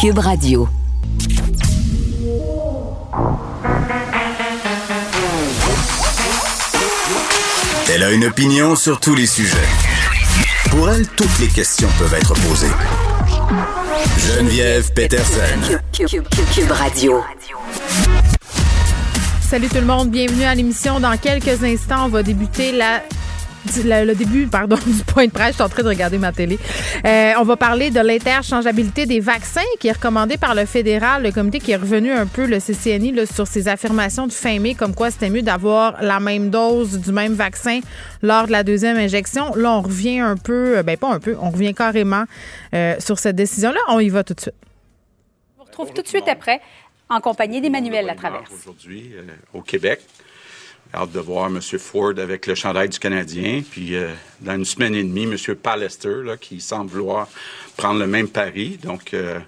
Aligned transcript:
Cube 0.00 0.18
Radio. 0.18 0.68
Elle 7.92 8.02
a 8.02 8.10
une 8.12 8.24
opinion 8.24 8.76
sur 8.76 9.00
tous 9.00 9.14
les 9.14 9.26
sujets. 9.26 9.56
Pour 10.70 10.88
elle, 10.90 11.06
toutes 11.08 11.38
les 11.40 11.48
questions 11.48 11.88
peuvent 11.98 12.14
être 12.14 12.34
posées. 12.34 12.70
Geneviève 14.18 14.92
Peterson. 14.94 15.40
Cube, 15.92 16.06
Cube, 16.08 16.28
Cube, 16.28 16.44
Cube 16.54 16.70
Radio. 16.70 17.20
Salut 19.42 19.68
tout 19.68 19.76
le 19.76 19.86
monde, 19.86 20.10
bienvenue 20.10 20.44
à 20.44 20.54
l'émission. 20.54 21.00
Dans 21.00 21.16
quelques 21.16 21.64
instants, 21.64 22.04
on 22.06 22.08
va 22.08 22.22
débuter 22.22 22.72
la 22.72 23.02
le, 23.84 24.04
le 24.04 24.14
début, 24.14 24.46
pardon, 24.46 24.76
du 24.86 25.04
point 25.04 25.26
de 25.26 25.30
presse. 25.30 25.50
Je 25.50 25.54
suis 25.54 25.62
en 25.62 25.68
train 25.68 25.82
de 25.82 25.88
regarder 25.88 26.18
ma 26.18 26.32
télé. 26.32 26.58
Euh, 27.06 27.32
on 27.38 27.44
va 27.44 27.56
parler 27.56 27.90
de 27.90 28.00
l'interchangeabilité 28.00 29.06
des 29.06 29.20
vaccins 29.20 29.60
qui 29.78 29.88
est 29.88 29.92
recommandée 29.92 30.36
par 30.36 30.54
le 30.54 30.64
fédéral, 30.64 31.22
le 31.22 31.32
comité 31.32 31.58
qui 31.58 31.72
est 31.72 31.76
revenu 31.76 32.12
un 32.12 32.26
peu, 32.26 32.46
le 32.46 32.58
CCNI, 32.58 33.12
là, 33.12 33.26
sur 33.26 33.46
ses 33.46 33.68
affirmations 33.68 34.26
de 34.26 34.32
fin 34.32 34.58
mai, 34.58 34.74
comme 34.74 34.94
quoi 34.94 35.10
c'était 35.10 35.30
mieux 35.30 35.42
d'avoir 35.42 36.02
la 36.02 36.20
même 36.20 36.50
dose 36.50 36.98
du 36.98 37.12
même 37.12 37.34
vaccin 37.34 37.80
lors 38.22 38.46
de 38.46 38.52
la 38.52 38.62
deuxième 38.62 38.96
injection. 38.96 39.54
Là, 39.54 39.72
on 39.72 39.82
revient 39.82 40.20
un 40.20 40.36
peu, 40.36 40.82
ben 40.82 40.96
pas 40.96 41.08
un 41.12 41.20
peu, 41.20 41.36
on 41.40 41.50
revient 41.50 41.74
carrément 41.74 42.24
euh, 42.74 42.96
sur 42.98 43.18
cette 43.18 43.36
décision-là. 43.36 43.80
On 43.88 44.00
y 44.00 44.08
va 44.08 44.24
tout 44.24 44.34
de 44.34 44.40
suite. 44.40 44.54
On 45.58 45.62
vous 45.62 45.64
retrouve 45.66 45.92
tout 45.92 46.02
de 46.02 46.08
suite 46.08 46.28
après 46.28 46.60
en 47.10 47.20
compagnie 47.20 47.60
d'Emmanuel 47.60 48.06
Latraverse. 48.06 48.50
Aujourd'hui, 48.52 49.10
euh, 49.14 49.22
au 49.52 49.60
Québec. 49.62 50.00
Hâte 50.92 51.12
de 51.12 51.20
voir 51.20 51.46
M. 51.46 51.60
Ford 51.60 52.18
avec 52.18 52.46
le 52.48 52.56
chandail 52.56 52.88
du 52.88 52.98
Canadien. 52.98 53.62
Puis, 53.68 53.94
euh, 53.94 54.12
dans 54.40 54.56
une 54.56 54.64
semaine 54.64 54.94
et 54.96 55.04
demie, 55.04 55.22
M. 55.22 55.36
Pallister, 55.54 56.22
là, 56.24 56.36
qui 56.36 56.60
semble 56.60 56.90
vouloir 56.90 57.28
prendre 57.76 58.00
le 58.00 58.08
même 58.08 58.28
pari. 58.28 58.76
Donc, 58.82 59.14
euh, 59.14 59.38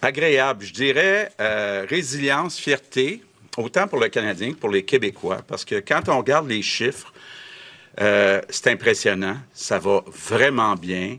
agréable. 0.00 0.64
Je 0.64 0.72
dirais 0.72 1.32
euh, 1.40 1.84
résilience, 1.88 2.58
fierté, 2.58 3.22
autant 3.56 3.88
pour 3.88 3.98
le 3.98 4.08
Canadien 4.08 4.52
que 4.52 4.58
pour 4.58 4.70
les 4.70 4.84
Québécois. 4.84 5.40
Parce 5.48 5.64
que 5.64 5.80
quand 5.80 6.08
on 6.08 6.18
regarde 6.18 6.48
les 6.48 6.62
chiffres, 6.62 7.12
c'est 7.98 8.68
impressionnant. 8.68 9.36
Ça 9.52 9.78
va 9.78 10.02
vraiment 10.06 10.76
bien. 10.76 11.18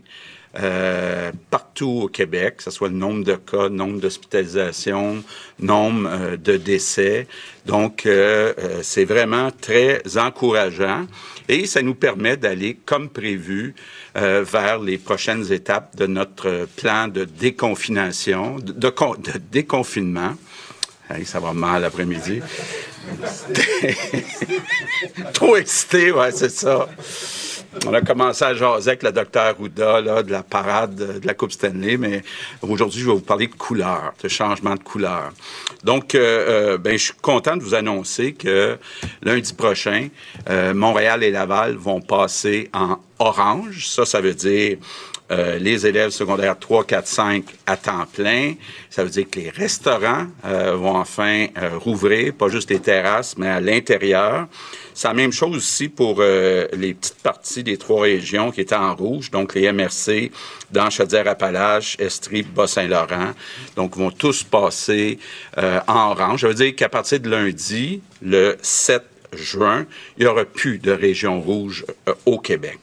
Euh, 0.56 1.32
partout 1.50 2.02
au 2.04 2.08
Québec, 2.08 2.58
que 2.58 2.62
ce 2.62 2.70
soit 2.70 2.88
le 2.88 2.94
nombre 2.94 3.24
de 3.24 3.34
cas, 3.34 3.68
nombre 3.68 3.98
d'hospitalisations, 3.98 5.24
nombre 5.58 6.08
euh, 6.08 6.36
de 6.36 6.56
décès. 6.56 7.26
Donc, 7.66 8.06
euh, 8.06 8.54
c'est 8.82 9.04
vraiment 9.04 9.50
très 9.50 10.00
encourageant 10.16 11.06
et 11.48 11.66
ça 11.66 11.82
nous 11.82 11.96
permet 11.96 12.36
d'aller, 12.36 12.78
comme 12.86 13.08
prévu, 13.08 13.74
vers 14.14 14.78
les 14.78 14.96
prochaines 14.96 15.52
étapes 15.52 15.96
de 15.96 16.06
notre 16.06 16.68
plan 16.76 17.08
de 17.08 17.24
déconfination, 17.24 18.58
de, 18.58 18.72
de 18.72 19.38
déconfinement. 19.50 20.34
Hey, 21.10 21.26
ça 21.26 21.40
va 21.40 21.52
mal 21.52 21.82
l'après-midi. 21.82 22.40
Trop 25.34 25.56
excité, 25.56 26.12
ouais, 26.12 26.32
c'est 26.32 26.50
ça. 26.50 26.88
On 27.86 27.92
a 27.92 28.00
commencé 28.00 28.44
à 28.44 28.54
jaser 28.54 28.90
avec 28.90 29.02
le 29.02 29.12
docteur 29.12 29.60
Ouda 29.60 30.00
là, 30.00 30.22
de 30.22 30.30
la 30.30 30.42
parade 30.42 30.94
de, 30.94 31.18
de 31.18 31.26
la 31.26 31.34
Coupe 31.34 31.52
Stanley, 31.52 31.96
mais 31.96 32.22
aujourd'hui, 32.62 33.00
je 33.00 33.06
vais 33.06 33.12
vous 33.12 33.20
parler 33.20 33.46
de 33.46 33.54
couleur, 33.54 34.14
de 34.22 34.28
changement 34.28 34.74
de 34.74 34.82
couleur. 34.82 35.32
Donc, 35.82 36.14
euh, 36.14 36.74
euh, 36.74 36.78
ben, 36.78 36.92
je 36.92 37.04
suis 37.04 37.14
content 37.20 37.56
de 37.56 37.62
vous 37.62 37.74
annoncer 37.74 38.32
que 38.32 38.78
lundi 39.22 39.52
prochain, 39.52 40.08
euh, 40.48 40.72
Montréal 40.72 41.22
et 41.22 41.30
Laval 41.30 41.74
vont 41.74 42.00
passer 42.00 42.70
en 42.72 42.96
orange. 43.18 43.88
Ça, 43.88 44.06
ça 44.06 44.20
veut 44.20 44.34
dire 44.34 44.78
euh, 45.34 45.58
les 45.58 45.86
élèves 45.86 46.10
secondaires 46.10 46.58
3, 46.58 46.84
4, 46.84 47.06
5 47.06 47.44
à 47.66 47.76
temps 47.76 48.06
plein. 48.12 48.54
Ça 48.90 49.02
veut 49.02 49.10
dire 49.10 49.26
que 49.28 49.40
les 49.40 49.50
restaurants 49.50 50.26
euh, 50.44 50.76
vont 50.76 50.96
enfin 50.96 51.46
euh, 51.58 51.76
rouvrir, 51.78 52.32
pas 52.34 52.48
juste 52.48 52.70
les 52.70 52.80
terrasses, 52.80 53.36
mais 53.36 53.48
à 53.48 53.60
l'intérieur. 53.60 54.46
C'est 54.94 55.08
la 55.08 55.14
même 55.14 55.32
chose 55.32 55.56
aussi 55.56 55.88
pour 55.88 56.18
euh, 56.20 56.68
les 56.72 56.94
petites 56.94 57.20
parties 57.20 57.64
des 57.64 57.76
trois 57.76 58.02
régions 58.02 58.52
qui 58.52 58.60
étaient 58.60 58.76
en 58.76 58.94
rouge, 58.94 59.32
donc 59.32 59.56
les 59.56 59.72
MRC 59.72 60.30
dans 60.70 60.88
Chaudière-Appalaches, 60.88 61.96
Estrie, 61.98 62.42
Bas-Saint-Laurent. 62.42 63.32
Donc, 63.74 63.96
vont 63.96 64.12
tous 64.12 64.44
passer 64.44 65.18
euh, 65.58 65.80
en 65.88 66.12
orange. 66.12 66.42
Ça 66.42 66.48
veut 66.48 66.54
dire 66.54 66.76
qu'à 66.76 66.88
partir 66.88 67.18
de 67.18 67.28
lundi, 67.28 68.02
le 68.22 68.56
7 68.62 69.02
juin, 69.32 69.84
il 70.16 70.24
n'y 70.24 70.30
aura 70.30 70.44
plus 70.44 70.78
de 70.78 70.92
région 70.92 71.40
rouge 71.40 71.84
au 72.24 72.38
Québec. 72.38 72.78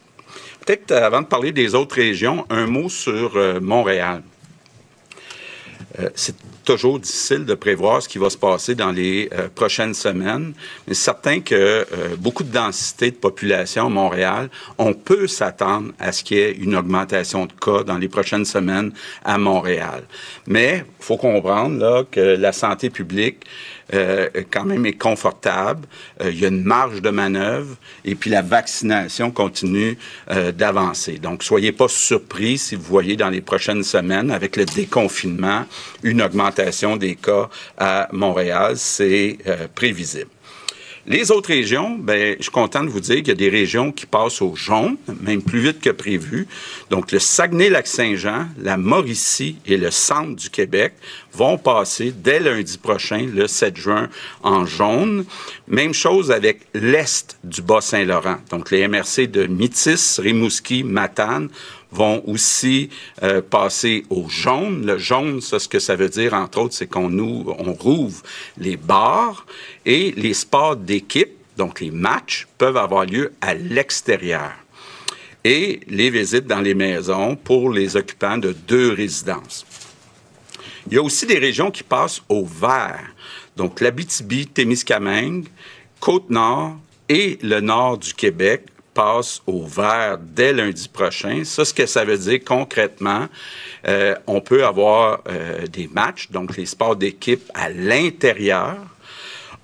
Peut-être 0.64 0.92
euh, 0.92 1.06
avant 1.06 1.22
de 1.22 1.26
parler 1.26 1.52
des 1.52 1.74
autres 1.74 1.96
régions, 1.96 2.46
un 2.48 2.66
mot 2.66 2.88
sur 2.88 3.36
euh, 3.36 3.60
Montréal. 3.60 4.22
Euh, 5.98 6.08
c'est 6.14 6.36
toujours 6.64 7.00
difficile 7.00 7.44
de 7.44 7.54
prévoir 7.54 8.00
ce 8.00 8.08
qui 8.08 8.18
va 8.18 8.30
se 8.30 8.38
passer 8.38 8.76
dans 8.76 8.92
les 8.92 9.28
prochaines 9.56 9.94
semaines, 9.94 10.54
mais 10.86 10.94
c'est 10.94 11.06
certain 11.06 11.40
que 11.40 11.84
beaucoup 12.18 12.44
de 12.44 12.52
densité 12.52 13.10
de 13.10 13.16
population 13.16 13.86
à 13.86 13.88
Montréal, 13.88 14.48
on 14.78 14.94
peut 14.94 15.26
s'attendre 15.26 15.90
à 15.98 16.12
ce 16.12 16.22
qu'il 16.22 16.36
y 16.36 16.40
ait 16.40 16.52
une 16.52 16.76
augmentation 16.76 17.46
de 17.46 17.52
cas 17.52 17.82
dans 17.82 17.98
les 17.98 18.06
prochaines 18.06 18.44
semaines 18.44 18.92
à 19.24 19.38
Montréal. 19.38 20.04
Mais 20.46 20.84
il 21.00 21.04
faut 21.04 21.16
comprendre 21.16 21.80
là, 21.80 22.04
que 22.08 22.20
la 22.20 22.52
santé 22.52 22.88
publique 22.88 23.44
euh, 23.94 24.28
quand 24.50 24.64
même 24.64 24.86
est 24.86 24.98
confortable. 24.98 25.86
Euh, 26.20 26.30
il 26.30 26.40
y 26.40 26.44
a 26.44 26.48
une 26.48 26.64
marge 26.64 27.02
de 27.02 27.10
manœuvre 27.10 27.76
et 28.04 28.14
puis 28.14 28.30
la 28.30 28.42
vaccination 28.42 29.30
continue 29.30 29.96
euh, 30.30 30.52
d'avancer. 30.52 31.18
Donc, 31.18 31.42
soyez 31.42 31.72
pas 31.72 31.88
surpris 31.88 32.58
si 32.58 32.76
vous 32.76 32.84
voyez 32.84 33.16
dans 33.16 33.30
les 33.30 33.40
prochaines 33.40 33.82
semaines, 33.82 34.30
avec 34.30 34.56
le 34.56 34.64
déconfinement, 34.64 35.64
une 36.02 36.22
augmentation 36.22 36.96
des 36.96 37.14
cas 37.14 37.48
à 37.78 38.08
Montréal. 38.12 38.74
C'est 38.76 39.38
euh, 39.46 39.68
prévisible. 39.74 40.31
Les 41.04 41.32
autres 41.32 41.48
régions, 41.48 41.98
ben, 41.98 42.36
je 42.38 42.44
suis 42.44 42.52
content 42.52 42.84
de 42.84 42.88
vous 42.88 43.00
dire 43.00 43.16
qu'il 43.16 43.28
y 43.28 43.32
a 43.32 43.34
des 43.34 43.48
régions 43.48 43.90
qui 43.90 44.06
passent 44.06 44.40
au 44.40 44.54
jaune, 44.54 44.96
même 45.20 45.42
plus 45.42 45.58
vite 45.58 45.80
que 45.80 45.90
prévu. 45.90 46.46
Donc, 46.90 47.10
le 47.10 47.18
Saguenay-Lac-Saint-Jean, 47.18 48.46
la 48.56 48.76
Mauricie 48.76 49.56
et 49.66 49.76
le 49.76 49.90
centre 49.90 50.36
du 50.36 50.48
Québec 50.48 50.92
vont 51.32 51.58
passer 51.58 52.12
dès 52.16 52.38
lundi 52.38 52.78
prochain, 52.78 53.26
le 53.34 53.48
7 53.48 53.76
juin, 53.76 54.08
en 54.44 54.64
jaune. 54.64 55.24
Même 55.66 55.92
chose 55.92 56.30
avec 56.30 56.60
l'est 56.72 57.36
du 57.42 57.62
Bas-Saint-Laurent. 57.62 58.36
Donc, 58.50 58.70
les 58.70 58.86
MRC 58.86 59.26
de 59.26 59.48
Métis, 59.48 60.20
Rimouski, 60.20 60.84
Matane 60.84 61.48
vont 61.92 62.22
aussi 62.26 62.88
euh, 63.22 63.42
passer 63.42 64.04
au 64.10 64.28
jaune. 64.28 64.84
Le 64.84 64.98
jaune, 64.98 65.40
ça, 65.40 65.58
ce 65.58 65.68
que 65.68 65.78
ça 65.78 65.94
veut 65.94 66.08
dire, 66.08 66.34
entre 66.34 66.62
autres, 66.62 66.74
c'est 66.74 66.86
qu'on 66.86 67.10
nous, 67.10 67.54
on 67.58 67.72
rouvre 67.74 68.22
les 68.58 68.76
bars 68.76 69.46
et 69.84 70.12
les 70.16 70.34
sports 70.34 70.76
d'équipe, 70.76 71.30
donc 71.56 71.80
les 71.80 71.90
matchs, 71.90 72.48
peuvent 72.58 72.78
avoir 72.78 73.04
lieu 73.04 73.32
à 73.40 73.54
l'extérieur. 73.54 74.52
Et 75.44 75.80
les 75.88 76.10
visites 76.10 76.46
dans 76.46 76.60
les 76.60 76.74
maisons 76.74 77.36
pour 77.36 77.70
les 77.70 77.96
occupants 77.96 78.38
de 78.38 78.52
deux 78.52 78.92
résidences. 78.92 79.66
Il 80.86 80.94
y 80.94 80.98
a 80.98 81.02
aussi 81.02 81.26
des 81.26 81.38
régions 81.38 81.70
qui 81.70 81.82
passent 81.82 82.22
au 82.28 82.44
vert. 82.44 83.12
Donc, 83.56 83.80
l'Abitibi, 83.80 84.46
Témiscamingue, 84.46 85.46
Côte-Nord 86.00 86.76
et 87.08 87.38
le 87.42 87.60
nord 87.60 87.98
du 87.98 88.14
Québec 88.14 88.64
passent 88.94 89.42
au 89.46 89.64
vert 89.64 90.18
dès 90.20 90.52
lundi 90.52 90.88
prochain. 90.88 91.42
Ça, 91.44 91.64
ce 91.64 91.74
que 91.74 91.86
ça 91.86 92.04
veut 92.04 92.18
dire 92.18 92.40
concrètement, 92.44 93.28
euh, 93.86 94.14
on 94.26 94.40
peut 94.40 94.64
avoir 94.64 95.20
euh, 95.28 95.66
des 95.66 95.88
matchs, 95.88 96.30
donc 96.30 96.56
les 96.56 96.66
sports 96.66 96.96
d'équipe 96.96 97.50
à 97.54 97.68
l'intérieur. 97.68 98.76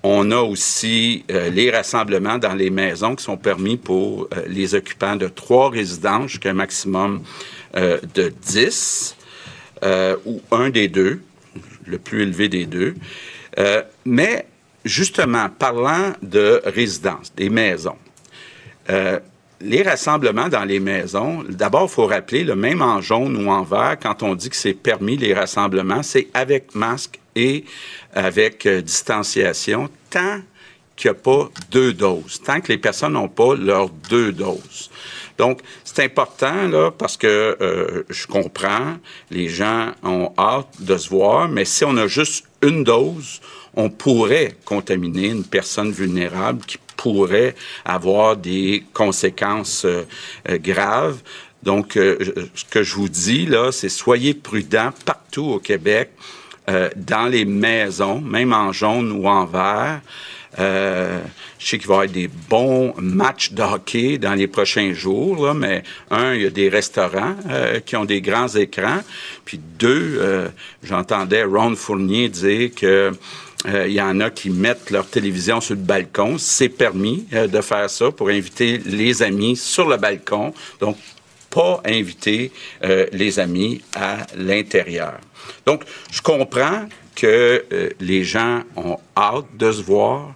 On 0.03 0.31
a 0.31 0.41
aussi 0.41 1.25
euh, 1.31 1.51
les 1.51 1.71
rassemblements 1.71 2.39
dans 2.39 2.55
les 2.55 2.71
maisons 2.71 3.17
qui 3.17 3.25
sont 3.25 3.37
permis 3.37 3.77
pour 3.77 4.29
les 4.47 4.75
occupants 4.75 5.17
de 5.17 5.29
trois 5.29 5.71
résidences 5.71 6.33
jusqu'à 6.33 6.51
un 6.51 6.55
maximum 6.55 7.23
de 7.75 8.33
10 8.43 9.17
euh, 9.83 10.17
ou 10.25 10.41
un 10.51 10.71
des 10.71 10.89
deux, 10.89 11.21
le 11.87 11.99
plus 11.99 12.23
élevé 12.23 12.49
des 12.49 12.67
deux. 12.67 12.95
Mais 14.05 14.47
justement, 14.85 15.49
parlant 15.49 16.13
de 16.23 16.61
résidences, 16.65 17.33
des 17.37 17.51
maisons, 17.51 17.97
euh, 18.91 19.19
les 19.61 19.83
rassemblements 19.83 20.49
dans 20.49 20.65
les 20.65 20.81
maisons, 20.81 21.45
d'abord, 21.49 21.89
il 21.91 21.95
faut 21.95 22.07
rappeler, 22.07 22.45
le 22.45 22.55
même 22.55 22.81
en 22.81 23.01
jaune 23.01 23.45
ou 23.45 23.51
en 23.51 23.63
vert, 23.63 23.97
quand 24.01 24.23
on 24.23 24.35
dit 24.35 24.51
que 24.51 24.57
c'est 24.57 24.75
permis 24.75 25.17
les 25.17 25.35
rassemblements, 25.35 26.03
c'est 26.03 26.29
avec 26.33 26.75
masque 26.75 27.19
et 27.35 27.65
avec 28.15 28.67
euh, 28.67 28.81
distanciation, 28.81 29.89
tant 30.11 30.41
qu'il 30.97 31.11
n'y 31.11 31.17
a 31.17 31.21
pas 31.21 31.49
deux 31.71 31.93
doses, 31.93 32.41
tant 32.45 32.61
que 32.61 32.69
les 32.69 32.79
personnes 32.79 33.13
n'ont 33.13 33.29
pas 33.29 33.55
leurs 33.55 33.89
deux 33.89 34.33
doses. 34.33 34.91
Donc, 35.39 35.61
c'est 35.85 36.05
important, 36.05 36.67
là, 36.67 36.91
parce 36.91 37.17
que 37.17 37.57
euh, 37.61 38.03
je 38.11 38.27
comprends, 38.27 38.97
les 39.31 39.49
gens 39.49 39.93
ont 40.03 40.33
hâte 40.37 40.69
de 40.81 40.97
se 40.97 41.09
voir, 41.09 41.49
mais 41.49 41.65
si 41.65 41.85
on 41.85 41.97
a 41.97 42.09
juste 42.09 42.45
une 42.63 42.83
dose, 42.83 43.41
on 43.77 43.89
pourrait 43.89 44.57
contaminer 44.65 45.29
une 45.29 45.45
personne 45.45 45.93
vulnérable 45.93 46.65
qui 46.67 46.79
pourrait 46.99 47.55
avoir 47.87 48.37
des 48.37 48.85
conséquences 48.93 49.87
euh, 49.87 50.03
euh, 50.51 50.59
graves. 50.59 51.21
Donc, 51.63 51.95
ce 51.95 52.65
que 52.71 52.85
je 52.85 52.95
vous 52.95 53.09
dis, 53.09 53.45
là, 53.45 53.73
c'est 53.73 53.89
soyez 53.89 54.33
prudents 54.33 54.93
partout 55.05 55.47
au 55.47 55.59
Québec, 55.59 56.13
dans 56.69 57.27
les 57.27 57.45
maisons, 57.45 58.21
même 58.21 58.53
en 58.53 58.73
jaune 58.73 59.11
ou 59.11 59.27
en 59.27 59.45
vert. 59.45 60.01
Euh, 60.59 61.21
je 61.59 61.67
sais 61.67 61.79
qu'il 61.79 61.89
va 61.89 61.95
y 61.95 61.97
avoir 61.97 62.09
des 62.09 62.29
bons 62.29 62.95
matchs 62.99 63.53
de 63.53 63.63
hockey 63.63 64.19
dans 64.19 64.35
les 64.35 64.47
prochains 64.47 64.93
jours, 64.93 65.55
mais 65.55 65.83
un, 66.11 66.35
il 66.35 66.43
y 66.43 66.47
a 66.47 66.51
des 66.51 66.69
restaurants 66.69 67.37
euh, 67.51 67.81
qui 67.81 67.97
ont 67.97 68.05
des 68.05 68.21
grands 68.21 68.49
écrans. 68.49 69.01
Puis 69.45 69.61
deux, 69.79 70.19
euh, 70.21 70.49
j'entendais 70.83 71.45
Ron 71.45 71.77
Fournier 71.77 72.29
dire 72.29 72.71
que 72.75 73.13
il 73.87 73.93
y 73.93 74.01
en 74.01 74.21
a 74.21 74.31
qui 74.31 74.51
mettent 74.51 74.91
leur 74.91 75.07
télévision 75.07 75.61
sur 75.61 75.75
le 75.75 75.81
balcon. 75.81 76.39
C'est 76.39 76.69
permis 76.69 77.27
de 77.33 77.61
faire 77.61 77.91
ça 77.91 78.11
pour 78.11 78.29
inviter 78.29 78.79
les 78.79 79.23
amis 79.23 79.57
sur 79.57 79.89
le 79.89 79.97
balcon. 79.97 80.55
Donc, 80.81 80.97
pas 81.51 81.81
inviter 81.85 82.53
les 83.13 83.39
amis 83.39 83.83
à 83.95 84.27
l'intérieur. 84.37 85.15
Donc, 85.67 85.85
je 86.11 86.23
comprends 86.23 86.87
que 87.19 87.65
euh, 87.73 87.91
les 88.01 88.23
gens 88.23 88.63
ont 88.77 88.99
hâte 89.17 89.47
de 89.57 89.73
se 89.73 89.83
voir. 89.83 90.35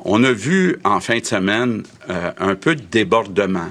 On 0.00 0.24
a 0.24 0.32
vu 0.32 0.76
en 0.82 1.00
fin 1.00 1.18
de 1.18 1.24
semaine 1.24 1.84
euh, 2.08 2.32
un 2.38 2.56
peu 2.56 2.74
de 2.74 2.82
débordement. 2.82 3.68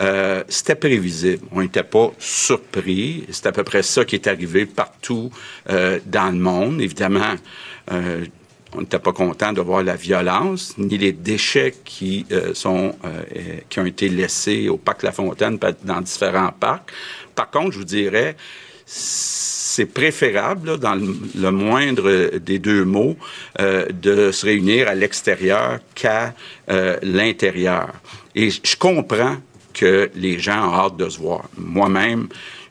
Euh, 0.00 0.44
c'était 0.48 0.76
prévisible. 0.76 1.44
On 1.50 1.60
n'était 1.60 1.82
pas 1.82 2.12
surpris. 2.18 3.26
C'est 3.30 3.46
à 3.46 3.52
peu 3.52 3.64
près 3.64 3.82
ça 3.82 4.04
qui 4.04 4.14
est 4.14 4.28
arrivé 4.28 4.66
partout 4.66 5.32
dans 5.66 6.32
le 6.32 6.38
monde. 6.38 6.80
Évidemment, 6.80 7.34
on 7.90 8.80
n'était 8.80 8.98
pas 8.98 9.12
content 9.12 9.52
de 9.52 9.60
voir 9.60 9.82
la 9.82 9.96
violence, 9.96 10.76
ni 10.76 10.98
les 10.98 11.12
déchets 11.12 11.74
qui 11.84 12.26
sont 12.54 12.94
qui 13.68 13.80
ont 13.80 13.86
été 13.86 14.08
laissés 14.08 14.68
au 14.68 14.76
parc 14.76 15.02
La 15.02 15.12
Fontaine, 15.12 15.58
dans 15.84 16.00
différents 16.00 16.52
parcs. 16.52 16.90
Par 17.34 17.50
contre, 17.50 17.72
je 17.72 17.78
vous 17.78 17.84
dirais, 17.84 18.36
c'est 18.90 19.86
préférable, 19.86 20.78
dans 20.78 20.94
le, 20.94 21.50
moindre 21.50 22.38
des 22.38 22.58
deux 22.58 22.84
mots, 22.84 23.16
euh, 23.60 23.86
de 23.92 24.32
se 24.32 24.46
réunir 24.46 24.88
à 24.88 24.94
l'extérieur 24.94 25.78
qu'à 25.94 26.34
euh, 26.70 26.96
l'intérieur. 27.02 27.92
Et 28.34 28.50
je 28.50 28.76
comprends 28.76 29.36
que 29.74 30.10
les 30.14 30.38
gens 30.38 30.70
ont 30.70 30.74
hâte 30.74 30.96
de 30.96 31.08
se 31.08 31.18
voir. 31.18 31.44
Moi-même, 31.56 32.28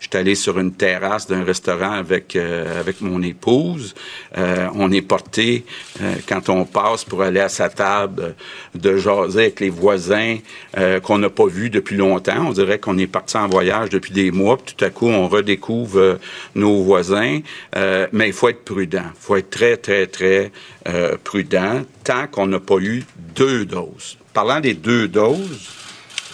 je 0.07 0.11
suis 0.11 0.21
allé 0.21 0.35
sur 0.35 0.57
une 0.57 0.71
terrasse 0.71 1.27
d'un 1.27 1.43
restaurant 1.43 1.91
avec 1.91 2.37
euh, 2.37 2.79
avec 2.79 3.01
mon 3.01 3.21
épouse. 3.21 3.93
Euh, 4.37 4.69
on 4.73 4.89
est 4.93 5.01
porté 5.01 5.65
euh, 6.01 6.15
quand 6.29 6.47
on 6.47 6.63
passe 6.63 7.03
pour 7.03 7.23
aller 7.23 7.41
à 7.41 7.49
sa 7.49 7.67
table 7.67 8.33
de 8.73 8.95
jaser 8.95 9.41
avec 9.41 9.59
les 9.59 9.69
voisins 9.69 10.37
qu'on 11.03 11.17
n'a 11.17 11.29
pas 11.29 11.47
vus 11.47 11.69
depuis 11.69 11.97
longtemps. 11.97 12.47
On 12.47 12.51
dirait 12.51 12.79
qu'on 12.79 12.97
est 12.97 13.07
parti 13.07 13.35
en 13.35 13.49
voyage 13.49 13.89
depuis 13.89 14.13
des 14.13 14.31
mois. 14.31 14.57
Puis 14.57 14.75
tout 14.75 14.85
à 14.85 14.89
coup, 14.89 15.07
on 15.07 15.27
redécouvre 15.27 16.19
nos 16.55 16.83
voisins. 16.83 17.39
mais 17.75 18.27
il 18.27 18.33
faut 18.33 18.49
être 18.49 18.63
prudent. 18.63 19.11
Il 19.13 19.19
faut 19.19 19.35
être 19.35 19.49
très 19.49 19.75
très 19.77 20.07
très 20.07 20.51
prudent 21.23 21.81
tant 22.03 22.27
qu'on 22.27 22.47
n'a 22.47 22.59
pas 22.59 22.77
eu 22.77 23.03
deux 23.35 23.65
doses. 23.65 24.17
Parlant 24.33 24.59
des 24.59 24.73
deux 24.73 25.07
doses. 25.07 25.86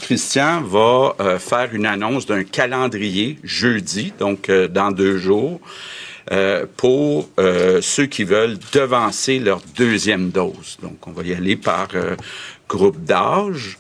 Christian 0.04 0.62
va 0.62 1.16
euh, 1.22 1.40
faire 1.40 1.74
une 1.74 1.86
annonce 1.86 2.26
d'un 2.26 2.44
calendrier 2.44 3.40
jeudi, 3.42 4.12
donc 4.20 4.50
euh, 4.50 4.68
dans 4.68 4.92
deux 4.92 5.18
jours, 5.18 5.62
euh, 6.32 6.66
pour 6.76 7.30
ceux 7.82 8.06
qui 8.06 8.26
veulent 8.26 8.58
devancer 8.74 9.40
leur 9.40 9.62
deuxième 9.78 10.30
dose. 10.30 10.78
Donc, 10.82 11.08
on 11.08 11.12
va 11.12 11.24
y 11.24 11.34
aller 11.34 11.56
par 11.56 11.90
groupe 12.68 13.02
d'âge. 13.04 13.78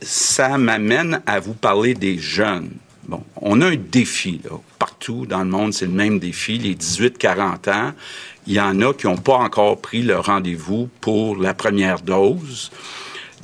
ça 0.00 0.58
m'amène 0.58 1.22
à 1.26 1.40
vous 1.40 1.54
parler 1.54 1.94
des 1.94 2.18
jeunes. 2.18 2.70
Bon, 3.08 3.22
on 3.36 3.60
a 3.60 3.66
un 3.68 3.76
défi 3.76 4.40
là. 4.44 4.58
partout 4.78 5.26
dans 5.26 5.40
le 5.40 5.50
monde, 5.50 5.74
c'est 5.74 5.86
le 5.86 5.92
même 5.92 6.18
défi. 6.18 6.58
Les 6.58 6.74
18-40 6.74 7.70
ans, 7.70 7.92
il 8.46 8.54
y 8.54 8.60
en 8.60 8.80
a 8.80 8.94
qui 8.94 9.06
n'ont 9.06 9.18
pas 9.18 9.36
encore 9.36 9.80
pris 9.80 10.02
le 10.02 10.18
rendez-vous 10.18 10.88
pour 11.00 11.36
la 11.36 11.52
première 11.52 12.00
dose. 12.00 12.70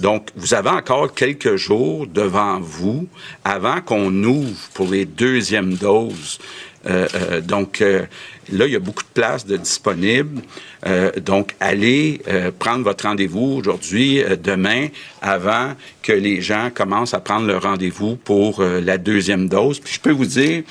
Donc, 0.00 0.28
vous 0.34 0.54
avez 0.54 0.70
encore 0.70 1.14
quelques 1.14 1.56
jours 1.56 2.06
devant 2.06 2.58
vous 2.58 3.06
avant 3.44 3.80
qu'on 3.82 4.12
ouvre 4.24 4.68
pour 4.72 4.88
les 4.88 5.04
deuxièmes 5.04 5.74
doses. 5.74 6.38
Euh, 6.86 7.06
euh, 7.14 7.40
donc, 7.42 7.82
euh, 7.82 8.06
là, 8.50 8.66
il 8.66 8.72
y 8.72 8.76
a 8.76 8.80
beaucoup 8.80 9.02
de 9.02 9.08
places 9.12 9.44
de 9.44 9.58
disponibles. 9.58 10.40
donc, 11.22 11.54
allez 11.60 12.22
prendre 12.58 12.84
votre 12.84 13.04
rendez-vous 13.04 13.58
aujourd'hui, 13.58 14.22
demain, 14.42 14.88
avant 15.20 15.74
que 16.02 16.12
les 16.12 16.40
gens 16.40 16.70
commencent 16.74 17.12
à 17.12 17.20
prendre 17.20 17.46
leur 17.46 17.62
rendez-vous 17.62 18.16
pour 18.16 18.62
la 18.62 18.96
deuxième 18.96 19.48
dose. 19.48 19.78
Puis, 19.78 19.94
je 19.94 20.00
peux 20.00 20.10
vous 20.10 20.24
dire, 20.24 20.62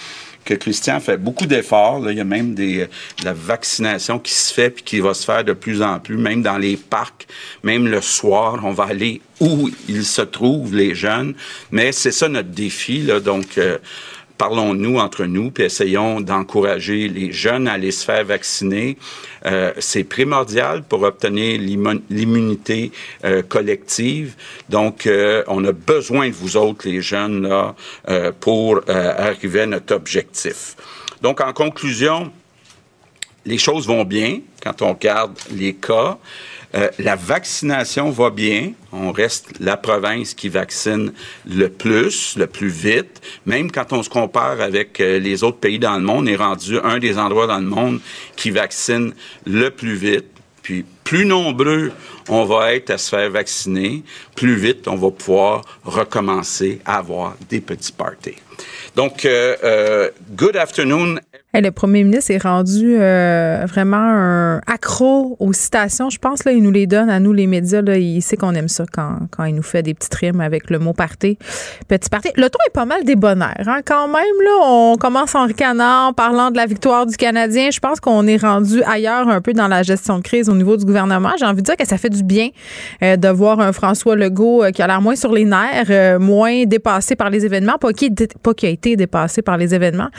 que 0.46 0.54
Christian 0.54 1.00
fait 1.00 1.18
beaucoup 1.18 1.46
d'efforts. 1.46 2.10
Il 2.10 2.18
y 2.18 2.22
a 2.22 2.26
même 2.26 2.54
des, 2.54 2.88
de 3.20 3.26
la 3.26 3.34
vaccination 3.34 4.20
qui 4.20 4.34
se 4.34 4.54
fait 4.54 4.70
puis 4.70 4.84
qui 4.84 5.00
va 5.00 5.14
se 5.14 5.26
faire 5.26 5.44
de 5.44 5.54
plus 5.54 5.82
en 5.82 6.00
plus, 6.00 6.18
même 6.18 6.42
dans 6.42 6.58
les 6.58 6.78
parcs, 6.78 7.28
même 7.64 7.88
le 7.88 8.02
soir, 8.02 8.60
on 8.64 8.72
va 8.72 8.86
aller 8.86 9.22
où 9.40 9.70
ils 9.88 10.06
se 10.06 10.22
trouvent, 10.22 10.76
les 10.76 10.96
jeunes. 10.96 11.34
Mais 11.72 11.92
c'est 11.92 12.12
ça 12.12 12.28
notre 12.28 12.50
défi. 12.50 13.08
Donc, 13.24 13.58
euh, 13.58 13.78
parlons-nous 14.40 14.98
entre 14.98 15.26
nous, 15.26 15.52
puis 15.52 15.66
essayons 15.66 16.22
d'encourager 16.22 17.10
les 17.10 17.32
jeunes 17.34 17.68
à 17.68 17.74
aller 17.74 17.92
se 17.92 18.06
faire 18.06 18.24
vacciner. 18.24 18.98
Euh, 19.46 19.74
c'est 19.80 20.06
primordial 20.06 20.84
pour 20.84 21.04
obtenir 21.04 21.60
l'immunité 22.10 22.92
euh, 23.26 23.44
collective. 23.44 24.36
Donc, 24.70 25.06
euh, 25.06 25.44
on 25.48 25.64
a 25.66 25.74
besoin 25.74 26.30
de 26.30 26.34
vous 26.34 26.56
autres, 26.56 26.88
les 26.88 27.02
jeunes, 27.02 27.48
là, 27.48 27.76
pour 28.40 28.82
arriver 28.88 29.62
à 29.62 29.66
notre 29.66 29.94
objectif. 29.94 30.76
Donc, 31.22 31.42
en 31.42 31.52
conclusion, 31.52 32.32
les 33.46 33.58
choses 33.58 33.88
vont 33.88 34.06
bien 34.06 34.40
quand 34.64 34.82
on 34.82 34.94
regarde 34.94 35.38
les 35.52 35.74
cas. 35.74 36.18
Euh, 36.76 36.90
la 37.00 37.16
vaccination 37.16 38.12
va 38.12 38.30
bien. 38.30 38.74
On 38.92 39.12
reste 39.12 39.60
la 39.60 39.78
province 39.78 40.34
qui 40.34 40.50
vaccine 40.50 41.14
le 41.48 41.70
plus, 41.70 42.36
le 42.38 42.48
plus 42.48 42.68
vite. 42.68 43.22
Même 43.46 43.72
quand 43.72 43.92
on 43.94 44.04
se 44.04 44.10
compare 44.10 44.62
avec 44.62 45.00
euh, 45.00 45.20
les 45.20 45.44
autres 45.44 45.58
pays 45.58 45.80
dans 45.80 45.96
le 45.96 46.04
monde, 46.04 46.26
on 46.26 46.28
est 46.28 46.36
rendu 46.36 46.78
un 46.80 47.00
des 47.00 47.18
endroits 47.18 47.48
dans 47.48 47.60
le 47.60 47.66
monde 47.66 48.00
qui 48.36 48.52
vaccine 48.52 49.14
le 49.46 49.70
plus 49.70 49.96
vite. 49.96 50.26
Puis 50.62 50.86
plus 51.04 51.26
nombreux 51.26 51.92
on 52.28 52.46
va 52.46 52.76
être 52.76 52.92
à 52.92 52.98
se 53.00 53.10
faire 53.10 53.32
vacciner, 53.32 54.04
plus 54.36 54.56
vite 54.56 54.88
on 54.88 54.96
va 54.96 55.10
pouvoir 55.10 55.64
recommencer 55.84 56.80
à 56.86 56.98
avoir 56.98 57.36
des 57.50 57.62
petits 57.62 57.92
parties. 57.92 58.36
Donc, 58.96 59.26
euh, 59.26 60.10
good 60.36 60.56
afternoon 60.56 61.20
le 61.54 61.72
premier 61.72 62.04
ministre 62.04 62.30
est 62.30 62.44
rendu 62.44 62.98
euh, 63.00 63.66
vraiment 63.68 63.98
un 63.98 64.62
accro 64.68 65.36
aux 65.40 65.52
citations. 65.52 66.12
Je 66.12 66.20
pense 66.20 66.46
là, 66.46 66.52
il 66.52 66.62
nous 66.62 66.70
les 66.70 66.86
donne 66.86 67.10
à 67.10 67.20
nous 67.20 67.34
les 67.34 67.48
médias. 67.48 67.82
Là, 67.82 67.98
il 67.98 68.22
sait 68.22 68.38
qu'on 68.38 68.54
aime 68.54 68.68
ça 68.68 68.86
quand, 68.92 69.18
quand 69.32 69.46
il 69.46 69.56
nous 69.56 69.64
fait 69.64 69.82
des 69.82 69.96
petites 69.96 70.14
rimes 70.14 70.42
avec 70.42 70.70
le 70.70 70.78
mot 70.78 70.94
parté. 70.94 71.40
Petit 71.88 72.10
parté. 72.10 72.32
Le 72.36 72.50
ton 72.50 72.60
est 72.68 72.74
pas 72.74 72.86
mal 72.86 73.04
débonnaire. 73.04 73.64
Hein? 73.66 73.80
Quand 73.84 74.08
même, 74.08 74.16
là, 74.44 74.52
on 74.62 74.98
commence 74.98 75.34
en 75.34 75.46
ricanant, 75.46 76.10
en 76.10 76.14
parlant 76.14 76.52
de 76.52 76.58
la 76.58 76.68
victoire 76.68 77.08
du 77.08 77.18
Canadien. 77.18 77.72
Je 77.72 77.80
pense 77.80 78.00
qu'on 78.00 78.28
est 78.28 78.38
rendu 78.38 78.84
ailleurs 78.84 79.28
un 79.28 79.42
peu 79.42 79.54
dans 79.54 79.68
la 79.68 79.82
gestion 79.82 80.20
de 80.20 80.24
crise 80.24 80.50
au 80.50 80.56
niveau 80.56 80.78
du 80.78 80.86
gouvernement. 80.86 81.32
J'ai 81.40 81.46
envie 81.46 81.62
de 81.62 81.66
dire 81.66 81.78
que 81.78 81.88
ça 81.88 81.98
fait 81.98 82.12
du 82.12 82.22
bien 82.22 82.50
euh, 83.02 83.16
de 83.16 83.28
voir 83.28 83.60
un 83.60 83.74
François 83.74 84.16
Legault 84.16 84.64
euh, 84.64 84.70
qui 84.70 84.84
a 84.84 84.88
l'air 84.88 85.02
moins 85.02 85.16
sur 85.16 85.34
les 85.34 85.46
nerfs, 85.46 86.20
moins 86.20 86.66
dépassé 86.66 87.16
par 87.16 87.32
les 87.32 87.44
événements. 87.44 87.80
Pas 87.80 87.92
qui, 87.92 88.12
pas 88.12 88.54
qui 88.54 88.68
a 88.68 88.70
été 88.70 88.96
dépassé 88.96 89.42
par 89.42 89.58
les 89.58 89.74
événements. 89.74 90.10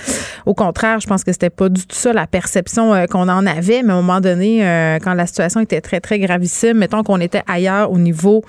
Au 0.45 0.55
contraire, 0.55 0.99
je 0.99 1.07
pense 1.07 1.20
pense 1.21 1.25
que 1.25 1.33
c'était 1.33 1.51
pas 1.51 1.69
du 1.69 1.87
tout 1.87 1.97
ça 1.97 2.13
la 2.13 2.27
perception 2.27 2.95
euh, 2.95 3.07
qu'on 3.07 3.29
en 3.29 3.47
avait, 3.47 3.83
mais 3.83 3.93
à 3.93 3.97
un 3.97 4.01
moment 4.01 4.21
donné, 4.21 4.67
euh, 4.67 4.99
quand 5.03 5.13
la 5.15 5.27
situation 5.27 5.61
était 5.61 5.81
très, 5.81 6.01
très 6.01 6.19
gravissime, 6.19 6.79
mettons 6.79 7.03
qu'on 7.03 7.21
était 7.21 7.43
ailleurs 7.47 7.91
au 7.93 7.99
niveau 7.99 8.43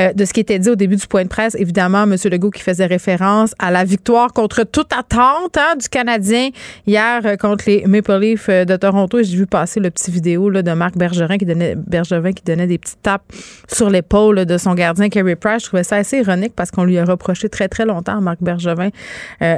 euh, 0.00 0.12
de 0.12 0.24
ce 0.24 0.32
qui 0.32 0.40
était 0.40 0.58
dit 0.58 0.70
au 0.70 0.74
début 0.74 0.96
du 0.96 1.06
point 1.06 1.24
de 1.24 1.28
presse, 1.28 1.54
évidemment, 1.58 2.04
M. 2.04 2.16
Legault 2.24 2.50
qui 2.50 2.62
faisait 2.62 2.86
référence 2.86 3.54
à 3.58 3.70
la 3.70 3.84
victoire 3.84 4.32
contre 4.32 4.64
toute 4.64 4.92
attente 4.92 5.56
hein, 5.56 5.76
du 5.78 5.88
Canadien 5.88 6.48
hier 6.86 7.36
contre 7.38 7.64
les 7.66 7.84
Maple 7.86 8.18
Leafs 8.18 8.48
de 8.48 8.76
Toronto. 8.76 9.22
J'ai 9.22 9.36
vu 9.36 9.46
passer 9.46 9.80
le 9.80 9.90
petit 9.90 10.10
vidéo 10.10 10.48
là, 10.48 10.62
de 10.62 10.72
Marc 10.72 10.96
Bergerin 10.96 11.36
qui 11.36 11.44
donnait, 11.44 11.74
Bergevin 11.76 12.32
qui 12.32 12.42
donnait 12.42 12.66
des 12.66 12.78
petites 12.78 13.02
tapes 13.02 13.24
sur 13.68 13.90
l'épaule 13.90 14.46
de 14.46 14.58
son 14.58 14.74
gardien 14.74 15.08
Kerry 15.08 15.36
Price. 15.36 15.64
Je 15.64 15.66
trouvais 15.66 15.84
ça 15.84 15.96
assez 15.96 16.18
ironique 16.18 16.54
parce 16.56 16.70
qu'on 16.70 16.84
lui 16.84 16.98
a 16.98 17.04
reproché 17.04 17.48
très, 17.48 17.68
très 17.68 17.84
longtemps 17.84 18.20
Marc 18.20 18.38
Bergevin 18.40 18.88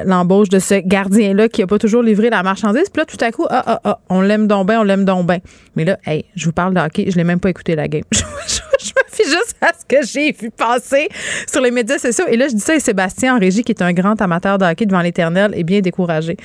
l'embauche 0.05 0.49
de 0.49 0.59
ce 0.59 0.75
gardien-là 0.75 1.49
qui 1.49 1.61
n'a 1.61 1.67
pas 1.67 1.79
toujours 1.79 2.03
livré 2.03 2.31
la 2.31 2.43
Puis 2.57 2.89
là, 2.97 3.05
tout 3.05 3.17
à 3.21 3.31
coup, 3.31 3.47
ah, 3.51 3.63
ah, 3.67 3.81
ah, 3.85 3.99
on 4.09 4.21
l'aime 4.21 4.47
donc 4.47 4.69
bien, 4.69 4.81
on 4.81 4.85
l'aime 4.85 5.05
donc 5.05 5.27
bien. 5.27 5.39
Mais 5.77 5.85
là, 5.85 5.99
hey, 6.07 6.25
je 6.35 6.47
vous 6.47 6.53
parle 6.53 6.75
de 6.75 6.81
hockey, 6.81 7.11
je 7.11 7.17
l'ai 7.17 7.25
même 7.25 7.41
pas 7.41 7.51
écouté 7.51 7.77
la 7.77 7.89
game. 7.89 8.03
je, 8.13 8.21
me 8.21 9.03
fie 9.11 9.25
juste 9.25 9.57
à 9.61 9.73
ce 9.79 9.85
que 9.87 10.05
j'ai 10.07 10.33
vu 10.33 10.51
passer 10.51 11.09
sur 11.51 11.61
les 11.61 11.71
médias 11.71 11.99
sociaux. 11.99 12.25
Et 12.29 12.37
là, 12.37 12.49
je 12.49 12.55
dis 12.55 12.61
ça, 12.61 12.75
et 12.75 12.81
Sébastien 12.81 13.37
en 13.37 13.39
régie, 13.39 13.63
qui 13.63 13.73
est 13.73 13.83
un 13.83 13.93
grand 13.93 14.21
amateur 14.21 14.59
de 14.59 14.65
hockey 14.65 14.87
devant 14.87 15.01
l'éternel, 15.01 15.53
est 15.55 15.65
bien 15.65 15.81
découragé 15.81 16.37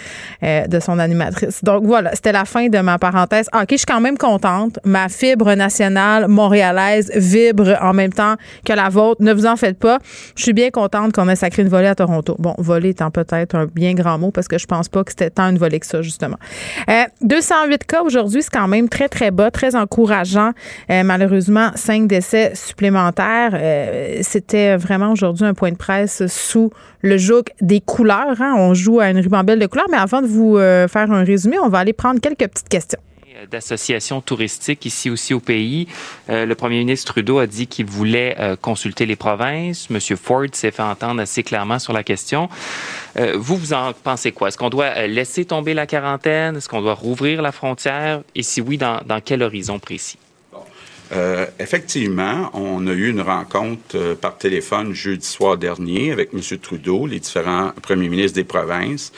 euh, 0.44 0.68
de 0.68 0.80
son 0.80 1.00
animatrice. 1.00 1.64
Donc 1.64 1.86
voilà, 1.86 2.14
c'était 2.14 2.32
la 2.32 2.46
fin 2.46 2.68
de 2.68 2.80
ma 2.80 2.98
parenthèse. 2.98 3.48
OK, 3.54 3.68
je 3.72 3.78
suis 3.78 3.86
quand 3.86 4.02
même 4.02 4.18
contente. 4.18 4.80
Ma 4.84 5.08
fibre 5.10 5.54
nationale 5.54 6.28
montréalaise 6.28 7.12
vibre 7.16 7.78
en 7.82 7.94
même 7.94 8.14
temps 8.14 8.36
que 8.66 8.74
la 8.74 8.90
vôtre. 8.90 9.22
Ne 9.22 9.34
vous 9.34 9.46
en 9.46 9.56
faites 9.56 9.78
pas. 9.78 10.00
Je 10.36 10.44
suis 10.44 10.54
bien 10.54 10.72
contente 10.72 11.14
qu'on 11.14 11.30
ait 11.30 11.36
sacré 11.36 11.62
une 11.62 11.70
volée 11.70 11.88
à 11.88 11.96
Toronto. 11.96 12.36
Bon, 12.40 12.56
volée 12.58 12.90
étant 12.90 13.12
peut-être 13.12 13.56
un 13.56 13.66
bien 13.66 13.94
grand 13.94 14.18
mot 14.18 14.32
parce 14.32 14.48
que 14.48 14.58
je 14.58 14.66
pense 14.66 14.90
pas 14.90 15.04
que 15.04 15.12
c'était 15.12 15.30
tant 15.30 15.50
une 15.50 15.58
volée 15.58 15.80
que 15.80 15.86
ça, 15.86 16.01
justement. 16.02 16.38
208 17.22 17.74
euh, 17.74 17.78
cas 17.88 18.02
aujourd'hui, 18.04 18.44
c'est 18.44 18.52
quand 18.52 18.68
même 18.68 18.90
très, 18.90 19.10
très 19.10 19.32
bas, 19.32 19.52
très 19.52 19.76
encourageant. 19.76 20.52
Euh, 20.90 21.04
malheureusement, 21.04 21.72
cinq 21.76 22.08
décès 22.08 22.54
supplémentaires. 22.56 23.52
Euh, 23.54 24.20
c'était 24.22 24.76
vraiment 24.78 25.12
aujourd'hui 25.12 25.46
un 25.46 25.54
point 25.54 25.72
de 25.72 25.78
presse 25.78 26.26
sous 26.28 26.72
le 27.02 27.18
joug 27.18 27.44
des 27.62 27.82
couleurs. 27.82 28.42
Hein. 28.42 28.56
On 28.58 28.74
joue 28.74 29.00
à 29.00 29.10
une 29.10 29.20
ribambelle 29.20 29.60
de 29.60 29.66
couleurs, 29.66 29.88
mais 29.90 29.98
avant 29.98 30.22
de 30.22 30.28
vous 30.28 30.58
faire 30.58 31.12
un 31.12 31.24
résumé, 31.24 31.58
on 31.60 31.70
va 31.70 31.80
aller 31.80 31.94
prendre 31.94 32.20
quelques 32.20 32.48
petites 32.48 32.70
questions 32.70 33.00
d'associations 33.50 34.22
touristiques 34.22 34.86
ici 34.86 35.10
aussi 35.10 35.34
au 35.34 35.40
pays. 35.40 35.88
Euh, 36.30 36.46
le 36.46 36.56
premier 36.56 36.80
ministre 36.80 37.14
Trudeau 37.14 37.40
a 37.40 37.48
dit 37.48 37.68
qu'il 37.68 37.86
voulait 37.86 38.36
euh, 38.40 38.56
consulter 38.56 39.06
les 39.06 39.16
provinces. 39.16 39.90
Monsieur 39.90 40.16
Ford 40.16 40.48
s'est 40.54 40.72
fait 40.72 40.84
entendre 40.84 41.22
assez 41.22 41.44
clairement 41.44 41.80
sur 41.80 41.94
la 41.94 42.04
question. 42.04 42.50
Euh, 43.18 43.36
vous, 43.38 43.56
vous 43.56 43.74
en 43.74 43.94
pensez 43.94 44.32
quoi? 44.32 44.50
Est-ce 44.50 44.58
qu'on 44.58 44.70
doit 44.70 45.08
laisser 45.08 45.46
tomber 45.46 45.74
la 45.74 45.88
quarantaine? 45.88 46.58
Est-ce 46.58 46.70
qu'on 46.70 46.82
doit 46.82 46.94
rouvrir 46.94 47.42
la 47.42 47.52
frontière? 47.52 48.22
Et 48.36 48.44
si 48.44 48.62
oui, 48.62 48.78
dans, 48.78 49.02
dans 49.06 49.22
quel 49.22 49.44
horizon 49.44 49.80
précis? 49.80 50.18
effectivement, 51.60 52.50
on 52.54 52.88
a 52.88 52.94
eu 52.94 53.10
une 53.10 53.20
rencontre 53.20 54.14
par 54.14 54.38
téléphone 54.38 54.94
jeudi 54.94 55.28
soir 55.28 55.58
dernier 55.58 56.14
avec 56.14 56.30
M. 56.34 56.40
Trudeau, 56.58 57.06
les 57.06 57.20
différents 57.20 57.72
premiers 57.82 58.08
ministres 58.08 58.36
des 58.36 58.46
provinces 58.46 59.12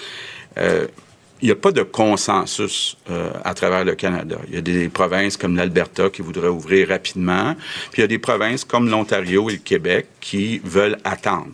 il 1.43 1.47
n'y 1.47 1.51
a 1.51 1.57
pas 1.57 1.73
de 1.73 1.83
consensus 1.83 2.95
euh, 3.09 3.29
à 3.43 3.53
travers 3.53 3.83
le 3.83 3.95
Canada. 3.95 4.37
Il 4.47 4.55
y 4.55 4.57
a 4.57 4.61
des 4.61 4.87
provinces 4.87 5.35
comme 5.35 5.57
l'Alberta 5.57 6.09
qui 6.09 6.21
voudraient 6.21 6.47
ouvrir 6.47 6.87
rapidement, 6.87 7.53
puis 7.91 7.99
il 7.99 8.01
y 8.01 8.03
a 8.05 8.07
des 8.07 8.17
provinces 8.17 8.63
comme 8.63 8.89
l'Ontario 8.89 9.49
et 9.49 9.53
le 9.53 9.59
Québec 9.59 10.07
qui 10.21 10.61
veulent 10.63 10.97
attendre. 11.03 11.51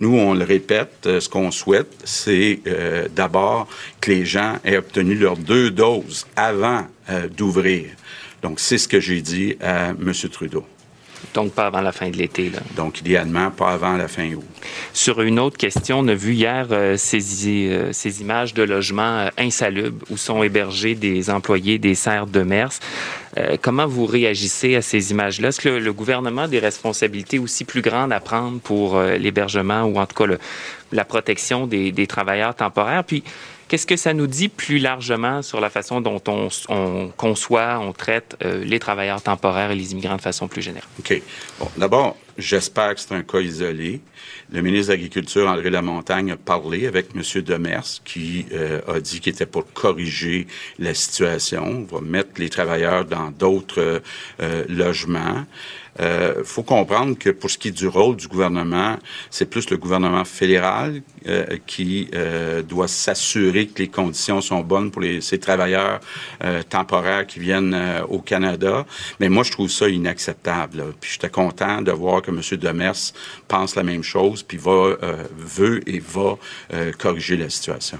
Nous, 0.00 0.18
on 0.18 0.34
le 0.34 0.44
répète, 0.44 1.06
euh, 1.06 1.20
ce 1.20 1.28
qu'on 1.28 1.52
souhaite, 1.52 1.92
c'est 2.02 2.58
euh, 2.66 3.06
d'abord 3.14 3.68
que 4.00 4.10
les 4.10 4.24
gens 4.26 4.58
aient 4.64 4.78
obtenu 4.78 5.14
leurs 5.14 5.36
deux 5.36 5.70
doses 5.70 6.26
avant 6.34 6.86
d'ouvrir. 7.36 7.86
Donc, 8.42 8.58
c'est 8.58 8.78
ce 8.78 8.88
que 8.88 8.98
j'ai 8.98 9.20
dit 9.20 9.56
à 9.60 9.90
M. 9.90 10.12
Trudeau. 10.30 10.64
Donc, 11.34 11.52
pas 11.52 11.66
avant 11.66 11.80
la 11.80 11.92
fin 11.92 12.08
de 12.10 12.16
l'été. 12.16 12.50
Donc, 12.76 13.00
idéalement, 13.00 13.50
pas 13.50 13.70
avant 13.70 13.96
la 13.96 14.08
fin 14.08 14.32
août. 14.32 14.44
Sur 14.92 15.20
une 15.20 15.38
autre 15.38 15.56
question, 15.56 16.00
on 16.00 16.08
a 16.08 16.14
vu 16.14 16.34
hier 16.34 16.66
euh, 16.70 16.96
ces, 16.96 17.22
euh, 17.46 17.92
ces, 17.92 18.20
images 18.20 18.52
de 18.54 18.62
logements 18.62 19.20
euh, 19.20 19.28
insalubres 19.38 20.04
où 20.10 20.16
sont 20.16 20.42
hébergés 20.42 20.94
des 20.94 21.30
employés 21.30 21.78
des 21.78 21.94
serres 21.94 22.26
de 22.26 22.42
Mers. 22.42 22.72
comment 23.62 23.86
vous 23.86 24.06
réagissez 24.06 24.74
à 24.74 24.82
ces 24.82 25.12
images-là? 25.12 25.48
Est-ce 25.48 25.60
que 25.60 25.68
le, 25.68 25.92
gouvernement 25.92 26.42
a 26.42 26.48
des 26.48 26.58
responsabilités 26.58 27.38
aussi 27.38 27.64
plus 27.64 27.82
grandes 27.82 28.12
à 28.12 28.20
prendre 28.20 28.58
pour 28.60 29.00
l'hébergement 29.00 29.82
ou 29.82 29.98
en 29.98 30.06
tout 30.06 30.24
cas 30.24 30.34
la 30.92 31.04
protection 31.04 31.66
des, 31.66 31.92
des 31.92 32.06
travailleurs 32.06 32.54
temporaires? 32.54 33.04
Puis, 33.04 33.22
Qu'est-ce 33.70 33.86
que 33.86 33.96
ça 33.96 34.14
nous 34.14 34.26
dit 34.26 34.48
plus 34.48 34.78
largement 34.78 35.42
sur 35.42 35.60
la 35.60 35.70
façon 35.70 36.00
dont 36.00 36.20
on, 36.26 37.12
conçoit, 37.16 37.78
on 37.78 37.92
traite 37.92 38.36
euh, 38.44 38.64
les 38.64 38.80
travailleurs 38.80 39.22
temporaires 39.22 39.70
et 39.70 39.76
les 39.76 39.92
immigrants 39.92 40.16
de 40.16 40.20
façon 40.20 40.48
plus 40.48 40.60
générale? 40.60 40.88
OK. 40.98 41.22
Bon, 41.60 41.68
d'abord, 41.76 42.16
j'espère 42.36 42.96
que 42.96 43.00
c'est 43.00 43.14
un 43.14 43.22
cas 43.22 43.38
isolé. 43.38 44.00
Le 44.50 44.60
ministre 44.60 44.88
de 44.88 44.94
l'Agriculture, 44.94 45.46
André 45.46 45.70
Lamontagne, 45.70 46.32
a 46.32 46.36
parlé 46.36 46.88
avec 46.88 47.10
M. 47.14 47.22
Demers, 47.42 48.02
qui 48.04 48.46
euh, 48.52 48.80
a 48.88 48.98
dit 48.98 49.20
qu'il 49.20 49.34
était 49.34 49.46
pour 49.46 49.72
corriger 49.72 50.48
la 50.80 50.92
situation. 50.92 51.86
On 51.88 51.94
va 51.94 52.00
mettre 52.00 52.40
les 52.40 52.48
travailleurs 52.48 53.04
dans 53.04 53.30
d'autres 53.30 54.02
euh, 54.40 54.64
logements. 54.68 55.46
Il 56.00 56.06
euh, 56.06 56.44
faut 56.44 56.62
comprendre 56.62 57.18
que 57.18 57.28
pour 57.28 57.50
ce 57.50 57.58
qui 57.58 57.68
est 57.68 57.72
du 57.72 57.86
rôle 57.86 58.16
du 58.16 58.26
gouvernement, 58.26 58.96
c'est 59.28 59.44
plus 59.44 59.68
le 59.68 59.76
gouvernement 59.76 60.24
fédéral 60.24 61.02
euh, 61.26 61.58
qui 61.66 62.08
euh, 62.14 62.62
doit 62.62 62.88
s'assurer 62.88 63.66
que 63.66 63.82
les 63.82 63.88
conditions 63.88 64.40
sont 64.40 64.60
bonnes 64.60 64.90
pour 64.90 65.02
les, 65.02 65.20
ces 65.20 65.38
travailleurs 65.38 66.00
temporaires 66.70 67.26
qui 67.26 67.38
viennent 67.38 67.76
au 68.08 68.20
Canada. 68.20 68.86
Mais 69.18 69.28
moi, 69.28 69.42
je 69.44 69.52
trouve 69.52 69.68
ça 69.68 69.88
inacceptable. 69.88 70.94
Puis 71.00 71.12
j'étais 71.12 71.28
content 71.28 71.82
de 71.82 71.92
voir 71.92 72.22
que 72.22 72.30
M. 72.30 72.40
Demers 72.58 73.12
pense 73.46 73.76
la 73.76 73.82
même 73.82 74.02
chose, 74.02 74.42
puis 74.42 74.56
va, 74.56 74.96
veut 75.36 75.88
et 75.88 76.00
va 76.00 76.38
corriger 76.98 77.36
la 77.36 77.50
situation. 77.50 77.98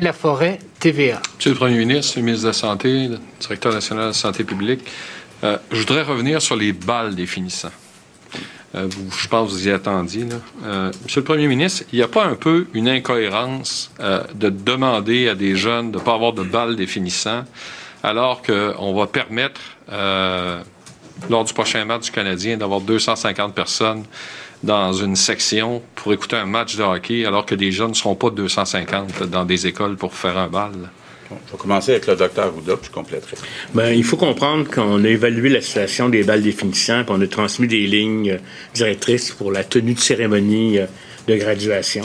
La 0.00 0.12
Forêt, 0.12 0.58
TVA. 0.80 1.20
Monsieur 1.36 1.52
le 1.52 1.56
Premier 1.56 1.78
ministre, 1.78 2.18
le 2.18 2.24
ministre 2.24 2.44
de 2.44 2.48
la 2.48 2.52
Santé, 2.52 3.08
le 3.08 3.18
directeur 3.40 3.72
national 3.72 4.04
de 4.04 4.08
la 4.08 4.14
santé 4.14 4.44
publique, 4.44 4.80
euh, 5.44 5.56
je 5.70 5.78
voudrais 5.78 6.02
revenir 6.02 6.42
sur 6.42 6.56
les 6.56 6.72
balles 6.72 7.14
des 7.14 7.26
finissants. 7.26 7.70
Euh, 8.74 8.88
je 9.16 9.28
pense 9.28 9.48
que 9.48 9.54
vous 9.54 9.68
y 9.68 9.70
attendiez. 9.70 10.24
Là. 10.24 10.36
Euh, 10.64 10.92
Monsieur 11.04 11.20
le 11.20 11.24
Premier 11.24 11.46
ministre, 11.46 11.84
il 11.92 11.96
n'y 11.96 12.02
a 12.02 12.08
pas 12.08 12.24
un 12.24 12.34
peu 12.34 12.66
une 12.74 12.88
incohérence 12.88 13.90
de 14.34 14.50
demander 14.50 15.28
à 15.28 15.34
des 15.34 15.56
jeunes 15.56 15.90
de 15.90 15.98
ne 15.98 16.02
pas 16.02 16.14
avoir 16.14 16.32
de 16.32 16.42
balles 16.42 16.76
des 16.76 16.86
finissants 16.86 17.44
alors 18.02 18.42
qu'on 18.42 18.94
va 18.94 19.06
permettre, 19.06 19.60
lors 19.88 21.44
du 21.44 21.52
prochain 21.52 21.84
match 21.84 22.04
du 22.04 22.10
Canadien, 22.12 22.56
d'avoir 22.56 22.80
250 22.80 23.54
personnes 23.54 24.04
dans 24.62 24.92
une 24.92 25.16
section 25.16 25.82
pour 25.94 26.12
écouter 26.12 26.36
un 26.36 26.46
match 26.46 26.76
de 26.76 26.82
hockey 26.82 27.24
alors 27.24 27.46
que 27.46 27.54
des 27.54 27.72
jeunes 27.72 27.90
ne 27.90 27.94
seront 27.94 28.14
pas 28.14 28.30
250 28.30 29.24
dans 29.24 29.44
des 29.44 29.66
écoles 29.66 29.96
pour 29.96 30.14
faire 30.14 30.36
un 30.36 30.48
bal? 30.48 30.90
Je 31.30 31.52
vais 31.52 31.58
commencer 31.58 31.92
avec 31.92 32.06
le 32.06 32.16
docteur 32.16 32.56
Ouda, 32.56 32.76
puis 32.76 32.86
je 32.88 32.90
compléterai. 32.90 33.36
Bien, 33.74 33.90
il 33.90 34.04
faut 34.04 34.16
comprendre 34.16 34.68
qu'on 34.70 35.04
a 35.04 35.08
évalué 35.08 35.48
la 35.48 35.60
situation 35.60 36.08
des 36.08 36.22
balles 36.22 36.42
définissants, 36.42 37.04
puis 37.04 37.14
on 37.16 37.20
a 37.20 37.26
transmis 37.26 37.68
des 37.68 37.86
lignes 37.86 38.30
euh, 38.30 38.38
directrices 38.74 39.32
pour 39.32 39.52
la 39.52 39.64
tenue 39.64 39.94
de 39.94 40.00
cérémonie 40.00 40.78
euh, 40.78 40.86
de 41.26 41.36
graduation. 41.36 42.04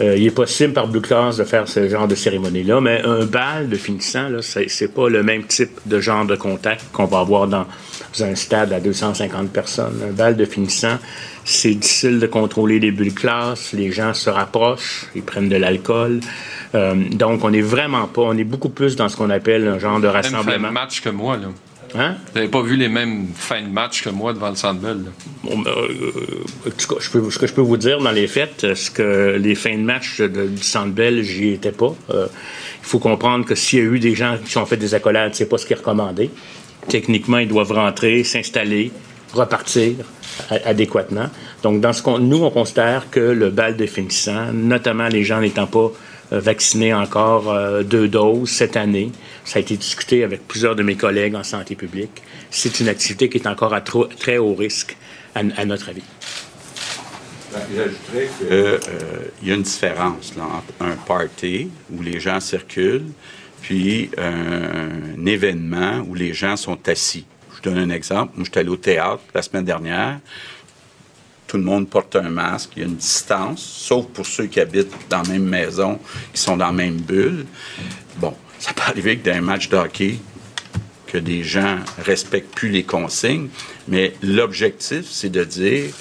Euh, 0.00 0.16
il 0.16 0.26
est 0.26 0.30
possible 0.30 0.72
par 0.72 0.88
Blue 0.88 1.02
Class 1.02 1.36
de 1.36 1.44
faire 1.44 1.68
ce 1.68 1.88
genre 1.88 2.08
de 2.08 2.14
cérémonie-là, 2.14 2.80
mais 2.80 3.02
un 3.04 3.26
bal 3.26 3.68
de 3.68 3.76
finissant, 3.76 4.28
là, 4.28 4.38
c'est, 4.40 4.94
pas 4.94 5.08
le 5.08 5.22
même 5.22 5.44
type 5.44 5.78
de 5.84 6.00
genre 6.00 6.24
de 6.24 6.36
contact 6.36 6.86
qu'on 6.92 7.04
va 7.04 7.20
avoir 7.20 7.46
dans 7.46 7.66
un 8.20 8.34
stade 8.34 8.72
à 8.72 8.80
250 8.80 9.50
personnes. 9.50 10.00
Un 10.08 10.12
bal 10.12 10.36
de 10.36 10.44
finissant, 10.46 10.98
c'est 11.44 11.74
difficile 11.74 12.18
de 12.18 12.26
contrôler 12.26 12.78
les 12.80 12.92
bulles 12.92 13.12
classe, 13.12 13.72
les 13.74 13.92
gens 13.92 14.14
se 14.14 14.30
rapprochent, 14.30 15.06
ils 15.14 15.22
prennent 15.22 15.50
de 15.50 15.56
l'alcool. 15.56 16.20
Euh, 16.74 16.94
donc, 16.94 17.44
on 17.44 17.50
n'est 17.50 17.60
vraiment 17.60 18.06
pas, 18.06 18.22
on 18.22 18.36
est 18.36 18.44
beaucoup 18.44 18.68
plus 18.68 18.96
dans 18.96 19.08
ce 19.08 19.16
qu'on 19.16 19.30
appelle 19.30 19.66
un 19.66 19.78
genre 19.78 20.00
de 20.00 20.06
rassemblement. 20.06 20.44
Même 20.44 20.60
fin 20.60 20.68
de 20.68 20.72
match 20.72 21.00
que 21.00 21.08
moi, 21.08 21.36
là. 21.36 21.48
Hein? 21.94 22.14
Vous 22.26 22.34
n'avez 22.36 22.48
pas 22.48 22.62
vu 22.62 22.76
les 22.76 22.88
mêmes 22.88 23.26
fins 23.34 23.62
de 23.62 23.68
match 23.68 24.04
que 24.04 24.10
moi 24.10 24.32
devant 24.32 24.50
le 24.50 24.54
Centre 24.54 24.80
Bell. 24.80 24.98
Bon, 25.42 25.58
ben, 25.58 25.70
euh, 25.70 26.70
ce 26.78 26.86
que 26.86 27.46
je 27.46 27.52
peux 27.52 27.60
vous 27.60 27.76
dire 27.76 27.98
dans 27.98 28.12
les 28.12 28.28
faits, 28.28 28.74
c'est 28.74 28.92
que 28.92 29.36
les 29.40 29.56
fins 29.56 29.76
de 29.76 29.82
match 29.82 30.20
du 30.20 30.62
Centre 30.62 30.92
Bell, 30.92 31.22
j'y 31.22 31.54
étais 31.54 31.72
pas. 31.72 31.92
Euh, 32.10 32.28
il 32.80 32.86
faut 32.86 33.00
comprendre 33.00 33.44
que 33.44 33.56
s'il 33.56 33.78
y 33.80 33.82
a 33.82 33.84
eu 33.86 33.98
des 33.98 34.14
gens 34.14 34.36
qui 34.44 34.56
ont 34.58 34.66
fait 34.66 34.76
des 34.76 34.94
accolades, 34.94 35.34
c'est 35.34 35.48
pas 35.48 35.58
ce 35.58 35.66
qui 35.66 35.72
est 35.72 35.76
recommandé. 35.76 36.30
Techniquement, 36.88 37.38
ils 37.38 37.48
doivent 37.48 37.72
rentrer, 37.72 38.22
s'installer, 38.22 38.92
repartir 39.34 39.94
adéquatement. 40.64 41.28
Donc, 41.62 41.80
dans 41.80 41.92
ce 41.92 42.18
nous, 42.18 42.44
on 42.44 42.50
considère 42.50 43.10
que 43.10 43.20
le 43.20 43.50
bal 43.50 43.76
définissant, 43.76 44.52
notamment 44.52 45.08
les 45.08 45.24
gens 45.24 45.40
n'étant 45.40 45.66
pas 45.66 45.90
euh, 46.32 46.40
vaccinés 46.40 46.94
encore 46.94 47.50
euh, 47.50 47.82
deux 47.82 48.08
doses 48.08 48.50
cette 48.50 48.76
année. 48.76 49.10
Ça 49.44 49.58
a 49.58 49.62
été 49.62 49.76
discuté 49.76 50.24
avec 50.24 50.46
plusieurs 50.46 50.76
de 50.76 50.82
mes 50.82 50.96
collègues 50.96 51.34
en 51.34 51.42
santé 51.42 51.74
publique. 51.74 52.22
C'est 52.50 52.80
une 52.80 52.88
activité 52.88 53.28
qui 53.28 53.38
est 53.38 53.46
encore 53.46 53.74
à 53.74 53.80
très 53.80 54.38
haut 54.38 54.54
risque, 54.54 54.96
à, 55.34 55.64
notre 55.64 55.88
avis. 55.88 56.02
J'ajouterais 57.74 58.30
qu'il 58.38 58.46
euh, 58.50 58.78
y 59.42 59.50
a 59.50 59.54
une 59.54 59.62
différence 59.62 60.34
là, 60.36 60.44
entre 60.44 60.72
un 60.80 60.96
party 60.96 61.68
où 61.92 62.02
les 62.02 62.20
gens 62.20 62.38
circulent, 62.40 63.10
puis 63.62 64.10
un 64.16 65.26
événement 65.26 66.04
où 66.08 66.14
les 66.14 66.32
gens 66.32 66.56
sont 66.56 66.78
assis. 66.88 67.26
Je 67.56 67.68
donne 67.68 67.78
un 67.78 67.90
exemple. 67.90 68.32
Moi, 68.36 68.44
j'étais 68.44 68.60
allé 68.60 68.70
au 68.70 68.76
théâtre 68.76 69.22
la 69.34 69.42
semaine 69.42 69.64
dernière. 69.64 70.20
Tout 71.50 71.56
le 71.56 71.64
monde 71.64 71.88
porte 71.90 72.14
un 72.14 72.30
masque. 72.30 72.70
Il 72.76 72.82
y 72.82 72.84
a 72.84 72.86
une 72.86 72.94
distance, 72.94 73.60
sauf 73.60 74.06
pour 74.06 74.24
ceux 74.24 74.46
qui 74.46 74.60
habitent 74.60 74.92
dans 75.08 75.22
la 75.22 75.30
même 75.30 75.46
maison, 75.46 75.98
qui 76.32 76.40
sont 76.40 76.56
dans 76.56 76.66
la 76.66 76.72
même 76.72 76.98
bulle. 76.98 77.44
Bon, 78.18 78.36
ça 78.60 78.72
peut 78.72 78.84
arriver 78.86 79.18
que 79.18 79.28
dans 79.28 79.36
un 79.36 79.40
match 79.40 79.68
de 79.68 79.76
hockey, 79.76 80.18
que 81.08 81.18
des 81.18 81.42
gens 81.42 81.78
respectent 81.98 82.54
plus 82.54 82.68
les 82.68 82.84
consignes, 82.84 83.48
mais 83.88 84.14
l'objectif, 84.22 85.06
c'est 85.10 85.28
de 85.28 85.42
dire 85.42 85.92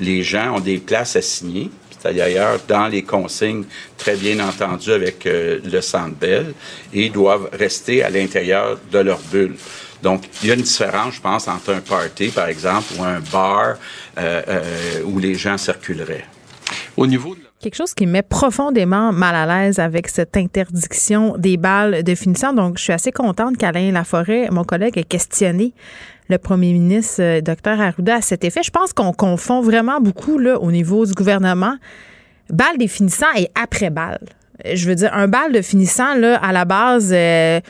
les 0.00 0.24
gens 0.24 0.56
ont 0.56 0.60
des 0.60 0.78
places 0.78 1.14
assignées, 1.14 1.70
c'est 1.90 2.12
d'ailleurs 2.12 2.58
dans 2.66 2.88
les 2.88 3.04
consignes 3.04 3.66
très 3.96 4.16
bien 4.16 4.40
entendu 4.40 4.90
avec 4.90 5.26
euh, 5.26 5.60
le 5.64 5.80
Centre 5.80 6.16
Bell, 6.16 6.54
et 6.92 7.08
doivent 7.08 7.48
rester 7.52 8.02
à 8.02 8.10
l'intérieur 8.10 8.80
de 8.90 8.98
leur 8.98 9.20
bulle. 9.30 9.54
Donc, 10.02 10.28
il 10.42 10.48
y 10.48 10.52
a 10.52 10.54
une 10.54 10.62
différence, 10.62 11.14
je 11.14 11.20
pense, 11.20 11.48
entre 11.48 11.74
un 11.74 11.80
party, 11.80 12.28
par 12.28 12.48
exemple, 12.48 12.86
ou 12.98 13.02
un 13.02 13.20
bar 13.32 13.76
euh, 14.18 14.42
euh, 14.48 15.02
où 15.04 15.18
les 15.18 15.34
gens 15.34 15.58
circuleraient. 15.58 16.24
Au 16.96 17.06
niveau 17.06 17.34
de 17.34 17.40
Quelque 17.60 17.74
chose 17.74 17.92
qui 17.92 18.06
me 18.06 18.12
met 18.12 18.22
profondément 18.22 19.12
mal 19.12 19.34
à 19.34 19.44
l'aise 19.44 19.80
avec 19.80 20.06
cette 20.06 20.36
interdiction 20.36 21.36
des 21.36 21.56
balles 21.56 22.04
de 22.04 22.14
finition. 22.14 22.52
Donc, 22.52 22.78
je 22.78 22.84
suis 22.84 22.92
assez 22.92 23.10
contente 23.10 23.56
qu'Alain 23.56 23.90
Laforêt, 23.90 24.48
mon 24.52 24.62
collègue, 24.62 24.96
ait 24.96 25.02
questionné 25.02 25.72
le 26.28 26.38
premier 26.38 26.72
ministre, 26.72 27.20
euh, 27.20 27.40
Dr 27.40 27.80
Arruda, 27.80 28.16
à 28.16 28.20
cet 28.20 28.44
effet. 28.44 28.60
Je 28.62 28.70
pense 28.70 28.92
qu'on 28.92 29.12
confond 29.12 29.60
vraiment 29.60 30.00
beaucoup 30.00 30.38
là, 30.38 30.60
au 30.60 30.70
niveau 30.70 31.04
du 31.04 31.14
gouvernement 31.14 31.74
balle 32.48 32.78
des 32.78 32.88
finissants 32.88 33.26
et 33.36 33.48
après-balle. 33.60 34.20
Je 34.72 34.88
veux 34.88 34.94
dire, 34.94 35.12
un 35.12 35.26
bal 35.26 35.52
de 35.52 35.60
finissant, 35.60 36.14
là, 36.14 36.36
à 36.36 36.52
la 36.52 36.64
base, 36.64 37.10
euh, 37.12 37.60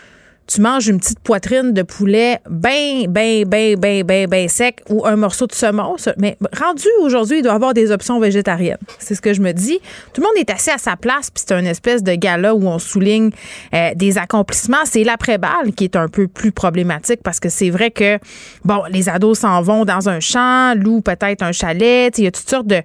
tu 0.49 0.63
manges 0.63 0.89
une 0.89 0.99
petite 0.99 1.21
poitrine 1.21 1.73
de 1.75 1.83
poulet 1.83 2.41
bien, 2.49 3.05
bien, 3.09 3.43
bien, 3.45 3.75
bien, 3.77 4.03
bien, 4.03 4.27
bien 4.27 4.49
sec 4.49 4.83
ou 4.89 5.07
un 5.07 5.15
morceau 5.17 5.47
de 5.47 5.53
saumon. 5.53 5.97
Mais 6.17 6.39
rendu 6.59 6.87
aujourd'hui, 7.01 7.39
il 7.39 7.43
doit 7.43 7.53
y 7.53 7.55
avoir 7.55 7.75
des 7.75 7.91
options 7.91 8.19
végétariennes. 8.19 8.79
C'est 8.99 9.15
ce 9.15 9.21
que 9.21 9.35
je 9.35 9.43
me 9.43 9.53
dis. 9.53 9.79
Tout 10.15 10.23
le 10.23 10.27
monde 10.27 10.37
est 10.37 10.51
assis 10.51 10.71
à 10.71 10.79
sa 10.79 10.97
place, 10.97 11.31
puis 11.31 11.45
c'est 11.47 11.55
un 11.55 11.65
espèce 11.67 12.03
de 12.03 12.15
gala 12.15 12.55
où 12.55 12.67
on 12.67 12.79
souligne 12.79 13.31
euh, 13.75 13.91
des 13.95 14.17
accomplissements. 14.17 14.85
C'est 14.85 15.05
l'après-balle 15.05 15.73
qui 15.77 15.85
est 15.85 15.97
un 15.97 16.09
peu 16.09 16.29
plus 16.29 16.51
problématique 16.51 17.21
parce 17.23 17.41
que 17.41 17.51
c'est 17.51 17.71
vrai 17.71 17.91
que, 17.91 18.19
bon, 18.65 18.83
les 18.91 19.11
ados 19.11 19.41
s'en 19.41 19.61
vont 19.61 19.85
dans 19.85 20.09
un 20.09 20.21
champ, 20.21 20.75
louent 20.75 21.03
peut-être 21.03 21.43
un 21.43 21.53
chalet. 21.53 22.17
Il 22.17 22.25
y 22.25 22.27
a 22.27 22.31
toutes 22.31 22.49
sortes 22.49 22.67
de... 22.67 22.81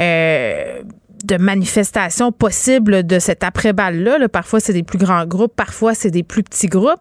euh, 0.00 0.80
de 1.24 1.36
manifestations 1.36 2.32
possibles 2.32 3.06
de 3.06 3.18
cet 3.18 3.44
après-balle-là. 3.44 4.18
là. 4.18 4.28
Parfois, 4.28 4.60
c'est 4.60 4.72
des 4.72 4.82
plus 4.82 4.98
grands 4.98 5.26
groupes, 5.26 5.54
parfois, 5.54 5.94
c'est 5.94 6.10
des 6.10 6.22
plus 6.22 6.42
petits 6.42 6.68
groupes. 6.68 7.00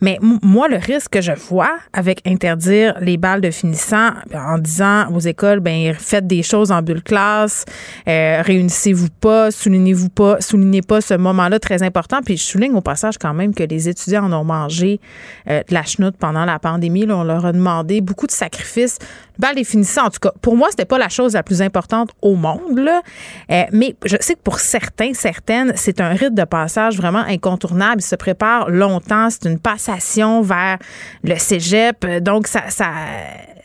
Mais 0.00 0.18
moi, 0.20 0.66
le 0.68 0.76
risque 0.76 1.12
que 1.12 1.20
je 1.20 1.32
vois 1.32 1.70
avec 1.92 2.20
interdire 2.26 2.96
les 3.00 3.16
balles 3.16 3.40
de 3.40 3.52
finissant 3.52 4.10
en 4.34 4.58
disant 4.58 5.08
aux 5.12 5.20
écoles, 5.20 5.60
ben 5.60 5.94
faites 5.94 6.26
des 6.26 6.42
choses 6.42 6.72
en 6.72 6.82
bulle 6.82 7.04
classe, 7.04 7.64
euh, 8.08 8.42
réunissez-vous 8.42 9.10
pas, 9.20 9.52
soulignez-vous 9.52 10.08
pas, 10.08 10.40
soulignez 10.40 10.82
pas 10.82 11.00
ce 11.00 11.14
moment-là 11.14 11.60
très 11.60 11.84
important. 11.84 12.18
Puis 12.24 12.36
je 12.36 12.42
souligne 12.42 12.74
au 12.74 12.80
passage 12.80 13.16
quand 13.16 13.32
même 13.32 13.54
que 13.54 13.62
les 13.62 13.88
étudiants 13.88 14.24
en 14.24 14.32
ont 14.32 14.44
mangé 14.44 15.00
euh, 15.48 15.62
de 15.68 15.72
la 15.72 15.84
chenoute 15.84 16.16
pendant 16.18 16.44
la 16.44 16.58
pandémie. 16.58 17.06
On 17.08 17.22
leur 17.22 17.46
a 17.46 17.52
demandé 17.52 18.00
beaucoup 18.00 18.26
de 18.26 18.32
sacrifices. 18.32 18.98
Balle 19.38 19.54
des 19.54 19.64
finissants, 19.64 20.06
en 20.06 20.10
tout 20.10 20.20
cas, 20.20 20.32
pour 20.42 20.56
moi, 20.56 20.68
c'était 20.70 20.84
pas 20.84 20.98
la 20.98 21.08
chose 21.08 21.34
la 21.34 21.42
plus 21.42 21.62
importante 21.62 22.10
au 22.20 22.34
monde. 22.34 22.78
Là. 22.78 23.02
Euh, 23.50 23.64
mais 23.72 23.96
je 24.04 24.16
sais 24.20 24.34
que 24.34 24.40
pour 24.40 24.60
certains, 24.60 25.14
certaines, 25.14 25.72
c'est 25.76 26.00
un 26.00 26.10
rite 26.10 26.34
de 26.34 26.44
passage 26.44 26.96
vraiment 26.96 27.24
incontournable. 27.26 28.00
Ils 28.00 28.06
se 28.06 28.16
préparent 28.16 28.70
longtemps. 28.70 29.28
C'est 29.30 29.48
une 29.48 29.58
passation 29.58 30.42
vers 30.42 30.78
le 31.24 31.36
cégep. 31.36 32.04
Donc, 32.22 32.46
ça, 32.46 32.68
ça, 32.68 32.90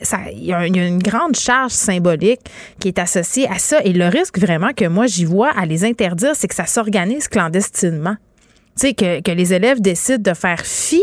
ça, 0.00 0.18
il 0.32 0.44
y 0.44 0.52
a 0.52 0.66
une 0.66 0.98
grande 0.98 1.36
charge 1.36 1.72
symbolique 1.72 2.40
qui 2.80 2.88
est 2.88 2.98
associée 2.98 3.48
à 3.48 3.58
ça. 3.58 3.80
Et 3.84 3.92
le 3.92 4.06
risque 4.06 4.38
vraiment 4.38 4.72
que 4.72 4.86
moi, 4.86 5.06
j'y 5.06 5.24
vois 5.24 5.50
à 5.50 5.66
les 5.66 5.84
interdire, 5.84 6.34
c'est 6.34 6.48
que 6.48 6.54
ça 6.54 6.66
s'organise 6.66 7.28
clandestinement. 7.28 8.16
Tu 8.78 8.88
sais, 8.88 8.94
que, 8.94 9.20
que 9.20 9.32
les 9.32 9.52
élèves 9.52 9.80
décident 9.80 10.30
de 10.30 10.36
faire 10.36 10.60
fi 10.60 11.02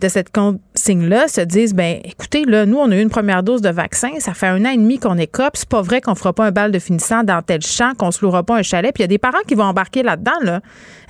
de 0.00 0.08
cette 0.08 0.32
consigne-là, 0.32 1.28
se 1.28 1.40
disent, 1.40 1.74
ben, 1.74 2.00
écoutez, 2.04 2.44
là, 2.44 2.66
nous, 2.66 2.78
on 2.78 2.90
a 2.90 2.96
eu 2.96 3.00
une 3.00 3.10
première 3.10 3.42
dose 3.42 3.62
de 3.62 3.68
vaccin, 3.68 4.10
ça 4.18 4.34
fait 4.34 4.46
un 4.46 4.64
an 4.64 4.70
et 4.70 4.76
demi 4.76 4.98
qu'on 4.98 5.18
est 5.18 5.26
cop, 5.26 5.56
c'est 5.56 5.68
pas 5.68 5.82
vrai 5.82 6.00
qu'on 6.00 6.14
fera 6.14 6.32
pas 6.32 6.46
un 6.46 6.50
bal 6.50 6.70
de 6.70 6.78
finissant 6.78 7.24
dans 7.24 7.42
tel 7.42 7.62
champ, 7.62 7.92
qu'on 7.98 8.10
se 8.10 8.24
louera 8.24 8.42
pas 8.42 8.56
un 8.56 8.62
chalet. 8.62 8.92
Puis 8.94 9.02
il 9.02 9.04
y 9.04 9.06
a 9.06 9.08
des 9.08 9.18
parents 9.18 9.42
qui 9.46 9.54
vont 9.54 9.64
embarquer 9.64 10.02
là-dedans, 10.02 10.38
là, 10.42 10.60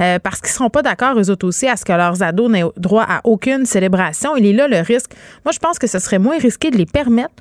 euh, 0.00 0.18
parce 0.18 0.40
qu'ils 0.40 0.50
seront 0.50 0.70
pas 0.70 0.82
d'accord, 0.82 1.18
eux 1.18 1.30
autres 1.30 1.46
aussi, 1.46 1.68
à 1.68 1.76
ce 1.76 1.84
que 1.84 1.92
leurs 1.92 2.22
ados 2.22 2.50
n'aient 2.50 2.64
droit 2.76 3.04
à 3.08 3.20
aucune 3.24 3.66
célébration. 3.66 4.36
Il 4.36 4.46
est 4.46 4.52
là 4.52 4.68
le 4.68 4.80
risque. 4.80 5.10
Moi, 5.44 5.52
je 5.52 5.58
pense 5.58 5.78
que 5.78 5.86
ce 5.86 5.98
serait 5.98 6.18
moins 6.18 6.38
risqué 6.38 6.70
de 6.70 6.76
les 6.76 6.86
permettre 6.86 7.34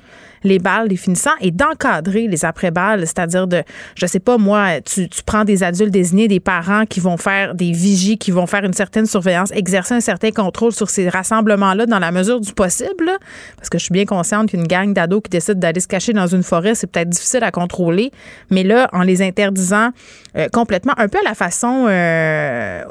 les 0.44 0.58
balles, 0.58 0.88
les 0.88 0.96
finissants, 0.96 1.30
et 1.40 1.50
d'encadrer 1.50 2.28
les 2.28 2.44
après-balles, 2.44 3.00
c'est-à-dire 3.00 3.46
de, 3.46 3.62
je 3.94 4.06
sais 4.06 4.20
pas, 4.20 4.38
moi, 4.38 4.80
tu, 4.80 5.08
prends 5.26 5.44
des 5.44 5.62
adultes 5.62 5.90
désignés, 5.90 6.28
des 6.28 6.40
parents 6.40 6.84
qui 6.86 7.00
vont 7.00 7.16
faire 7.16 7.54
des 7.54 7.72
vigies, 7.72 8.18
qui 8.18 8.30
vont 8.30 8.46
faire 8.46 8.64
une 8.64 8.72
certaine 8.72 9.06
surveillance, 9.06 9.50
exercer 9.52 9.94
un 9.94 10.00
certain 10.00 10.30
contrôle 10.30 10.72
sur 10.72 10.90
ces 10.90 11.08
rassemblements-là 11.08 11.86
dans 11.86 11.98
la 11.98 12.10
mesure 12.10 12.40
du 12.40 12.52
possible, 12.52 13.10
parce 13.56 13.68
que 13.68 13.78
je 13.78 13.84
suis 13.84 13.92
bien 13.92 14.04
consciente 14.04 14.50
qu'une 14.50 14.66
gang 14.66 14.92
d'ados 14.92 15.22
qui 15.22 15.30
décide 15.30 15.58
d'aller 15.58 15.80
se 15.80 15.88
cacher 15.88 16.12
dans 16.12 16.26
une 16.26 16.42
forêt, 16.42 16.74
c'est 16.74 16.86
peut-être 16.86 17.10
difficile 17.10 17.44
à 17.44 17.50
contrôler, 17.50 18.10
mais 18.50 18.62
là, 18.62 18.88
en 18.92 19.02
les 19.02 19.22
interdisant 19.22 19.90
euh, 20.36 20.48
complètement, 20.52 20.94
un 20.96 21.08
peu 21.08 21.18
à 21.18 21.28
la 21.28 21.34
façon 21.34 21.86
euh, 21.88 22.82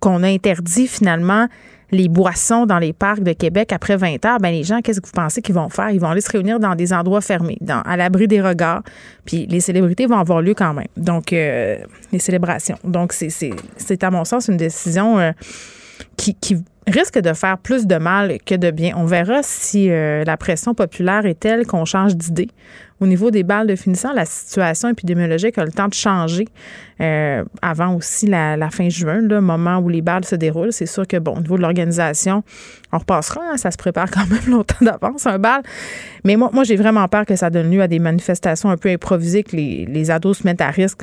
qu'on 0.00 0.22
a 0.22 0.28
interdit 0.28 0.86
finalement 0.86 1.48
les 1.90 2.08
boissons 2.08 2.66
dans 2.66 2.78
les 2.78 2.92
parcs 2.92 3.22
de 3.22 3.32
Québec 3.32 3.72
après 3.72 3.96
20 3.96 4.24
heures, 4.24 4.38
ben 4.38 4.50
les 4.50 4.64
gens, 4.64 4.80
qu'est-ce 4.80 5.00
que 5.00 5.06
vous 5.06 5.12
pensez 5.12 5.42
qu'ils 5.42 5.54
vont 5.54 5.68
faire? 5.68 5.90
Ils 5.90 6.00
vont 6.00 6.08
aller 6.08 6.20
se 6.20 6.30
réunir 6.30 6.58
dans 6.58 6.74
des 6.74 6.92
endroits 6.92 7.20
fermés, 7.20 7.58
dans, 7.60 7.80
à 7.82 7.96
l'abri 7.96 8.26
des 8.26 8.40
regards. 8.40 8.82
Puis 9.24 9.46
les 9.46 9.60
célébrités 9.60 10.06
vont 10.06 10.18
avoir 10.18 10.42
lieu 10.42 10.54
quand 10.54 10.74
même. 10.74 10.88
Donc, 10.96 11.32
euh, 11.32 11.78
les 12.12 12.18
célébrations. 12.18 12.78
Donc, 12.84 13.12
c'est, 13.12 14.04
à 14.04 14.10
mon 14.10 14.24
sens 14.24 14.48
une 14.48 14.56
décision 14.56 15.18
euh, 15.18 15.32
qui, 16.16 16.36
risque 16.86 17.18
de 17.18 17.32
faire 17.32 17.58
plus 17.58 17.86
de 17.86 17.96
mal 17.96 18.38
que 18.46 18.54
de 18.54 18.70
bien. 18.70 18.94
On 18.96 19.06
verra 19.06 19.40
si 19.42 19.90
euh, 19.90 20.22
la 20.24 20.36
pression 20.36 20.72
populaire 20.72 21.26
est 21.26 21.40
telle 21.40 21.66
qu'on 21.66 21.84
change 21.84 22.14
d'idée. 22.14 22.48
Au 23.00 23.06
niveau 23.06 23.30
des 23.30 23.42
balles 23.42 23.66
de 23.66 23.76
finissant, 23.76 24.12
la 24.12 24.24
situation 24.24 24.88
épidémiologique 24.88 25.58
a 25.58 25.64
le 25.64 25.72
temps 25.72 25.88
de 25.88 25.94
changer 25.94 26.46
euh, 27.00 27.44
avant 27.60 27.94
aussi 27.94 28.26
la, 28.26 28.70
fin 28.70 28.88
juin, 28.88 29.20
le 29.20 29.40
moment 29.40 29.78
où 29.78 29.88
les 29.88 30.00
balles 30.00 30.24
se 30.24 30.36
déroulent. 30.36 30.72
C'est 30.72 30.86
sûr 30.86 31.06
que, 31.06 31.18
bon, 31.18 31.36
au 31.36 31.40
niveau 31.40 31.56
de 31.56 31.62
l'organisation, 31.62 32.42
on 32.92 32.98
repassera. 32.98 33.42
hein, 33.50 33.56
ça 33.56 33.70
se 33.70 33.76
prépare 33.76 34.10
quand 34.10 34.26
même 34.30 34.46
longtemps 34.48 34.82
d'avance, 34.82 35.26
un 35.26 35.38
bal. 35.38 35.62
Mais 36.24 36.36
moi, 36.36 36.50
moi 36.54 36.64
j'ai 36.64 36.76
vraiment 36.76 37.06
peur 37.08 37.26
que 37.26 37.36
ça 37.36 37.50
donne 37.50 37.70
lieu 37.70 37.82
à 37.82 37.88
des 37.88 37.98
manifestations 37.98 38.70
un 38.70 38.76
peu 38.76 38.88
improvisées, 38.88 39.42
que 39.42 39.56
les, 39.56 39.86
les 39.86 40.10
ados 40.10 40.38
se 40.38 40.44
mettent 40.44 40.62
à 40.62 40.70
risque 40.70 41.02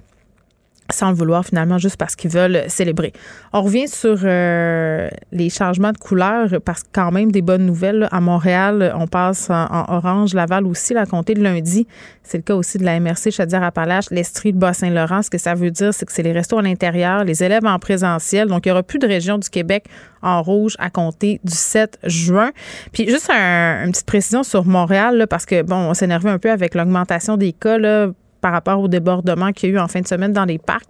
sans 0.91 1.10
le 1.10 1.15
vouloir 1.15 1.46
finalement 1.46 1.78
juste 1.78 1.98
parce 1.98 2.15
qu'ils 2.15 2.30
veulent 2.30 2.63
célébrer. 2.67 3.13
On 3.54 3.62
revient 3.62 3.88
sur 3.88 4.17
euh, 4.24 5.10
les 5.32 5.50
changements 5.50 5.91
de 5.91 5.98
couleur 5.98 6.50
parce 6.63 6.84
que 6.84 6.89
quand 6.91 7.12
même 7.12 7.32
des 7.32 7.41
bonnes 7.41 7.65
nouvelles. 7.65 8.00
là. 8.00 8.08
À 8.12 8.19
Montréal, 8.22 8.93
on 8.98 9.08
passe 9.08 9.50
en, 9.50 9.86
orange, 9.88 10.34
Laval 10.34 10.65
aussi, 10.67 10.93
là, 10.93 11.02
à 11.02 11.06
compter 11.06 11.34
de 11.34 11.41
lundi. 11.41 11.88
C'est 12.22 12.38
le 12.38 12.43
cas 12.43 12.56
aussi 12.56 12.78
de 12.78 12.84
la 12.86 13.00
MRC 13.00 13.32
Chaudière-Appalaches, 13.32 14.10
l'Estrie, 14.12 14.52
le 14.52 14.58
Bas-Saint-Laurent. 14.60 15.22
Ce 15.24 15.30
que 15.30 15.38
ça 15.38 15.56
veut 15.56 15.72
dire, 15.72 15.93
c'est 15.93 16.06
que 16.06 16.12
c'est 16.12 16.24
les 16.24 16.32
restos 16.32 16.58
à 16.58 16.62
l'intérieur, 16.62 17.24
les 17.24 17.43
élèves 17.43 17.65
en 17.65 17.80
présentiel. 17.80 18.48
Donc, 18.48 18.65
il 18.65 18.69
n'y 18.69 18.74
aura 18.74 18.84
plus 18.84 19.00
de 19.00 19.08
région 19.08 19.38
du 19.38 19.50
Québec 19.50 19.86
en 20.22 20.41
rouge 20.41 20.76
à 20.80 20.89
compter 20.89 21.41
du 21.43 21.54
7 21.54 21.98
juin. 22.04 22.52
Puis 22.91 23.10
juste 23.10 23.30
un- 23.30 23.86
une 23.86 23.91
petite 23.91 24.06
précision 24.06 24.43
sur 24.43 24.63
Montréal, 24.65 25.17
là, 25.17 25.28
parce 25.28 25.46
que, 25.46 25.62
bon, 25.63 25.76
on 25.76 25.93
énervé 26.04 26.30
un 26.30 26.38
peu 26.39 26.52
avec 26.52 26.76
l'augmentation 26.76 27.38
des 27.38 27.54
cas 27.54 27.78
là, 27.78 28.08
par 28.43 28.51
rapport 28.51 28.82
au 28.82 28.89
débordement 28.89 29.53
qu'il 29.53 29.69
y 29.69 29.71
a 29.71 29.75
eu 29.75 29.79
en 29.79 29.88
fin 29.88 30.01
de 30.01 30.08
semaine 30.08 30.34
dans 30.34 30.43
les 30.43 30.60
parcs. 30.60 30.86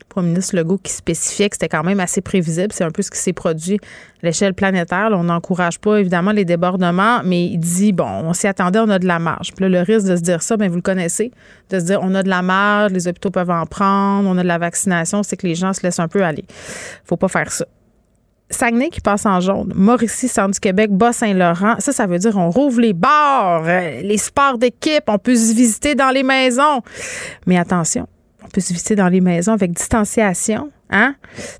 Le 0.00 0.04
premier 0.08 0.28
ministre 0.30 0.56
Legault 0.56 0.78
qui 0.78 0.92
spécifiait 0.92 1.48
que 1.48 1.54
c'était 1.54 1.68
quand 1.68 1.84
même 1.84 2.00
assez 2.00 2.20
prévisible. 2.20 2.72
C'est 2.72 2.82
un 2.82 2.90
peu 2.90 3.02
ce 3.02 3.10
qui 3.10 3.18
s'est 3.18 3.32
produit 3.32 3.78
à 4.22 4.26
l'échelle 4.26 4.52
planétaire. 4.52 5.10
On 5.12 5.24
n'encourage 5.24 5.78
pas 5.78 6.00
évidemment 6.00 6.32
les 6.32 6.44
débordements, 6.44 7.20
mais 7.24 7.46
il 7.46 7.58
dit 7.58 7.92
bon, 7.92 8.08
on 8.24 8.32
s'y 8.32 8.48
attendait, 8.48 8.80
on 8.80 8.88
a 8.88 8.98
de 8.98 9.06
la 9.06 9.20
marge. 9.20 9.52
Puis 9.54 9.62
là, 9.62 9.68
le 9.68 9.80
risque 9.80 10.08
de 10.08 10.16
se 10.16 10.22
dire 10.22 10.42
ça, 10.42 10.56
bien, 10.56 10.68
vous 10.68 10.76
le 10.76 10.82
connaissez, 10.82 11.30
de 11.70 11.78
se 11.78 11.84
dire 11.84 12.00
on 12.02 12.14
a 12.16 12.24
de 12.24 12.28
la 12.28 12.42
marge, 12.42 12.92
les 12.92 13.06
hôpitaux 13.06 13.30
peuvent 13.30 13.50
en 13.50 13.64
prendre, 13.64 14.28
on 14.28 14.36
a 14.36 14.42
de 14.42 14.48
la 14.48 14.58
vaccination, 14.58 15.22
c'est 15.22 15.36
que 15.36 15.46
les 15.46 15.54
gens 15.54 15.72
se 15.72 15.82
laissent 15.84 16.00
un 16.00 16.08
peu 16.08 16.24
aller. 16.24 16.44
Faut 17.04 17.16
pas 17.16 17.28
faire 17.28 17.52
ça. 17.52 17.64
Saguenay 18.50 18.88
qui 18.88 19.00
passe 19.00 19.26
en 19.26 19.40
jaune, 19.40 19.72
Mauricie, 19.74 20.28
Centre 20.28 20.52
du 20.52 20.60
Québec, 20.60 20.90
Bas-Saint-Laurent. 20.90 21.76
Ça, 21.80 21.92
ça 21.92 22.06
veut 22.06 22.18
dire 22.18 22.36
on 22.36 22.50
rouvre 22.50 22.80
les 22.80 22.94
bars, 22.94 23.64
euh, 23.66 24.00
les 24.00 24.16
sports 24.18 24.58
d'équipe, 24.58 25.04
on 25.06 25.18
peut 25.18 25.34
se 25.34 25.54
visiter 25.54 25.94
dans 25.94 26.10
les 26.10 26.22
maisons. 26.22 26.82
Mais 27.46 27.58
attention, 27.58 28.06
on 28.44 28.48
peut 28.48 28.60
se 28.60 28.72
visiter 28.72 28.96
dans 28.96 29.08
les 29.08 29.20
maisons 29.20 29.52
avec 29.52 29.72
distanciation. 29.72 30.70
Hein? 30.90 31.14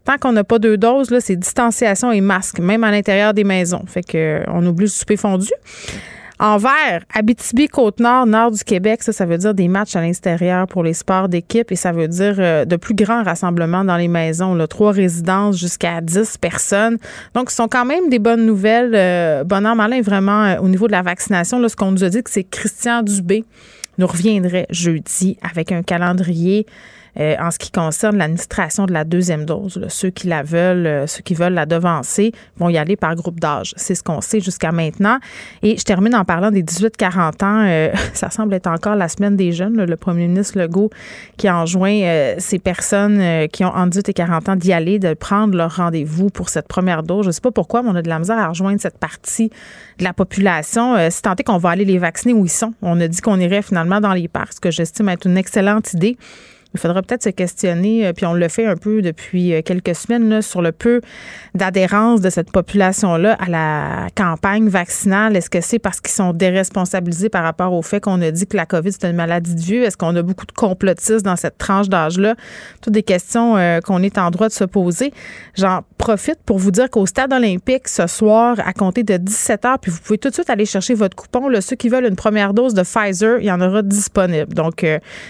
Tant 0.04 0.16
qu'on 0.16 0.32
n'a 0.32 0.44
pas 0.44 0.58
deux 0.58 0.78
doses, 0.78 1.14
c'est 1.20 1.36
distanciation 1.36 2.10
et 2.10 2.22
masque, 2.22 2.60
même 2.60 2.82
à 2.84 2.90
l'intérieur 2.90 3.34
des 3.34 3.44
maisons. 3.44 3.84
Fait 3.86 4.02
que 4.02 4.16
euh, 4.16 4.44
on 4.48 4.64
oublie 4.64 4.86
le 4.86 4.90
souper 4.90 5.18
fondu. 5.18 5.48
Envers, 6.40 7.02
Abitibi-Côte-Nord, 7.14 8.26
nord 8.26 8.52
du 8.52 8.62
Québec, 8.62 9.02
ça, 9.02 9.12
ça 9.12 9.26
veut 9.26 9.38
dire 9.38 9.54
des 9.54 9.66
matchs 9.66 9.96
à 9.96 10.00
l'extérieur 10.00 10.68
pour 10.68 10.84
les 10.84 10.94
sports 10.94 11.28
d'équipe 11.28 11.72
et 11.72 11.76
ça 11.76 11.90
veut 11.90 12.06
dire 12.06 12.36
euh, 12.38 12.64
de 12.64 12.76
plus 12.76 12.94
grands 12.94 13.24
rassemblements 13.24 13.84
dans 13.84 13.96
les 13.96 14.06
maisons, 14.06 14.54
là, 14.54 14.68
trois 14.68 14.92
résidences 14.92 15.58
jusqu'à 15.58 16.00
10 16.00 16.38
personnes. 16.38 16.98
Donc, 17.34 17.50
ce 17.50 17.56
sont 17.56 17.66
quand 17.66 17.84
même 17.84 18.08
des 18.08 18.20
bonnes 18.20 18.46
nouvelles. 18.46 18.92
Euh, 18.94 19.42
Bonheur 19.42 19.74
Malin, 19.74 20.00
vraiment, 20.00 20.44
euh, 20.44 20.60
au 20.60 20.68
niveau 20.68 20.86
de 20.86 20.92
la 20.92 21.02
vaccination, 21.02 21.58
là, 21.58 21.68
ce 21.68 21.74
qu'on 21.74 21.90
nous 21.90 22.04
a 22.04 22.08
dit, 22.08 22.22
que 22.22 22.30
c'est 22.30 22.44
Christian 22.44 23.02
Dubé 23.02 23.44
nous 23.98 24.06
reviendrait 24.06 24.66
jeudi 24.70 25.36
avec 25.42 25.72
un 25.72 25.82
calendrier 25.82 26.66
euh, 27.18 27.34
en 27.40 27.50
ce 27.50 27.58
qui 27.58 27.70
concerne 27.70 28.16
l'administration 28.16 28.86
de 28.86 28.92
la 28.92 29.04
deuxième 29.04 29.44
dose. 29.44 29.84
Ceux 29.88 30.10
qui 30.10 30.28
la 30.28 30.42
veulent, 30.42 30.86
euh, 30.86 31.06
ceux 31.06 31.22
qui 31.22 31.34
veulent 31.34 31.54
la 31.54 31.66
devancer, 31.66 32.32
vont 32.56 32.68
y 32.68 32.78
aller 32.78 32.96
par 32.96 33.14
groupe 33.14 33.40
d'âge. 33.40 33.74
C'est 33.76 33.94
ce 33.94 34.02
qu'on 34.02 34.20
sait 34.20 34.40
jusqu'à 34.40 34.72
maintenant. 34.72 35.18
Et 35.62 35.76
je 35.76 35.82
termine 35.82 36.14
en 36.14 36.24
parlant 36.24 36.50
des 36.50 36.62
18-40 36.62 37.44
ans. 37.44 37.64
Euh, 37.66 37.92
ça 38.12 38.30
semble 38.30 38.54
être 38.54 38.66
encore 38.66 38.94
la 38.94 39.08
semaine 39.08 39.36
des 39.36 39.52
jeunes. 39.52 39.84
Le 39.84 39.96
premier 39.96 40.28
ministre 40.28 40.58
Legault 40.58 40.90
qui 41.36 41.50
enjoint 41.50 42.34
ces 42.38 42.58
personnes 42.58 43.48
qui 43.48 43.64
ont 43.64 43.74
entre 43.74 43.90
18 43.90 44.08
et 44.08 44.12
40 44.12 44.48
ans 44.48 44.56
d'y 44.56 44.72
aller, 44.72 44.98
de 44.98 45.14
prendre 45.14 45.56
leur 45.56 45.76
rendez-vous 45.76 46.30
pour 46.30 46.48
cette 46.48 46.68
première 46.68 47.02
dose. 47.02 47.24
Je 47.24 47.28
ne 47.28 47.32
sais 47.32 47.40
pas 47.40 47.50
pourquoi, 47.50 47.82
mais 47.82 47.90
on 47.90 47.94
a 47.94 48.02
de 48.02 48.08
la 48.08 48.18
misère 48.18 48.38
à 48.38 48.48
rejoindre 48.48 48.80
cette 48.80 48.98
partie 48.98 49.50
de 49.98 50.04
la 50.04 50.12
population. 50.12 50.96
si 51.10 51.22
tant 51.22 51.34
est 51.34 51.42
qu'on 51.42 51.58
va 51.58 51.70
aller 51.70 51.84
les 51.84 51.98
vacciner 51.98 52.32
où 52.32 52.44
ils 52.44 52.50
sont. 52.50 52.74
On 52.82 53.00
a 53.00 53.08
dit 53.08 53.20
qu'on 53.20 53.38
irait 53.38 53.62
finalement 53.62 54.00
dans 54.00 54.12
les 54.12 54.28
parcs, 54.28 54.54
ce 54.54 54.60
que 54.60 54.70
j'estime 54.70 55.08
être 55.08 55.26
une 55.26 55.36
excellente 55.36 55.92
idée. 55.92 56.16
Il 56.74 56.80
faudra 56.80 57.00
peut-être 57.00 57.22
se 57.22 57.30
questionner, 57.30 58.06
euh, 58.06 58.12
puis 58.12 58.26
on 58.26 58.34
le 58.34 58.48
fait 58.48 58.66
un 58.66 58.76
peu 58.76 59.00
depuis 59.00 59.54
euh, 59.54 59.62
quelques 59.62 59.94
semaines, 59.94 60.42
sur 60.42 60.60
le 60.60 60.72
peu 60.72 61.00
d'adhérence 61.54 62.20
de 62.20 62.28
cette 62.28 62.52
population-là 62.52 63.36
à 63.40 63.48
la 63.48 64.06
campagne 64.14 64.68
vaccinale. 64.68 65.34
Est-ce 65.34 65.48
que 65.48 65.62
c'est 65.62 65.78
parce 65.78 66.00
qu'ils 66.00 66.12
sont 66.14 66.34
déresponsabilisés 66.34 67.30
par 67.30 67.42
rapport 67.42 67.72
au 67.72 67.80
fait 67.80 68.00
qu'on 68.00 68.20
a 68.20 68.30
dit 68.30 68.46
que 68.46 68.56
la 68.56 68.66
COVID, 68.66 68.92
c'est 68.92 69.08
une 69.08 69.16
maladie 69.16 69.54
de 69.54 69.60
vieux? 69.60 69.82
Est-ce 69.84 69.96
qu'on 69.96 70.14
a 70.16 70.22
beaucoup 70.22 70.44
de 70.44 70.52
complotistes 70.52 71.24
dans 71.24 71.36
cette 71.36 71.56
tranche 71.56 71.88
d'âge-là? 71.88 72.34
Toutes 72.82 72.92
des 72.92 73.02
questions 73.02 73.56
euh, 73.56 73.80
qu'on 73.80 74.02
est 74.02 74.18
en 74.18 74.30
droit 74.30 74.48
de 74.48 74.52
se 74.52 74.64
poser. 74.64 75.12
J'en 75.56 75.80
profite 75.96 76.38
pour 76.44 76.58
vous 76.58 76.70
dire 76.70 76.90
qu'au 76.90 77.06
stade 77.06 77.32
olympique, 77.32 77.88
ce 77.88 78.06
soir, 78.06 78.56
à 78.64 78.74
compter 78.74 79.04
de 79.04 79.16
17 79.16 79.64
heures, 79.64 79.78
puis 79.78 79.90
vous 79.90 80.00
pouvez 80.00 80.18
tout 80.18 80.28
de 80.28 80.34
suite 80.34 80.50
aller 80.50 80.66
chercher 80.66 80.92
votre 80.92 81.16
coupon. 81.16 81.48
Ceux 81.62 81.76
qui 81.76 81.88
veulent 81.88 82.06
une 82.06 82.16
première 82.16 82.52
dose 82.52 82.74
de 82.74 82.82
Pfizer, 82.82 83.38
il 83.40 83.46
y 83.46 83.52
en 83.52 83.60
aura 83.62 83.80
disponible. 83.80 84.52
Donc, 84.52 84.84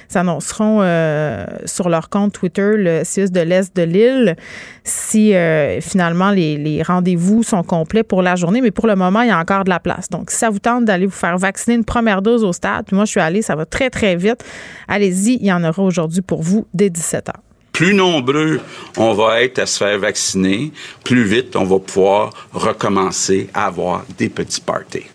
ça 0.08 0.20
annonceront 0.20 0.80
euh, 0.82 1.27
sur 1.64 1.88
leur 1.88 2.08
compte 2.08 2.32
Twitter, 2.32 2.72
le 2.76 3.02
CIUS 3.04 3.30
de 3.30 3.40
l'Est 3.40 3.74
de 3.74 3.82
l'île, 3.82 4.36
si 4.84 5.34
euh, 5.34 5.80
finalement 5.80 6.30
les, 6.30 6.82
rendez-vous 6.82 7.42
sont 7.42 7.62
complets 7.62 8.02
pour 8.02 8.22
la 8.22 8.36
journée. 8.36 8.60
Mais 8.60 8.70
pour 8.70 8.86
le 8.86 8.96
moment, 8.96 9.22
il 9.22 9.28
y 9.28 9.30
a 9.30 9.38
encore 9.38 9.64
de 9.64 9.70
la 9.70 9.80
place. 9.80 10.08
Donc, 10.08 10.30
si 10.30 10.38
ça 10.38 10.50
vous 10.50 10.58
tente 10.58 10.84
d'aller 10.84 11.06
vous 11.06 11.12
faire 11.12 11.38
vacciner 11.38 11.76
une 11.76 11.84
première 11.84 12.22
dose 12.22 12.44
au 12.44 12.52
stade, 12.52 12.86
puis 12.86 12.96
moi, 12.96 13.04
je 13.04 13.10
suis 13.10 13.20
allée, 13.20 13.42
ça 13.42 13.56
va 13.56 13.64
très, 13.66 13.90
très 13.90 14.16
vite. 14.16 14.44
Allez-y, 14.86 15.38
il 15.40 15.46
y 15.46 15.52
en 15.52 15.64
aura 15.64 15.82
aujourd'hui 15.82 16.22
pour 16.22 16.42
vous 16.42 16.66
dès 16.74 16.90
17 16.90 17.28
h 17.28 17.32
plus 17.70 17.94
nombreux 17.94 18.60
on 18.96 19.14
va 19.14 19.40
être 19.42 19.60
à 19.60 19.66
se 19.66 19.78
faire 19.78 20.00
vacciner, 20.00 20.72
plus 21.04 21.22
vite 21.22 21.54
on 21.54 21.62
va 21.62 21.78
pouvoir 21.78 22.30
recommencer 22.52 23.48
à 23.54 23.66
avoir 23.66 24.04
des 24.18 24.28
petits 24.28 24.60
parties. 24.60 25.06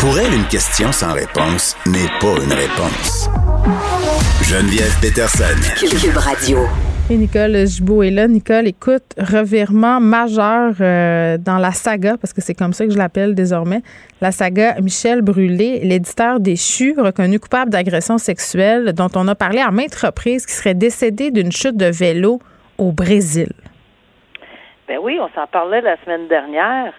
Pour 0.00 0.18
elle, 0.18 0.32
une 0.32 0.46
question 0.46 0.92
sans 0.92 1.12
réponse 1.12 1.76
n'est 1.84 2.10
pas 2.20 2.36
une 2.42 2.52
réponse. 2.52 3.28
Geneviève 4.46 4.94
Peterson. 5.02 5.58
Cube 5.74 6.16
Radio. 6.18 6.58
Et 7.10 7.16
Nicole 7.16 7.66
Gibault 7.66 8.04
est 8.04 8.12
là. 8.12 8.28
Nicole, 8.28 8.68
écoute, 8.68 9.02
revirement 9.18 9.98
majeur 9.98 10.74
euh, 10.80 11.36
dans 11.36 11.58
la 11.58 11.72
saga, 11.72 12.16
parce 12.16 12.32
que 12.32 12.40
c'est 12.40 12.54
comme 12.54 12.72
ça 12.72 12.86
que 12.86 12.92
je 12.92 12.96
l'appelle 12.96 13.34
désormais, 13.34 13.80
la 14.20 14.30
saga 14.30 14.80
Michel 14.80 15.22
Brûlé, 15.22 15.80
l'éditeur 15.82 16.38
déchu, 16.38 16.94
reconnu 16.96 17.40
coupable 17.40 17.72
d'agression 17.72 18.18
sexuelle, 18.18 18.92
dont 18.92 19.08
on 19.16 19.26
a 19.26 19.34
parlé 19.34 19.58
à 19.58 19.72
maintes 19.72 19.96
reprises, 19.96 20.46
qui 20.46 20.52
serait 20.52 20.74
décédé 20.74 21.32
d'une 21.32 21.50
chute 21.50 21.76
de 21.76 21.86
vélo 21.86 22.38
au 22.78 22.92
Brésil. 22.92 23.50
Ben 24.86 24.98
oui, 25.02 25.18
on 25.20 25.28
s'en 25.34 25.48
parlait 25.48 25.80
la 25.80 25.96
semaine 26.04 26.28
dernière. 26.28 26.92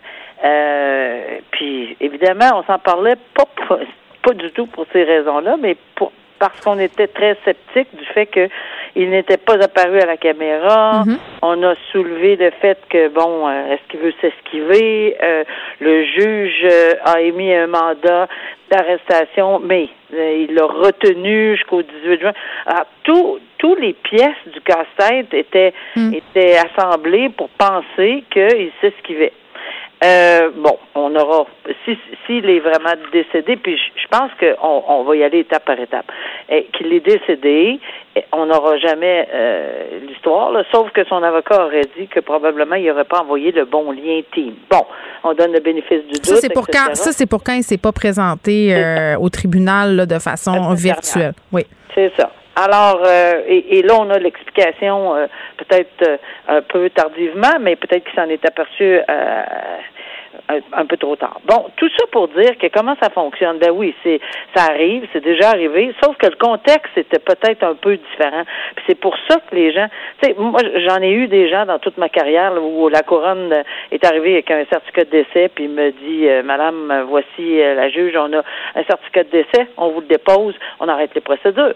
Euh, 0.44 1.40
puis 1.52 1.96
évidemment, 2.02 2.60
on 2.60 2.64
s'en 2.64 2.80
parlait 2.80 3.16
pas, 3.34 3.48
pas 4.22 4.34
du 4.34 4.52
tout 4.52 4.68
pour 4.68 4.86
ces 4.92 5.06
raisons-là, 5.06 5.56
mais 5.62 5.78
pour 5.96 6.12
parce 6.40 6.60
qu'on 6.62 6.80
était 6.80 7.08
très 7.08 7.38
sceptique 7.44 7.88
du 7.96 8.06
fait 8.06 8.28
qu'il 8.28 9.10
n'était 9.10 9.38
pas 9.38 9.56
apparu 9.62 10.00
à 10.00 10.06
la 10.06 10.18
caméra. 10.18 11.04
Mm-hmm. 11.04 11.18
On 11.42 11.64
a 11.64 11.74
soulevé 11.92 12.36
le 12.36 12.52
fait 12.62 12.80
que, 12.90 13.10
bon, 13.10 13.48
euh, 13.48 13.74
est-ce 13.74 13.82
qu'il 13.90 14.00
veut 14.00 14.14
s'esquiver? 14.22 15.18
Euh, 15.22 15.44
le 15.80 16.04
juge 16.06 16.66
euh, 16.66 16.94
a 17.06 17.22
émis 17.22 17.54
un 17.54 17.68
mandat 17.68 18.28
d'arrestation, 18.70 19.60
mais 19.60 19.90
il 20.12 20.54
l'a 20.54 20.66
retenu 20.66 21.56
jusqu'au 21.56 21.82
18 21.82 22.22
juin. 22.22 22.34
Alors, 22.66 22.86
tout, 23.04 23.40
tous 23.58 23.76
les 23.76 23.94
pièces 23.94 24.48
du 24.54 24.62
casse-tête 24.62 25.34
étaient, 25.34 25.74
mm. 25.96 26.14
étaient 26.14 26.58
assemblées 26.58 27.30
pour 27.30 27.50
penser 27.50 28.24
qu'il 28.32 28.72
s'esquivait. 28.82 29.34
Euh, 30.04 30.52
bon, 30.56 30.78
on 30.94 31.16
aura, 31.16 31.48
s'il 31.84 31.98
si, 32.28 32.34
est 32.34 32.60
vraiment 32.60 32.94
décédé, 33.12 33.56
puis 33.56 33.78
je, 33.78 34.08
pense 34.10 34.30
qu'on 34.40 34.84
on 34.88 35.04
va 35.04 35.16
y 35.16 35.24
aller 35.24 35.40
étape 35.40 35.66
par 35.66 35.80
étape, 35.80 36.06
qu'il 36.74 36.94
est 36.94 37.00
décédé, 37.00 37.80
on 38.32 38.46
n'aura 38.46 38.78
jamais 38.78 39.28
euh, 39.34 40.00
l'histoire, 40.08 40.52
sauf 40.72 40.92
que 40.92 41.04
son 41.06 41.24
avocat 41.24 41.66
aurait 41.66 41.90
dit 41.98 42.08
que 42.08 42.20
probablement 42.20 42.76
il 42.76 42.86
n'aurait 42.86 43.06
pas 43.06 43.22
envoyé 43.22 43.52
le 43.52 43.66
bon 43.66 43.92
lien 43.92 44.22
team. 44.34 44.54
Bon, 44.70 44.86
on 45.24 45.34
donne 45.34 45.52
le 45.52 45.62
bénéfice 45.62 46.04
du 46.04 46.14
doute. 46.14 46.26
Ça, 46.26 46.36
c'est 46.36 46.54
pour 46.54 46.68
quand, 46.68 46.94
ça, 46.94 47.12
c'est 47.12 47.28
pour 47.28 47.44
quand 47.44 47.54
il 47.54 47.64
s'est 47.64 47.78
pas 47.78 47.92
présenté 47.92 48.76
euh, 48.76 49.18
au 49.18 49.30
tribunal 49.30 50.06
de 50.06 50.20
façon 50.20 50.74
virtuelle. 50.74 51.34
Oui. 51.52 51.66
C'est 51.96 52.12
ça. 52.16 52.32
Alors, 52.60 53.04
euh, 53.06 53.44
et, 53.48 53.84
là, 53.84 53.94
on 54.00 54.10
a 54.10 54.18
l'explication 54.18 55.16
euh, 55.16 55.28
peut-être 55.58 56.02
euh, 56.08 56.18
un 56.48 56.62
peu 56.64 56.90
tardivement, 56.90 57.60
mais 57.62 57.76
peut-être 57.76 58.04
qu'il 58.04 58.16
s'en 58.16 58.28
est 58.30 58.44
aperçu 58.46 59.00
un, 60.74 60.86
peu 60.86 60.98
trop 60.98 61.16
tard. 61.16 61.40
Bon, 61.46 61.68
tout 61.76 61.90
ça 61.90 62.06
pour 62.12 62.30
dire 62.30 62.58
que 62.58 62.66
comment 62.74 62.96
ça 63.00 63.12
fonctionne? 63.12 63.60
Ben 63.60 63.70
oui, 63.70 63.94
c'est 64.02 64.20
ça 64.56 64.64
arrive, 64.72 65.08
c'est 65.14 65.24
déjà 65.24 65.50
arrivé, 65.50 65.94
sauf 66.04 66.18
que 66.18 66.26
le 66.26 66.36
contexte 66.36 66.98
était 66.98 67.20
peut-être 67.20 67.64
un 67.64 67.76
peu 67.76 67.96
différent. 67.96 68.44
Puis 68.76 68.86
c'est 68.88 69.00
pour 69.00 69.16
ça 69.30 69.36
que 69.36 69.56
les 69.56 69.72
gens, 69.72 69.88
tu 70.22 70.30
sais, 70.30 70.36
moi 70.38 70.62
j'en 70.88 71.02
ai 71.02 71.12
eu 71.12 71.28
des 71.28 71.50
gens 71.50 71.66
dans 71.66 71.78
toute 71.78 71.98
ma 71.98 72.10
carrière 72.10 72.54
où 72.64 72.90
la 72.90 73.04
couronne 73.04 73.54
est 73.92 74.04
arrivée 74.04 74.34
avec 74.34 74.50
un 74.50 74.66
certificat 74.66 75.04
de 75.06 75.12
décès, 75.12 75.52
puis 75.54 75.68
me 75.68 75.92
dit, 75.92 76.28
Madame, 76.44 77.06
voici 77.08 77.60
la 77.60 77.90
juge, 77.90 78.16
on 78.16 78.34
a 78.34 78.40
un 78.76 78.84
certificat 78.84 79.26
de 79.26 79.30
décès, 79.30 79.68
on 79.78 79.90
vous 79.90 80.02
le 80.02 80.08
dépose, 80.08 80.56
on 80.80 80.88
arrête 80.88 81.14
les 81.14 81.22
procédures 81.22 81.76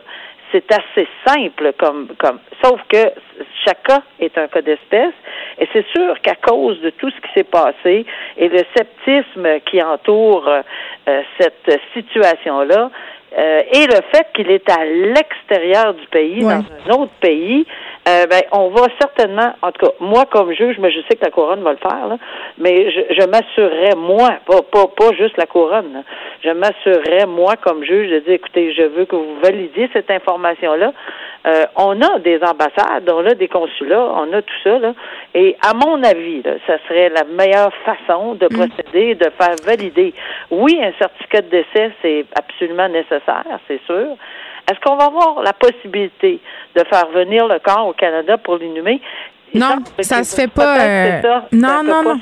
c'est 0.51 0.71
assez 0.71 1.07
simple 1.25 1.73
comme 1.77 2.07
comme 2.17 2.39
sauf 2.63 2.79
que 2.89 3.11
chaque 3.65 3.83
cas 3.83 4.01
est 4.19 4.37
un 4.37 4.47
cas 4.47 4.61
d'espèce 4.61 5.13
et 5.59 5.67
c'est 5.73 5.85
sûr 5.87 6.19
qu'à 6.21 6.35
cause 6.35 6.79
de 6.81 6.89
tout 6.91 7.09
ce 7.09 7.15
qui 7.21 7.33
s'est 7.35 7.43
passé 7.43 8.05
et 8.37 8.49
le 8.49 8.63
sceptisme 8.75 9.59
qui 9.65 9.81
entoure 9.81 10.47
euh, 10.47 11.21
cette 11.39 11.79
situation 11.93 12.61
là 12.61 12.89
euh, 13.37 13.61
et 13.71 13.87
le 13.87 13.99
fait 14.13 14.27
qu'il 14.33 14.51
est 14.51 14.69
à 14.69 14.83
l'extérieur 14.83 15.93
du 15.93 16.05
pays, 16.07 16.41
dans 16.41 16.49
un 16.49 16.91
autre 16.91 17.13
pays, 17.21 17.65
euh, 18.07 18.25
ben, 18.25 18.41
on 18.51 18.69
va 18.69 18.87
certainement, 18.99 19.53
en 19.61 19.71
tout 19.71 19.85
cas, 19.85 19.91
moi 19.99 20.25
comme 20.25 20.51
juge, 20.53 20.77
mais 20.79 20.91
je 20.91 21.01
sais 21.01 21.15
que 21.15 21.23
la 21.23 21.29
couronne 21.29 21.61
va 21.61 21.71
le 21.71 21.77
faire, 21.77 22.07
là, 22.07 22.17
mais 22.57 22.89
je, 22.89 23.01
je 23.13 23.27
m'assurerais, 23.27 23.95
moi, 23.95 24.29
pas, 24.47 24.63
pas, 24.63 24.87
pas 24.87 25.13
juste 25.15 25.37
la 25.37 25.45
couronne, 25.45 26.03
je 26.43 26.49
m'assurerais, 26.49 27.27
moi 27.27 27.53
comme 27.61 27.83
juge, 27.83 28.09
de 28.09 28.19
dire, 28.19 28.33
écoutez, 28.33 28.73
je 28.73 28.81
veux 28.81 29.05
que 29.05 29.15
vous 29.15 29.37
validiez 29.43 29.87
cette 29.93 30.09
information-là. 30.09 30.93
Euh, 31.45 31.65
on 31.75 31.99
a 32.01 32.19
des 32.19 32.39
ambassades, 32.43 33.09
on 33.11 33.25
a 33.25 33.33
des 33.35 33.47
consulats, 33.47 34.11
on 34.15 34.33
a 34.33 34.41
tout 34.41 34.61
ça, 34.63 34.79
là, 34.79 34.93
et 35.35 35.55
à 35.61 35.73
mon 35.75 36.03
avis, 36.03 36.41
là, 36.41 36.53
ça 36.65 36.77
serait 36.87 37.09
la 37.09 37.23
meilleure 37.23 37.73
façon 37.85 38.33
de 38.33 38.45
mm. 38.45 38.49
procéder, 38.49 39.15
de 39.15 39.29
faire 39.39 39.55
valider. 39.63 40.13
Oui, 40.49 40.79
un 40.81 40.93
certificat 40.99 41.41
de 41.41 41.49
décès, 41.49 41.91
c'est 42.01 42.25
absolument 42.35 42.89
nécessaire, 42.89 43.45
c'est 43.67 43.81
sûr. 43.85 44.17
Est-ce 44.71 44.79
qu'on 44.79 44.95
va 44.95 45.05
avoir 45.05 45.41
la 45.43 45.53
possibilité 45.53 46.39
de 46.75 46.83
faire 46.85 47.07
venir 47.09 47.45
le 47.47 47.59
corps 47.59 47.87
au 47.87 47.93
Canada 47.93 48.37
pour 48.37 48.57
l'inhumer? 48.57 49.01
Non, 49.53 49.83
ça, 49.99 50.23
se 50.23 50.33
fait 50.33 50.47
pas. 50.47 50.79
Euh, 50.79 51.21
non, 51.51 51.83
non, 51.83 52.03
non. 52.03 52.19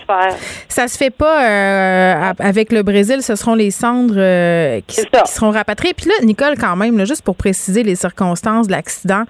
Ça 0.67 0.87
se 0.87 0.97
fait 0.97 1.11
pas 1.11 1.47
euh, 1.47 2.33
avec 2.39 2.71
le 2.71 2.81
Brésil. 2.81 3.21
Ce 3.21 3.35
seront 3.35 3.53
les 3.53 3.69
cendres 3.69 4.15
euh, 4.17 4.81
qui, 4.87 5.01
seront 5.25 5.51
rapatriées. 5.51 5.93
Puis 5.93 6.07
là, 6.07 6.15
Nicole, 6.23 6.57
quand 6.57 6.75
même, 6.75 7.05
juste 7.05 7.21
pour 7.21 7.35
préciser 7.35 7.83
les 7.83 7.95
circonstances 7.95 8.67
de 8.67 8.71
l'accident, 8.71 9.25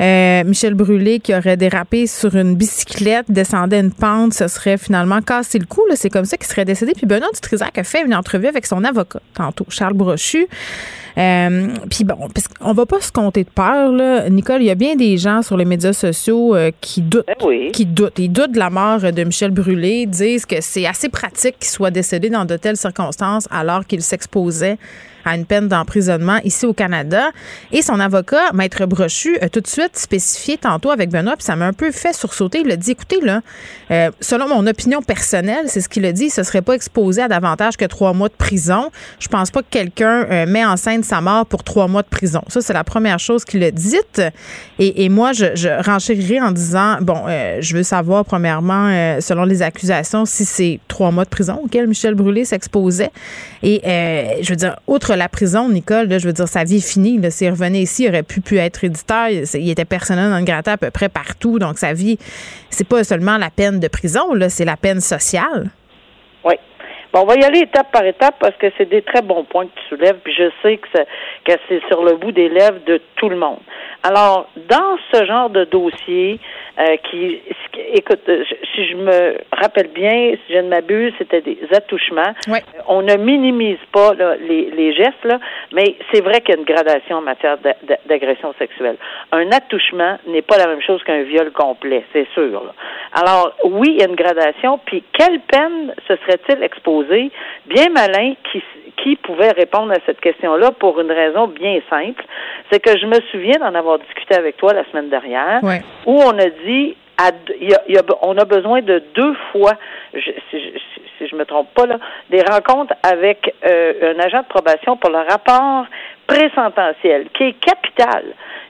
Michel 0.00 0.74
Brûlé 0.74 1.20
qui 1.20 1.34
aurait 1.34 1.56
dérapé 1.56 2.06
sur 2.06 2.34
une 2.34 2.56
bicyclette, 2.56 3.30
descendait 3.30 3.80
une 3.80 3.92
pente, 3.92 4.32
ce 4.32 4.48
serait 4.48 4.78
finalement 4.78 5.20
cassé 5.20 5.58
le 5.58 5.66
cou. 5.66 5.82
C'est 5.94 6.10
comme 6.10 6.24
ça 6.24 6.38
qu'il 6.38 6.46
serait 6.46 6.64
décédé. 6.64 6.92
Puis 6.96 7.06
Benoît 7.06 7.28
Dutrisac 7.34 7.76
a 7.76 7.84
fait 7.84 8.02
une 8.02 8.14
entrevue 8.14 8.46
avec 8.46 8.64
son 8.64 8.84
avocat 8.84 9.20
tantôt, 9.34 9.66
Charles 9.68 9.94
Brochu. 9.94 10.48
Euh, 11.16 11.68
puis 11.90 12.04
bon, 12.04 12.28
parce 12.34 12.48
qu'on 12.48 12.72
va 12.72 12.86
pas 12.86 13.00
se 13.00 13.12
compter 13.12 13.44
de 13.44 13.50
peur, 13.50 13.92
là. 13.92 14.28
Nicole, 14.28 14.62
il 14.62 14.66
y 14.66 14.70
a 14.70 14.74
bien 14.74 14.96
des 14.96 15.16
gens 15.16 15.42
sur 15.42 15.56
les 15.56 15.64
médias 15.64 15.92
sociaux 15.92 16.56
euh, 16.56 16.70
qui 16.80 17.02
doutent. 17.02 17.26
Ben 17.26 17.70
Qui 17.72 17.86
doutent. 17.86 18.18
Ils 18.18 18.32
doutent 18.32 18.52
de 18.52 18.58
la 18.58 18.70
mort 18.70 19.00
de 19.00 19.24
Michel 19.24 19.50
Brûlé, 19.50 20.06
disent 20.06 20.46
que 20.46 20.56
c'est 20.60 20.86
assez 20.86 21.08
pratique 21.08 21.56
qu'il 21.60 21.70
soit 21.70 21.90
décédé 21.90 22.30
dans 22.30 22.44
de 22.44 22.56
telles 22.56 22.76
circonstances 22.76 23.46
alors 23.50 23.86
qu'il 23.86 24.02
s'exposait 24.02 24.78
à 25.24 25.34
une 25.34 25.46
peine 25.46 25.68
d'emprisonnement 25.68 26.38
ici 26.44 26.66
au 26.66 26.72
Canada. 26.72 27.30
Et 27.72 27.82
son 27.82 28.00
avocat, 28.00 28.52
Maître 28.52 28.86
Brochu, 28.86 29.38
a 29.40 29.48
tout 29.48 29.60
de 29.60 29.66
suite 29.66 29.96
spécifié 29.96 30.58
tantôt 30.58 30.90
avec 30.90 31.10
Benoît, 31.10 31.36
puis 31.36 31.44
ça 31.44 31.56
m'a 31.56 31.66
un 31.66 31.72
peu 31.72 31.90
fait 31.90 32.12
sursauter. 32.12 32.62
Il 32.64 32.70
a 32.70 32.76
dit, 32.76 32.92
écoutez, 32.92 33.20
là, 33.20 33.40
euh, 33.90 34.10
selon 34.20 34.48
mon 34.48 34.66
opinion 34.66 35.02
personnelle, 35.02 35.64
c'est 35.66 35.80
ce 35.80 35.88
qu'il 35.88 36.04
a 36.04 36.12
dit, 36.12 36.30
ce 36.30 36.42
serait 36.42 36.62
pas 36.62 36.74
exposé 36.74 37.22
à 37.22 37.28
davantage 37.28 37.76
que 37.76 37.84
trois 37.84 38.12
mois 38.12 38.28
de 38.28 38.34
prison. 38.34 38.90
Je 39.18 39.28
pense 39.28 39.50
pas 39.50 39.62
que 39.62 39.68
quelqu'un 39.70 40.26
euh, 40.30 40.46
met 40.46 40.64
en 40.64 40.76
scène 40.76 41.02
sa 41.02 41.20
mort 41.20 41.46
pour 41.46 41.64
trois 41.64 41.88
mois 41.88 42.02
de 42.02 42.08
prison. 42.08 42.42
Ça, 42.48 42.60
c'est 42.60 42.72
la 42.72 42.84
première 42.84 43.18
chose 43.18 43.44
qu'il 43.44 43.62
a 43.64 43.70
dite. 43.70 44.22
Et, 44.78 45.08
moi, 45.08 45.32
je, 45.32 45.46
je 45.54 45.68
renchérirai 45.84 46.40
en 46.40 46.50
disant, 46.50 46.98
bon, 47.00 47.22
euh, 47.28 47.58
je 47.60 47.76
veux 47.76 47.82
savoir, 47.82 48.24
premièrement, 48.24 48.88
selon 49.20 49.44
les 49.44 49.62
accusations, 49.62 50.24
si 50.24 50.44
c'est 50.44 50.80
trois 50.88 51.10
mois 51.10 51.24
de 51.24 51.28
prison 51.28 51.60
auquel 51.64 51.86
Michel 51.86 52.14
Brûlé 52.14 52.44
s'exposait. 52.44 53.10
Et 53.62 53.80
je 54.42 54.48
veux 54.50 54.56
dire, 54.56 54.76
outre 54.86 55.13
la 55.16 55.28
prison, 55.28 55.68
Nicole, 55.68 56.18
je 56.18 56.26
veux 56.26 56.32
dire, 56.32 56.48
sa 56.48 56.64
vie 56.64 56.76
est 56.76 56.80
finie. 56.80 57.20
S'il 57.30 57.50
revenait 57.50 57.82
ici, 57.82 58.04
il 58.04 58.08
aurait 58.08 58.22
pu, 58.22 58.58
être 58.58 58.84
éditeur. 58.84 59.28
Il, 59.28 59.70
était 59.70 59.84
personnel 59.84 60.30
dans 60.30 60.38
le 60.38 60.44
gratin 60.44 60.72
à 60.72 60.76
peu 60.76 60.90
près 60.90 61.08
partout. 61.08 61.58
Donc, 61.58 61.78
sa 61.78 61.92
vie, 61.92 62.18
c'est 62.70 62.86
pas 62.86 63.04
seulement 63.04 63.38
la 63.38 63.50
peine 63.50 63.80
de 63.80 63.88
prison, 63.88 64.22
c'est 64.48 64.64
la 64.64 64.76
peine 64.76 65.00
sociale. 65.00 65.70
Oui. 67.14 67.20
Bon, 67.20 67.20
on 67.22 67.26
va 67.26 67.36
y 67.36 67.44
aller 67.44 67.60
étape 67.60 67.92
par 67.92 68.04
étape 68.04 68.34
parce 68.40 68.56
que 68.56 68.66
c'est 68.76 68.88
des 68.88 69.02
très 69.02 69.22
bons 69.22 69.44
points 69.44 69.66
que 69.66 69.80
tu 69.80 69.88
soulèves, 69.88 70.18
puis 70.24 70.34
je 70.34 70.50
sais 70.62 70.76
que, 70.78 70.88
ça- 70.94 71.04
que 71.44 71.52
c'est 71.68 71.80
sur 71.88 72.02
le 72.04 72.16
bout 72.16 72.32
des 72.32 72.48
lèvres 72.48 72.80
de 72.86 73.00
tout 73.16 73.28
le 73.28 73.36
monde. 73.36 73.60
Alors, 74.02 74.46
dans 74.68 74.96
ce 75.12 75.24
genre 75.24 75.48
de 75.48 75.64
dossier, 75.64 76.38
euh, 76.78 76.96
qui, 77.08 77.40
écoute, 77.94 78.20
euh, 78.28 78.44
si 78.74 78.84
je 78.88 78.96
me 78.96 79.36
rappelle 79.52 79.88
bien, 79.94 80.32
si 80.46 80.52
je 80.52 80.58
ne 80.58 80.68
m'abuse, 80.68 81.12
c'était 81.18 81.40
des 81.40 81.56
attouchements. 81.72 82.34
Euh, 82.76 82.80
On 82.88 83.00
ne 83.02 83.14
minimise 83.16 83.78
pas 83.92 84.12
là, 84.14 84.34
les, 84.36 84.70
les 84.72 84.92
gestes, 84.92 85.24
là, 85.24 85.38
mais 85.72 85.94
c'est 86.12 86.20
vrai 86.20 86.40
qu'il 86.40 86.54
y 86.54 86.58
a 86.58 86.60
une 86.60 86.66
gradation 86.66 87.16
en 87.18 87.20
matière 87.22 87.58
d'a- 87.58 87.76
d'a- 87.84 87.98
d'agression 88.06 88.52
sexuelle. 88.58 88.96
Un 89.32 89.50
attouchement 89.52 90.18
n'est 90.26 90.42
pas 90.42 90.58
la 90.58 90.66
même 90.66 90.82
chose 90.82 91.02
qu'un 91.04 91.22
viol 91.22 91.52
complet, 91.52 92.04
c'est 92.12 92.26
sûr. 92.34 92.62
là. 92.64 92.72
Alors, 93.12 93.52
oui, 93.64 93.90
il 93.92 94.00
y 94.00 94.02
a 94.02 94.08
une 94.08 94.16
gradation, 94.16 94.78
puis 94.84 95.04
quelle 95.12 95.40
peine 95.40 95.94
se 96.08 96.16
serait-il 96.16 96.62
exposé? 96.62 97.03
Bien 97.66 97.88
malin 97.92 98.34
qui, 98.52 98.62
qui 99.02 99.16
pouvait 99.16 99.50
répondre 99.50 99.92
à 99.92 99.96
cette 100.06 100.20
question-là 100.20 100.70
pour 100.72 101.00
une 101.00 101.10
raison 101.12 101.46
bien 101.48 101.80
simple. 101.90 102.24
C'est 102.70 102.80
que 102.80 102.98
je 102.98 103.06
me 103.06 103.20
souviens 103.30 103.58
d'en 103.60 103.74
avoir 103.74 103.98
discuté 103.98 104.34
avec 104.36 104.56
toi 104.56 104.72
la 104.72 104.84
semaine 104.90 105.08
dernière, 105.10 105.62
Ouais. 105.62 105.80
où 106.06 106.20
on 106.22 106.38
a 106.38 106.48
dit 106.66 106.96
à 107.16 107.30
y 107.60 107.72
a- 107.74 107.82
il 107.88 107.94
y 107.94 107.98
a- 107.98 108.02
on 108.22 108.36
a 108.38 108.44
besoin 108.44 108.80
de 108.82 109.00
deux 109.14 109.34
fois, 109.52 109.72
je, 110.14 110.30
si, 110.50 110.60
je, 110.60 110.78
si- 110.78 111.02
si 111.18 111.26
je 111.28 111.36
me 111.36 111.44
trompe 111.44 111.72
pas 111.72 111.86
là, 111.86 111.98
des 112.28 112.42
rencontres 112.42 112.94
avec 113.04 113.54
euh, 113.64 114.14
un 114.16 114.20
agent 114.20 114.40
de 114.40 114.46
probation 114.48 114.96
pour 114.96 115.10
le 115.10 115.18
rapport 115.18 115.86
présententiel, 116.26 117.28
qui 117.34 117.44
est 117.44 117.52
capital 117.60 118.24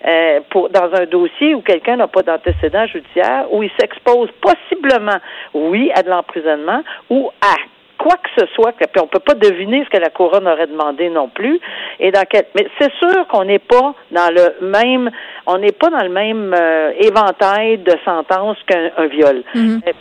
euh, 0.07 0.41
pour 0.51 0.69
dans 0.69 0.93
un 0.95 1.07
dossier 1.07 1.55
où 1.55 1.63
quelqu'un 1.63 1.97
n'a 1.97 2.09
pas 2.09 2.23
d'antécédent 2.23 2.87
judiciaire, 2.87 3.47
où 3.51 3.63
il 3.63 3.71
s'expose 3.81 4.29
possiblement, 4.43 5.17
oui, 5.55 5.91
à 5.95 6.03
de 6.03 6.11
l'emprisonnement 6.11 6.83
ou 7.09 7.31
à 7.41 7.57
quoi 8.05 8.17
que 8.19 8.29
ce 8.39 8.47
soit, 8.55 8.73
puis 8.73 8.87
on 9.03 9.07
peut 9.07 9.19
pas 9.19 9.33
deviner 9.33 9.83
ce 9.85 9.89
que 9.89 9.97
la 9.97 10.11
couronne 10.11 10.47
aurait 10.47 10.67
demandé 10.67 11.09
non 11.09 11.29
plus. 11.29 11.59
Et 12.01 12.11
dans 12.11 12.25
quel, 12.29 12.45
mais 12.55 12.67
c'est 12.79 12.93
sûr 12.97 13.27
qu'on 13.29 13.45
n'est 13.45 13.59
pas 13.59 13.95
dans 14.11 14.31
le 14.31 14.67
même, 14.67 15.11
on 15.47 15.57
n'est 15.57 15.73
pas 15.73 15.89
dans 15.89 16.03
le 16.03 16.11
même 16.11 16.55
euh, 16.55 16.93
éventail 16.99 17.79
de 17.79 17.97
sentences 18.05 18.59
qu'un 18.67 18.91
un 18.99 19.07
viol. 19.07 19.43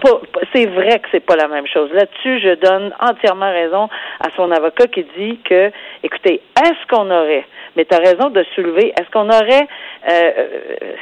Pas- 0.02 0.20
c'est 0.54 0.66
vrai 0.66 1.00
que 1.00 1.08
c'est 1.14 1.26
pas 1.26 1.38
la 1.38 1.48
même 1.48 1.66
chose. 1.66 1.90
Là-dessus, 1.94 2.40
je 2.40 2.56
donne 2.56 2.94
entièrement 3.00 3.50
raison 3.50 3.88
à 4.20 4.30
son 4.36 4.52
avocat 4.52 4.88
qui 4.88 5.06
dit 5.18 5.40
que, 5.50 5.72
écoutez, 6.04 6.42
est-ce 6.62 6.86
qu'on 6.90 7.10
aurait, 7.10 7.46
mais 7.78 7.86
tu 7.86 7.96
as 7.96 8.00
raison 8.00 8.30
de 8.30 8.44
soulever, 8.54 8.90
est-ce 9.00 9.10
qu'on 9.12 9.30
aurait 9.30 9.68
euh, 10.12 10.32
euh, 10.38 10.94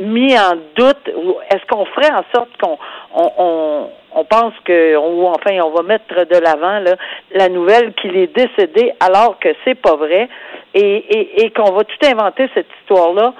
mis 0.00 0.34
en 0.38 0.56
doute 0.76 1.10
ou 1.14 1.36
est-ce 1.50 1.66
qu'on 1.68 1.84
ferait 1.84 2.10
en 2.10 2.24
sorte 2.34 2.50
qu'on 2.58 2.78
on, 3.14 3.30
on, 3.38 3.90
on 4.14 4.24
pense 4.24 4.54
que 4.64 4.96
ou 4.96 5.26
enfin 5.26 5.58
on 5.62 5.70
va 5.70 5.82
mettre 5.82 6.14
de 6.26 6.36
l'avant 6.38 6.78
là, 6.80 6.96
la 7.34 7.48
nouvelle 7.48 7.92
qu'il 7.94 8.16
est 8.16 8.34
décédé 8.34 8.92
alors 9.00 9.38
que 9.38 9.48
c'est 9.64 9.74
pas 9.74 9.96
vrai 9.96 10.28
et, 10.74 10.80
et, 10.80 11.44
et 11.44 11.50
qu'on 11.50 11.72
va 11.72 11.84
tout 11.84 12.06
inventer 12.06 12.48
cette 12.54 12.68
histoire 12.82 13.12
là 13.14 13.34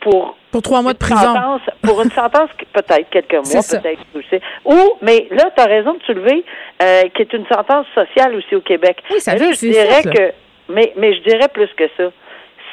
pour 0.00 0.36
Pour 0.52 0.62
trois 0.62 0.82
mois 0.82 0.92
de 0.92 0.98
une 0.98 1.06
prison. 1.08 1.34
sentence, 1.34 1.60
pour 1.82 2.00
une 2.00 2.10
sentence 2.12 2.48
peut-être 2.72 3.10
quelques 3.10 3.32
mois, 3.34 3.60
peut-être 3.68 4.00
aussi. 4.14 4.40
Ou, 4.64 4.96
mais 5.02 5.26
là, 5.32 5.50
tu 5.54 5.60
as 5.60 5.66
raison 5.66 5.94
de 5.94 6.02
soulever, 6.04 6.44
euh, 6.80 7.02
qui 7.12 7.22
est 7.22 7.32
une 7.32 7.44
sentence 7.46 7.86
sociale 7.92 8.36
aussi 8.36 8.54
au 8.54 8.60
Québec. 8.60 9.02
Oui, 9.10 9.20
ça 9.20 9.32
là, 9.32 9.38
vient, 9.38 9.52
je 9.52 9.66
dirais 9.66 10.02
que, 10.04 10.32
mais, 10.72 10.92
mais 10.96 11.12
je 11.12 11.22
dirais 11.22 11.48
plus 11.52 11.68
que 11.76 11.88
ça. 11.96 12.04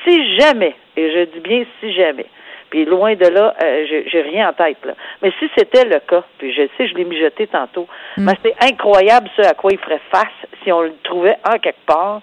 Si 0.06 0.38
jamais, 0.38 0.76
et 0.96 1.12
je 1.12 1.26
dis 1.34 1.40
bien 1.40 1.66
si 1.82 1.92
jamais, 1.94 2.28
puis 2.76 2.84
loin 2.84 3.16
de 3.16 3.26
là, 3.28 3.56
euh, 3.64 3.86
j'ai 4.12 4.22
rien 4.22 4.50
en 4.50 4.54
tête, 4.54 4.84
là. 4.84 4.92
Mais 5.22 5.32
si 5.40 5.50
c'était 5.58 5.86
le 5.86 6.00
cas, 6.02 6.24
puis 6.38 6.54
je 6.54 6.64
sais, 6.78 6.88
je 6.90 6.94
l'ai 6.96 7.06
mijoté 7.06 7.48
tantôt, 7.48 7.88
Mm. 8.18 8.26
mais 8.26 8.34
c'est 8.44 8.56
incroyable 8.70 9.30
ce 9.38 9.44
à 9.44 9.54
quoi 9.54 9.72
il 9.72 9.78
ferait 9.80 10.02
face 10.12 10.28
si 10.62 10.74
on 10.74 10.82
le 10.82 10.94
trouvait 11.04 11.38
en 11.50 11.58
quelque 11.58 11.86
part. 11.86 12.22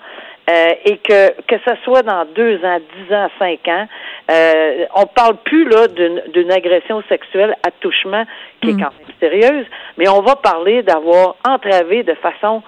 euh, 0.50 0.74
et 0.84 0.96
que 0.98 1.40
que 1.42 1.54
ça 1.64 1.76
soit 1.84 2.02
dans 2.02 2.24
deux 2.34 2.56
ans, 2.64 2.78
dix 2.96 3.14
ans, 3.14 3.28
cinq 3.38 3.60
ans, 3.68 3.86
euh, 4.28 4.86
on 4.96 5.06
parle 5.06 5.36
plus 5.36 5.64
là 5.68 5.86
d'une 5.86 6.50
agression 6.50 7.00
sexuelle 7.08 7.54
à 7.64 7.70
touchement 7.70 8.24
qui 8.60 8.70
est 8.70 8.72
quand 8.72 8.90
même 8.98 9.14
sérieuse, 9.20 9.66
mais 9.96 10.08
on 10.08 10.20
va 10.20 10.34
parler 10.34 10.82
d'avoir 10.82 11.36
entravé 11.48 12.02
de 12.02 12.14
façon 12.14 12.60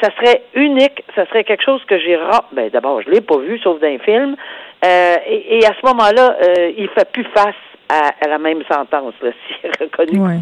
ça 0.00 0.08
serait 0.16 0.42
unique, 0.54 1.02
ça 1.14 1.26
serait 1.26 1.44
quelque 1.44 1.62
chose 1.64 1.82
que 1.86 1.98
j'ai 1.98 2.16
ra- 2.16 2.44
ben 2.52 2.68
d'abord 2.70 3.02
je 3.02 3.10
l'ai 3.10 3.20
pas 3.20 3.38
vu 3.38 3.58
sauf 3.58 3.80
dans 3.80 3.86
un 3.88 3.98
film 3.98 4.36
euh, 4.84 5.16
et, 5.26 5.58
et 5.58 5.66
à 5.66 5.72
ce 5.80 5.86
moment-là 5.86 6.36
euh, 6.42 6.72
il 6.76 6.88
fait 6.90 7.10
plus 7.12 7.24
face 7.34 7.54
à, 7.88 8.10
à 8.24 8.28
la 8.28 8.38
même 8.38 8.62
sentence 8.70 9.14
là 9.22 9.30
s'il 9.46 9.70
est 9.70 9.80
reconnu 9.82 10.20
Ouais. 10.20 10.36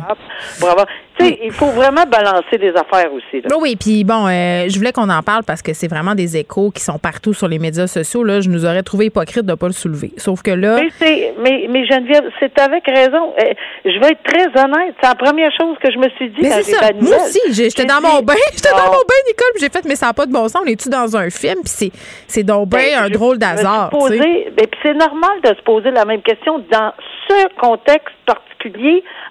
pour 0.61 0.68
avoir 0.71 0.87
sais 1.19 1.39
il 1.43 1.53
faut 1.53 1.67
vraiment 1.67 2.05
balancer 2.05 2.59
des 2.59 2.71
affaires 2.71 3.13
aussi 3.13 3.43
là. 3.43 3.57
Oui, 3.61 3.77
puis 3.77 4.05
bon, 4.05 4.27
euh, 4.27 4.67
je 4.69 4.77
voulais 4.79 4.93
qu'on 4.93 5.09
en 5.09 5.23
parle 5.23 5.45
parce 5.45 5.63
que 5.63 5.73
c'est 5.73 5.89
vraiment 5.89 6.15
des 6.15 6.37
échos 6.37 6.71
qui 6.71 6.83
sont 6.83 6.99
partout 6.99 7.35
sur 7.35 7.49
les 7.49 7.59
médias 7.59 7.87
sociaux. 7.87 8.23
Là, 8.25 8.41
je 8.41 8.49
nous 8.49 8.65
aurais 8.65 8.83
trouvé 8.83 9.07
hypocrite 9.07 9.45
de 9.45 9.51
ne 9.51 9.57
pas 9.57 9.67
le 9.67 9.73
soulever. 9.73 10.13
Sauf 10.17 10.43
que 10.43 10.51
là, 10.51 10.77
Mais, 10.81 10.89
c'est- 10.99 11.35
mais, 11.39 11.67
mais 11.69 11.87
Geneviève, 11.87 12.25
c'est 12.41 12.59
avec 12.59 12.85
raison. 12.87 13.33
Euh, 13.41 13.53
je 13.85 13.99
vais 14.01 14.13
être 14.13 14.23
très 14.25 14.47
honnête. 14.63 14.95
C'est 15.01 15.09
la 15.09 15.15
première 15.15 15.51
chose 15.59 15.77
que 15.83 15.91
je 15.93 15.99
me 15.99 16.09
suis 16.11 16.31
dit 16.31 16.43
mais 16.43 16.63
c'est 16.63 16.73
ça. 16.73 16.91
Moi 17.01 17.17
aussi, 17.17 17.41
j'étais 17.53 17.85
dans 17.85 18.01
mon 18.01 18.21
bain, 18.23 18.35
j'étais 18.53 18.71
dans 18.71 18.87
mon 18.87 18.93
bain, 18.93 19.21
Nicole, 19.27 19.61
j'ai 19.61 19.69
fait, 19.69 19.85
mais 19.87 19.97
ça 19.97 20.07
n'a 20.07 20.13
pas 20.15 20.27
de 20.27 20.33
bon 20.33 20.49
sens. 20.49 20.63
On 20.65 20.67
est-tu 20.67 20.89
dans 20.89 21.17
un 21.17 21.31
film, 21.31 21.57
puis 21.65 21.73
c'est, 21.73 21.91
c'est 22.27 22.43
donc 22.43 22.69
ben, 22.69 22.81
un 23.05 23.09
drôle 23.09 23.39
d'hasard. 23.39 23.91
ben, 23.91 24.67
puis 24.67 24.81
c'est 24.83 24.95
normal 24.95 25.41
de 25.43 25.49
se 25.49 25.63
poser 25.63 25.91
la 25.91 26.05
même 26.05 26.23
question 26.23 26.59
dans 26.71 26.93
ce 27.29 27.55
contexte 27.61 28.15
particulier 28.27 28.58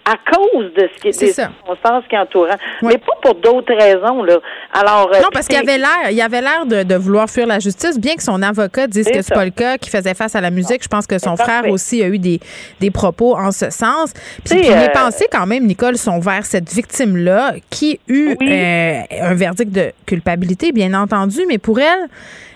à 0.05 0.15
cause 0.31 0.73
de 0.73 0.89
ce 0.95 1.01
qui 1.01 1.07
est 1.09 1.11
C'est 1.11 1.25
des 1.27 1.31
ça. 1.33 1.49
circonstances 1.65 2.03
qui 2.09 2.17
entourent. 2.17 2.47
Ouais. 2.81 2.93
Mais 2.93 2.97
pas 2.97 3.13
pour 3.21 3.35
d'autres 3.35 3.73
raisons 3.73 4.23
là. 4.23 4.37
Alors 4.73 5.11
euh, 5.13 5.19
Non, 5.19 5.27
parce 5.33 5.47
qu'il 5.47 5.57
avait 5.57 5.77
l'air, 5.77 6.09
il 6.11 6.21
avait 6.21 6.41
l'air 6.41 6.65
de, 6.65 6.83
de 6.83 6.95
vouloir 6.95 7.29
fuir 7.29 7.45
la 7.47 7.59
justice, 7.59 7.99
bien 7.99 8.15
que 8.15 8.23
son 8.23 8.41
avocat 8.41 8.87
dise 8.87 9.07
que 9.09 9.21
c'est 9.21 9.33
pas 9.33 9.45
le 9.45 9.51
cas, 9.51 9.77
qu'il 9.77 9.91
faisait 9.91 10.13
face 10.13 10.35
à 10.35 10.41
la 10.41 10.51
musique. 10.51 10.83
Je 10.83 10.87
pense 10.87 11.07
que 11.07 11.17
son 11.19 11.35
frère 11.35 11.61
parfait. 11.61 11.71
aussi 11.71 12.03
a 12.03 12.07
eu 12.07 12.19
des, 12.19 12.39
des 12.79 12.91
propos 12.91 13.35
en 13.37 13.51
ce 13.51 13.69
sens. 13.69 14.13
Puis, 14.45 14.61
mes 14.61 14.71
euh, 14.71 14.87
pensées, 14.93 15.27
quand 15.31 15.45
même, 15.45 15.65
Nicole, 15.65 15.97
sont 15.97 16.19
vers 16.19 16.45
cette 16.45 16.71
victime-là 16.71 17.53
qui 17.69 17.99
eut 18.07 18.35
Oui. 18.39 18.49
euh, 18.51 18.99
un 19.21 19.33
verdict 19.33 19.71
de 19.71 19.91
culpabilité, 20.05 20.71
bien 20.71 20.93
entendu, 20.93 21.41
mais 21.47 21.57
pour 21.57 21.79
elle, 21.79 22.07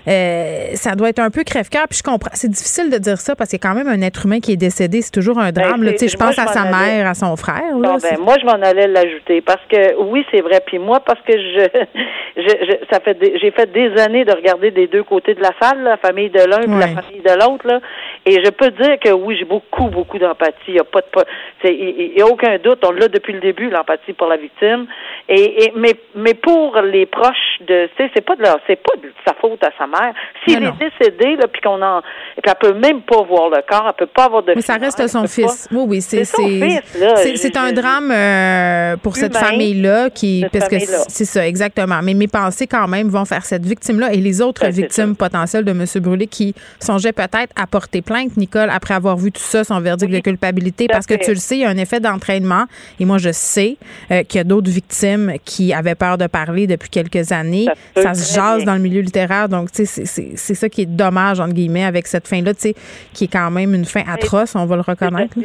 euh, 0.07 0.67
ça 0.75 0.95
doit 0.95 1.09
être 1.09 1.19
un 1.19 1.29
peu 1.29 1.43
crève-cœur. 1.43 1.87
Puis 1.89 1.99
je 1.99 2.03
comprends. 2.03 2.31
C'est 2.33 2.49
difficile 2.49 2.89
de 2.89 2.97
dire 2.97 3.17
ça 3.19 3.35
parce 3.35 3.49
qu'il 3.49 3.59
y 3.61 3.65
a 3.65 3.69
quand 3.69 3.75
même 3.75 3.87
un 3.87 4.01
être 4.01 4.25
humain 4.25 4.39
qui 4.39 4.53
est 4.53 4.57
décédé. 4.57 5.01
C'est 5.01 5.11
toujours 5.11 5.39
un 5.39 5.51
drame. 5.51 5.79
Ben, 5.81 5.85
là. 5.85 5.91
c'est- 5.91 5.97
Tu 6.05 6.09
sais, 6.09 6.17
je 6.17 6.17
moi, 6.17 6.27
pense 6.27 6.35
je 6.35 6.41
à 6.41 6.47
sa 6.47 6.61
allais. 6.61 6.97
mère, 6.97 7.07
à 7.07 7.13
son 7.13 7.35
frère. 7.35 7.77
là. 7.79 7.89
Bon, 7.89 7.97
ben, 8.01 8.17
moi, 8.19 8.35
je 8.39 8.45
m'en 8.45 8.53
allais 8.65 8.87
l'ajouter 8.87 9.41
parce 9.41 9.61
que 9.69 9.95
oui, 10.01 10.25
c'est 10.31 10.41
vrai. 10.41 10.59
Puis 10.65 10.79
moi, 10.79 10.99
parce 11.05 11.19
que 11.21 11.33
je, 11.33 11.67
je, 12.37 12.41
je- 12.41 12.85
ça 12.91 12.99
fait, 12.99 13.13
des- 13.19 13.37
j'ai 13.39 13.51
fait 13.51 13.71
des 13.71 13.99
années 14.01 14.25
de 14.25 14.31
regarder 14.33 14.71
des 14.71 14.87
deux 14.87 15.03
côtés 15.03 15.35
de 15.35 15.41
la 15.41 15.51
salle, 15.61 15.83
la 15.83 15.97
famille 15.97 16.29
de 16.29 16.39
l'un 16.39 16.61
Ouais. 16.61 16.79
la 16.79 17.01
famille 17.01 17.21
de 17.21 17.33
l'autre, 17.39 17.67
là. 17.67 17.79
Et 18.25 18.43
je 18.43 18.49
peux 18.51 18.69
dire 18.71 18.99
que 18.99 19.09
oui, 19.11 19.35
j'ai 19.37 19.45
beaucoup, 19.45 19.87
beaucoup 19.87 20.19
d'empathie. 20.19 20.53
Il 20.67 20.73
n'y 20.75 20.79
a 20.79 20.83
pas 20.83 21.01
de, 21.01 21.69
il 21.69 22.13
y 22.17 22.21
a 22.21 22.27
aucun 22.27 22.57
doute. 22.59 22.79
On 22.85 22.91
l'a 22.91 23.07
depuis 23.07 23.33
le 23.33 23.39
début, 23.39 23.69
l'empathie 23.69 24.13
pour 24.13 24.27
la 24.27 24.37
victime. 24.37 24.85
Et, 25.27 25.63
et 25.63 25.73
mais, 25.75 25.95
mais 26.13 26.33
pour 26.33 26.79
les 26.81 27.05
proches 27.05 27.59
de, 27.61 27.87
tu 27.97 28.03
sais, 28.03 28.11
c'est 28.13 28.25
pas 28.25 28.35
de 28.35 28.43
leur, 28.43 28.59
c'est 28.67 28.75
pas 28.75 28.93
de 29.01 29.11
sa 29.25 29.33
faute 29.33 29.63
à 29.63 29.71
sa 29.77 29.87
mère. 29.87 30.13
S'il 30.45 30.63
est 30.63 30.71
décédé, 30.77 31.35
là, 31.35 31.47
puis 31.47 31.61
qu'on 31.61 31.81
en, 31.81 31.99
et 31.99 32.41
puis 32.41 32.51
elle 32.51 32.69
peut 32.69 32.77
même 32.77 33.01
pas 33.01 33.23
voir 33.23 33.49
le 33.49 33.61
corps, 33.67 33.85
elle 33.87 34.05
peut 34.05 34.11
pas 34.13 34.25
avoir 34.25 34.43
de. 34.43 34.53
Mais 34.55 34.61
ça 34.61 34.75
reste 34.75 35.07
son 35.07 35.25
fils. 35.27 35.67
Oui, 35.71 35.83
oui, 35.87 36.01
c'est 36.01 36.25
C'est 36.25 37.57
un 37.57 37.71
drame 37.71 38.11
euh, 38.11 38.97
pour 38.97 39.15
cette 39.15 39.35
famille-là 39.35 40.09
qui 40.09 40.41
Cette 40.41 40.51
parce 40.51 40.69
que 40.69 40.79
c'est 40.79 41.25
ça 41.25 41.47
exactement. 41.47 41.99
Mais 42.03 42.13
mes 42.13 42.27
pensées 42.27 42.67
quand 42.67 42.87
même 42.87 43.07
vont 43.07 43.25
faire 43.25 43.45
cette 43.45 43.65
victime-là 43.65 44.13
et 44.13 44.17
les 44.17 44.41
autres 44.41 44.67
victimes 44.67 45.15
potentielles 45.15 45.65
de 45.65 45.71
M. 45.71 45.85
Brûlé 46.01 46.27
qui 46.27 46.53
songeaient 46.79 47.13
peut-être 47.13 47.53
à 47.55 47.67
porter 47.67 48.01
plainte, 48.01 48.10
Nicole, 48.37 48.69
après 48.71 48.93
avoir 48.93 49.17
vu 49.17 49.31
tout 49.31 49.41
ça, 49.41 49.63
son 49.63 49.79
verdict 49.79 50.11
de 50.11 50.19
culpabilité, 50.19 50.87
parce 50.87 51.05
que 51.05 51.13
tu 51.15 51.29
le 51.31 51.35
sais, 51.37 51.55
il 51.57 51.61
y 51.61 51.65
a 51.65 51.69
un 51.69 51.77
effet 51.77 51.99
d'entraînement. 51.99 52.65
Et 52.99 53.05
moi, 53.05 53.17
je 53.17 53.31
sais 53.31 53.77
euh, 54.11 54.23
qu'il 54.23 54.37
y 54.37 54.41
a 54.41 54.43
d'autres 54.43 54.69
victimes 54.69 55.33
qui 55.45 55.73
avaient 55.73 55.95
peur 55.95 56.17
de 56.17 56.27
parler 56.27 56.67
depuis 56.67 56.89
quelques 56.89 57.31
années. 57.31 57.65
Ça 57.95 58.13
se 58.13 58.23
Ça, 58.23 58.41
jase 58.41 58.57
bien. 58.57 58.65
dans 58.67 58.73
le 58.75 58.81
milieu 58.81 59.01
littéraire. 59.01 59.49
Donc, 59.49 59.71
tu 59.71 59.85
sais, 59.85 60.05
c'est- 60.05 60.53
ça 60.55 60.69
qui 60.69 60.81
est 60.81 60.85
dommage, 60.85 61.39
entre 61.39 61.53
guillemets, 61.53 61.85
avec 61.85 62.07
cette 62.07 62.27
fin-là, 62.27 62.53
tu 62.53 62.59
sais, 62.61 62.75
qui 63.13 63.23
est 63.25 63.31
quand 63.31 63.49
même 63.51 63.73
une 63.73 63.85
fin 63.85 64.01
atroce, 64.07 64.55
on 64.55 64.65
va 64.65 64.75
le 64.75 64.81
reconnaître. 64.81 65.35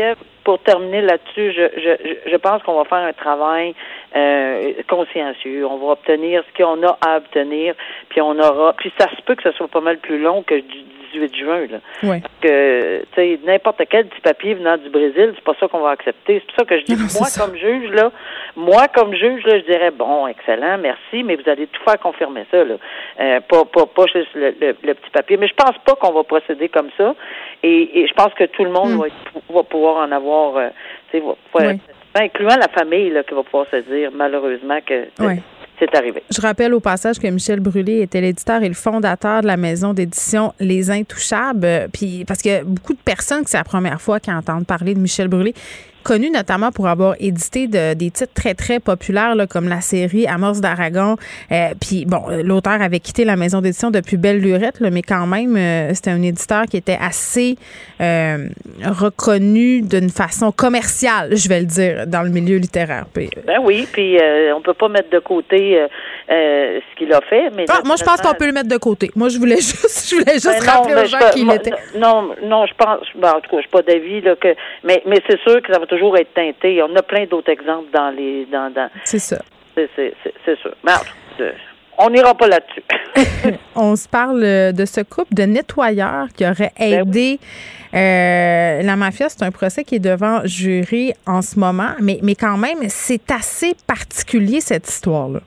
Pour 0.45 0.61
terminer 0.63 1.01
là-dessus, 1.03 1.53
je, 1.53 1.69
je, 1.77 2.09
je- 2.09 2.31
je 2.31 2.37
pense 2.37 2.63
qu'on 2.63 2.77
va 2.77 2.85
faire 2.85 2.99
un 2.99 3.13
travail 3.13 3.75
euh, 4.15 4.73
consciencieux. 4.89 5.67
On 5.67 5.79
va 5.79 5.93
obtenir 5.95 6.43
ce 6.47 6.63
qu'on 6.63 6.87
a 6.87 6.97
à 7.05 7.17
obtenir, 7.19 7.75
puis 8.09 8.21
on 8.21 8.39
aura. 8.39 8.73
Puis 8.75 8.93
ça 8.99 9.09
se 9.17 9.23
peut 9.23 9.35
que 9.35 9.43
ce 9.43 9.51
soit 9.53 9.69
pas 9.69 9.81
mal 9.81 9.99
plus 9.99 10.21
long 10.23 10.43
que 10.45 10.55
du 10.55 10.85
18 11.19 11.37
juin. 11.37 11.67
Là. 11.71 11.79
Ouais. 12.03 12.23
Que 12.41 13.01
tu 13.01 13.07
sais, 13.15 13.41
n'importe 13.45 13.83
quel 13.89 14.07
petit 14.07 14.21
papier 14.21 14.55
venant 14.55 14.77
du 14.77 14.89
Brésil, 14.91 15.33
c'est 15.35 15.45
pas 15.45 15.55
ça 15.59 15.69
qu'on 15.69 15.81
va 15.81 15.91
accepter. 15.91 16.41
C'est 16.41 16.47
pour 16.47 16.57
ça 16.57 16.65
que 16.65 16.79
je 16.79 16.85
dis, 16.85 16.93
Non, 16.97 17.07
moi 17.19 17.29
comme 17.39 17.57
juge 17.57 17.91
là, 17.91 18.11
moi 18.57 18.89
comme 18.95 19.15
juge 19.15 19.45
là, 19.45 19.59
je 19.59 19.65
dirais 19.65 19.91
bon, 19.91 20.27
excellent, 20.27 20.79
merci, 20.79 21.23
mais 21.25 21.37
vous 21.37 21.49
allez 21.49 21.67
tout 21.67 21.83
faire 21.83 21.99
confirmer 21.99 22.45
ça 22.51 22.65
là. 22.65 22.75
Euh, 23.21 23.41
pas, 23.41 23.65
pas, 23.65 23.87
pas 23.87 24.05
juste 24.15 24.35
le, 24.35 24.55
le- 24.61 24.77
le 24.83 24.95
petit 24.95 25.11
papier. 25.11 25.37
Mais 25.37 25.49
je 25.49 25.55
pense 25.55 25.77
pas 25.85 25.95
qu'on 25.95 26.13
va 26.13 26.23
procéder 26.25 26.69
comme 26.69 26.91
ça. 26.97 27.15
Et, 27.63 28.01
et 28.01 28.07
je 28.07 28.13
pense 28.15 28.33
que 28.35 28.45
tout 28.45 28.65
le 28.65 28.71
monde 28.71 28.93
Mm. 28.93 28.99
va, 29.01 29.07
va 29.51 29.63
pouvoir 29.65 29.97
en 30.07 30.13
avoir, 30.13 30.57
euh, 30.57 30.69
tu 31.11 31.19
sais, 31.19 31.25
Oui. 31.55 31.81
incluant 32.15 32.57
la 32.57 32.69
famille 32.69 33.11
là, 33.11 33.23
qui 33.25 33.35
va 33.35 33.43
pouvoir 33.43 33.67
se 33.71 33.77
dire 33.77 34.11
malheureusement 34.13 34.79
que 34.87 35.07
Oui. 35.21 35.37
Je 35.79 36.41
rappelle 36.41 36.75
au 36.75 36.81
passage 36.81 37.19
que 37.19 37.27
Michel 37.27 37.61
Brûlé 37.61 38.01
était 38.01 38.21
l'éditeur 38.21 38.63
et 38.63 38.69
le 38.69 38.75
fondateur 38.75 39.43
de 39.43 39.47
la 39.47 39.57
maison 39.57 39.93
d'édition 39.93 40.53
Les 40.59 40.91
Intouchables. 40.91 41.89
Puis 41.93 42.25
parce 42.25 42.43
que 42.43 42.65
beaucoup 42.65 42.95
de 42.95 42.99
personnes 43.05 43.45
que 43.45 43.51
c'est 43.51 43.59
la 43.59 43.65
première 43.65 44.01
fois 44.01 44.21
qui 44.21 44.33
entendent 44.33 44.67
parler 44.67 44.95
de 44.95 45.01
Michel 45.01 45.29
Brûlé, 45.29 45.55
connu 46.07 46.31
notamment 46.31 46.71
pour 46.71 46.87
avoir 46.87 47.15
édité 47.19 47.67
de- 47.67 47.95
des 47.95 48.11
titres 48.11 48.33
très 48.35 48.55
très 48.55 48.79
populaires 48.81 49.35
là, 49.35 49.47
comme 49.47 49.69
la 49.69 49.81
série 49.81 50.27
Amorce 50.27 50.61
d'Aragon. 50.61 51.17
Euh, 51.51 51.71
puis 51.81 52.05
bon, 52.07 52.23
euh, 52.31 52.43
l'auteur 52.45 52.81
avait 52.81 53.01
quitté 53.01 53.25
la 53.25 53.37
maison 53.37 53.61
d'édition 53.61 53.91
depuis 53.91 54.17
Belle 54.17 54.41
Lurette, 54.41 54.79
là, 54.81 54.91
mais 54.91 55.03
quand 55.03 55.27
même 55.27 55.57
euh, 55.57 55.93
c'était 55.95 56.11
un 56.13 56.23
éditeur 56.23 56.65
qui 56.71 56.77
était 56.77 56.99
assez 57.01 57.57
euh, 58.01 58.47
reconnu 58.85 59.83
d'une 59.83 60.11
façon 60.11 60.53
commerciale, 60.53 61.37
je 61.37 61.49
vais 61.49 61.61
le 61.61 61.67
dire, 61.67 62.07
dans 62.07 62.23
le 62.23 62.31
milieu 62.31 62.59
littéraire. 62.59 63.07
Euh, 63.19 63.27
Ben 63.47 63.59
oui, 63.65 63.87
puis 63.93 64.19
euh, 64.19 64.55
on 64.57 64.61
peut 64.63 64.75
pas 64.75 64.89
mettre 64.89 65.11
de 65.11 65.19
côté 65.19 65.81
euh, 66.29 66.81
ce 66.81 66.99
qu'il 66.99 67.13
a 67.13 67.21
fait, 67.21 67.51
mais 67.55 67.67
Ah, 67.69 67.81
moi, 67.85 67.97
je 67.97 68.05
pense 68.05 68.21
qu'on 68.21 68.35
peut 68.35 68.47
le 68.47 68.53
mettre 68.53 68.69
de 68.69 68.77
côté. 68.77 69.11
Moi, 69.15 69.29
je 69.29 69.39
voulais 69.39 69.57
juste, 69.61 70.11
je 70.11 70.17
voulais 70.17 70.35
juste 70.35 70.47
Ben 70.47 70.67
non, 70.67 70.73
rappeler 70.73 70.95
aux 70.95 71.07
gens 71.07 71.31
qui 71.33 71.41
il 71.43 71.53
était. 71.53 71.73
Non, 71.97 72.35
non, 72.43 72.67
je 72.67 72.75
pense. 72.75 73.07
Ben, 73.15 73.31
en 73.31 73.41
tout 73.41 73.51
cas, 73.51 73.57
je 73.57 73.63
suis 73.63 73.71
pas 73.71 73.83
d'avis 73.83 74.21
là 74.21 74.35
que. 74.37 74.55
Mais, 74.85 75.03
mais 75.07 75.21
c'est 75.29 75.41
sûr 75.41 75.63
que 75.63 75.73
ça 75.73 75.79
va 75.79 75.87
toujours 75.87 76.17
être 76.17 76.35
teinté. 76.35 76.83
On 76.83 76.95
a 76.97 77.03
plein 77.03 77.27
d'autres 77.27 77.51
exemples 77.51 77.91
dans 77.93 78.11
les, 78.11 78.47
dans, 78.47 78.73
dans. 78.73 78.91
C'est 79.05 79.19
ça. 79.19 79.39
C'est, 79.75 80.15
sûr. 80.61 80.75
Mais 80.85 80.93
en 80.93 80.99
tout 80.99 81.05
cas, 81.39 81.45
euh, 81.45 81.53
on 81.99 82.11
n'ira 82.11 82.35
pas 82.35 82.49
là-dessus. 82.49 82.83
On 83.75 83.97
se 83.97 84.09
parle 84.09 84.43
euh, 84.43 84.73
de 84.73 84.85
ce 84.85 85.01
couple 85.01 85.35
de 85.35 85.45
nettoyeurs 85.45 86.29
qui 86.35 86.45
aurait 86.45 86.73
Ben 86.79 87.01
aidé 87.01 87.39
euh, 87.95 88.83
la 88.83 88.97
mafia. 88.97 89.29
C'est 89.29 89.43
un 89.43 89.51
procès 89.51 89.85
qui 89.85 89.97
est 89.97 90.01
devant 90.01 90.41
jury 90.45 91.13
en 91.27 91.43
ce 91.43 91.59
moment, 91.59 91.91
mais, 92.01 92.19
mais 92.23 92.35
quand 92.35 92.57
même, 92.57 92.79
c'est 92.89 93.31
assez 93.31 93.75
particulier 93.87 94.61
cette 94.61 94.89
histoire-là. 94.89 95.41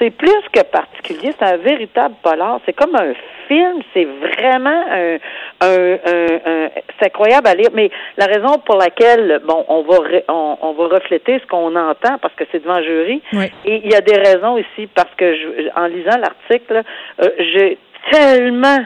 C'est 0.00 0.10
plus 0.10 0.42
que 0.52 0.62
particulier, 0.62 1.34
c'est 1.38 1.44
un 1.46 1.58
véritable 1.58 2.14
polar. 2.22 2.58
C'est 2.64 2.72
comme 2.72 2.94
un 2.96 3.12
film, 3.48 3.82
c'est 3.92 4.04
vraiment 4.06 4.82
un, 4.90 5.16
un, 5.60 5.92
un- 6.06 6.40
un- 6.46 6.68
c'est 6.98 7.06
incroyable 7.06 7.46
à 7.48 7.54
lire. 7.54 7.68
Mais 7.74 7.90
la 8.16 8.24
raison 8.26 8.58
pour 8.64 8.76
laquelle, 8.76 9.40
bon, 9.44 9.64
on 9.68 9.82
va 9.82 9.98
on, 10.28 10.56
on 10.62 10.72
va 10.72 10.88
refléter 10.96 11.38
ce 11.40 11.46
qu'on 11.46 11.76
entend 11.76 12.16
parce 12.22 12.32
que 12.34 12.44
c'est 12.50 12.62
devant 12.62 12.82
jury. 12.82 13.20
Oui. 13.34 13.44
Et 13.66 13.82
il 13.84 13.92
y 13.92 13.94
a 13.94 14.00
des 14.00 14.16
raisons 14.16 14.56
ici 14.56 14.88
parce 14.94 15.14
que 15.18 15.34
je, 15.36 15.68
en 15.78 15.86
lisant 15.86 16.16
l'article, 16.18 16.82
euh, 17.22 17.28
j'ai 17.52 17.76
tellement 18.10 18.78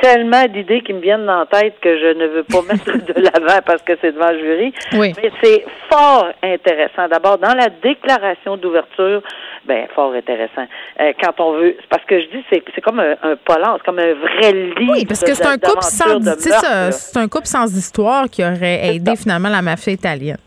tellement 0.00 0.44
d'idées 0.46 0.82
qui 0.82 0.92
me 0.92 1.00
viennent 1.00 1.26
la 1.26 1.46
tête 1.50 1.74
que 1.80 1.98
je 1.98 2.14
ne 2.18 2.26
veux 2.26 2.44
pas 2.44 2.62
mettre 2.68 2.92
de 2.92 3.20
l'avant 3.20 3.60
parce 3.64 3.82
que 3.82 3.92
c'est 4.00 4.12
devant 4.12 4.32
jury. 4.32 4.72
Oui. 4.94 5.12
Mais 5.22 5.30
c'est 5.42 5.64
fort 5.88 6.28
intéressant. 6.42 7.08
D'abord, 7.08 7.38
dans 7.38 7.54
la 7.54 7.68
déclaration 7.68 8.56
d'ouverture, 8.56 9.22
ben 9.64 9.86
fort 9.94 10.12
intéressant. 10.12 10.66
Euh, 11.00 11.12
quand 11.20 11.40
on 11.40 11.52
veut, 11.58 11.76
parce 11.88 12.04
que 12.04 12.20
je 12.20 12.26
dis, 12.26 12.44
c'est 12.50 12.62
c'est 12.74 12.80
comme 12.80 13.00
un, 13.00 13.16
un 13.22 13.36
polar, 13.36 13.76
c'est 13.78 13.86
comme 13.86 13.98
un 13.98 14.14
vrai 14.14 14.52
livre. 14.52 14.92
Oui, 14.92 15.04
parce 15.06 15.22
que 15.22 15.34
c'est 15.34 15.46
un 15.46 15.58
couple 15.58 15.82
sans, 15.82 16.20
c'est 16.38 16.50
meurtre, 16.50 17.18
un 17.18 17.28
couple 17.28 17.46
sans 17.46 17.76
histoire 17.76 18.24
qui 18.30 18.42
aurait 18.42 18.94
aidé 18.94 19.16
finalement 19.16 19.48
la 19.48 19.62
mafia 19.62 19.92
italienne. 19.92 20.38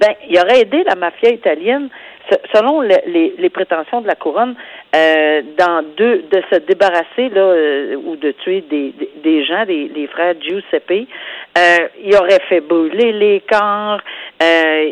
Ben, 0.00 0.14
il 0.28 0.38
aurait 0.38 0.60
aidé 0.60 0.84
la 0.84 0.94
mafia 0.94 1.30
italienne, 1.30 1.88
selon 2.54 2.80
le- 2.80 2.88
les, 3.06 3.34
les 3.38 3.50
prétentions 3.50 4.00
de 4.00 4.06
la 4.06 4.14
couronne, 4.14 4.54
euh, 4.94 5.42
dans 5.56 5.82
deux, 5.96 6.24
de 6.30 6.42
se 6.52 6.58
débarrasser 6.60 7.28
là 7.30 7.40
euh, 7.40 7.96
ou 8.04 8.16
de 8.16 8.30
tuer 8.32 8.62
des, 8.62 8.92
des, 8.92 9.10
des 9.22 9.44
gens, 9.44 9.64
des, 9.64 9.88
les 9.94 10.06
frères 10.06 10.34
Giuseppe. 10.40 11.08
Euh, 11.58 11.88
il 12.04 12.14
aurait 12.16 12.40
fait 12.48 12.60
brûler 12.60 13.12
les 13.12 13.40
corps. 13.50 14.00
Euh, 14.42 14.84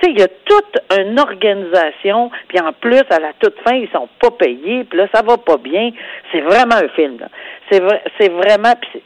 tu 0.00 0.06
sais, 0.06 0.10
il 0.10 0.18
y 0.18 0.22
a 0.22 0.28
toute 0.28 0.98
une 0.98 1.18
organisation, 1.20 2.30
puis 2.48 2.58
en 2.60 2.72
plus, 2.72 3.02
à 3.10 3.20
la 3.20 3.32
toute 3.38 3.54
fin, 3.60 3.76
ils 3.76 3.88
sont 3.90 4.08
pas 4.20 4.30
payés, 4.32 4.84
puis 4.84 4.98
là, 4.98 5.06
ça 5.14 5.22
va 5.22 5.36
pas 5.38 5.56
bien. 5.56 5.90
C'est 6.32 6.40
vraiment 6.40 6.74
un 6.76 6.88
film. 6.88 7.18
C'est 7.70 7.80
vrai, 7.80 8.02
c'est 8.18 8.30
vraiment, 8.30 8.74
c'est- 8.92 9.02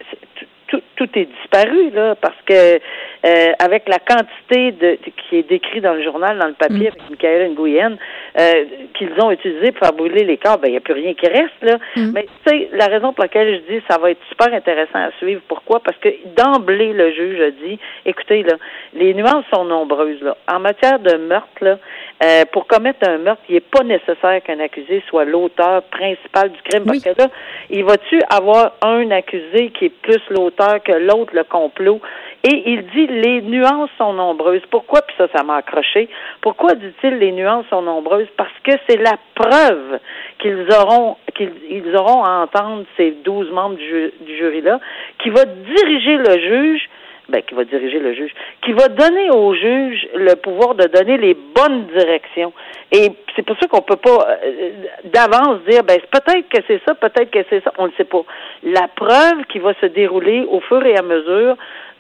tout, 0.68 0.82
tout 0.96 1.08
est 1.14 1.24
disparu 1.24 1.90
là 1.90 2.14
parce 2.14 2.36
que 2.46 2.78
euh, 3.26 3.52
avec 3.58 3.88
la 3.88 3.98
quantité 3.98 4.72
de 4.72 4.98
qui 5.28 5.36
est 5.36 5.48
décrit 5.48 5.80
dans 5.80 5.94
le 5.94 6.02
journal, 6.02 6.38
dans 6.38 6.46
le 6.46 6.52
papier 6.52 6.88
avec 6.88 7.10
Michael 7.10 7.52
Nguyen, 7.52 7.96
euh, 8.38 8.64
qu'ils 8.94 9.12
ont 9.20 9.30
utilisé 9.30 9.72
pour 9.72 9.86
faire 9.86 9.96
brûler 9.96 10.24
les 10.24 10.36
corps, 10.36 10.58
ben 10.58 10.68
il 10.68 10.72
n'y 10.72 10.76
a 10.76 10.80
plus 10.80 10.94
rien 10.94 11.14
qui 11.14 11.26
reste 11.26 11.62
là. 11.62 11.78
Mais 11.96 12.26
tu 12.46 12.50
sais, 12.50 12.68
la 12.72 12.86
raison 12.86 13.12
pour 13.12 13.24
laquelle 13.24 13.62
je 13.68 13.74
dis 13.74 13.82
ça 13.90 13.98
va 13.98 14.10
être 14.10 14.22
super 14.28 14.52
intéressant 14.54 14.98
à 14.98 15.10
suivre. 15.18 15.40
Pourquoi? 15.48 15.80
Parce 15.80 15.96
que 15.98 16.08
d'emblée 16.36 16.92
le 16.92 17.10
juge 17.12 17.40
a 17.40 17.50
dit, 17.50 17.78
écoutez 18.06 18.42
là, 18.42 18.54
les 18.94 19.14
nuances 19.14 19.44
sont 19.52 19.64
nombreuses 19.64 20.22
là. 20.22 20.36
En 20.52 20.60
matière 20.60 20.98
de 21.00 21.16
meurtre 21.16 21.48
là, 21.62 21.78
euh, 22.22 22.44
pour 22.52 22.66
commettre 22.66 23.08
un 23.08 23.18
meurtre, 23.18 23.42
il 23.48 23.54
n'est 23.54 23.60
pas 23.60 23.84
nécessaire 23.84 24.42
qu'un 24.42 24.58
accusé 24.58 25.02
soit 25.08 25.24
l'auteur 25.24 25.82
principal 25.84 26.50
du 26.50 26.60
crime 26.62 26.84
parce 26.84 27.02
que 27.02 27.10
là, 27.10 27.28
il 27.70 27.84
va-tu 27.84 28.20
avoir 28.28 28.72
un 28.82 29.10
accusé 29.12 29.70
qui 29.70 29.86
est 29.86 30.02
plus 30.02 30.20
l'auteur 30.30 30.82
que 30.82 30.92
l'autre, 30.92 31.34
le 31.34 31.44
complot? 31.44 32.00
Et 32.42 32.70
il 32.72 32.86
dit 32.86 33.06
les 33.06 33.42
nuances 33.42 33.90
sont 33.98 34.12
nombreuses. 34.12 34.62
Pourquoi? 34.70 35.02
Puis 35.02 35.14
ça, 35.16 35.28
ça 35.34 35.44
m'a 35.44 35.56
accroché. 35.56 36.08
Pourquoi 36.40 36.74
dit-il 36.74 37.18
les 37.18 37.32
nuances 37.32 37.66
sont 37.70 37.82
nombreuses? 37.82 38.28
Parce 38.36 38.52
que 38.64 38.72
c'est 38.88 38.96
la 38.96 39.16
preuve 39.34 40.00
qu'ils 40.38 40.66
auront 40.72 41.16
qu'ils 41.34 41.52
ils 41.70 41.96
auront 41.96 42.24
à 42.24 42.44
entendre 42.44 42.84
ces 42.96 43.12
douze 43.24 43.50
membres 43.50 43.76
du 43.76 44.36
jury-là, 44.36 44.80
qui 45.18 45.30
va 45.30 45.44
diriger 45.44 46.16
le 46.16 46.38
juge 46.40 46.88
ben, 47.28 47.42
qui 47.42 47.54
va 47.54 47.64
diriger 47.64 47.98
le 47.98 48.14
juge, 48.14 48.32
qui 48.64 48.72
va 48.72 48.88
donner 48.88 49.30
au 49.30 49.52
juge 49.54 50.08
le 50.14 50.34
pouvoir 50.36 50.74
de 50.74 50.84
donner 50.86 51.18
les 51.18 51.34
bonnes 51.34 51.86
directions. 51.96 52.52
Et 52.90 53.10
c'est 53.36 53.42
pour 53.44 53.56
ça 53.60 53.66
qu'on 53.68 53.82
peut 53.82 53.96
pas 53.96 54.28
euh, 54.44 54.70
d'avance 55.04 55.60
dire, 55.68 55.84
ben 55.84 55.98
peut-être 56.10 56.48
que 56.48 56.62
c'est 56.66 56.80
ça, 56.86 56.94
peut-être 56.94 57.30
que 57.30 57.40
c'est 57.50 57.62
ça, 57.62 57.72
on 57.78 57.86
ne 57.88 57.92
sait 57.98 58.04
pas. 58.04 58.22
La 58.62 58.88
preuve 58.88 59.44
qui 59.50 59.58
va 59.58 59.74
se 59.80 59.86
dérouler 59.86 60.46
au 60.50 60.60
fur 60.60 60.84
et 60.86 60.96
à 60.96 61.02
mesure 61.02 61.56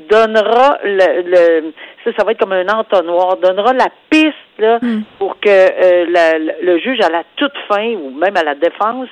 donnera 0.08 0.78
le, 0.84 1.22
le 1.22 1.72
ça, 2.04 2.10
ça 2.16 2.24
va 2.24 2.32
être 2.32 2.38
comme 2.40 2.52
un 2.52 2.68
entonnoir, 2.68 3.36
donnera 3.36 3.72
la 3.72 3.88
piste 4.10 4.34
là 4.58 4.78
pour 5.18 5.38
que 5.40 5.48
euh, 5.48 6.06
la- 6.08 6.38
le, 6.38 6.52
le 6.62 6.78
juge 6.78 7.00
à 7.00 7.10
la 7.10 7.22
toute 7.36 7.56
fin 7.68 7.94
ou 7.94 8.10
même 8.10 8.36
à 8.36 8.44
la 8.44 8.54
défense 8.54 9.08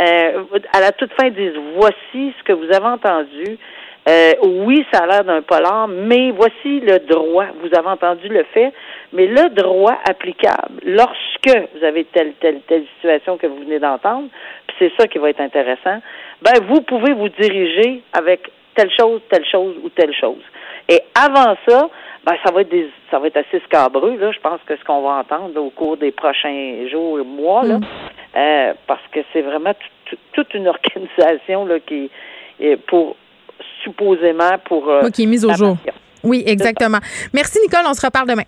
euh, 0.00 0.42
à 0.72 0.80
la 0.80 0.90
toute 0.92 1.12
fin 1.12 1.28
dise 1.28 1.52
voici 1.76 2.32
ce 2.38 2.42
que 2.44 2.52
vous 2.52 2.64
avez 2.72 2.86
entendu. 2.86 3.58
Euh, 4.08 4.32
oui, 4.42 4.84
ça 4.92 5.04
a 5.04 5.06
l'air 5.06 5.24
d'un 5.24 5.42
polar, 5.42 5.86
mais 5.86 6.32
voici 6.32 6.80
le 6.80 6.98
droit. 6.98 7.46
Vous 7.60 7.68
avez 7.76 7.88
entendu 7.88 8.28
le 8.28 8.42
fait, 8.52 8.72
mais 9.12 9.26
le 9.26 9.50
droit 9.50 9.96
applicable 10.08 10.80
lorsque 10.84 11.68
vous 11.74 11.84
avez 11.84 12.04
telle, 12.06 12.32
telle, 12.40 12.60
telle 12.62 12.84
situation 12.96 13.36
que 13.36 13.46
vous 13.46 13.60
venez 13.60 13.78
d'entendre, 13.78 14.28
puis 14.66 14.76
c'est 14.78 14.92
ça 14.98 15.06
qui 15.06 15.18
va 15.18 15.30
être 15.30 15.40
intéressant, 15.40 16.00
ben 16.42 16.54
vous 16.68 16.80
pouvez 16.80 17.12
vous 17.12 17.28
diriger 17.28 18.02
avec 18.12 18.50
telle 18.74 18.90
chose, 18.98 19.20
telle 19.30 19.46
chose 19.46 19.76
ou 19.84 19.88
telle 19.90 20.14
chose. 20.14 20.42
Et 20.88 21.00
avant 21.14 21.54
ça, 21.68 21.88
ben, 22.24 22.34
ça 22.44 22.52
va 22.52 22.62
être 22.62 22.70
des, 22.70 22.88
ça 23.10 23.18
va 23.18 23.28
être 23.28 23.36
assez 23.36 23.60
scabreux, 23.66 24.16
là. 24.16 24.32
Je 24.32 24.40
pense 24.40 24.60
que 24.66 24.76
ce 24.76 24.84
qu'on 24.84 25.02
va 25.02 25.20
entendre 25.20 25.60
au 25.60 25.70
cours 25.70 25.96
des 25.96 26.10
prochains 26.12 26.88
jours 26.90 27.20
et 27.20 27.24
mois, 27.24 27.62
là, 27.64 27.78
euh, 28.36 28.74
parce 28.86 29.02
que 29.12 29.20
c'est 29.32 29.42
vraiment 29.42 29.74
toute 30.32 30.54
une 30.54 30.68
organisation 30.68 31.66
là 31.66 31.78
qui 31.80 32.10
est 32.60 32.76
pour 32.76 33.16
supposément 33.82 34.58
pour 34.66 34.88
euh, 34.88 35.00
Oui, 35.04 35.12
qui 35.12 35.22
est 35.24 35.26
mise 35.26 35.44
au 35.44 35.54
jour. 35.54 35.76
Oui, 36.24 36.42
exactement. 36.46 36.98
Merci 37.32 37.58
Nicole, 37.62 37.84
on 37.86 37.94
se 37.94 38.04
reparle 38.04 38.28
demain. 38.28 38.44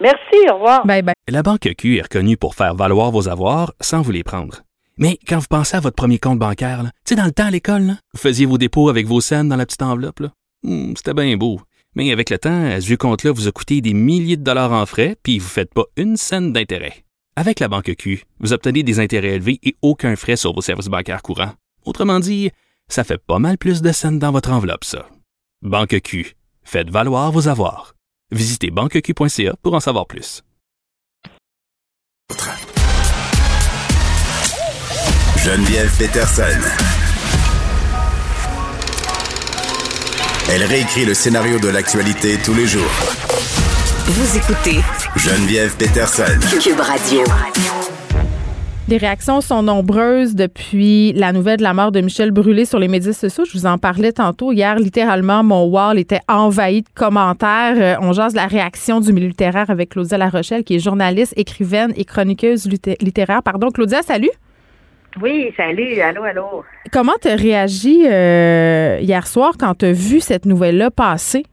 Merci, 0.00 0.48
au 0.50 0.54
revoir. 0.54 0.84
Bye 0.86 1.02
bye. 1.02 1.14
La 1.28 1.42
Banque 1.42 1.68
Q 1.78 1.98
est 1.98 2.02
reconnue 2.02 2.36
pour 2.36 2.54
faire 2.54 2.74
valoir 2.74 3.10
vos 3.10 3.28
avoirs 3.28 3.72
sans 3.80 4.02
vous 4.02 4.10
les 4.12 4.24
prendre. 4.24 4.60
Mais 4.98 5.18
quand 5.26 5.38
vous 5.38 5.46
pensez 5.48 5.76
à 5.76 5.80
votre 5.80 5.96
premier 5.96 6.18
compte 6.18 6.38
bancaire, 6.38 6.82
tu 6.82 6.90
sais, 7.10 7.14
dans 7.16 7.24
le 7.24 7.32
temps 7.32 7.46
à 7.46 7.50
l'école, 7.50 7.82
là, 7.82 7.92
vous 8.12 8.20
faisiez 8.20 8.46
vos 8.46 8.58
dépôts 8.58 8.88
avec 8.88 9.06
vos 9.06 9.20
scènes 9.20 9.48
dans 9.48 9.56
la 9.56 9.66
petite 9.66 9.82
enveloppe. 9.82 10.20
là. 10.20 10.28
Hmm, 10.62 10.92
C'était 10.96 11.14
bien 11.14 11.36
beau. 11.36 11.60
Mais 11.96 12.10
avec 12.12 12.30
le 12.30 12.38
temps, 12.38 12.64
à 12.66 12.80
ce 12.80 12.86
vieux 12.86 12.96
compte-là 12.96 13.32
vous 13.32 13.48
a 13.48 13.52
coûté 13.52 13.80
des 13.80 13.94
milliers 13.94 14.36
de 14.36 14.42
dollars 14.42 14.72
en 14.72 14.84
frais, 14.84 15.16
puis 15.22 15.38
vous 15.38 15.46
ne 15.46 15.50
faites 15.50 15.72
pas 15.72 15.84
une 15.96 16.16
scène 16.16 16.52
d'intérêt. 16.52 17.04
Avec 17.36 17.58
la 17.60 17.68
Banque 17.68 17.92
Q, 17.96 18.24
vous 18.40 18.52
obtenez 18.52 18.82
des 18.82 19.00
intérêts 19.00 19.34
élevés 19.34 19.58
et 19.62 19.74
aucun 19.82 20.14
frais 20.16 20.36
sur 20.36 20.52
vos 20.54 20.60
services 20.60 20.86
bancaires 20.88 21.22
courants. 21.22 21.52
Autrement 21.84 22.20
dit, 22.20 22.50
ça 22.88 23.04
fait 23.04 23.18
pas 23.18 23.38
mal 23.38 23.58
plus 23.58 23.82
de 23.82 23.92
scènes 23.92 24.18
dans 24.18 24.32
votre 24.32 24.50
enveloppe, 24.50 24.84
ça. 24.84 25.08
Banque 25.62 26.00
Q. 26.00 26.36
Faites 26.62 26.90
valoir 26.90 27.32
vos 27.32 27.48
avoirs. 27.48 27.94
Visitez 28.30 28.70
banqueq.ca 28.70 29.54
pour 29.62 29.74
en 29.74 29.80
savoir 29.80 30.06
plus. 30.06 30.42
Geneviève 35.44 35.94
Peterson. 35.98 36.60
Elle 40.50 40.64
réécrit 40.64 41.04
le 41.04 41.14
scénario 41.14 41.58
de 41.58 41.68
l'actualité 41.68 42.38
tous 42.44 42.54
les 42.54 42.66
jours. 42.66 42.90
Vous 44.06 44.36
écoutez 44.36 44.80
Geneviève 45.16 45.74
Peterson. 45.76 46.38
Cube 46.62 46.80
Radio. 46.80 47.24
Les 48.86 48.98
réactions 48.98 49.40
sont 49.40 49.62
nombreuses 49.62 50.34
depuis 50.34 51.14
la 51.14 51.32
nouvelle 51.32 51.56
de 51.56 51.62
la 51.62 51.72
mort 51.72 51.90
de 51.90 52.02
Michel 52.02 52.32
Brûlé 52.32 52.66
sur 52.66 52.78
les 52.78 52.86
médias 52.86 53.14
sociaux. 53.14 53.46
Je 53.46 53.52
vous 53.56 53.64
en 53.64 53.78
parlais 53.78 54.12
tantôt. 54.12 54.52
Hier, 54.52 54.76
littéralement, 54.76 55.42
mon 55.42 55.64
wall 55.64 55.98
était 55.98 56.20
envahi 56.28 56.82
de 56.82 56.88
commentaires. 56.94 57.76
Euh, 57.78 57.96
on 58.02 58.12
jase 58.12 58.34
la 58.34 58.46
réaction 58.46 59.00
du 59.00 59.14
milieu 59.14 59.28
littéraire 59.28 59.70
avec 59.70 59.88
Claudia 59.88 60.18
La 60.18 60.28
Rochelle, 60.28 60.64
qui 60.64 60.76
est 60.76 60.80
journaliste, 60.80 61.32
écrivaine 61.38 61.94
et 61.96 62.04
chroniqueuse 62.04 62.68
littéraire. 63.00 63.42
Pardon, 63.42 63.70
Claudia, 63.70 64.02
salut. 64.02 64.28
Oui, 65.22 65.50
salut, 65.56 65.98
allô, 66.02 66.24
allô. 66.24 66.64
Comment 66.92 67.14
tu 67.22 67.28
as 67.28 67.36
réagi 67.36 68.06
euh, 68.06 68.98
hier 69.00 69.26
soir 69.26 69.54
quand 69.58 69.76
tu 69.76 69.86
as 69.86 69.92
vu 69.92 70.20
cette 70.20 70.44
nouvelle-là 70.44 70.90
passer? 70.90 71.44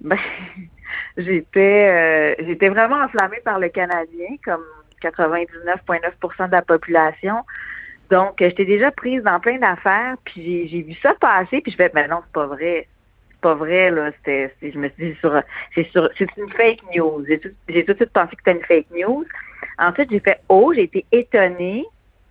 Ben, 0.00 0.18
j'étais 1.16 2.34
euh, 2.40 2.44
j'étais 2.44 2.70
vraiment 2.70 2.96
enflammée 3.04 3.40
par 3.44 3.60
le 3.60 3.68
Canadien, 3.68 4.30
comme 4.44 4.64
99,9% 5.10 6.46
de 6.46 6.52
la 6.52 6.62
population. 6.62 7.36
Donc, 8.10 8.34
j'étais 8.38 8.64
déjà 8.64 8.90
prise 8.90 9.22
dans 9.22 9.40
plein 9.40 9.58
d'affaires, 9.58 10.16
puis 10.24 10.68
j'ai- 10.68 10.82
vu 10.82 10.94
ça 11.02 11.14
passer, 11.14 11.60
puis 11.60 11.72
je 11.72 11.76
fais, 11.76 11.90
mais 11.94 12.06
non, 12.08 12.20
c'est 12.26 12.32
pas 12.32 12.46
vrai. 12.46 12.86
C'est 13.30 13.40
pas 13.40 13.54
vrai, 13.54 13.90
là. 13.90 14.10
C'était, 14.18 14.54
c'est- 14.60 14.72
je 14.72 14.78
me 14.78 14.88
suis 14.90 15.12
dit, 15.12 15.18
sur, 15.20 15.40
c'est 15.74 15.86
sur, 15.90 16.08
c'est 16.18 16.28
une 16.36 16.50
fake 16.50 16.80
news. 16.94 17.24
J'ai 17.26 17.38
tout, 17.40 17.48
j'ai 17.68 17.84
tout 17.84 17.92
de 17.92 17.98
suite 17.98 18.10
pensé 18.12 18.36
que 18.36 18.42
c'était 18.44 18.58
une 18.58 18.64
fake 18.64 18.90
news. 18.94 19.24
Ensuite, 19.78 20.10
j'ai 20.10 20.20
fait, 20.20 20.40
oh, 20.48 20.72
j'ai 20.74 20.82
été 20.82 21.04
étonnée. 21.12 21.84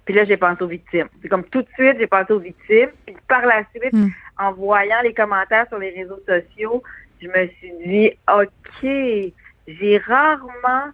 Puis 0.05 0.13
là, 0.13 0.25
j'ai 0.25 0.37
pensé 0.37 0.61
aux 0.63 0.67
victimes. 0.67 1.07
C'est 1.21 1.29
comme 1.29 1.45
tout 1.45 1.61
de 1.61 1.67
suite, 1.75 1.95
j'ai 1.97 2.07
pensé 2.07 2.33
aux 2.33 2.39
victimes. 2.39 2.89
Puis 3.05 3.15
par 3.27 3.45
la 3.45 3.63
suite, 3.75 3.93
Hmm. 3.93 4.09
en 4.37 4.51
voyant 4.51 5.01
les 5.01 5.13
commentaires 5.13 5.65
sur 5.69 5.77
les 5.79 5.91
réseaux 5.91 6.19
sociaux, 6.27 6.83
je 7.21 7.27
me 7.27 7.47
suis 7.47 7.71
dit, 7.85 8.11
OK, 8.31 8.83
j'ai 9.67 9.97
rarement 9.99 10.91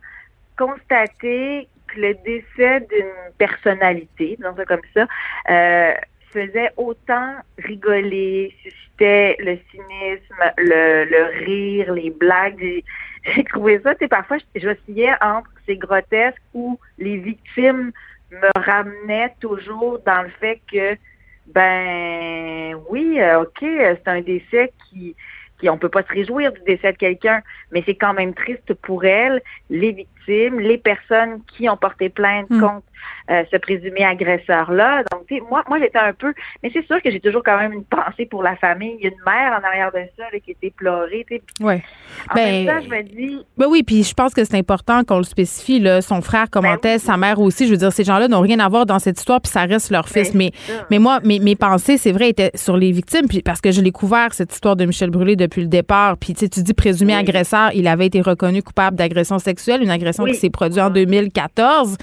constaté 0.60 1.70
que 1.88 2.00
le 2.00 2.14
décès 2.26 2.82
d'une 2.82 3.34
personnalité, 3.38 4.36
disons 4.38 4.56
ça 4.56 4.66
comme 4.66 4.82
ça, 4.94 5.08
euh, 5.50 5.94
faisait 6.34 6.72
autant 6.78 7.36
rigoler, 7.58 8.54
suscitait 8.62 9.38
le 9.40 9.58
cynisme, 9.72 10.44
le, 10.58 11.06
le 11.06 11.46
rire, 11.46 11.94
les 11.94 12.12
blagues. 12.12 12.60
J'ai- 12.60 12.84
trouvé 13.50 13.80
ça, 13.84 13.96
tu 13.96 14.06
sais, 14.06 14.08
parfois, 14.08 14.38
j'oscillais 14.56 15.14
entre 15.22 15.50
c'est 15.66 15.76
grotesque 15.78 16.42
ou 16.54 16.80
les 16.98 17.18
victimes 17.18 17.92
me 18.32 18.50
ramenaient 18.60 19.34
toujours 19.40 20.00
dans 20.06 20.22
le 20.24 20.30
fait 20.40 20.62
que, 20.72 20.96
ben 21.48 22.76
oui, 22.90 23.20
euh, 23.20 23.42
ok, 23.42 23.64
euh, 23.64 23.96
c'est 23.98 24.08
un 24.08 24.22
décès 24.22 24.72
qui, 24.90 25.16
qui 25.60 25.70
on 25.70 25.78
peut 25.78 25.90
pas 25.90 26.04
se 26.04 26.14
réjouir 26.14 26.52
du 26.54 26.62
décès 26.62 26.92
de 26.94 26.98
quelqu'un, 26.98 27.42
mais 27.72 27.84
c'est 27.86 27.96
quand 27.96 28.14
même 28.14 28.34
triste 28.34 28.74
pour 28.76 29.06
elle, 29.06 29.42
les 29.70 29.92
victimes, 29.92 30.10
les 30.30 30.78
personnes 30.78 31.42
qui 31.56 31.68
ont 31.70 31.78
porté 31.78 32.10
plainte 32.10 32.50
Mm. 32.50 32.62
contre 32.62 32.84
euh, 33.32 33.44
ce 33.52 33.58
présumé 33.58 34.04
agresseur-là. 34.04 35.04
Donc, 35.12 35.26
tu 35.28 35.36
sais, 35.36 35.42
moi, 35.50 35.64
moi 35.70 35.80
j'étais 35.80 36.00
un 36.00 36.14
peu, 36.14 36.34
mais 36.64 36.70
c'est 36.74 36.86
sûr 36.86 37.02
que 37.02 37.10
j'ai 37.12 37.20
toujours 37.20 37.44
quand 37.44 37.58
même 37.58 37.72
une 37.74 37.84
pensée 37.84 38.26
pour 38.26 38.42
la 38.44 38.56
famille. 38.56 38.96
Il 39.00 39.04
y 39.04 39.08
a 39.08 39.12
une 39.12 39.24
mère 39.26 39.60
en 39.60 39.66
arrière 39.66 39.92
de 39.92 40.00
ça 40.18 40.24
là, 40.34 40.40
qui 40.40 40.52
était 40.52 40.72
pleurée. 40.72 41.26
tu 41.30 41.36
sais. 41.38 41.64
Ouais. 41.64 41.84
En 42.30 42.36
Ben, 42.36 42.66
même 42.66 42.76
temps, 42.82 42.84
je 42.90 42.90
me 42.96 43.04
dis, 43.04 43.38
Ben 43.58 43.68
oui, 43.70 43.84
puis 43.84 44.04
je 44.04 44.14
pense 44.14 44.34
que 44.34 44.44
c'est 44.44 44.58
important 44.58 45.04
qu'on 45.04 45.18
le 45.18 45.24
spécifie. 45.24 45.80
Là. 45.80 46.02
Son 46.02 46.22
frère 46.22 46.50
commentait, 46.50 46.98
sa 46.98 47.18
mère 47.18 47.40
aussi. 47.40 47.68
Je 47.68 47.72
veux 47.72 47.78
dire, 47.78 47.92
ces 47.94 48.04
gens-là 48.04 48.28
n'ont 48.28 48.42
rien 48.42 48.60
à 48.60 48.68
voir 48.68 48.86
dans 48.86 49.00
cette 49.00 49.18
histoire, 49.20 49.40
puis 49.42 49.52
ça 49.52 49.62
reste 49.66 49.92
leur 49.92 50.10
fils. 50.10 50.34
Mais, 50.34 50.52
mais 50.90 51.00
moi, 51.00 51.20
mes, 51.24 51.40
mes 51.40 51.56
pensées, 51.56 51.98
c'est 51.98 52.12
vrai, 52.12 52.30
étaient 52.30 52.52
sur 52.56 52.76
les 52.78 52.92
victimes, 52.92 53.28
puis 53.28 53.42
parce 53.42 53.62
que 53.62 53.72
je 53.72 53.82
l'ai 53.82 53.92
couvert, 53.92 54.34
cette 54.34 54.52
histoire 54.54 54.76
de 54.76 54.86
Michel 54.86 55.10
Brûlé, 55.12 55.36
depuis 55.36 55.62
le 55.62 55.68
départ. 55.68 56.18
Puis 56.18 56.34
tu 56.34 56.42
sais, 56.42 56.50
tu 56.50 56.62
dis 56.64 56.74
présumé 56.74 57.16
agresseur, 57.16 57.70
il 57.74 57.88
avait 57.88 58.08
été 58.08 58.22
reconnu 58.22 58.62
coupable 58.64 58.98
d'agression 58.98 59.38
sexuelle, 59.40 59.82
une 59.84 59.92
agression 59.92 60.19
Oui. 60.24 60.32
qui 60.32 60.38
s'est 60.38 60.50
produite 60.50 60.80
en 60.80 60.90
2014. 60.90 61.98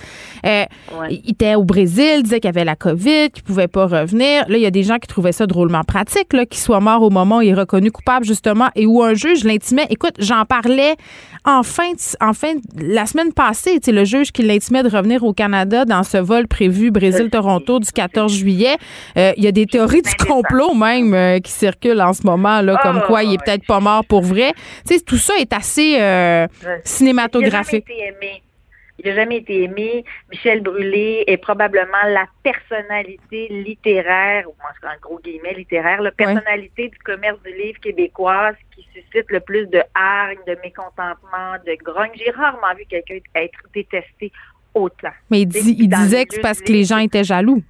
Euh, 0.45 0.65
Ouais. 0.99 1.21
Il 1.25 1.31
était 1.33 1.55
au 1.57 1.65
Brésil, 1.65 2.23
disait 2.23 2.41
qu'il 2.41 2.49
avait 2.49 2.65
la 2.65 2.77
COVID, 2.77 3.31
qu'il 3.31 3.43
pouvait 3.43 3.69
pas 3.69 3.87
revenir. 3.87 4.45
Là, 4.49 4.57
il 4.57 4.61
y 4.63 4.67
a 4.67 4.71
des 4.71 4.83
gens 4.85 4.97
qui 4.99 5.07
trouvaient 5.09 5.33
ça 5.33 5.47
drôlement 5.47 5.83
pratique, 5.83 6.29
qu'il 6.29 6.59
soit 6.61 6.81
mort 6.81 7.03
au 7.03 7.11
moment 7.11 7.39
où 7.39 7.43
il 7.43 7.49
est 7.51 7.55
reconnu 7.55 7.91
coupable, 7.91 8.25
justement, 8.25 8.69
et 8.77 8.87
où 8.87 9.03
un 9.03 9.15
juge 9.15 9.45
l'intimait. 9.45 9.87
Écoute, 9.91 10.15
j'en 10.19 10.45
parlais 10.45 10.95
en 11.45 11.63
fin, 11.63 11.91
de- 11.93 12.25
en 12.27 12.33
fin 12.33 12.55
de- 12.55 12.61
la 12.95 13.07
semaine 13.07 13.33
passée, 13.33 13.79
le 13.87 14.05
juge 14.05 14.33
qui 14.33 14.43
l'intimait 14.43 14.83
de 14.83 14.89
revenir 14.89 15.23
au 15.25 15.33
Canada 15.33 15.85
dans 15.85 16.03
ce 16.03 16.17
vol 16.19 16.47
prévu 16.49 16.91
Brésil-Toronto 16.91 17.79
du 17.81 17.91
14 17.93 18.33
juillet. 18.33 18.77
Euh, 19.17 19.33
il 19.37 19.45
y 19.45 19.47
a 19.47 19.53
des 19.53 19.67
théories 19.67 20.03
du 20.03 20.15
complot 20.27 20.75
même 20.75 21.15
euh, 21.15 21.39
qui 21.41 21.53
circulent 21.53 22.01
en 22.01 22.13
ce 22.13 22.23
moment, 22.25 22.61
là, 22.63 22.79
comme 22.83 23.01
Ah, 23.03 23.07
quoi 23.07 23.23
il 23.25 23.35
est 23.35 23.39
peut-être 23.45 23.67
pas 23.67 23.81
mort 23.81 24.05
pour 24.05 24.23
vrai. 24.23 24.53
Tout 25.07 25.19
ça 25.19 25.35
est 25.39 25.53
assez 25.53 25.97
euh, 26.01 26.47
cinématographique. 26.85 27.85
Été 27.89 28.06
aimé. 28.09 28.43
Il 28.99 29.07
n'a 29.11 29.15
jamais 29.15 29.37
été 29.37 29.63
aimé. 29.65 30.05
Michel 30.31 30.63
Brûlé 30.63 31.23
est 31.27 31.37
probablement 31.37 32.03
la 32.09 32.27
personnalité 32.43 33.49
littéraire, 33.51 34.49
ou 34.49 34.55
un 34.83 34.97
gros 35.03 35.19
guillemet 35.23 35.53
littéraire, 35.53 36.01
la 36.01 36.13
personnalité 36.13 36.89
du 36.89 36.99
commerce 37.01 37.39
du 37.43 37.53
livre 37.53 37.79
québécoise 37.81 38.55
qui 38.75 38.87
suscite 38.95 39.31
le 39.31 39.41
plus 39.41 39.67
de 39.67 39.83
hargne, 39.95 40.39
de 40.47 40.57
mécontentement, 40.65 41.53
de 41.67 41.75
grogne. 41.85 42.13
J'ai 42.15 42.31
rarement 42.31 42.75
vu 42.77 42.85
quelqu'un 42.89 43.19
être 43.35 43.59
détesté 43.75 44.33
autant. 44.73 45.13
Mais 45.31 45.43
il, 45.43 45.49
dit- 45.49 45.89
disait 45.89 46.25
que 46.25 46.35
c'est 46.37 46.41
parce 46.41 46.61
que 46.63 46.73
les 46.73 46.85
gens 46.85 46.99
étaient 46.99 47.25
jaloux. 47.25 47.63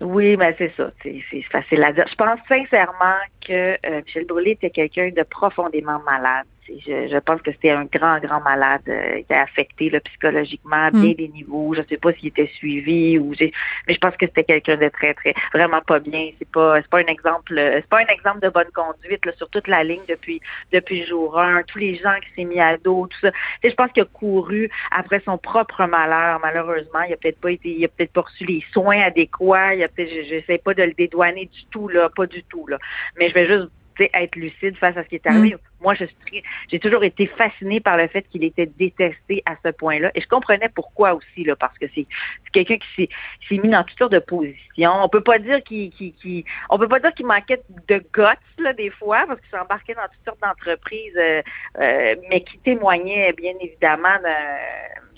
oui, 0.00 0.36
mais 0.36 0.54
c'est 0.58 0.72
ça. 0.76 0.90
C'est 1.02 1.22
c'est 1.30 1.42
facile 1.42 1.84
à 1.84 1.92
dire. 1.92 2.06
Je 2.10 2.14
pense 2.14 2.40
sincèrement 2.48 3.18
que 3.46 3.76
euh, 3.86 4.00
Michel 4.04 4.24
Brûlé 4.26 4.52
était 4.52 4.70
quelqu'un 4.70 5.10
de 5.10 5.22
profondément 5.24 6.00
malade. 6.00 6.46
Je, 6.68 7.08
je 7.08 7.18
pense 7.18 7.42
que 7.42 7.50
c'était 7.50 7.70
un 7.70 7.84
grand, 7.86 8.18
grand 8.20 8.40
malade 8.40 8.82
euh, 8.88 9.14
qui 9.14 9.20
était 9.20 9.34
affecté 9.34 9.90
là, 9.90 10.00
psychologiquement 10.00 10.86
à 10.86 10.90
bien 10.90 11.10
Mm. 11.10 11.14
des 11.14 11.28
niveaux. 11.28 11.74
Je 11.74 11.82
sais 11.88 11.96
pas 11.96 12.12
s'il 12.12 12.28
était 12.28 12.50
suivi 12.54 13.18
ou 13.18 13.34
j'ai 13.34 13.52
mais 13.88 13.94
je 13.94 13.98
pense 13.98 14.16
que 14.16 14.26
c'était 14.26 14.44
quelqu'un 14.44 14.76
de 14.76 14.88
très, 14.88 15.12
très 15.14 15.34
vraiment 15.52 15.80
pas 15.80 15.98
bien. 15.98 16.30
C'est 16.38 16.48
pas 16.50 16.80
c'est 16.80 16.88
pas 16.88 16.98
un 16.98 17.06
exemple 17.06 17.58
euh, 17.58 17.76
c'est 17.76 17.88
pas 17.88 17.98
un 17.98 18.06
exemple 18.06 18.40
de 18.40 18.48
bonne 18.48 18.70
conduite 18.72 19.26
là, 19.26 19.32
sur 19.36 19.48
toute 19.50 19.66
la 19.66 19.82
ligne 19.82 20.02
depuis 20.08 20.40
depuis 20.72 21.00
le 21.00 21.06
jour 21.06 21.38
1, 21.38 21.64
tous 21.64 21.78
les 21.78 21.96
gens 21.96 22.14
qui 22.20 22.34
s'est 22.36 22.44
mis 22.44 22.60
à 22.60 22.76
dos, 22.78 23.08
tout 23.08 23.18
ça. 23.20 23.32
Je 23.64 23.70
pense 23.74 23.90
qu'il 23.92 24.02
a 24.04 24.06
couru 24.06 24.70
après 24.92 25.20
son 25.24 25.38
propre 25.38 25.84
malheur. 25.86 26.38
Malheureusement, 26.40 27.02
il 27.08 27.12
a 27.12 27.16
peut-être 27.16 27.40
pas 27.40 27.50
été, 27.50 27.70
il 27.70 27.84
a 27.84 27.88
peut-être 27.88 28.12
pas 28.12 28.22
reçu 28.22 28.44
les 28.44 28.64
soins 28.72 29.00
adéquats. 29.02 29.74
Il 29.74 29.82
a 29.82 29.88
peut-être, 29.88 30.10
je 30.10 30.22
j'essaie 30.28 30.58
pas 30.58 30.74
de 30.74 30.82
le 30.84 30.92
dédouaner 30.92 31.46
du 31.46 31.64
tout 31.70 31.88
là, 31.88 32.08
pas 32.14 32.26
du 32.26 32.42
tout 32.44 32.66
là. 32.68 32.78
Mais 33.18 33.28
je 33.28 33.34
vais 33.34 33.46
juste 33.46 33.68
être 33.98 34.36
lucide 34.36 34.76
face 34.76 34.96
à 34.96 35.04
ce 35.04 35.08
qui 35.08 35.16
est 35.16 35.26
arrivé. 35.26 35.56
Moi, 35.80 35.94
je 35.94 36.04
suis, 36.04 36.42
j'ai 36.70 36.78
toujours 36.78 37.02
été 37.02 37.26
fascinée 37.26 37.80
par 37.80 37.96
le 37.96 38.06
fait 38.06 38.22
qu'il 38.30 38.44
était 38.44 38.66
détesté 38.66 39.42
à 39.46 39.56
ce 39.64 39.70
point-là, 39.70 40.10
et 40.14 40.20
je 40.20 40.28
comprenais 40.28 40.68
pourquoi 40.68 41.14
aussi 41.14 41.44
là, 41.44 41.56
parce 41.56 41.76
que 41.78 41.86
c'est, 41.94 42.06
quelqu'un 42.52 42.76
qui 42.76 43.08
s'est, 43.48 43.58
mis 43.62 43.68
dans 43.68 43.82
toutes 43.84 43.98
sortes 43.98 44.12
de 44.12 44.18
positions. 44.18 44.92
On 45.02 45.08
peut 45.08 45.22
pas 45.22 45.38
dire 45.38 45.62
qu'il, 45.62 45.90
qu'il, 45.90 46.14
qu'il- 46.14 46.44
on 46.70 46.78
peut 46.78 46.88
pas 46.88 47.00
dire 47.00 47.12
qu'il 47.14 47.26
manquait 47.26 47.62
de 47.88 47.98
guts 48.12 48.62
là 48.62 48.72
des 48.72 48.90
fois, 48.90 49.24
parce 49.26 49.40
qu'il 49.40 49.50
s'embarquait 49.50 49.94
dans 49.94 50.02
toutes 50.02 50.24
sortes 50.24 50.40
d'entreprises, 50.40 51.16
euh, 51.16 51.42
euh, 51.80 52.14
mais 52.30 52.42
qui 52.42 52.58
témoignait 52.58 53.32
bien 53.32 53.54
évidemment 53.60 54.18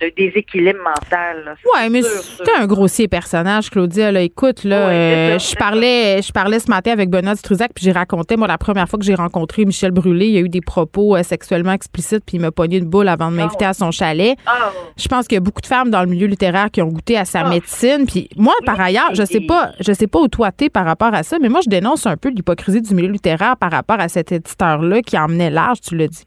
d'un 0.01 0.09
déséquilibre 0.17 0.81
mental. 0.83 1.57
Ouais, 1.75 1.89
mais 1.89 2.03
c'était 2.03 2.55
un 2.59 2.67
grossier 2.67 3.07
personnage, 3.09 3.71
Claudia. 3.71 4.11
Là. 4.13 4.21
Écoute, 4.23 4.65
là, 4.65 4.89
Ouais, 4.89 4.93
euh, 4.93 5.39
je 5.39 5.55
parlais, 5.55 6.21
je 6.21 6.33
parlais 6.33 6.59
ce 6.59 6.69
matin 6.69 6.91
avec 6.93 7.11
Benoît 7.11 7.37
Struzac, 7.37 7.71
puis 7.75 7.85
j'ai 7.85 7.93
raconté, 7.93 8.37
moi, 8.37 8.49
la 8.49 8.59
première 8.59 8.89
fois 8.89 8.99
que 8.99 9.05
j'ai 9.05 9.15
rencontré 9.15 9.65
Michel 9.65 9.93
Brûlé, 9.93 10.27
il 10.27 10.33
y 10.33 10.39
a 10.39 10.41
eu 10.41 10.49
des 10.49 10.61
propos 10.61 11.17
euh, 11.17 11.23
sexuellement 11.23 11.73
explicites, 11.73 12.25
puis 12.27 12.39
il 12.39 12.41
m'a 12.41 12.51
pogné 12.51 12.79
une 12.79 12.87
boule 12.87 13.09
avant 13.09 13.31
de 13.31 13.37
m'inviter 13.37 13.65
à 13.67 13.73
son 13.75 13.91
chalet. 13.91 14.37
Ah, 14.47 14.71
Je 14.97 15.07
pense 15.09 15.27
qu'il 15.29 15.37
y 15.37 15.39
a 15.39 15.41
beaucoup 15.41 15.61
de 15.63 15.67
femmes 15.67 15.91
dans 15.91 16.01
le 16.01 16.09
milieu 16.09 16.27
littéraire 16.27 16.71
qui 16.73 16.83
ont 16.83 16.89
goûté 16.89 17.17
à 17.17 17.25
sa 17.25 17.45
médecine. 17.45 18.07
Puis 18.07 18.29
moi, 18.37 18.55
par 18.67 18.81
ailleurs, 18.81 19.15
je 19.15 19.25
sais 19.25 19.41
pas, 19.41 19.71
je 19.81 19.93
sais 19.93 20.07
pas 20.07 20.19
où 20.19 20.29
toi 20.29 20.51
t'es 20.53 20.69
par 20.71 20.85
rapport 20.85 21.15
à 21.15 21.23
ça, 21.23 21.39
mais 21.41 21.49
moi, 21.49 21.61
je 21.65 21.71
dénonce 21.71 22.07
un 22.07 22.17
peu 22.17 22.31
l'hypocrisie 22.31 22.83
du 22.83 22.95
milieu 22.95 23.11
littéraire 23.11 23.57
par 23.57 23.71
rapport 23.71 24.01
à 24.01 24.09
cet 24.09 24.33
éditeur-là 24.33 25.03
qui 25.03 25.17
emmenait 25.19 25.51
large, 25.51 25.81
tu 25.81 25.97
l'as 25.97 26.09
dit. 26.09 26.25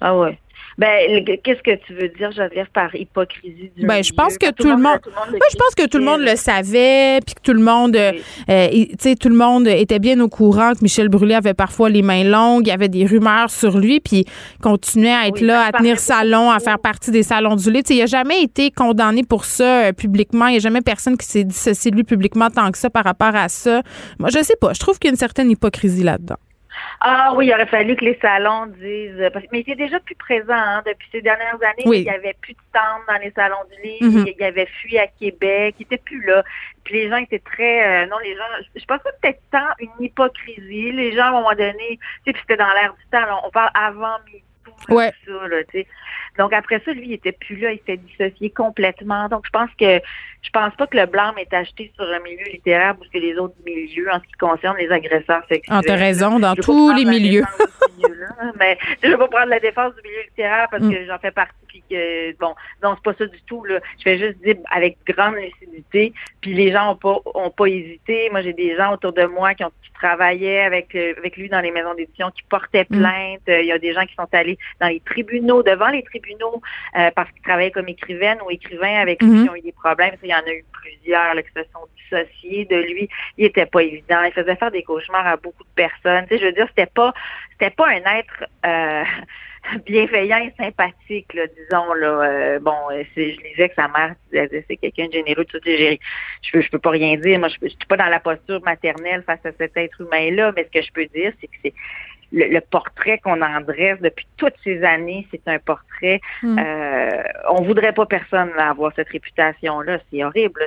ah 0.00 0.16
ouais. 0.16 0.38
Ben, 0.80 1.22
qu'est-ce 1.44 1.62
que 1.62 1.76
tu 1.84 1.92
veux 1.92 2.08
dire, 2.08 2.32
Geneviève, 2.32 2.68
par 2.72 2.94
hypocrisie 2.94 3.70
du 3.76 3.84
Ben, 3.84 4.02
je 4.02 4.14
pense 4.14 4.38
que 4.38 4.50
tout 4.50 4.66
le 4.66 4.78
monde, 4.78 4.82
moi, 4.82 5.48
je 5.52 5.56
pense 5.58 5.74
que 5.76 5.86
tout 5.86 5.98
le 5.98 6.04
monde 6.04 6.22
le 6.22 6.36
savait, 6.36 7.18
puis 7.20 7.34
que 7.34 7.42
tout 7.42 7.52
le 7.52 7.62
monde, 7.62 7.94
euh, 7.96 8.12
euh, 8.48 8.68
tu 8.70 8.88
sais, 8.98 9.14
tout 9.14 9.28
le 9.28 9.34
monde 9.34 9.68
était 9.68 9.98
bien 9.98 10.18
au 10.20 10.30
courant 10.30 10.72
que 10.72 10.78
Michel 10.80 11.10
Brûlé 11.10 11.34
avait 11.34 11.52
parfois 11.52 11.90
les 11.90 12.00
mains 12.00 12.24
longues, 12.24 12.66
il 12.66 12.70
y 12.70 12.72
avait 12.72 12.88
des 12.88 13.04
rumeurs 13.04 13.50
sur 13.50 13.76
lui, 13.76 14.00
puis 14.00 14.24
il 14.24 14.62
continuait 14.62 15.12
à 15.12 15.28
être 15.28 15.42
Oui, 15.42 15.48
là, 15.48 15.66
à 15.66 15.72
tenir 15.72 15.98
salon, 15.98 16.50
à 16.50 16.60
faire 16.60 16.78
partie 16.78 17.10
des 17.10 17.24
salons 17.24 17.56
du 17.56 17.70
lait. 17.70 17.82
Tu 17.82 17.88
sais, 17.88 17.98
il 17.98 18.02
a 18.02 18.06
jamais 18.06 18.42
été 18.42 18.70
condamné 18.70 19.22
pour 19.22 19.44
ça 19.44 19.88
euh, 19.88 19.92
publiquement. 19.92 20.46
Il 20.46 20.52
n'y 20.52 20.56
a 20.56 20.60
jamais 20.60 20.80
personne 20.80 21.18
qui 21.18 21.26
s'est 21.26 21.44
dissocié 21.44 21.90
de 21.90 21.96
lui 21.96 22.04
publiquement 22.04 22.48
tant 22.48 22.70
que 22.72 22.78
ça 22.78 22.88
par 22.88 23.04
rapport 23.04 23.36
à 23.36 23.50
ça. 23.50 23.82
Moi, 24.18 24.30
je 24.32 24.42
sais 24.42 24.56
pas. 24.58 24.72
Je 24.72 24.80
trouve 24.80 24.98
qu'il 24.98 25.08
y 25.08 25.10
a 25.10 25.12
une 25.12 25.18
certaine 25.18 25.50
hypocrisie 25.50 26.04
là-dedans. 26.04 26.36
Ah 27.00 27.32
oui, 27.34 27.46
il 27.46 27.52
aurait 27.54 27.66
fallu 27.66 27.96
que 27.96 28.04
les 28.04 28.18
salons 28.20 28.66
disent. 28.66 29.30
parce- 29.32 29.44
mais 29.52 29.58
il 29.58 29.62
était 29.62 29.74
déjà 29.74 29.98
plus 30.00 30.14
présent 30.14 30.52
hein, 30.54 30.82
depuis 30.86 31.08
ces 31.12 31.22
dernières 31.22 31.54
années. 31.62 31.82
Oui. 31.86 31.98
Il 31.98 32.04
n'y 32.04 32.10
avait 32.10 32.36
plus 32.40 32.52
de 32.54 32.58
stands 32.70 33.02
dans 33.08 33.18
les 33.20 33.30
salons 33.32 33.56
du 33.74 33.82
livre. 33.88 34.18
Mhm. 34.20 34.26
Il 34.26 34.40
y 34.40 34.44
avait 34.44 34.66
fui 34.66 34.98
à 34.98 35.06
Québec. 35.06 35.74
Il 35.78 35.82
était 35.82 35.98
plus 35.98 36.22
là. 36.24 36.44
Puis 36.84 36.94
les 36.94 37.08
gens 37.10 37.16
étaient 37.16 37.38
très. 37.40 38.04
euh, 38.04 38.06
non, 38.06 38.18
les 38.22 38.34
gens. 38.36 38.42
Je 38.76 38.84
pense 38.84 38.98
que 38.98 39.08
c'était 39.22 39.38
tant 39.50 39.68
une 39.78 39.90
hypocrisie. 40.00 40.92
Les 40.92 41.12
gens, 41.14 41.24
à 41.24 41.28
un 41.28 41.32
moment 41.32 41.52
donné, 41.52 41.98
tu 41.98 41.98
sais, 42.26 42.32
puis 42.32 42.40
c'était 42.42 42.56
dans 42.56 42.72
l'air 42.72 42.94
du 42.94 43.04
temps. 43.10 43.20
là, 43.26 43.40
on 43.44 43.50
parle 43.50 43.70
avant 43.74 44.18
là, 44.18 44.18
Ouais. 44.88 45.12
tout 45.26 45.32
ça, 45.38 45.48
là. 45.48 45.56
Donc 46.38 46.52
après 46.52 46.80
ça, 46.84 46.92
lui, 46.92 47.06
il 47.08 47.12
était 47.14 47.32
plus 47.32 47.56
là. 47.56 47.72
Il 47.72 47.78
s'était 47.78 47.96
dissocié 47.98 48.50
complètement. 48.50 49.28
Donc 49.28 49.44
je 49.46 49.50
pense 49.50 49.70
que 49.78 50.00
je 50.42 50.50
pense 50.50 50.74
pas 50.76 50.86
que 50.86 50.96
le 50.96 51.06
blâme 51.06 51.34
est 51.38 51.52
acheté 51.52 51.92
sur 51.94 52.04
un 52.04 52.18
milieu 52.20 52.44
littéraire 52.52 52.96
plus 52.96 53.08
que 53.10 53.18
les 53.18 53.36
autres 53.36 53.54
milieux 53.64 54.08
en 54.10 54.18
ce 54.20 54.24
qui 54.26 54.32
concerne 54.38 54.76
les 54.78 54.90
agresseurs 54.90 55.42
sexuels. 55.48 55.76
Ah, 55.78 55.80
t'as 55.84 55.96
raison, 55.96 56.38
dans 56.38 56.54
tous 56.54 56.92
les 56.94 57.04
milieux. 57.04 57.44
mais 58.58 58.78
je 59.02 59.08
veux 59.10 59.18
pas 59.18 59.28
prendre 59.28 59.48
la 59.50 59.60
défense 59.60 59.94
du 59.96 60.02
milieu 60.08 60.22
littéraire 60.28 60.68
parce 60.70 60.82
Mm. 60.82 60.92
que 60.94 61.06
j'en 61.06 61.18
fais 61.18 61.30
partie 61.30 61.54
puis 61.68 61.82
que 61.88 62.36
bon, 62.38 62.54
non, 62.82 62.96
c'est 62.96 63.02
pas 63.04 63.14
ça 63.16 63.26
du 63.26 63.40
tout 63.42 63.64
là. 63.64 63.78
Je 64.00 64.04
vais 64.04 64.18
juste 64.18 64.42
dire 64.42 64.56
avec 64.72 64.96
grande 65.06 65.34
lucidité, 65.36 66.12
puis 66.40 66.52
les 66.54 66.72
gens 66.72 66.92
ont 66.92 66.96
pas 66.96 67.18
ont 67.34 67.50
pas 67.50 67.66
hésité. 67.66 68.28
Moi, 68.30 68.42
j'ai 68.42 68.52
des 68.54 68.74
gens 68.76 68.92
autour 68.94 69.12
de 69.12 69.24
moi 69.24 69.54
qui 69.54 69.62
ont 69.64 69.70
qui 69.82 69.92
travaillaient 69.92 70.62
avec 70.62 70.94
euh, 70.96 71.12
avec 71.18 71.36
lui 71.36 71.48
dans 71.48 71.60
les 71.60 71.70
maisons 71.70 71.94
d'édition 71.94 72.30
qui 72.32 72.42
portaient 72.48 72.86
Mm. 72.90 72.98
plainte. 72.98 73.40
Euh, 73.48 73.60
Il 73.60 73.66
y 73.66 73.72
a 73.72 73.78
des 73.78 73.92
gens 73.92 74.04
qui 74.06 74.14
sont 74.14 74.26
allés 74.32 74.58
dans 74.80 74.88
les 74.88 75.00
tribunaux, 75.00 75.62
devant 75.62 75.88
les 75.88 76.02
tribunaux 76.02 76.60
euh, 76.98 77.10
parce 77.14 77.30
qu'ils 77.30 77.42
travaillaient 77.42 77.70
comme 77.70 77.88
écrivaine 77.88 78.38
ou 78.44 78.50
écrivain 78.50 78.96
avec 79.00 79.22
lui 79.22 79.30
Mhm. 79.30 79.44
qui 79.44 79.50
ont 79.50 79.54
eu 79.56 79.60
des 79.60 79.72
problèmes. 79.72 80.14
Il 80.30 80.32
y 80.32 80.34
en 80.36 80.46
a 80.46 80.54
eu 80.54 80.64
plusieurs 80.72 81.34
là, 81.34 81.42
qui 81.42 81.50
se 81.52 81.62
sont 81.72 81.86
dissociés 81.96 82.64
de 82.66 82.76
lui. 82.76 83.08
Il 83.36 83.46
était 83.46 83.66
pas 83.66 83.82
évident. 83.82 84.22
Il 84.22 84.32
faisait 84.32 84.54
faire 84.54 84.70
des 84.70 84.84
cauchemars 84.84 85.26
à 85.26 85.36
beaucoup 85.36 85.64
de 85.64 85.74
personnes. 85.74 86.24
Tu 86.28 86.34
sais, 86.34 86.40
je 86.40 86.46
veux 86.46 86.52
dire, 86.52 86.66
c'était 86.68 86.86
pas 86.86 87.12
c'était 87.52 87.74
pas 87.74 87.88
un 87.88 88.18
être 88.18 88.44
euh, 88.64 89.04
bienveillant 89.86 90.38
et 90.38 90.52
sympathique, 90.56 91.34
là, 91.34 91.48
disons 91.48 91.92
là. 91.94 92.06
Euh, 92.06 92.58
bon, 92.60 92.76
euh, 92.92 93.02
je 93.16 93.48
disais 93.48 93.68
que 93.70 93.74
sa 93.74 93.88
mère 93.88 94.14
disait 94.32 94.64
c'est 94.68 94.76
quelqu'un 94.76 95.08
de 95.08 95.12
généreux, 95.12 95.44
tu 95.46 95.58
sais, 95.64 95.98
Je 96.42 96.52
peux, 96.52 96.60
je 96.60 96.70
peux 96.70 96.78
pas 96.78 96.90
rien 96.90 97.16
dire. 97.16 97.40
Moi, 97.40 97.48
je, 97.48 97.56
je 97.62 97.68
suis 97.70 97.86
pas 97.88 97.96
dans 97.96 98.06
la 98.06 98.20
posture 98.20 98.62
maternelle 98.62 99.24
face 99.26 99.44
à 99.44 99.50
cet 99.58 99.76
être 99.76 100.00
humain-là, 100.00 100.52
mais 100.54 100.64
ce 100.64 100.78
que 100.78 100.86
je 100.86 100.92
peux 100.92 101.06
dire, 101.06 101.32
c'est 101.40 101.48
que 101.48 101.56
c'est 101.64 101.74
le, 102.32 102.46
le 102.46 102.60
portrait 102.60 103.18
qu'on 103.18 103.40
en 103.42 103.60
dresse 103.60 104.00
depuis 104.00 104.26
toutes 104.36 104.54
ces 104.64 104.82
années, 104.84 105.26
c'est 105.30 105.46
un 105.46 105.58
portrait. 105.58 106.20
Mm. 106.42 106.58
Euh, 106.58 107.22
on 107.50 107.62
voudrait 107.62 107.92
pas 107.92 108.06
personne 108.06 108.50
là, 108.56 108.70
avoir 108.70 108.92
cette 108.94 109.08
réputation-là. 109.08 109.98
C'est 110.10 110.24
horrible. 110.24 110.60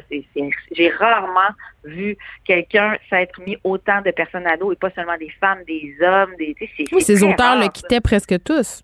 J'ai 0.72 0.90
rarement 0.90 1.54
vu 1.84 2.18
quelqu'un 2.46 2.98
s'être 3.10 3.40
mis 3.42 3.58
autant 3.64 4.02
de 4.02 4.12
personnes 4.12 4.48
à 4.48 4.58
dos 4.58 4.72
et 4.72 4.76
pas 4.76 4.90
seulement 4.92 5.18
des 5.18 5.32
femmes, 5.42 5.60
des 5.68 5.96
hommes, 6.02 6.32
des. 6.38 6.54
tu 6.54 6.66
sais, 6.66 6.72
c'est- 6.78 6.94
Oui, 6.96 7.02
ces 7.02 7.24
auteurs 7.24 7.56
le 7.56 7.62
rare, 7.62 7.72
quittaient 7.74 8.02
presque 8.02 8.36
tous. 8.44 8.82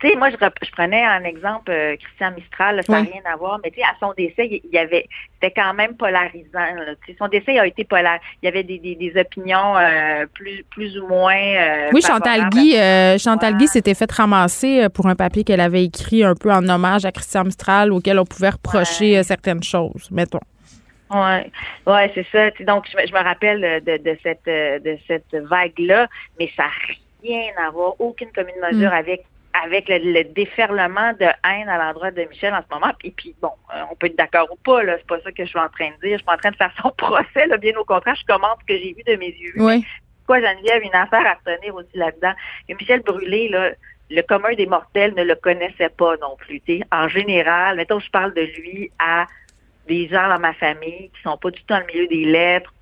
Tu 0.00 0.08
sais, 0.08 0.16
moi, 0.16 0.30
je, 0.30 0.36
je 0.36 0.70
prenais 0.72 1.04
un 1.04 1.22
exemple, 1.24 1.70
euh, 1.70 1.96
Christian 1.96 2.32
Mistral, 2.32 2.76
là, 2.76 2.82
ça 2.82 2.92
n'a 2.92 3.00
Oui. 3.02 3.10
rien 3.12 3.22
à 3.32 3.36
voir, 3.36 3.60
mais 3.62 3.70
tu 3.70 3.76
sais, 3.80 3.84
à 3.84 3.94
son 4.00 4.12
décès, 4.16 4.46
il 4.64 4.70
y 4.72 4.78
avait, 4.78 5.06
c'était 5.34 5.52
quand 5.52 5.74
même 5.74 5.96
polarisant. 5.96 6.48
là. 6.54 6.94
Son 7.18 7.28
décès 7.28 7.58
a 7.58 7.66
été 7.66 7.84
polarisant. 7.84 8.22
Il 8.42 8.46
y 8.46 8.48
avait 8.48 8.62
des, 8.62 8.78
des, 8.78 8.94
des 8.96 9.20
opinions 9.20 9.76
euh, 9.76 10.26
plus, 10.32 10.64
plus 10.70 10.98
ou 10.98 11.06
moins. 11.06 11.36
euh, 11.36 11.90
Oui, 11.92 12.00
Chantal 12.00 12.48
Guy, 12.50 12.74
Chantal 13.18 13.56
Guy 13.58 13.68
s'était 13.68 13.94
fait 13.94 14.10
ramasser 14.10 14.88
pour 14.88 15.06
un 15.06 15.14
papier 15.14 15.44
qu'elle 15.44 15.60
avait 15.60 15.84
écrit 15.84 16.24
un 16.24 16.34
peu 16.34 16.50
en 16.50 16.66
hommage 16.68 17.04
à 17.04 17.12
Christian 17.12 17.44
Mistral 17.44 17.92
auquel 17.92 18.18
on 18.18 18.24
pouvait 18.24 18.50
reprocher 18.50 19.22
certaines 19.22 19.62
choses, 19.62 20.08
mettons. 20.10 20.40
Ouais, 21.10 21.50
ouais, 21.86 22.10
c'est 22.14 22.26
ça. 22.32 22.50
Tu 22.52 22.58
sais, 22.58 22.64
Donc, 22.64 22.86
je, 22.90 22.96
me- 22.96 23.06
je 23.06 23.12
me 23.12 23.22
rappelle 23.22 23.82
de, 23.84 23.98
de 23.98 24.18
cette 24.22 24.46
de 24.46 24.96
cette 25.06 25.34
vague-là, 25.34 26.08
mais 26.40 26.50
ça 26.56 26.62
n'a 26.64 26.70
rien 27.22 27.52
à 27.66 27.70
voir, 27.70 27.94
aucune 28.00 28.32
commune 28.32 28.54
mesure 28.72 28.90
Mm. 28.90 28.94
avec 28.94 29.24
avec 29.64 29.88
le, 29.88 29.98
le 29.98 30.24
déferlement 30.24 31.12
de 31.14 31.26
haine 31.48 31.68
à 31.68 31.78
l'endroit 31.78 32.10
de 32.10 32.22
Michel 32.24 32.54
en 32.54 32.62
ce 32.62 32.74
moment. 32.74 32.92
Et 33.04 33.10
puis, 33.10 33.34
bon, 33.40 33.52
euh, 33.74 33.82
on 33.90 33.96
peut 33.96 34.06
être 34.06 34.16
d'accord 34.16 34.48
ou 34.50 34.56
pas, 34.56 34.82
là, 34.82 34.96
c'est 34.98 35.06
pas 35.06 35.20
ça 35.20 35.32
que 35.32 35.44
je 35.44 35.48
suis 35.48 35.58
en 35.58 35.68
train 35.68 35.90
de 35.90 36.06
dire. 36.06 36.12
Je 36.12 36.16
suis 36.16 36.24
pas 36.24 36.34
en 36.34 36.38
train 36.38 36.50
de 36.50 36.56
faire 36.56 36.72
son 36.82 36.90
procès, 36.90 37.46
là, 37.46 37.56
bien 37.56 37.76
au 37.76 37.84
contraire, 37.84 38.14
je 38.14 38.24
commente 38.26 38.58
ce 38.60 38.74
que 38.74 38.80
j'ai 38.80 38.92
vu 38.92 39.02
de 39.06 39.16
mes 39.16 39.30
yeux. 39.30 39.54
Oui. 39.56 39.84
Quoi, 40.26 40.40
Geneviève, 40.40 40.82
une 40.82 40.94
affaire 40.94 41.26
à 41.26 41.34
retenir 41.34 41.74
aussi 41.74 41.96
là-dedans? 41.96 42.32
Que 42.68 42.74
Michel 42.74 43.00
Brûlé, 43.00 43.48
là, 43.48 43.70
le 44.10 44.22
commun 44.22 44.54
des 44.54 44.66
mortels 44.66 45.14
ne 45.14 45.24
le 45.24 45.34
connaissait 45.34 45.88
pas 45.88 46.16
non 46.18 46.36
plus. 46.36 46.62
En 46.92 47.08
général, 47.08 47.76
mettons, 47.76 47.98
je 47.98 48.10
parle 48.10 48.34
de 48.34 48.42
lui 48.42 48.90
à 48.98 49.26
des 49.88 50.08
gens 50.08 50.28
dans 50.28 50.38
ma 50.38 50.52
famille 50.54 51.10
qui 51.14 51.22
sont 51.22 51.36
pas 51.36 51.50
du 51.50 51.58
tout 51.60 51.66
dans 51.68 51.80
le 51.80 51.86
milieu 51.86 52.06
des 52.06 52.24
lettres, 52.24 52.72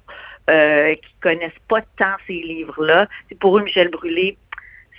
euh, 0.50 0.94
qui 0.94 1.14
connaissent 1.22 1.52
pas 1.68 1.80
tant 1.96 2.14
ces 2.26 2.34
livres-là. 2.34 3.08
Pour 3.40 3.58
eux, 3.58 3.62
Michel 3.62 3.88
Brûlé, 3.88 4.36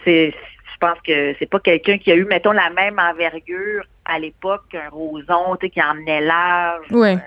c'est, 0.03 0.33
je 0.73 0.77
pense 0.79 0.99
que 1.05 1.35
c'est 1.39 1.49
pas 1.49 1.59
quelqu'un 1.59 1.97
qui 1.97 2.11
a 2.11 2.15
eu, 2.15 2.25
mettons, 2.25 2.51
la 2.51 2.69
même 2.69 2.97
envergure 2.99 3.83
à 4.05 4.19
l'époque 4.19 4.63
qu'un 4.71 4.89
Roson, 4.89 5.55
tu 5.59 5.67
sais, 5.67 5.69
qui 5.69 5.81
emmenait 5.81 6.21
large. 6.21 6.89
Ouais. 6.91 7.17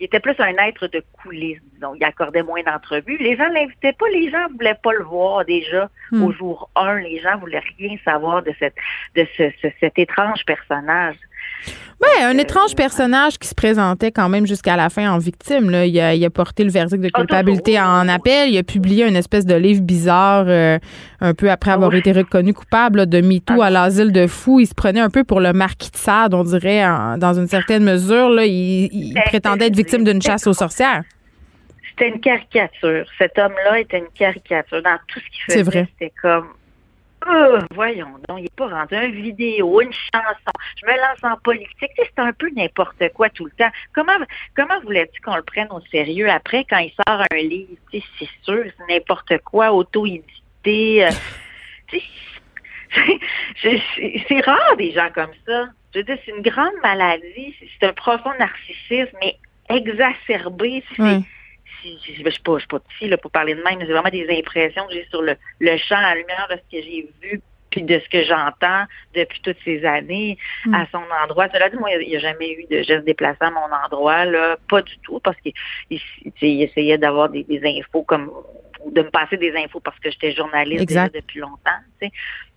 Il 0.00 0.04
était 0.04 0.20
plus 0.20 0.36
un 0.38 0.54
être 0.68 0.86
de 0.86 1.02
coulisses, 1.12 1.58
disons. 1.74 1.94
Il 1.96 2.04
accordait 2.04 2.44
moins 2.44 2.62
d'entrevues. 2.62 3.16
Les 3.18 3.36
gens 3.36 3.48
l'invitaient 3.48 3.94
pas, 3.94 4.08
les 4.12 4.30
gens 4.30 4.46
voulaient 4.56 4.78
pas 4.80 4.92
le 4.92 5.02
voir 5.02 5.44
déjà. 5.44 5.90
Hmm. 6.12 6.22
Au 6.22 6.30
jour 6.32 6.70
1, 6.76 7.00
les 7.00 7.18
gens 7.18 7.36
voulaient 7.38 7.62
rien 7.78 7.96
savoir 8.04 8.44
de 8.44 8.52
cette 8.60 8.76
de 9.16 9.26
ce, 9.36 9.50
ce- 9.60 9.68
cet 9.80 9.98
étrange 9.98 10.44
personnage. 10.46 11.16
Ben, 12.00 12.26
un 12.26 12.38
étrange 12.38 12.76
personnage 12.76 13.38
qui 13.38 13.48
se 13.48 13.56
présentait 13.56 14.12
quand 14.12 14.28
même 14.28 14.46
jusqu'à 14.46 14.76
la 14.76 14.88
fin 14.88 15.10
en 15.10 15.18
victime. 15.18 15.68
Là. 15.68 15.84
Il, 15.84 15.98
a, 15.98 16.14
il 16.14 16.24
a 16.24 16.30
porté 16.30 16.62
le 16.62 16.70
verdict 16.70 17.02
de 17.02 17.08
culpabilité 17.08 17.80
en 17.80 18.06
appel. 18.08 18.50
Il 18.50 18.56
a 18.58 18.62
publié 18.62 19.04
une 19.08 19.16
espèce 19.16 19.44
de 19.44 19.56
livre 19.56 19.80
bizarre 19.82 20.44
euh, 20.46 20.78
un 21.20 21.34
peu 21.34 21.50
après 21.50 21.72
avoir 21.72 21.92
été 21.94 22.12
reconnu 22.12 22.54
coupable 22.54 22.98
là, 23.00 23.06
de 23.06 23.20
MeToo 23.20 23.62
à 23.62 23.70
l'asile 23.70 24.12
de 24.12 24.28
fous. 24.28 24.60
Il 24.60 24.66
se 24.68 24.74
prenait 24.74 25.00
un 25.00 25.10
peu 25.10 25.24
pour 25.24 25.40
le 25.40 25.52
marquis 25.52 25.90
de 25.90 25.96
Sade, 25.96 26.34
on 26.34 26.44
dirait, 26.44 26.86
en- 26.86 27.18
dans 27.18 27.34
une 27.34 27.48
certaine 27.48 27.82
mesure. 27.82 28.28
Là. 28.30 28.44
Il, 28.46 28.84
il 28.92 29.14
prétendait 29.26 29.66
être 29.66 29.76
victime 29.76 30.04
d'une 30.04 30.22
chasse 30.22 30.46
aux 30.46 30.52
sorcières. 30.52 31.02
C'était 31.90 32.10
une 32.10 32.20
caricature. 32.20 33.06
Cet 33.18 33.36
homme-là 33.40 33.80
était 33.80 33.98
une 33.98 34.06
caricature. 34.16 34.80
Dans 34.84 34.98
tout 35.08 35.18
ce 35.18 35.24
qu'il 35.24 35.42
C'est 35.48 35.58
faisait, 35.58 35.62
vrai. 35.80 35.88
c'était 35.98 36.12
comme 36.22 36.46
Euh, 37.30 37.60
voyons 37.74 38.18
donc, 38.28 38.38
il 38.38 38.42
n'est 38.44 38.48
pas 38.56 38.68
rendu 38.68 38.94
une 38.94 39.22
vidéo, 39.22 39.80
une 39.80 39.92
chanson. 39.92 40.52
Je 40.80 40.86
me 40.86 40.92
lance 40.96 41.22
en 41.22 41.36
politique. 41.38 41.90
C'est 41.96 42.18
un 42.18 42.32
peu 42.32 42.48
n'importe 42.56 43.02
quoi 43.14 43.28
tout 43.30 43.44
le 43.44 43.50
temps. 43.52 43.70
Comment 43.92 44.80
voulais-tu 44.84 45.20
qu'on 45.20 45.36
le 45.36 45.42
prenne 45.42 45.68
au 45.70 45.80
sérieux 45.90 46.30
après 46.30 46.64
quand 46.68 46.78
il 46.78 46.90
sort 46.90 47.22
un 47.30 47.36
livre? 47.36 47.74
C'est 47.92 48.02
sûr, 48.42 48.64
c'est 48.76 48.94
n'importe 48.94 49.38
quoi, 49.44 49.72
auto-édité. 49.72 51.04
euh, 51.06 51.10
c'est- 53.62 54.40
rare 54.44 54.76
des 54.76 54.92
gens 54.92 55.08
comme 55.14 55.32
ça. 55.46 55.68
Je 55.94 56.00
veux 56.00 56.04
c'est 56.24 56.32
une 56.36 56.42
grande 56.42 56.74
maladie. 56.82 57.54
C'est- 57.80 57.86
un 57.86 57.92
profond 57.92 58.32
narcissisme, 58.38 59.16
mais 59.22 59.36
exacerbé. 59.68 60.82
C'est-. 60.96 61.02
Si- 61.82 61.98
je 62.14 62.22
ne 62.22 62.30
suis 62.30 62.42
pas, 62.42 62.54
je 62.54 62.58
suis 62.60 62.68
pas 62.68 62.80
petit 62.80 63.08
là, 63.08 63.16
pour 63.16 63.30
parler 63.30 63.54
de 63.54 63.62
même, 63.62 63.78
mais 63.78 63.86
c'est 63.86 63.92
vraiment 63.92 64.10
des 64.10 64.28
impressions 64.38 64.86
que 64.86 64.94
j'ai 64.94 65.06
sur 65.10 65.22
le, 65.22 65.36
le 65.60 65.76
champ 65.76 65.96
à 65.96 66.14
la 66.14 66.14
lumière 66.16 66.48
de 66.50 66.56
ce 66.56 66.76
que 66.78 66.82
j'ai 66.84 67.08
vu 67.22 67.40
puis 67.70 67.82
de 67.82 67.98
ce 68.00 68.08
que 68.08 68.24
j'entends 68.24 68.84
depuis 69.14 69.40
toutes 69.42 69.58
ces 69.62 69.84
années 69.84 70.38
Mm. 70.64 70.74
à 70.74 70.86
son 70.90 71.02
endroit. 71.22 71.48
Cela 71.52 71.68
dit, 71.68 71.76
moi, 71.76 71.90
il 71.92 72.08
n'y 72.08 72.16
a 72.16 72.18
jamais 72.18 72.50
eu 72.52 72.64
de 72.70 72.82
geste 72.82 73.04
déplacé 73.04 73.36
à 73.40 73.50
mon 73.50 73.68
endroit, 73.84 74.24
là, 74.24 74.56
pas 74.70 74.80
du 74.80 74.96
tout, 75.00 75.20
parce 75.20 75.36
qu'il 75.40 75.52
essayait 76.40 76.96
d'avoir 76.96 77.28
des, 77.28 77.44
des 77.44 77.60
infos 77.78 78.04
comme 78.04 78.32
de 78.86 79.02
me 79.02 79.10
passer 79.10 79.36
des 79.36 79.54
infos 79.56 79.80
parce 79.80 79.98
que 79.98 80.10
j'étais 80.10 80.32
journaliste 80.32 80.86
déjà 80.86 81.08
depuis 81.08 81.40
longtemps, 81.40 81.80
tu 82.00 82.06
sais. 82.06 82.12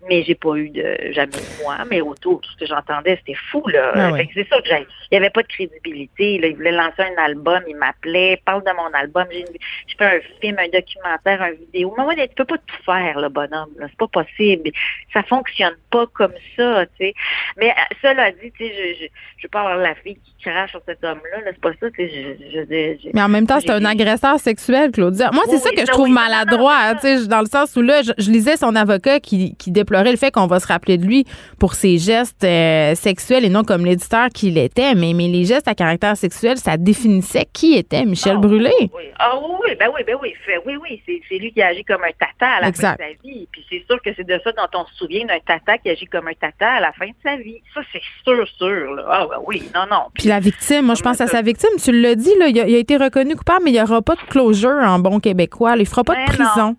Mais 0.09 0.23
j'ai 0.23 0.33
pas 0.33 0.55
eu 0.55 0.69
de 0.69 0.97
jamais 1.11 1.29
moi, 1.61 1.77
mais 1.87 2.01
autour, 2.01 2.41
tout 2.41 2.49
ce 2.53 2.57
que 2.57 2.65
j'entendais, 2.65 3.17
c'était 3.17 3.37
fou, 3.51 3.63
là. 3.67 3.91
Ah 3.93 4.11
c'est 4.33 4.47
ça 4.49 4.59
que 4.59 4.67
j'ai. 4.67 4.87
Il 5.11 5.13
y 5.13 5.17
avait 5.17 5.29
pas 5.29 5.43
de 5.43 5.47
crédibilité. 5.47 6.39
Là. 6.39 6.47
Il 6.47 6.55
voulait 6.55 6.71
lancer 6.71 7.03
un 7.03 7.23
album, 7.23 7.61
il 7.67 7.75
m'appelait, 7.75 8.41
parle 8.43 8.63
de 8.63 8.71
mon 8.75 8.91
album. 8.97 9.25
J'ai 9.29 9.45
je 9.87 9.95
fais 9.97 10.05
un 10.05 10.19
film, 10.41 10.57
un 10.57 10.69
documentaire, 10.69 11.43
un 11.43 11.51
vidéo. 11.51 11.93
Mais 11.97 12.03
ouais, 12.05 12.27
tu 12.27 12.33
peux 12.33 12.45
pas 12.45 12.57
tout 12.57 12.83
faire, 12.83 13.19
le 13.19 13.29
bonhomme. 13.29 13.69
C'est 13.79 13.97
pas 13.97 14.07
possible. 14.07 14.71
Ça 15.13 15.21
fonctionne 15.21 15.75
pas 15.91 16.07
comme 16.07 16.33
ça, 16.55 16.85
tu 16.97 17.05
sais. 17.05 17.13
Mais 17.57 17.69
euh, 17.69 17.95
cela 18.01 18.31
dit, 18.31 18.51
tu 18.57 18.65
sais, 18.65 18.73
je, 18.73 19.03
je, 19.03 19.05
je 19.37 19.43
veux 19.43 19.49
pas 19.49 19.59
avoir 19.59 19.77
la 19.77 19.93
fille 19.93 20.15
qui 20.15 20.33
crache 20.43 20.71
sur 20.71 20.81
cet 20.87 21.03
homme-là. 21.03 21.41
-là, 21.41 21.51
c'est 21.53 21.61
pas 21.61 21.73
ça, 21.79 21.91
tu 21.91 22.09
sais. 22.09 22.37
Je, 22.51 22.65
je, 23.03 23.09
mais 23.13 23.21
en 23.21 23.29
même 23.29 23.45
temps, 23.45 23.59
c'est 23.59 23.69
un 23.69 23.85
agresseur 23.85 24.39
sexuel, 24.39 24.91
Claudia. 24.91 25.29
Moi, 25.31 25.43
c'est 25.47 25.59
ça 25.59 25.69
que 25.69 25.81
je 25.81 25.91
trouve 25.91 26.09
maladroit, 26.11 26.95
tu 26.95 27.01
sais, 27.01 27.27
dans 27.27 27.41
le 27.41 27.47
sens 27.47 27.75
où 27.75 27.81
là, 27.81 28.01
je, 28.01 28.31
lisais 28.31 28.57
son 28.57 28.75
avocat 28.75 29.19
qui, 29.19 29.55
qui 29.55 29.71
déplorait 29.71 30.11
le 30.11 30.17
fait 30.17 30.31
qu'on 30.31 30.47
va 30.47 30.59
se 30.59 30.67
rappeler 30.67 30.97
de 30.97 31.05
lui 31.05 31.25
pour 31.59 31.73
ses 31.73 31.97
gestes 31.97 32.43
euh, 32.43 32.95
sexuels 32.95 33.45
et 33.45 33.49
non 33.49 33.63
comme 33.63 33.85
l'éditeur 33.85 34.29
qu'il 34.29 34.57
était. 34.57 34.95
Mais, 34.95 35.13
mais 35.13 35.27
les 35.27 35.45
gestes 35.45 35.67
à 35.67 35.75
caractère 35.75 36.15
sexuel, 36.17 36.57
ça 36.57 36.77
définissait 36.77 37.47
qui 37.51 37.75
était 37.75 38.05
Michel 38.05 38.35
oh, 38.37 38.41
Brûlé. 38.41 38.71
Oui, 38.79 39.03
Ah 39.19 39.37
oui, 39.37 39.75
ben 39.79 39.89
oui, 39.93 40.01
ben 40.05 40.15
oui. 40.21 40.33
Oui, 40.65 40.73
oui, 40.81 41.01
c'est 41.07 41.37
lui 41.37 41.51
qui 41.51 41.61
agit 41.61 41.83
comme 41.83 42.03
un 42.03 42.11
tata 42.11 42.57
à 42.57 42.61
la 42.61 42.73
fin 42.73 42.93
de 42.93 42.97
sa 42.97 43.13
vie. 43.23 43.47
Puis 43.51 43.65
c'est 43.69 43.83
sûr 43.85 44.01
que 44.01 44.09
c'est 44.15 44.27
de 44.27 44.39
ça 44.43 44.51
dont 44.51 44.79
on 44.79 44.85
se 44.85 44.95
souvient 44.95 45.25
d'un 45.25 45.39
tata 45.39 45.77
qui 45.77 45.89
agit 45.89 46.05
comme 46.05 46.27
un 46.27 46.33
tata 46.33 46.73
à 46.73 46.79
la 46.79 46.91
fin 46.93 47.07
de 47.07 47.15
sa 47.23 47.37
vie. 47.37 47.61
Ça, 47.73 47.81
c'est 47.91 48.01
sûr, 48.23 48.47
sûr. 48.57 48.93
Là. 48.95 49.03
Ah 49.07 49.27
ben 49.29 49.37
oui, 49.45 49.63
non, 49.73 49.85
non. 49.89 50.03
Puis, 50.13 50.27
la 50.27 50.39
victime, 50.39 50.85
moi, 50.85 50.95
je 50.95 51.01
pense 51.01 51.21
à 51.21 51.27
sa 51.27 51.41
victime. 51.41 51.69
Tu 51.83 51.91
l'as 51.91 52.15
dit, 52.15 52.33
là, 52.39 52.47
il 52.47 52.59
a, 52.59 52.77
été 52.77 52.97
reconnu 52.97 53.35
coupable, 53.35 53.61
mais 53.65 53.71
il 53.71 53.73
n'y 53.73 53.81
aura 53.81 54.01
pas 54.01 54.15
de 54.15 54.21
closure 54.29 54.81
en 54.81 54.99
bon 54.99 55.19
québécois. 55.19 55.75
Fera 56.03 56.15
pas 56.15 56.15
de 56.15 56.27
ben 56.27 56.35
prison. 56.35 56.75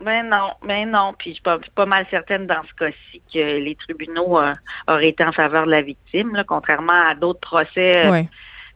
Ben 0.00 0.28
non, 0.28 0.50
ben 0.66 0.90
non. 0.90 1.14
Puis 1.18 1.30
je 1.30 1.34
suis 1.34 1.42
pas, 1.42 1.58
pas, 1.74 1.86
mal 1.86 2.06
certaine 2.10 2.46
dans 2.46 2.62
ce 2.68 2.74
cas-ci 2.74 3.22
que 3.32 3.58
les 3.58 3.74
tribunaux 3.74 4.38
euh, 4.38 4.52
auraient 4.88 5.08
été 5.08 5.24
en 5.24 5.32
faveur 5.32 5.66
de 5.66 5.70
la 5.70 5.82
victime, 5.82 6.34
là, 6.34 6.44
contrairement 6.44 7.08
à 7.08 7.14
d'autres 7.14 7.40
procès 7.40 8.06
euh, 8.06 8.22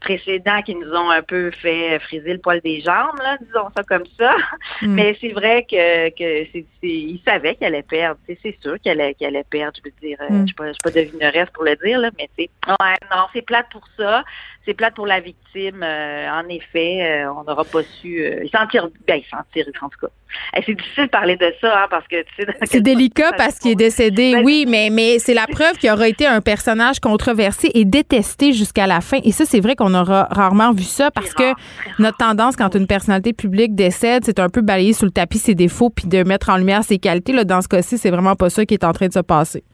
précédents 0.00 0.62
qui 0.62 0.74
nous 0.74 0.90
ont 0.92 1.10
un 1.10 1.22
peu 1.22 1.50
fait 1.50 1.98
friser 2.00 2.32
le 2.32 2.38
poil 2.38 2.60
des 2.62 2.80
jambes, 2.80 3.18
là, 3.22 3.36
disons 3.40 3.68
ça 3.76 3.82
comme 3.84 4.04
ça. 4.18 4.34
Mm. 4.82 4.94
Mais 4.94 5.16
c'est 5.20 5.32
vrai 5.32 5.66
que, 5.70 6.08
que 6.10 6.48
c'est, 6.52 6.64
il 6.82 7.20
savait 7.24 7.54
qu'elle 7.54 7.74
allait 7.74 7.82
perdre. 7.82 8.18
C'est 8.26 8.56
sûr 8.62 8.76
qu'elle 8.82 9.00
allait, 9.00 9.14
qu'elle 9.14 9.36
allait 9.36 9.44
perdre. 9.44 9.78
Je 9.78 9.90
veux 9.90 10.08
dire, 10.08 10.18
euh, 10.22 10.32
mm. 10.32 10.40
je 10.40 10.46
suis 10.46 10.54
pas, 10.54 10.70
pas 10.82 10.90
devineresse 10.90 11.48
pour 11.52 11.64
le 11.64 11.76
dire, 11.84 11.98
là, 11.98 12.10
mais 12.18 12.28
c'est 12.38 12.48
ouais, 12.66 12.96
non, 13.14 13.26
c'est 13.32 13.42
plate 13.42 13.66
pour 13.70 13.86
ça. 13.98 14.24
C'est 14.64 14.74
plate 14.74 14.94
pour 14.94 15.06
la 15.06 15.20
victime. 15.20 15.82
en 15.82 16.48
effet, 16.48 17.24
on 17.26 17.44
n'aura 17.44 17.64
pas 17.64 17.82
su. 17.82 18.24
il 18.42 18.50
s'en 18.50 18.66
tire, 18.66 18.88
ben, 19.06 19.16
il 19.16 19.28
s'en 19.30 19.42
tire 19.52 19.66
en 19.80 19.88
tout 19.88 19.98
cas. 20.00 20.12
Eh, 20.56 20.62
c'est 20.64 20.74
difficile 20.74 21.04
de 21.04 21.10
parler 21.10 21.36
de 21.36 21.52
ça, 21.60 21.82
hein, 21.82 21.86
parce 21.90 22.06
que 22.06 22.22
tu 22.22 22.44
sais. 22.44 22.46
C'est 22.64 22.80
délicat 22.80 23.32
parce 23.36 23.58
qu'il 23.58 23.72
est 23.72 23.76
décédé, 23.76 24.34
ben, 24.34 24.44
oui, 24.44 24.64
mais, 24.68 24.90
mais 24.90 25.18
c'est 25.18 25.34
la 25.34 25.46
preuve 25.46 25.78
qu'il 25.78 25.90
aura 25.90 26.08
été 26.08 26.26
un 26.26 26.40
personnage 26.40 27.00
controversé 27.00 27.70
et 27.74 27.84
détesté 27.84 28.52
jusqu'à 28.52 28.86
la 28.86 29.00
fin. 29.00 29.18
Et 29.24 29.32
ça, 29.32 29.44
c'est 29.44 29.60
vrai 29.60 29.76
qu'on 29.76 29.89
aura 29.94 30.28
rarement 30.30 30.72
vu 30.72 30.84
ça 30.84 31.10
parce 31.10 31.32
que 31.32 31.52
notre 31.98 32.18
tendance, 32.18 32.56
quand 32.56 32.74
une 32.74 32.86
personnalité 32.86 33.32
publique 33.32 33.74
décède, 33.74 34.24
c'est 34.24 34.38
un 34.38 34.48
peu 34.48 34.60
balayer 34.60 34.92
sous 34.92 35.04
le 35.04 35.10
tapis 35.10 35.38
ses 35.38 35.54
défauts 35.54 35.90
puis 35.90 36.06
de 36.06 36.22
mettre 36.22 36.50
en 36.50 36.56
lumière 36.56 36.84
ses 36.84 36.98
qualités. 36.98 37.32
Là, 37.32 37.44
dans 37.44 37.62
ce 37.62 37.68
cas-ci, 37.68 37.98
c'est 37.98 38.10
vraiment 38.10 38.36
pas 38.36 38.50
ça 38.50 38.64
qui 38.66 38.74
est 38.74 38.84
en 38.84 38.92
train 38.92 39.08
de 39.08 39.12
se 39.12 39.20
passer. 39.20 39.64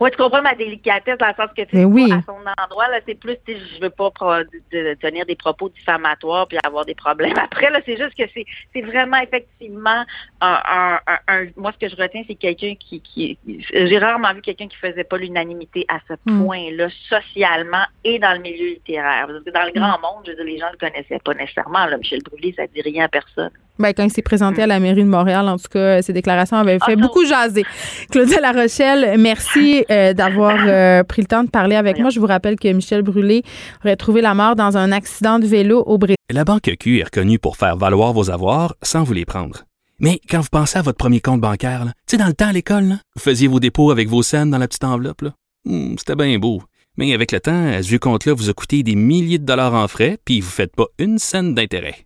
Oui, 0.00 0.10
tu 0.10 0.16
comprends 0.16 0.42
ma 0.42 0.54
délicatesse 0.54 1.18
dans 1.18 1.28
le 1.28 1.34
sens 1.34 1.50
que 1.56 1.62
tu 1.62 1.84
oui. 1.84 2.12
à 2.12 2.22
son 2.26 2.38
endroit, 2.62 2.88
là, 2.88 3.00
c'est 3.06 3.14
plus 3.14 3.36
je 3.46 3.80
veux 3.80 3.90
pas 3.90 4.10
de, 4.72 4.94
tenir 4.94 5.26
des 5.26 5.36
propos 5.36 5.68
diffamatoires 5.68 6.46
puis 6.48 6.58
avoir 6.64 6.84
des 6.84 6.94
problèmes. 6.94 7.38
Après, 7.42 7.70
là, 7.70 7.80
c'est 7.84 7.96
juste 7.96 8.14
que 8.14 8.24
c'est 8.34 8.44
c'est 8.74 8.82
vraiment 8.82 9.18
effectivement 9.18 10.04
un, 10.40 10.98
un, 11.06 11.18
un, 11.28 11.46
moi 11.56 11.72
ce 11.72 11.86
que 11.86 11.94
je 11.94 12.00
retiens, 12.00 12.22
c'est 12.26 12.34
quelqu'un 12.34 12.74
qui, 12.78 13.00
qui 13.00 13.38
j'ai 13.46 13.98
rarement 13.98 14.32
vu 14.34 14.42
quelqu'un 14.42 14.68
qui 14.68 14.76
faisait 14.76 15.04
pas 15.04 15.18
l'unanimité 15.18 15.84
à 15.88 15.98
ce 16.08 16.14
mm. 16.24 16.44
point-là, 16.44 16.88
socialement 17.08 17.84
et 18.04 18.18
dans 18.18 18.32
le 18.32 18.40
milieu 18.40 18.68
littéraire. 18.68 19.26
Parce 19.26 19.44
que 19.44 19.50
dans 19.50 19.64
le 19.64 19.70
mm. 19.70 19.74
grand 19.74 20.00
monde, 20.00 20.24
je 20.24 20.30
veux 20.30 20.36
dire, 20.36 20.44
les 20.44 20.58
gens 20.58 20.68
le 20.72 20.78
connaissaient 20.78 21.20
pas 21.24 21.34
nécessairement. 21.34 21.86
Là, 21.86 21.96
Michel 21.96 22.22
Brûlé, 22.22 22.54
ça 22.56 22.66
dit 22.66 22.82
rien 22.82 23.04
à 23.04 23.08
personne. 23.08 23.50
Ben, 23.78 23.92
quand 23.92 24.04
il 24.04 24.10
s'est 24.10 24.22
présenté 24.22 24.62
à 24.62 24.66
la 24.66 24.80
mairie 24.80 25.04
de 25.04 25.08
Montréal, 25.08 25.48
en 25.48 25.56
tout 25.56 25.68
cas, 25.70 26.00
ses 26.02 26.12
déclarations 26.12 26.56
avaient 26.56 26.78
fait 26.78 26.92
ah, 26.92 26.96
beaucoup 26.96 27.24
jaser. 27.24 27.64
Claudia 28.10 28.40
Larochelle, 28.40 29.18
merci 29.18 29.84
euh, 29.90 30.14
d'avoir 30.14 30.56
euh, 30.66 31.02
pris 31.02 31.22
le 31.22 31.28
temps 31.28 31.44
de 31.44 31.50
parler 31.50 31.76
avec 31.76 31.98
moi. 31.98 32.10
Je 32.10 32.20
vous 32.20 32.26
rappelle 32.26 32.56
que 32.56 32.68
Michel 32.68 33.02
Brûlé 33.02 33.42
aurait 33.84 33.96
trouvé 33.96 34.22
la 34.22 34.34
mort 34.34 34.56
dans 34.56 34.76
un 34.76 34.92
accident 34.92 35.38
de 35.38 35.46
vélo 35.46 35.82
au 35.86 35.98
Brésil. 35.98 36.16
La 36.32 36.44
Banque 36.44 36.70
Q 36.78 37.00
est 37.00 37.04
reconnue 37.04 37.38
pour 37.38 37.56
faire 37.56 37.76
valoir 37.76 38.12
vos 38.12 38.30
avoirs 38.30 38.74
sans 38.82 39.04
vous 39.04 39.12
les 39.12 39.24
prendre. 39.24 39.64
Mais 39.98 40.20
quand 40.28 40.40
vous 40.40 40.48
pensez 40.50 40.78
à 40.78 40.82
votre 40.82 40.98
premier 40.98 41.20
compte 41.20 41.40
bancaire, 41.40 41.84
tu 41.84 41.92
sais, 42.12 42.16
dans 42.16 42.26
le 42.26 42.34
temps 42.34 42.48
à 42.48 42.52
l'école, 42.52 42.96
vous 43.14 43.22
faisiez 43.22 43.48
vos 43.48 43.60
dépôts 43.60 43.90
avec 43.90 44.08
vos 44.08 44.22
scènes 44.22 44.50
dans 44.50 44.58
la 44.58 44.68
petite 44.68 44.84
enveloppe. 44.84 45.24
Hmm, 45.64 45.94
c'était 45.98 46.16
bien 46.16 46.38
beau. 46.38 46.62
Mais 46.98 47.12
avec 47.12 47.32
le 47.32 47.40
temps, 47.40 47.82
ce 47.82 47.88
vieux 47.88 47.98
compte-là 47.98 48.32
vous 48.32 48.48
a 48.48 48.54
coûté 48.54 48.82
des 48.82 48.94
milliers 48.94 49.38
de 49.38 49.44
dollars 49.44 49.74
en 49.74 49.86
frais, 49.86 50.18
puis 50.24 50.40
vous 50.40 50.48
ne 50.48 50.52
faites 50.52 50.74
pas 50.74 50.86
une 50.98 51.18
scène 51.18 51.54
d'intérêt. 51.54 52.05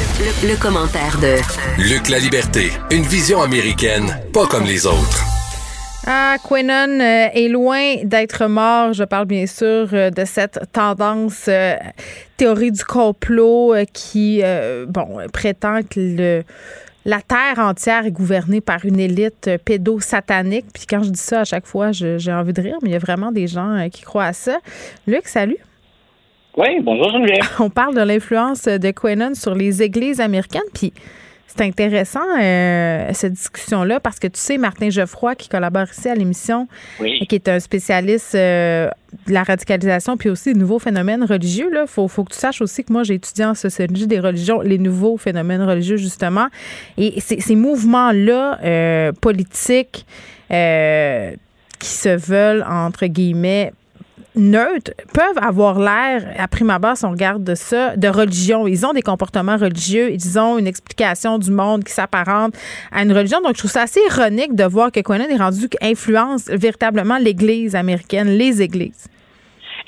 Le, 0.00 0.56
commentaire 0.56 1.18
de 1.20 1.36
Luc 1.82 2.08
La 2.08 2.18
Liberté, 2.18 2.70
une 2.90 3.02
vision 3.02 3.42
américaine, 3.42 4.18
pas 4.32 4.46
comme 4.46 4.64
les 4.64 4.86
autres. 4.86 5.24
Ah, 6.06 6.36
Quenon 6.42 7.00
euh, 7.00 7.28
est 7.34 7.48
loin 7.48 7.96
d'être 8.04 8.46
mort. 8.46 8.94
Je 8.94 9.04
parle 9.04 9.26
bien 9.26 9.46
sûr 9.46 9.88
euh, 9.92 10.10
de 10.10 10.24
cette 10.24 10.58
tendance 10.72 11.44
euh, 11.48 11.76
théorie 12.38 12.72
du 12.72 12.82
complot 12.82 13.74
qui, 13.92 14.42
bon, 14.88 15.18
prétend 15.34 15.80
que 15.82 16.00
le, 16.00 16.44
la 17.04 17.20
terre 17.20 17.58
entière 17.58 18.06
est 18.06 18.10
gouvernée 18.10 18.62
par 18.62 18.86
une 18.86 19.00
élite 19.00 19.50
pédosatanique. 19.66 20.66
Puis 20.72 20.86
quand 20.88 21.02
je 21.02 21.10
dis 21.10 21.20
ça 21.20 21.40
à 21.40 21.44
chaque 21.44 21.66
fois, 21.66 21.92
j'ai 21.92 22.32
envie 22.32 22.54
de 22.54 22.62
rire, 22.62 22.78
mais 22.82 22.88
il 22.88 22.92
y 22.92 22.96
a 22.96 23.00
vraiment 23.00 23.32
des 23.32 23.46
gens 23.46 23.86
qui 23.92 24.00
croient 24.00 24.24
à 24.24 24.32
ça. 24.32 24.58
Luc, 25.06 25.28
salut. 25.28 25.58
Oui, 26.56 26.80
bonjour 26.82 27.10
Geneviève. 27.10 27.48
On 27.60 27.70
parle 27.70 27.94
de 27.94 28.02
l'influence 28.02 28.64
de 28.64 28.90
Quenon 28.90 29.34
sur 29.34 29.54
les 29.54 29.82
églises 29.82 30.20
américaines, 30.20 30.62
puis 30.74 30.92
c'est 31.46 31.62
intéressant 31.62 32.20
euh, 32.40 33.08
cette 33.12 33.32
discussion-là 33.32 34.00
parce 34.00 34.18
que 34.18 34.26
tu 34.26 34.38
sais, 34.38 34.56
Martin 34.58 34.90
Geoffroy, 34.90 35.34
qui 35.34 35.48
collabore 35.48 35.86
ici 35.90 36.08
à 36.08 36.14
l'émission, 36.14 36.68
qui 36.98 37.34
est 37.34 37.48
un 37.48 37.60
spécialiste 37.60 38.34
euh, 38.34 38.88
de 39.26 39.32
la 39.32 39.42
radicalisation 39.42 40.16
puis 40.16 40.28
aussi 40.28 40.52
des 40.52 40.58
nouveaux 40.58 40.78
phénomènes 40.78 41.24
religieux, 41.24 41.70
il 41.72 41.86
faut, 41.86 42.08
faut 42.08 42.24
que 42.24 42.32
tu 42.32 42.38
saches 42.38 42.62
aussi 42.62 42.84
que 42.84 42.92
moi, 42.92 43.02
j'ai 43.02 43.14
étudié 43.14 43.44
en 43.44 43.54
sociologie 43.54 44.06
des 44.06 44.20
religions, 44.20 44.60
les 44.60 44.78
nouveaux 44.78 45.16
phénomènes 45.16 45.62
religieux, 45.62 45.96
justement. 45.96 46.46
Et 46.98 47.20
ces 47.20 47.56
mouvements-là 47.56 48.58
euh, 48.62 49.12
politiques 49.12 50.06
qui 50.48 51.88
se 51.88 52.08
veulent, 52.08 52.64
entre 52.68 53.06
guillemets, 53.06 53.72
neutres 54.34 54.92
peuvent 55.12 55.42
avoir 55.42 55.78
l'air, 55.78 56.34
à 56.38 56.48
prime 56.48 56.70
abord, 56.70 56.96
si 56.96 57.04
on 57.04 57.10
regarde 57.10 57.44
de 57.44 57.54
ça, 57.54 57.96
de 57.96 58.08
religion. 58.08 58.66
Ils 58.66 58.86
ont 58.86 58.92
des 58.92 59.02
comportements 59.02 59.56
religieux, 59.56 60.10
ils 60.12 60.38
ont 60.38 60.58
une 60.58 60.66
explication 60.66 61.38
du 61.38 61.50
monde 61.50 61.84
qui 61.84 61.92
s'apparente 61.92 62.54
à 62.92 63.02
une 63.02 63.12
religion. 63.12 63.40
Donc, 63.40 63.54
je 63.54 63.58
trouve 63.58 63.70
ça 63.70 63.82
assez 63.82 64.00
ironique 64.08 64.54
de 64.54 64.64
voir 64.64 64.92
que 64.92 65.00
Quenon 65.00 65.28
est 65.28 65.36
rendu 65.36 65.68
influence 65.82 66.48
véritablement 66.48 67.18
l'Église 67.18 67.74
américaine, 67.74 68.28
les 68.28 68.62
églises. 68.62 69.08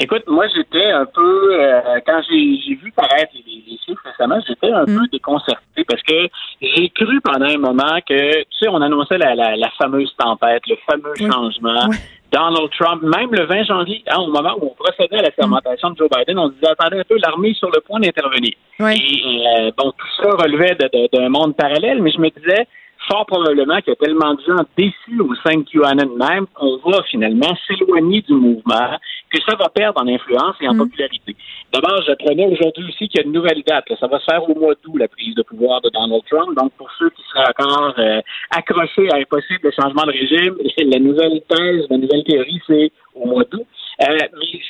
Écoute, 0.01 0.25
moi, 0.27 0.47
j'étais 0.55 0.91
un 0.91 1.07
peu, 1.07 1.61
euh, 1.61 2.01
quand 2.07 2.21
j'ai 2.29 2.75
vu 2.75 2.93
paraître 2.93 3.33
les, 3.35 3.63
chiffres 3.87 4.03
récemment, 4.05 4.39
j'étais 4.47 4.71
un 4.71 4.85
peu 4.85 5.03
mm. 5.03 5.09
déconcerté 5.13 5.85
parce 5.89 6.03
que 6.03 6.29
j'ai 6.61 6.89
cru 6.91 7.21
pendant 7.21 7.47
un 7.47 7.59
moment 7.59 7.99
que, 8.09 8.43
tu 8.43 8.59
sais, 8.61 8.69
on 8.69 8.81
annonçait 8.81 9.19
la, 9.19 9.35
la, 9.35 9.71
fameuse 9.79 10.15
tempête, 10.17 10.63
le 10.69 10.77
fameux 10.87 11.15
changement. 11.17 11.89
Donald 12.33 12.71
Trump, 12.79 13.03
même 13.03 13.31
le 13.31 13.45
20 13.45 13.65
janvier, 13.65 14.03
hein, 14.09 14.21
au 14.21 14.29
moment 14.29 14.55
où 14.61 14.71
on 14.73 14.75
procédait 14.75 15.19
à 15.19 15.23
la 15.23 15.31
fermentation 15.33 15.91
de 15.91 15.99
Joe 15.99 16.09
Biden, 16.09 16.39
on 16.39 16.49
disait 16.49 16.69
attendez 16.71 16.99
un 16.99 17.05
peu, 17.05 17.17
l'armée 17.19 17.55
sur 17.55 17.69
le 17.69 17.81
point 17.81 18.01
d'intervenir. 18.01 18.55
Et 18.81 19.45
euh, 19.59 19.71
bon, 19.77 19.93
tout 19.93 20.07
ça 20.17 20.31
relevait 20.31 20.77
d'un 21.13 21.29
monde 21.29 21.55
parallèle, 21.55 22.03
mais 22.03 22.11
je 22.11 22.19
me 22.19 22.31
disais 22.31 22.67
fort 23.09 23.27
probablement 23.27 23.81
qu'il 23.81 23.91
y 23.91 23.93
a 23.93 23.97
tellement 23.97 24.35
de 24.35 24.41
gens 24.47 24.65
déçus 24.77 25.21
au 25.21 25.35
sein 25.45 25.59
de 25.59 25.65
QAnon 25.65 26.17
même 26.17 26.47
qu'on 26.55 26.77
va 26.89 27.03
finalement 27.11 27.55
s'éloigner 27.67 28.23
du 28.23 28.35
mouvement, 28.35 28.99
que 29.33 29.43
ça 29.49 29.57
va 29.57 29.69
perdre 29.69 30.01
en 30.01 30.07
influence 30.07 30.57
et 30.61 30.69
en 30.69 30.75
mm. 30.75 30.79
popularité. 30.79 31.37
D'abord, 31.73 32.03
j'apprenais 32.07 32.47
aujourd'hui 32.47 32.85
aussi 32.89 33.09
qu'il 33.09 33.21
y 33.21 33.25
a 33.25 33.27
une 33.27 33.33
nouvelle 33.33 33.63
date. 33.67 33.89
là. 33.89 33.97
Ça 33.99 34.07
va 34.07 34.19
se 34.21 34.25
faire 34.25 34.49
au 34.49 34.55
mois 34.59 34.75
d'août, 34.83 34.97
la 34.99 35.09
prise 35.09 35.35
de 35.35 35.43
pouvoir 35.43 35.81
de 35.81 35.91
Donald 35.91 36.23
Trump. 36.31 36.57
Donc, 36.57 36.73
pour 36.73 36.91
ceux 36.99 37.11
qui 37.11 37.23
seraient 37.33 37.49
encore 37.49 37.95
euh, 37.99 38.21
accrochés 38.51 39.11
à 39.11 39.17
un 39.17 39.25
possible 39.25 39.73
changement 39.73 40.05
de 40.05 40.13
régime, 40.13 40.57
la 40.93 40.99
nouvelle 40.99 41.41
thèse, 41.49 41.87
la 41.89 41.97
nouvelle 41.97 42.25
théorie, 42.25 42.61
c'est 42.67 42.93
au 43.15 43.27
mois 43.27 43.45
d'août. 43.51 43.67
Euh, 44.03 44.17
mais 44.39 44.61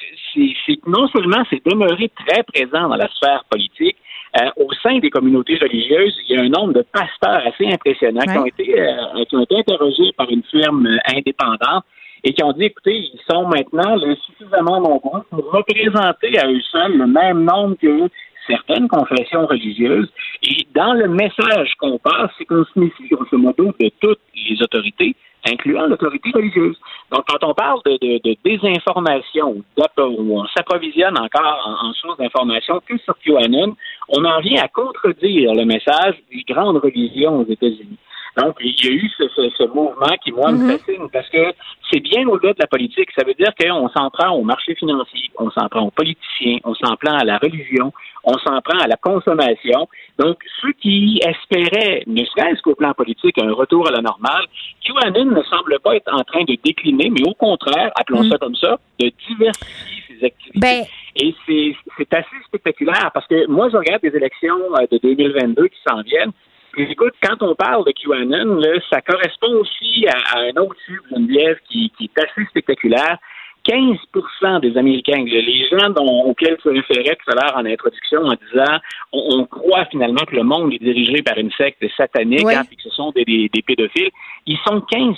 c'est 0.66 0.86
non 0.86 1.08
seulement 1.08 1.42
c'est 1.50 1.64
demeuré 1.64 2.10
très 2.26 2.42
présent 2.42 2.88
dans 2.88 2.96
la 2.96 3.08
sphère 3.08 3.44
politique, 3.50 3.96
euh, 4.40 4.48
au 4.56 4.68
sein 4.82 4.98
des 4.98 5.10
communautés 5.10 5.58
religieuses, 5.58 6.16
il 6.26 6.36
y 6.36 6.38
a 6.38 6.42
un 6.42 6.48
nombre 6.48 6.72
de 6.72 6.82
pasteurs 6.90 7.46
assez 7.46 7.66
impressionnants 7.66 8.22
qui, 8.22 8.38
ont 8.38 8.46
été, 8.46 8.80
euh, 8.80 9.24
qui 9.28 9.36
ont 9.36 9.42
été 9.42 9.58
interrogés 9.58 10.12
par 10.16 10.30
une 10.30 10.42
firme 10.44 10.86
euh, 10.86 10.96
indépendante 11.14 11.84
et 12.25 12.33
qui 12.33 12.43
ont 12.45 12.53
dit, 12.53 12.64
écoutez, 12.64 12.97
ils 12.97 13.20
sont 13.31 13.47
maintenant 13.47 13.97
là, 13.97 14.14
suffisamment 14.27 14.81
nombreux 14.81 15.23
pour 15.31 15.51
représenter 15.51 16.39
à 16.39 16.49
eux 16.49 16.61
seuls 16.70 16.97
le 16.97 17.07
même 17.07 17.45
nombre 17.45 17.77
que 17.77 18.09
certaines 18.47 18.89
confessions 18.89 19.47
religieuses. 19.47 20.11
Et 20.43 20.66
dans 20.75 20.95
le 20.95 21.09
message 21.09 21.75
qu'on 21.79 21.99
passe, 21.99 22.31
c'est 22.39 22.45
qu'on 22.45 22.64
se 22.64 22.79
méfie, 22.79 23.09
grosso 23.09 23.39
modo, 23.39 23.73
de 23.79 23.91
toutes 24.01 24.20
les 24.35 24.61
autorités, 24.62 25.14
incluant 25.47 25.87
l'autorité 25.87 26.31
religieuse. 26.33 26.77
Donc, 27.11 27.25
quand 27.29 27.45
on 27.47 27.55
parle 27.55 27.81
de, 27.85 27.93
de, 27.93 28.20
de 28.23 28.37
désinformation, 28.45 29.62
où 29.77 30.39
on 30.39 30.47
s'approvisionne 30.47 31.18
encore 31.18 31.62
en, 31.66 31.89
en 31.89 31.93
sources 31.95 32.18
d'information 32.18 32.81
que 32.87 32.97
sur 32.99 33.16
QAnon, 33.18 33.77
on 34.09 34.25
en 34.25 34.41
vient 34.41 34.62
à 34.62 34.68
contredire 34.68 35.55
le 35.55 35.64
message 35.64 36.16
des 36.33 36.43
grandes 36.43 36.79
religions 36.79 37.41
aux 37.41 37.47
États-Unis. 37.47 37.99
Donc, 38.37 38.57
il 38.61 38.74
y 38.85 38.89
a 38.89 38.93
eu 38.93 39.11
ce, 39.18 39.28
ce- 39.28 39.51
ce 39.59 39.64
mouvement 39.64 40.14
qui, 40.24 40.33
moi, 40.33 40.53
me 40.53 40.72
fascine 40.78 41.09
parce 41.12 41.28
que 41.28 41.53
c'est 41.91 42.01
bien 42.01 42.26
au-delà 42.26 42.55
de 42.55 42.59
la 42.61 42.66
politique. 42.66 43.11
Ça 43.14 43.24
veut 43.26 43.35
dire 43.35 43.53
qu'on 43.61 43.89
s'en 43.91 44.09
prend 44.11 44.30
au 44.30 44.43
marché 44.43 44.74
financier, 44.74 45.30
on 45.39 45.51
s'en 45.51 45.68
prend 45.68 45.83
aux 45.83 45.91
politiciens, 45.91 46.59
on 46.64 46.74
s'en 46.74 46.97
prend 46.97 47.14
à 47.18 47.24
la 47.24 47.37
religion, 47.37 47.93
on 48.24 48.39
s'en 48.39 48.61
prend 48.62 48.78
à 48.78 48.87
la 48.87 48.97
consommation. 48.97 49.87
Donc, 50.18 50.39
ceux 50.62 50.72
qui 50.72 51.20
espéraient, 51.26 52.05
ne 52.07 52.24
serait-ce 52.24 52.62
qu'au 52.62 52.74
plan 52.74 52.95
politique, 52.95 53.37
un 53.39 53.53
retour 53.53 53.87
à 53.89 53.91
la 53.91 54.01
normale, 54.01 54.45
QAnon 54.83 55.26
ne 55.26 55.43
semble 55.43 55.78
pas 55.80 55.97
être 55.97 56.12
en 56.12 56.22
train 56.24 56.45
de 56.45 56.57
décliner, 56.64 57.11
mais 57.11 57.28
au 57.28 57.35
contraire, 57.35 57.91
appelons 57.97 58.22
ça 58.30 58.39
comme 58.39 58.57
ça, 58.57 58.78
de 58.99 59.11
diversifier 59.28 60.03
ses 60.09 60.24
activités. 60.26 60.59
Ben, 60.61 60.85
Et 61.16 61.35
c'est 61.47 61.76
c'est 61.99 62.14
assez 62.14 62.37
spectaculaire 62.47 63.11
parce 63.12 63.26
que 63.26 63.47
moi, 63.49 63.68
je 63.70 63.76
regarde 63.76 64.01
des 64.01 64.16
élections 64.16 64.57
euh, 64.78 64.87
de 64.91 64.99
2022 65.03 65.68
qui 65.68 65.78
s'en 65.87 66.01
viennent. 66.03 66.33
Écoute, 66.77 67.14
quand 67.23 67.43
on 67.43 67.55
parle 67.55 67.85
de 67.85 67.93
QAnon, 67.93 68.55
là, 68.57 68.81
ça 68.91 69.01
correspond 69.03 69.53
aussi 69.61 70.07
à, 70.09 70.37
à 70.37 70.41
un 70.41 70.61
autre 70.62 70.77
chiffre, 70.87 71.03
Geneviève, 71.11 71.59
qui, 71.68 71.93
qui 71.99 72.05
est 72.14 72.18
assez 72.23 72.45
spectaculaire. 72.47 73.18
15 73.64 74.61
des 74.61 74.77
Américains, 74.77 75.25
les 75.25 75.68
gens 75.70 75.91
dont, 75.91 76.25
auxquels 76.25 76.57
tu 76.61 76.68
référais 76.68 77.16
tout 77.25 77.31
à 77.31 77.35
l'heure 77.35 77.57
en 77.57 77.64
introduction 77.64 78.23
en 78.23 78.35
disant 78.51 78.79
on, 79.12 79.39
on 79.39 79.45
croit 79.45 79.85
finalement 79.87 80.25
que 80.27 80.35
le 80.35 80.43
monde 80.43 80.73
est 80.73 80.83
dirigé 80.83 81.23
par 81.23 81.39
une 81.39 81.53
secte 81.53 81.85
satanique 81.97 82.45
Ouais. 82.45 82.57
hein, 82.57 82.64
que 82.64 82.83
ce 82.83 82.91
sont 82.91 83.12
des, 83.12 83.25
des, 83.25 83.49
des 83.53 83.62
pédophiles, 83.62 84.11
ils 84.47 84.59
sont 84.66 84.81
15 84.81 85.14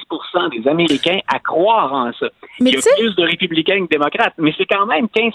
des 0.53 0.69
Américains 0.69 1.21
à 1.27 1.39
croire 1.39 1.93
en 1.93 2.13
ça. 2.13 2.27
Mais 2.61 2.71
Il 2.71 2.75
y 2.75 2.79
a 2.79 2.83
plus 2.99 3.17
de 3.17 3.23
républicains 3.23 3.79
que 3.79 3.85
de 3.85 3.89
démocrates, 3.99 4.35
mais 4.37 4.53
c'est 4.59 4.67
quand 4.67 4.87
même 4.87 5.09
15 5.09 5.33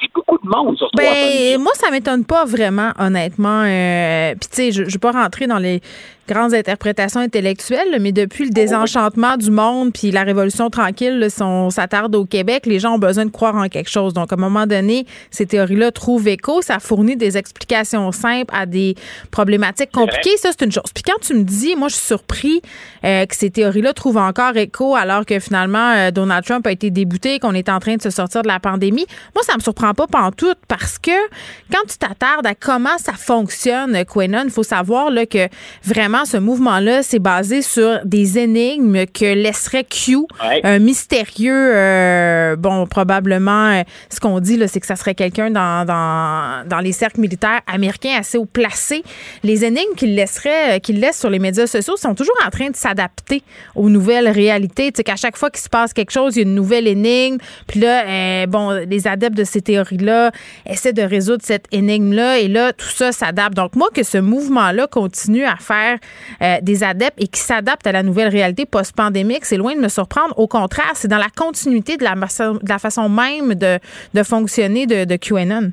C'est 0.00 0.12
beaucoup 0.14 0.38
de 0.38 0.48
monde 0.48 0.76
sur 0.76 0.90
300 0.90 1.10
Ben, 1.10 1.60
moi, 1.60 1.72
ça 1.74 1.90
m'étonne 1.90 2.24
pas 2.24 2.44
vraiment, 2.44 2.92
honnêtement. 2.98 3.62
Euh, 3.64 4.34
Puis, 4.40 4.48
tu 4.50 4.56
sais, 4.56 4.72
je 4.72 4.82
ne 4.82 4.90
vais 4.90 4.98
pas 4.98 5.12
rentrer 5.12 5.46
dans 5.46 5.58
les 5.58 5.80
grandes 6.32 6.54
interprétations 6.54 7.20
intellectuelles, 7.20 7.98
mais 8.00 8.12
depuis 8.12 8.44
le 8.44 8.50
désenchantement 8.50 9.36
du 9.36 9.50
monde 9.50 9.92
puis 9.92 10.10
la 10.10 10.22
Révolution 10.22 10.70
tranquille, 10.70 11.18
là, 11.18 11.28
si 11.28 11.42
on 11.42 11.70
s'attarde 11.70 12.14
au 12.14 12.24
Québec, 12.24 12.66
les 12.66 12.78
gens 12.78 12.94
ont 12.94 12.98
besoin 12.98 13.24
de 13.24 13.30
croire 13.30 13.56
en 13.56 13.68
quelque 13.68 13.90
chose. 13.90 14.14
Donc, 14.14 14.32
à 14.32 14.36
un 14.36 14.38
moment 14.38 14.66
donné, 14.66 15.06
ces 15.30 15.46
théories-là 15.46 15.90
trouvent 15.90 16.28
écho. 16.28 16.62
Ça 16.62 16.78
fournit 16.78 17.16
des 17.16 17.36
explications 17.36 18.12
simples 18.12 18.54
à 18.56 18.66
des 18.66 18.94
problématiques 19.30 19.90
compliquées. 19.90 20.36
Ça, 20.36 20.50
c'est 20.52 20.64
une 20.64 20.72
chose. 20.72 20.90
Puis, 20.94 21.02
quand 21.02 21.20
tu 21.20 21.34
me 21.34 21.42
dis, 21.42 21.74
moi, 21.76 21.88
je 21.88 21.94
suis 21.94 22.06
surpris 22.06 22.62
euh, 23.04 23.26
que 23.26 23.34
ces 23.34 23.50
théories-là 23.50 23.92
trouvent 23.92 24.18
encore 24.18 24.56
écho 24.56 24.94
alors 24.94 25.26
que 25.26 25.38
finalement, 25.40 25.92
euh, 25.92 26.10
Donald 26.10 26.44
Trump 26.44 26.66
a 26.66 26.72
été 26.72 26.90
débouté, 26.90 27.38
qu'on 27.38 27.54
est 27.54 27.68
en 27.68 27.80
train 27.80 27.96
de 27.96 28.02
se 28.02 28.10
sortir 28.10 28.42
de 28.42 28.48
la 28.48 28.60
pandémie. 28.60 29.06
Moi, 29.34 29.42
ça 29.44 29.54
me 29.56 29.60
surprend 29.60 29.94
pas 29.94 30.06
pantoute 30.06 30.58
parce 30.68 30.98
que 30.98 31.10
quand 31.72 31.82
tu 31.88 31.98
t'attardes 31.98 32.46
à 32.46 32.54
comment 32.54 32.98
ça 32.98 33.14
fonctionne, 33.14 34.04
Quenon, 34.04 34.42
il 34.44 34.50
faut 34.50 34.62
savoir 34.62 35.10
là, 35.10 35.26
que 35.26 35.48
vraiment, 35.84 36.19
ce 36.24 36.36
mouvement-là, 36.36 37.02
c'est 37.02 37.18
basé 37.18 37.62
sur 37.62 38.00
des 38.04 38.38
énigmes 38.38 39.06
que 39.06 39.34
laisserait 39.34 39.84
Q, 39.84 40.16
Ouais. 40.44 40.60
un 40.64 40.78
mystérieux, 40.78 41.72
euh, 41.74 42.56
bon, 42.56 42.86
probablement, 42.86 43.70
euh, 43.70 43.82
ce 44.12 44.20
qu'on 44.20 44.40
dit, 44.40 44.56
là, 44.56 44.68
c'est 44.68 44.80
que 44.80 44.86
ça 44.86 44.96
serait 44.96 45.14
quelqu'un 45.14 45.50
dans, 45.50 45.84
dans, 45.84 46.66
dans 46.66 46.78
les 46.80 46.92
cercles 46.92 47.20
militaires 47.20 47.60
américains 47.66 48.16
assez 48.18 48.38
haut 48.38 48.44
placé. 48.46 49.02
Les 49.42 49.64
énigmes 49.64 49.94
qu'il 49.96 50.14
laisserait, 50.14 50.76
euh, 50.76 50.78
qu'il 50.78 51.00
laisse 51.00 51.18
sur 51.18 51.30
les 51.30 51.38
médias 51.38 51.66
sociaux 51.66 51.96
sont 51.96 52.14
toujours 52.14 52.36
en 52.46 52.50
train 52.50 52.70
de 52.70 52.76
s'adapter 52.76 53.42
aux 53.74 53.88
nouvelles 53.88 54.28
réalités. 54.28 54.92
Tu 54.92 54.98
sais, 54.98 55.04
qu'à 55.04 55.16
chaque 55.16 55.36
fois 55.36 55.50
qu'il 55.50 55.60
se 55.62 55.68
passe 55.68 55.92
quelque 55.92 56.10
chose, 56.12 56.36
il 56.36 56.40
y 56.40 56.42
a 56.44 56.48
une 56.48 56.54
nouvelle 56.54 56.86
énigme. 56.86 57.38
Puis 57.66 57.80
là, 57.80 58.04
euh, 58.06 58.46
bon, 58.46 58.70
les 58.88 59.06
adeptes 59.06 59.36
de 59.36 59.44
ces 59.44 59.60
théories-là 59.60 60.30
essaient 60.66 60.92
de 60.92 61.02
résoudre 61.02 61.42
cette 61.44 61.66
énigme-là. 61.72 62.38
Et 62.38 62.48
là, 62.48 62.72
tout 62.72 62.88
ça 62.88 63.12
s'adapte. 63.12 63.54
Donc, 63.54 63.76
moi, 63.76 63.88
que 63.94 64.02
ce 64.02 64.18
mouvement-là 64.18 64.86
continue 64.86 65.44
à 65.44 65.56
faire 65.56 65.98
euh, 66.42 66.56
des 66.62 66.82
adeptes 66.84 67.22
et 67.22 67.26
qui 67.28 67.40
s'adapte 67.40 67.86
à 67.86 67.92
la 67.92 68.02
nouvelle 68.02 68.28
réalité 68.28 68.66
post-pandémique, 68.66 69.44
c'est 69.44 69.56
loin 69.56 69.74
de 69.74 69.80
me 69.80 69.88
surprendre. 69.88 70.38
Au 70.38 70.46
contraire, 70.46 70.90
c'est 70.94 71.08
dans 71.08 71.18
la 71.18 71.28
continuité 71.34 71.96
de 71.96 72.04
la, 72.04 72.14
façon- 72.16 72.54
de 72.62 72.68
la 72.68 72.78
façon 72.78 73.08
même 73.08 73.54
de, 73.54 73.78
de 74.14 74.22
fonctionner 74.22 74.86
de, 74.86 75.04
de 75.04 75.16
QAnon. 75.16 75.72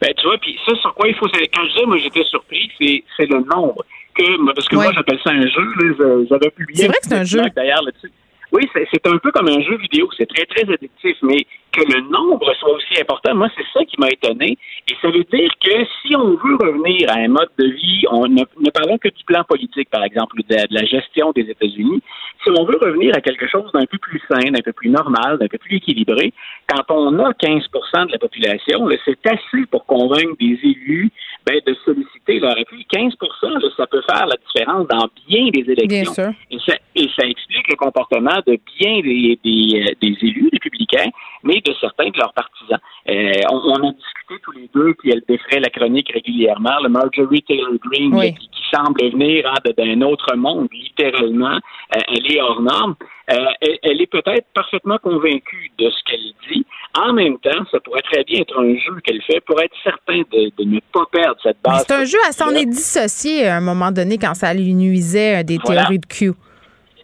Ben, 0.00 0.12
tu 0.16 0.26
vois, 0.26 0.38
puis 0.38 0.58
ça, 0.66 0.74
sur 0.80 0.94
quoi 0.94 1.08
il 1.08 1.14
faut. 1.14 1.26
Quand 1.26 1.62
je 1.64 1.80
dis, 1.80 1.86
moi, 1.86 1.96
j'étais 1.98 2.24
surpris, 2.24 2.70
c'est 2.80 3.26
le 3.26 3.38
nombre. 3.54 3.84
Que, 4.14 4.52
parce 4.52 4.68
que 4.68 4.74
Ouais. 4.76 4.84
moi, 4.84 4.92
j'appelle 4.96 5.18
ça 5.22 5.30
un 5.30 5.42
jeu. 5.42 6.26
J'avais 6.28 6.50
publié. 6.50 6.82
C'est 6.82 6.88
vrai 6.88 6.96
que 7.00 7.06
c'est 7.08 7.14
un 7.14 7.24
jeu. 7.24 7.42
D'ailleurs, 7.54 7.82
là-dessus. 7.82 8.10
Oui, 8.50 8.62
c'est 8.74 9.06
un 9.06 9.18
peu 9.18 9.30
comme 9.30 9.48
un 9.48 9.60
jeu 9.60 9.76
vidéo. 9.76 10.08
C'est 10.16 10.28
très, 10.28 10.46
très 10.46 10.72
addictif. 10.72 11.16
Mais 11.22 11.46
que 11.72 11.82
le 11.82 12.00
nombre 12.08 12.52
soit 12.54 12.72
aussi 12.72 13.00
important, 13.00 13.34
moi, 13.34 13.48
c'est 13.56 13.66
ça 13.74 13.84
qui 13.84 13.96
m'a 14.00 14.08
étonné. 14.08 14.56
Et 14.90 14.94
ça 15.02 15.10
veut 15.10 15.24
dire 15.24 15.50
que 15.60 15.84
si 16.00 16.16
on 16.16 16.30
veut 16.30 16.56
revenir 16.56 17.10
à 17.10 17.18
un 17.18 17.28
mode 17.28 17.50
de 17.58 17.66
vie, 17.66 18.04
on 18.10 18.26
ne, 18.26 18.42
ne 18.60 18.70
parlons 18.70 18.96
que 18.96 19.08
du 19.08 19.24
plan 19.24 19.44
politique, 19.44 19.90
par 19.90 20.02
exemple, 20.02 20.36
de, 20.48 20.54
de 20.54 20.74
la 20.74 20.84
gestion 20.86 21.32
des 21.32 21.42
États-Unis. 21.42 22.02
Si 22.42 22.50
on 22.50 22.64
veut 22.64 22.78
revenir 22.80 23.14
à 23.14 23.20
quelque 23.20 23.46
chose 23.48 23.70
d'un 23.72 23.84
peu 23.84 23.98
plus 23.98 24.20
sain, 24.30 24.50
d'un 24.50 24.62
peu 24.64 24.72
plus 24.72 24.88
normal, 24.88 25.38
d'un 25.38 25.48
peu 25.48 25.58
plus 25.58 25.76
équilibré, 25.76 26.32
quand 26.68 26.84
on 26.88 27.18
a 27.18 27.32
15% 27.32 28.06
de 28.06 28.12
la 28.12 28.18
population, 28.18 28.88
c'est 29.04 29.26
assez 29.26 29.66
pour 29.70 29.84
convaincre 29.84 30.36
des 30.40 30.58
élus 30.62 31.10
ben, 31.48 31.60
de 31.66 31.74
solliciter 31.84 32.40
leur 32.40 32.58
appui. 32.58 32.84
15 32.90 33.14
là, 33.42 33.60
ça 33.76 33.86
peut 33.86 34.02
faire 34.10 34.26
la 34.26 34.36
différence 34.46 34.86
dans 34.88 35.08
bien 35.26 35.48
des 35.50 35.70
élections. 35.70 35.88
Bien 35.88 36.12
sûr. 36.12 36.30
Et 36.50 36.58
ça, 36.66 36.74
et 36.94 37.08
ça 37.18 37.26
explique 37.26 37.68
le 37.68 37.76
comportement 37.76 38.36
de 38.46 38.58
bien 38.78 39.00
des, 39.00 39.38
des, 39.42 39.80
euh, 39.80 39.94
des 40.02 40.16
élus 40.22 40.48
républicains, 40.52 41.10
mais 41.42 41.60
de 41.64 41.72
certains 41.80 42.10
de 42.10 42.18
leurs 42.18 42.32
partisans. 42.34 42.78
Euh, 43.08 43.32
on, 43.50 43.56
on 43.56 43.88
a 43.88 43.92
discuté 43.92 44.34
tous 44.42 44.52
les 44.52 44.68
deux, 44.74 44.94
puis 44.98 45.10
elle 45.10 45.22
défrait 45.26 45.60
la 45.60 45.70
chronique 45.70 46.10
régulièrement, 46.12 46.78
le 46.82 46.88
Marjorie 46.90 47.42
Taylor 47.42 47.72
Greene, 47.84 48.14
Oui. 48.14 48.34
qui, 48.34 48.48
qui 48.48 48.62
semble 48.74 49.00
venir 49.10 49.46
hein, 49.50 49.70
d'un 49.76 50.02
autre 50.02 50.36
monde, 50.36 50.68
littéralement. 50.72 51.56
Euh, 51.96 52.00
elle 52.08 52.30
est 52.30 52.40
hors 52.40 52.60
norme. 52.60 52.94
Euh, 53.30 53.34
elle, 53.60 53.78
elle 53.82 54.00
est 54.02 54.06
peut-être 54.06 54.46
parfaitement 54.54 54.98
convaincue 54.98 55.70
de 55.78 55.90
ce 55.90 56.04
qu'elle 56.04 56.32
dit. 56.50 56.64
En 56.94 57.12
même 57.12 57.38
temps, 57.38 57.64
ça 57.70 57.78
pourrait 57.80 58.02
très 58.10 58.24
bien 58.24 58.40
être 58.40 58.58
un 58.58 58.74
jeu 58.74 59.00
qu'elle 59.04 59.22
fait 59.22 59.40
pour 59.46 59.60
être 59.60 59.74
certain 59.84 60.18
de, 60.32 60.50
de 60.58 60.64
ne 60.64 60.80
pas 60.92 61.04
perdre 61.12 61.36
cette 61.42 61.58
base. 61.62 61.84
C'est 61.86 61.94
un 61.94 62.04
jeu 62.04 62.18
à 62.28 62.32
s'en 62.32 62.50
est 62.50 62.64
dissocié 62.66 63.46
à 63.46 63.56
un 63.56 63.60
moment 63.60 63.92
donné 63.92 64.18
quand 64.18 64.34
ça 64.34 64.52
lui 64.54 64.74
nuisait 64.74 65.40
euh, 65.40 65.42
des 65.42 65.58
Voilà. 65.62 65.82
théories 65.82 65.98
de 66.00 66.06
Q. 66.06 66.32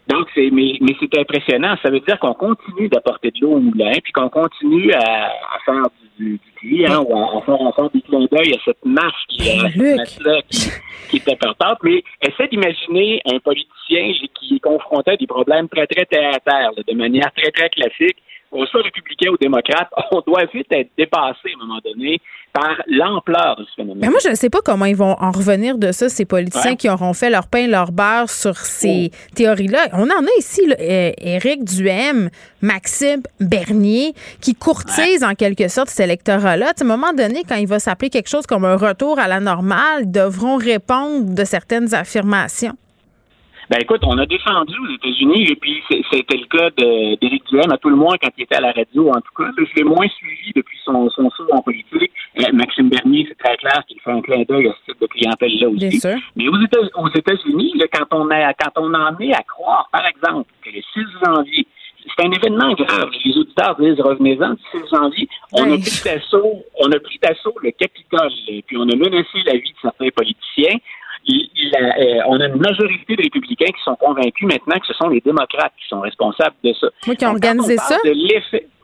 Donc, 0.09 0.27
c'est, 0.35 0.51
mais, 0.53 0.73
mais 0.81 0.95
c'est 1.01 1.19
impressionnant. 1.19 1.77
Ça 1.83 1.91
veut 1.91 2.01
dire 2.01 2.19
qu'on 2.19 2.35
continue 2.35 2.89
d'apporter 2.89 3.31
de 3.31 3.37
l'eau 3.41 3.53
au 3.53 3.61
moulin, 3.61 3.93
puis 4.03 4.13
qu'on 4.13 4.29
continue 4.29 4.93
à, 4.93 4.99
à 4.99 5.59
faire 5.65 5.83
du, 6.19 6.39
tri, 6.57 6.87
hein, 6.87 7.01
ou 7.07 7.17
à, 7.17 7.39
à 7.39 7.41
faire, 7.43 7.67
à 7.67 7.73
faire 7.73 7.91
des 7.91 8.01
clins 8.03 8.27
d'œil 8.31 8.55
à 8.55 8.59
cette 8.65 8.85
marche 8.85 9.23
qui, 9.29 9.51
à 9.51 10.05
cette 10.05 10.47
qui, 10.49 10.71
qui 11.11 11.17
est 11.17 11.33
importante. 11.33 11.79
Mais 11.83 12.03
essaie 12.23 12.49
d'imaginer 12.49 13.21
un 13.27 13.39
politicien 13.39 14.13
qui 14.35 14.57
est 14.57 14.61
confronté 14.61 15.13
à 15.13 15.17
des 15.17 15.27
problèmes 15.27 15.69
très, 15.69 15.87
très 15.87 16.05
terre 16.05 16.35
à 16.35 16.41
terre, 16.41 16.71
là, 16.77 16.83
de 16.87 16.95
manière 16.97 17.31
très, 17.37 17.51
très 17.51 17.69
classique. 17.71 18.17
Qu'on 18.55 18.65
soit 18.67 18.83
républicain 18.83 19.31
ou 19.33 19.37
démocrate, 19.41 19.89
on 20.13 20.21
doit 20.25 20.45
vite 20.55 20.69
être 20.71 20.91
dépassé 20.97 21.49
à 21.51 21.61
un 21.61 21.67
moment 21.67 21.81
donné 21.85 22.21
par 22.53 22.77
l'ampleur 22.87 23.57
de 23.59 23.65
ce 23.65 23.75
phénomène. 23.75 23.99
Mais 24.01 24.09
moi, 24.11 24.21
je 24.23 24.29
ne 24.29 24.37
sais 24.37 24.49
pas 24.49 24.61
comment 24.65 24.85
ils 24.85 24.95
vont 24.95 25.17
en 25.19 25.33
revenir 25.33 25.77
de 25.77 25.91
ça, 25.91 26.09
ces 26.09 26.25
politiciens 26.25 26.71
Ouais. 26.71 26.77
qui 26.77 26.89
auront 26.89 27.13
fait 27.13 27.29
leur 27.31 27.49
pain, 27.49 27.67
leur 27.67 27.91
beurre 27.91 28.31
sur 28.31 28.57
ces 28.57 29.11
théories-là. 29.35 29.89
On 29.95 30.05
en 30.05 30.23
a 30.25 30.39
ici, 30.39 30.65
là, 30.67 30.77
Éric 30.79 31.65
Duhem, 31.65 32.31
Maxime 32.63 33.23
Bernier, 33.41 34.15
qui 34.41 34.55
courtisent 34.55 35.25
en 35.25 35.35
quelque 35.35 35.67
sorte 35.67 35.89
cet 35.89 36.05
électorat-là. 36.05 36.69
À 36.81 36.85
un 36.85 36.87
moment 36.87 37.13
donné, 37.13 37.43
quand 37.49 37.57
il 37.57 37.67
va 37.67 37.81
s'appeler 37.81 38.09
quelque 38.09 38.29
chose 38.31 38.47
comme 38.47 38.65
un 38.65 38.77
retour 38.77 39.19
à 39.19 39.27
la 39.27 39.41
normale, 39.41 40.03
ils 40.03 40.13
devront 40.13 40.57
répondre 40.57 41.35
de 41.35 41.45
certaines 41.45 41.93
affirmations. 41.93 42.75
Ben 43.71 43.79
écoute, 43.81 44.03
on 44.05 44.19
a 44.19 44.27
défendu 44.27 44.75
aux 44.79 44.93
États-Unis, 44.95 45.51
et 45.51 45.57
puis 45.57 45.83
c'était 46.11 46.37
le 46.37 46.47
cas 46.47 46.71
d'Éric 46.77 47.45
Duhem, 47.51 47.71
à 47.73 47.79
tout 47.79 47.89
le 47.89 47.97
moins 47.97 48.17
quand 48.21 48.29
il 48.37 48.43
était 48.45 48.57
à 48.57 48.61
la 48.61 48.73
radio, 48.73 49.09
en 49.11 49.21
tout 49.21 49.35
cas. 49.43 49.51
Je 49.57 49.75
l'ai 49.77 49.85
moins 49.85 50.07
suivi 50.09 50.53
depuis 50.55 50.79
son, 50.85 51.09
son 51.11 51.31
saut 51.31 51.47
en 51.51 51.63
politique. 51.63 52.11
Euh, 52.41 52.53
Maxime 52.53 52.89
Bernier, 52.91 53.27
c'est 53.29 53.39
très 53.39 53.57
clair 53.57 53.83
qu'il 53.89 54.01
fait 54.01 54.11
un 54.11 54.21
clin 54.21 54.43
d'œil 54.49 54.69
à 54.69 54.73
ce 54.87 54.93
type 54.93 55.01
de 55.01 55.07
clientèle-là 55.07 55.69
aussi. 55.69 55.89
Bien 55.89 55.99
sûr. 55.99 56.17
Mais 56.37 56.49
aux 56.49 56.61
États- 56.61 56.99
aux 56.99 57.09
États-Unis, 57.09 57.73
là, 57.77 57.87
quand 57.93 58.07
on 58.19 58.31
a, 58.31 58.53
quand 58.55 58.73
on 58.77 58.93
en 58.93 59.19
est 59.19 59.33
à 59.33 59.43
croire, 59.43 59.89
par 59.93 60.07
exemple, 60.07 60.51
que 60.63 60.71
le 60.71 60.83
6 60.93 61.07
janvier, 61.25 61.67
c'est 62.17 62.27
un 62.27 62.31
événement 62.33 62.73
grave. 62.75 63.09
Les 63.25 63.37
auditeurs 63.39 63.77
disent 63.81 63.99
revenez-en 64.01 64.51
du 64.55 64.63
6 64.73 64.95
janvier. 64.95 65.27
On 65.53 65.63
a 65.73 65.79
pris 65.79 66.01
d'assaut, 66.05 66.63
on 66.81 66.93
a 66.93 66.99
pris 67.01 67.19
d'assaut 67.23 67.55
le 67.63 67.71
Capitole, 67.71 68.31
et 68.49 68.63
puis 68.67 68.77
on 68.77 68.83
a 68.83 68.95
menacé 68.97 69.39
la 69.47 69.55
vie 69.55 69.71
de 69.73 69.79
certains 69.81 70.11
politiciens. 70.15 70.77
Il- 71.27 71.49
il 71.57 71.75
a- 71.77 71.99
euh, 71.99 72.21
on 72.29 72.39
a 72.41 72.47
une 72.47 72.57
majorité 72.61 73.17
de 73.17 73.23
républicains 73.23 73.73
qui 73.73 73.83
sont 73.83 73.97
convaincus 73.97 74.47
maintenant 74.47 74.79
que 74.79 74.87
ce 74.87 74.93
sont 74.95 75.09
les 75.09 75.21
démocrates 75.21 75.73
qui 75.81 75.89
sont 75.89 76.01
responsables 76.01 76.55
de 76.63 76.73
ça. 76.75 76.89
Oui, 77.09 77.17
qui 77.17 77.25
ont 77.25 77.33
Donc, 77.33 77.45
organisé 77.45 77.77
ça. 77.79 77.97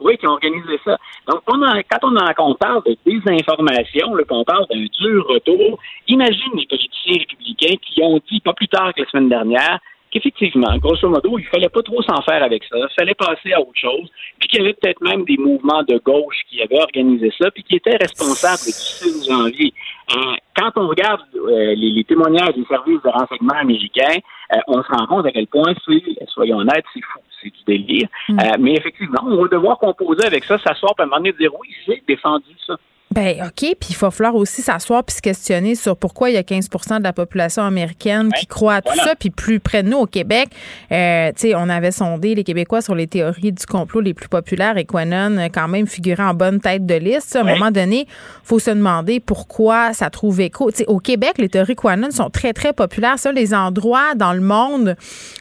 oui, 0.00 0.16
qui 0.16 0.26
ont 0.26 0.30
organisé 0.30 0.80
ça. 0.84 0.96
Donc, 1.28 1.42
on 1.46 1.62
a- 1.62 1.82
quand 1.82 1.98
on, 2.08 2.16
a- 2.16 2.32
on 2.38 2.54
parle 2.54 2.82
de 2.84 2.96
désinformation, 3.04 4.14
là, 4.14 4.24
qu'on 4.24 4.44
parle 4.44 4.66
d'un 4.70 4.84
dur 5.00 5.26
retour, 5.28 5.78
imagine 6.08 6.52
les 6.56 6.66
politiciens 6.66 7.18
républicains 7.18 7.76
qui 7.82 8.02
ont 8.02 8.18
dit, 8.30 8.40
pas 8.40 8.54
plus 8.54 8.68
tard 8.68 8.92
que 8.94 9.02
la 9.02 9.08
semaine 9.10 9.28
dernière, 9.28 9.78
qu'effectivement, 10.10 10.76
grosso 10.78 11.08
modo, 11.08 11.38
il 11.38 11.44
fallait 11.46 11.68
pas 11.68 11.82
trop 11.82 12.02
s'en 12.02 12.20
faire 12.22 12.42
avec 12.42 12.64
ça, 12.64 12.76
il 12.78 12.94
fallait 12.98 13.14
passer 13.14 13.52
à 13.52 13.60
autre 13.60 13.70
chose, 13.76 14.08
puis 14.40 14.48
qu'il 14.48 14.58
y 14.60 14.62
avait 14.64 14.72
peut-être 14.74 15.00
même 15.02 15.24
des 15.24 15.36
mouvements 15.36 15.82
de 15.84 15.98
gauche 15.98 16.40
qui 16.48 16.60
avaient 16.60 16.80
organisé 16.80 17.30
ça, 17.40 17.50
puis 17.52 17.62
qui 17.62 17.76
étaient 17.76 17.96
responsables 17.96 18.58
du 18.58 18.72
6 18.72 19.28
janvier. 19.28 19.72
Euh, 20.16 20.34
quand 20.56 20.70
on 20.76 20.88
regarde 20.88 21.20
euh, 21.36 21.74
les, 21.74 21.90
les 21.90 22.04
témoignages 22.04 22.54
des 22.54 22.64
services 22.64 23.00
de 23.02 23.08
renseignement 23.08 23.54
américains, 23.54 24.18
euh, 24.52 24.58
on 24.66 24.82
se 24.82 24.88
rend 24.88 25.06
compte 25.06 25.26
à 25.26 25.30
quel 25.30 25.46
point 25.46 25.72
c'est, 25.86 26.02
soyons 26.28 26.58
honnêtes, 26.58 26.84
c'est 26.92 27.02
fou, 27.02 27.20
c'est 27.40 27.50
du 27.50 27.64
délire. 27.66 28.08
Euh, 28.30 28.34
mais 28.58 28.74
effectivement, 28.74 29.20
on 29.24 29.42
va 29.42 29.48
devoir 29.48 29.78
composer 29.78 30.26
avec 30.26 30.44
ça, 30.44 30.58
s'asseoir, 30.58 30.94
puis 30.94 31.02
à 31.02 31.04
un 31.04 31.06
moment 31.06 31.18
donné 31.18 31.32
dire 31.32 31.52
oui, 31.60 31.68
j'ai 31.86 32.02
défendu 32.06 32.54
ça. 32.66 32.76
Ben 33.12 33.42
OK, 33.44 33.74
puis 33.80 33.88
il 33.90 33.96
va 33.96 34.12
falloir 34.12 34.36
aussi 34.36 34.62
s'asseoir 34.62 35.02
puis 35.02 35.16
se 35.16 35.20
questionner 35.20 35.74
sur 35.74 35.96
pourquoi 35.96 36.30
il 36.30 36.34
y 36.34 36.36
a 36.36 36.44
15 36.44 36.68
de 36.68 37.02
la 37.02 37.12
population 37.12 37.64
américaine 37.64 38.30
qui 38.38 38.46
croit 38.46 38.74
à 38.74 38.82
tout 38.82 38.92
voilà. 38.94 39.02
ça, 39.02 39.14
puis 39.16 39.30
plus 39.30 39.58
près 39.58 39.82
de 39.82 39.88
nous 39.88 39.96
au 39.96 40.06
Québec, 40.06 40.48
euh, 40.92 41.32
tu 41.34 41.48
sais, 41.48 41.54
on 41.56 41.68
avait 41.68 41.90
sondé 41.90 42.36
les 42.36 42.44
Québécois 42.44 42.82
sur 42.82 42.94
les 42.94 43.08
théories 43.08 43.50
du 43.50 43.66
complot 43.66 44.00
les 44.00 44.14
plus 44.14 44.28
populaires 44.28 44.76
et 44.76 44.84
Quanon 44.84 45.48
quand 45.52 45.66
même 45.66 45.88
figurait 45.88 46.22
en 46.22 46.34
bonne 46.34 46.60
tête 46.60 46.86
de 46.86 46.94
liste. 46.94 47.34
À 47.34 47.40
un 47.40 47.42
moment 47.42 47.72
donné, 47.72 48.06
faut 48.44 48.60
se 48.60 48.70
demander 48.70 49.18
pourquoi 49.18 49.92
ça 49.92 50.08
trouve 50.08 50.40
écho. 50.40 50.70
Tu 50.70 50.78
sais, 50.78 50.86
au 50.86 51.00
Québec, 51.00 51.32
les 51.38 51.48
théories 51.48 51.74
Quanon 51.74 52.12
sont 52.12 52.30
très 52.30 52.52
très 52.52 52.72
populaires. 52.72 53.18
Ça, 53.18 53.32
les 53.32 53.54
endroits 53.54 54.14
dans 54.14 54.34
le 54.34 54.40
monde 54.40 54.94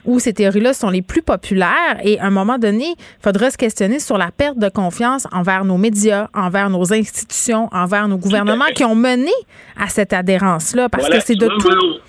où 0.06 0.18
ces 0.18 0.34
théories-là 0.34 0.74
sont 0.74 0.90
les 0.90 1.04
plus 1.04 1.22
populaires 1.22 2.00
et 2.04 2.18
à 2.20 2.26
un 2.26 2.32
moment 2.32 2.58
donné, 2.58 2.96
il 2.98 3.24
faudra 3.24 3.52
se 3.52 3.58
questionner 3.58 4.00
sur 4.00 4.18
la 4.18 4.32
perte 4.32 4.58
de 4.58 4.70
confiance 4.70 5.28
envers 5.32 5.66
nos 5.66 5.78
médias, 5.78 6.30
envers 6.34 6.72
nos 6.72 6.92
institutions, 6.92 7.59
envers 7.72 8.08
nos 8.08 8.18
gouvernements 8.18 8.72
qui 8.76 8.86
ont 8.86 8.96
mené 8.96 9.32
à 9.78 9.88
cette 9.88 10.14
adhérence-là 10.14 10.88
parce 10.90 11.04
Voilà, 11.04 11.20
que 11.20 11.26
c'est 11.26 11.36
de 11.36 11.48
tout. 11.48 12.00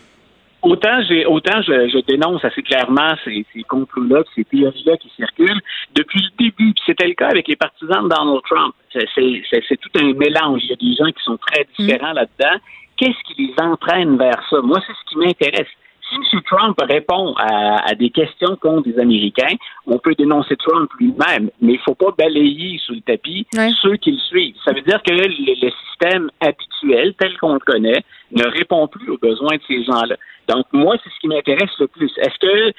Autant, 0.63 1.01
j'ai, 1.09 1.25
autant 1.25 1.63
je, 1.63 1.89
je 1.89 2.05
dénonce 2.07 2.45
assez 2.45 2.63
clairement 2.63 3.15
ces, 3.25 3.47
ces 3.55 3.63
complots-là, 3.63 4.23
ces 4.35 4.45
théories-là 4.45 4.99
qui 4.99 5.11
circulent 5.17 5.61
depuis 5.95 6.21
le 6.21 6.45
début. 6.45 6.75
C'était 6.85 7.09
le 7.09 7.15
cas 7.15 7.29
avec 7.29 7.49
les 7.49 7.57
partisans 7.57 8.05
de 8.05 8.09
Donald 8.15 8.43
Trump. 8.49 8.75
C'est, 8.93 9.07
c'est, 9.15 9.77
tout 9.81 9.91
un 9.99 10.13
mélange. 10.13 10.61
Il 10.65 10.71
y 10.71 10.73
a 10.73 10.77
des 10.77 10.97
gens 10.97 11.11
qui 11.11 11.23
sont 11.25 11.39
très 11.39 11.67
différents 11.79 12.13
là-dedans. 12.13 12.59
Qu'est-ce 12.99 13.35
qui 13.35 13.43
les 13.43 13.55
entraîne 13.65 14.19
vers 14.19 14.43
ça? 14.51 14.61
Moi, 14.63 14.79
c'est 14.87 14.93
ce 14.93 15.09
qui 15.09 15.17
m'intéresse. 15.17 15.69
Si. 16.11 16.37
Trump 16.51 16.77
répond 16.83 17.35
à, 17.37 17.89
à 17.89 17.95
des 17.95 18.11
questions 18.11 18.57
contre 18.57 18.89
des 18.89 18.99
Américains, 18.99 19.55
on 19.87 19.99
peut 19.99 20.15
dénoncer 20.17 20.57
Trump 20.57 20.91
lui-même, 20.99 21.49
mais 21.63 21.75
il 21.75 21.77
ne 21.77 21.83
faut 21.83 21.95
pas 21.95 22.11
balayer 22.19 22.79
sous 22.85 22.95
le 22.95 23.01
tapis 23.03 23.47
ceux 23.81 23.97
qui 23.97 24.11
le 24.13 24.19
suivent. 24.19 24.57
Ça 24.65 24.73
veut 24.73 24.81
dire 24.81 25.01
que 25.05 25.13
le, 25.13 25.27
le 25.29 25.71
système 25.89 26.29
habituel, 26.41 27.15
tel 27.19 27.37
qu'on 27.39 27.55
le 27.55 27.61
connaît, 27.61 28.03
ne 28.33 28.45
répond 28.49 28.89
plus 28.89 29.11
aux 29.11 29.19
besoins 29.19 29.57
de 29.57 29.63
ces 29.69 29.85
gens-là. 29.85 30.17
Donc, 30.49 30.67
moi, 30.73 30.97
c'est 31.05 31.11
ce 31.11 31.21
qui 31.21 31.29
m'intéresse 31.29 31.71
le 31.79 31.87
plus. 31.87 32.11
Est-ce 32.19 32.39
que, 32.41 32.69
euh, 32.69 32.73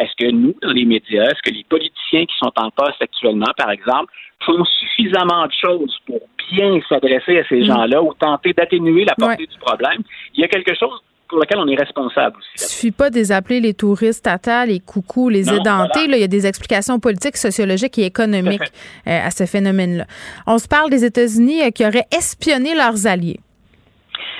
est-ce 0.00 0.14
que 0.24 0.30
nous, 0.30 0.54
dans 0.62 0.70
les 0.70 0.84
médias, 0.84 1.24
est-ce 1.24 1.42
que 1.42 1.52
les 1.52 1.64
politiciens 1.64 2.24
qui 2.26 2.36
sont 2.38 2.52
en 2.56 2.70
poste 2.70 3.02
actuellement, 3.02 3.50
par 3.56 3.70
exemple, 3.70 4.12
font 4.46 4.64
suffisamment 4.64 5.46
de 5.46 5.52
choses 5.52 5.96
pour 6.06 6.20
bien 6.52 6.78
s'adresser 6.88 7.40
à 7.40 7.44
ces 7.48 7.60
Mm. 7.62 7.64
gens-là 7.64 8.02
ou 8.02 8.14
tenter 8.14 8.52
d'atténuer 8.52 9.04
la 9.04 9.14
portée 9.16 9.46
du 9.46 9.58
problème? 9.58 10.02
Il 10.34 10.40
y 10.40 10.44
a 10.44 10.48
quelque 10.48 10.74
chose 10.76 11.02
pour 11.28 11.38
lequel 11.38 11.58
on 11.58 11.66
est 11.68 11.76
responsable 11.76 12.36
aussi. 12.38 12.48
Il 12.56 12.60
suffit 12.60 12.90
pas 12.90 13.10
de 13.10 13.16
les 13.16 13.32
appeler 13.32 13.60
les 13.60 13.74
touristes 13.74 14.24
tata, 14.24 14.66
les 14.66 14.80
coucous, 14.80 15.28
les 15.28 15.44
Non, 15.44 15.54
édentés. 15.60 15.90
voilà. 15.94 16.08
Là, 16.08 16.16
il 16.16 16.20
y 16.20 16.24
a 16.24 16.28
des 16.28 16.46
explications 16.46 16.98
politiques, 16.98 17.36
sociologiques 17.36 17.98
et 17.98 18.04
économiques 18.06 18.72
euh, 19.06 19.26
à 19.26 19.30
ce 19.30 19.44
phénomène-là. 19.46 20.06
On 20.46 20.58
se 20.58 20.66
parle 20.68 20.90
des 20.90 21.04
États-Unis 21.04 21.62
euh, 21.62 21.70
qui 21.70 21.84
auraient 21.86 22.06
espionné 22.16 22.74
leurs 22.74 23.06
alliés. 23.06 23.40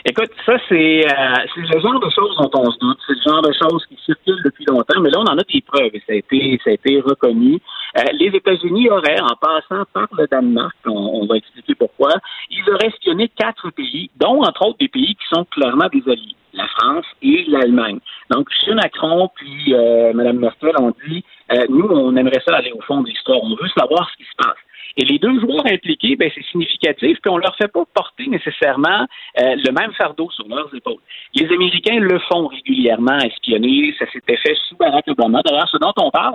Écoute, 0.04 0.30
ça, 0.46 0.56
c'est 0.68 1.06
euh, 1.06 1.46
le 1.56 1.80
genre 1.80 2.00
de 2.00 2.10
choses 2.10 2.36
dont 2.36 2.50
on 2.54 2.70
se 2.70 2.78
doute. 2.78 2.98
C'est 3.06 3.14
le 3.14 3.22
genre 3.22 3.42
de 3.42 3.52
choses 3.52 3.84
qui 3.86 3.96
circulent 4.04 4.42
depuis 4.44 4.64
longtemps, 4.66 5.00
mais 5.00 5.10
là, 5.10 5.18
on 5.20 5.30
en 5.30 5.38
a 5.38 5.42
des 5.42 5.60
preuves 5.60 5.90
et 5.94 6.02
ça 6.06 6.12
a 6.12 6.16
été, 6.16 6.58
ça 6.64 6.70
a 6.70 6.72
été 6.74 7.00
reconnu. 7.00 7.58
Euh, 7.98 8.02
les 8.12 8.26
États-Unis 8.26 8.90
auraient, 8.90 9.20
en 9.20 9.36
passant 9.40 9.84
par 9.92 10.08
le 10.16 10.26
Danemark, 10.26 10.76
on, 10.86 11.22
on 11.22 11.26
va 11.26 11.36
expliquer 11.36 11.74
pourquoi, 11.74 12.10
ils 12.50 12.70
auraient 12.70 12.88
espionné 12.88 13.28
quatre 13.28 13.70
pays, 13.70 14.10
dont, 14.16 14.42
entre 14.42 14.66
autres, 14.66 14.78
des 14.78 14.88
pays 14.88 15.14
qui 15.14 15.28
sont 15.32 15.44
clairement 15.44 15.88
des 15.92 16.02
alliés, 16.10 16.36
la 16.52 16.66
France 16.68 17.06
et 17.22 17.44
l'Allemagne. 17.48 17.98
Donc, 18.30 18.48
M. 18.66 18.76
Macron 18.76 19.30
puis 19.34 19.74
euh, 19.74 20.12
Mme 20.12 20.38
Merkel 20.38 20.74
ont 20.78 20.94
dit, 21.06 21.24
euh, 21.52 21.64
nous, 21.68 21.88
on 21.90 22.14
aimerait 22.16 22.42
ça 22.46 22.56
aller 22.56 22.72
au 22.72 22.80
fond 22.82 23.00
de 23.02 23.08
l'histoire. 23.08 23.38
On 23.42 23.50
veut 23.50 23.68
savoir 23.76 24.08
ce 24.10 24.16
qui 24.16 24.24
se 24.24 24.36
passe. 24.36 24.56
Et 24.96 25.04
les 25.04 25.18
deux 25.18 25.38
joueurs 25.40 25.66
impliqués, 25.66 26.16
ben, 26.16 26.30
c'est 26.34 26.44
significatif, 26.50 27.18
puis 27.22 27.30
on 27.30 27.38
leur 27.38 27.54
fait 27.56 27.68
pas 27.68 27.84
porter 27.94 28.26
nécessairement 28.26 29.06
euh, 29.40 29.54
le 29.56 29.72
même 29.72 29.92
fardeau 29.92 30.30
sur 30.30 30.48
leurs 30.48 30.74
épaules. 30.74 31.00
Les 31.34 31.46
Américains 31.52 32.00
le 32.00 32.18
font 32.20 32.46
régulièrement 32.48 33.18
espionner, 33.18 33.94
ça 33.98 34.06
s'était 34.10 34.36
fait 34.36 34.56
sous 34.68 34.76
Barack 34.76 35.06
Obama. 35.08 35.42
D'ailleurs, 35.42 35.68
ce 35.70 35.76
dont 35.78 35.92
on 35.98 36.10
parle, 36.10 36.34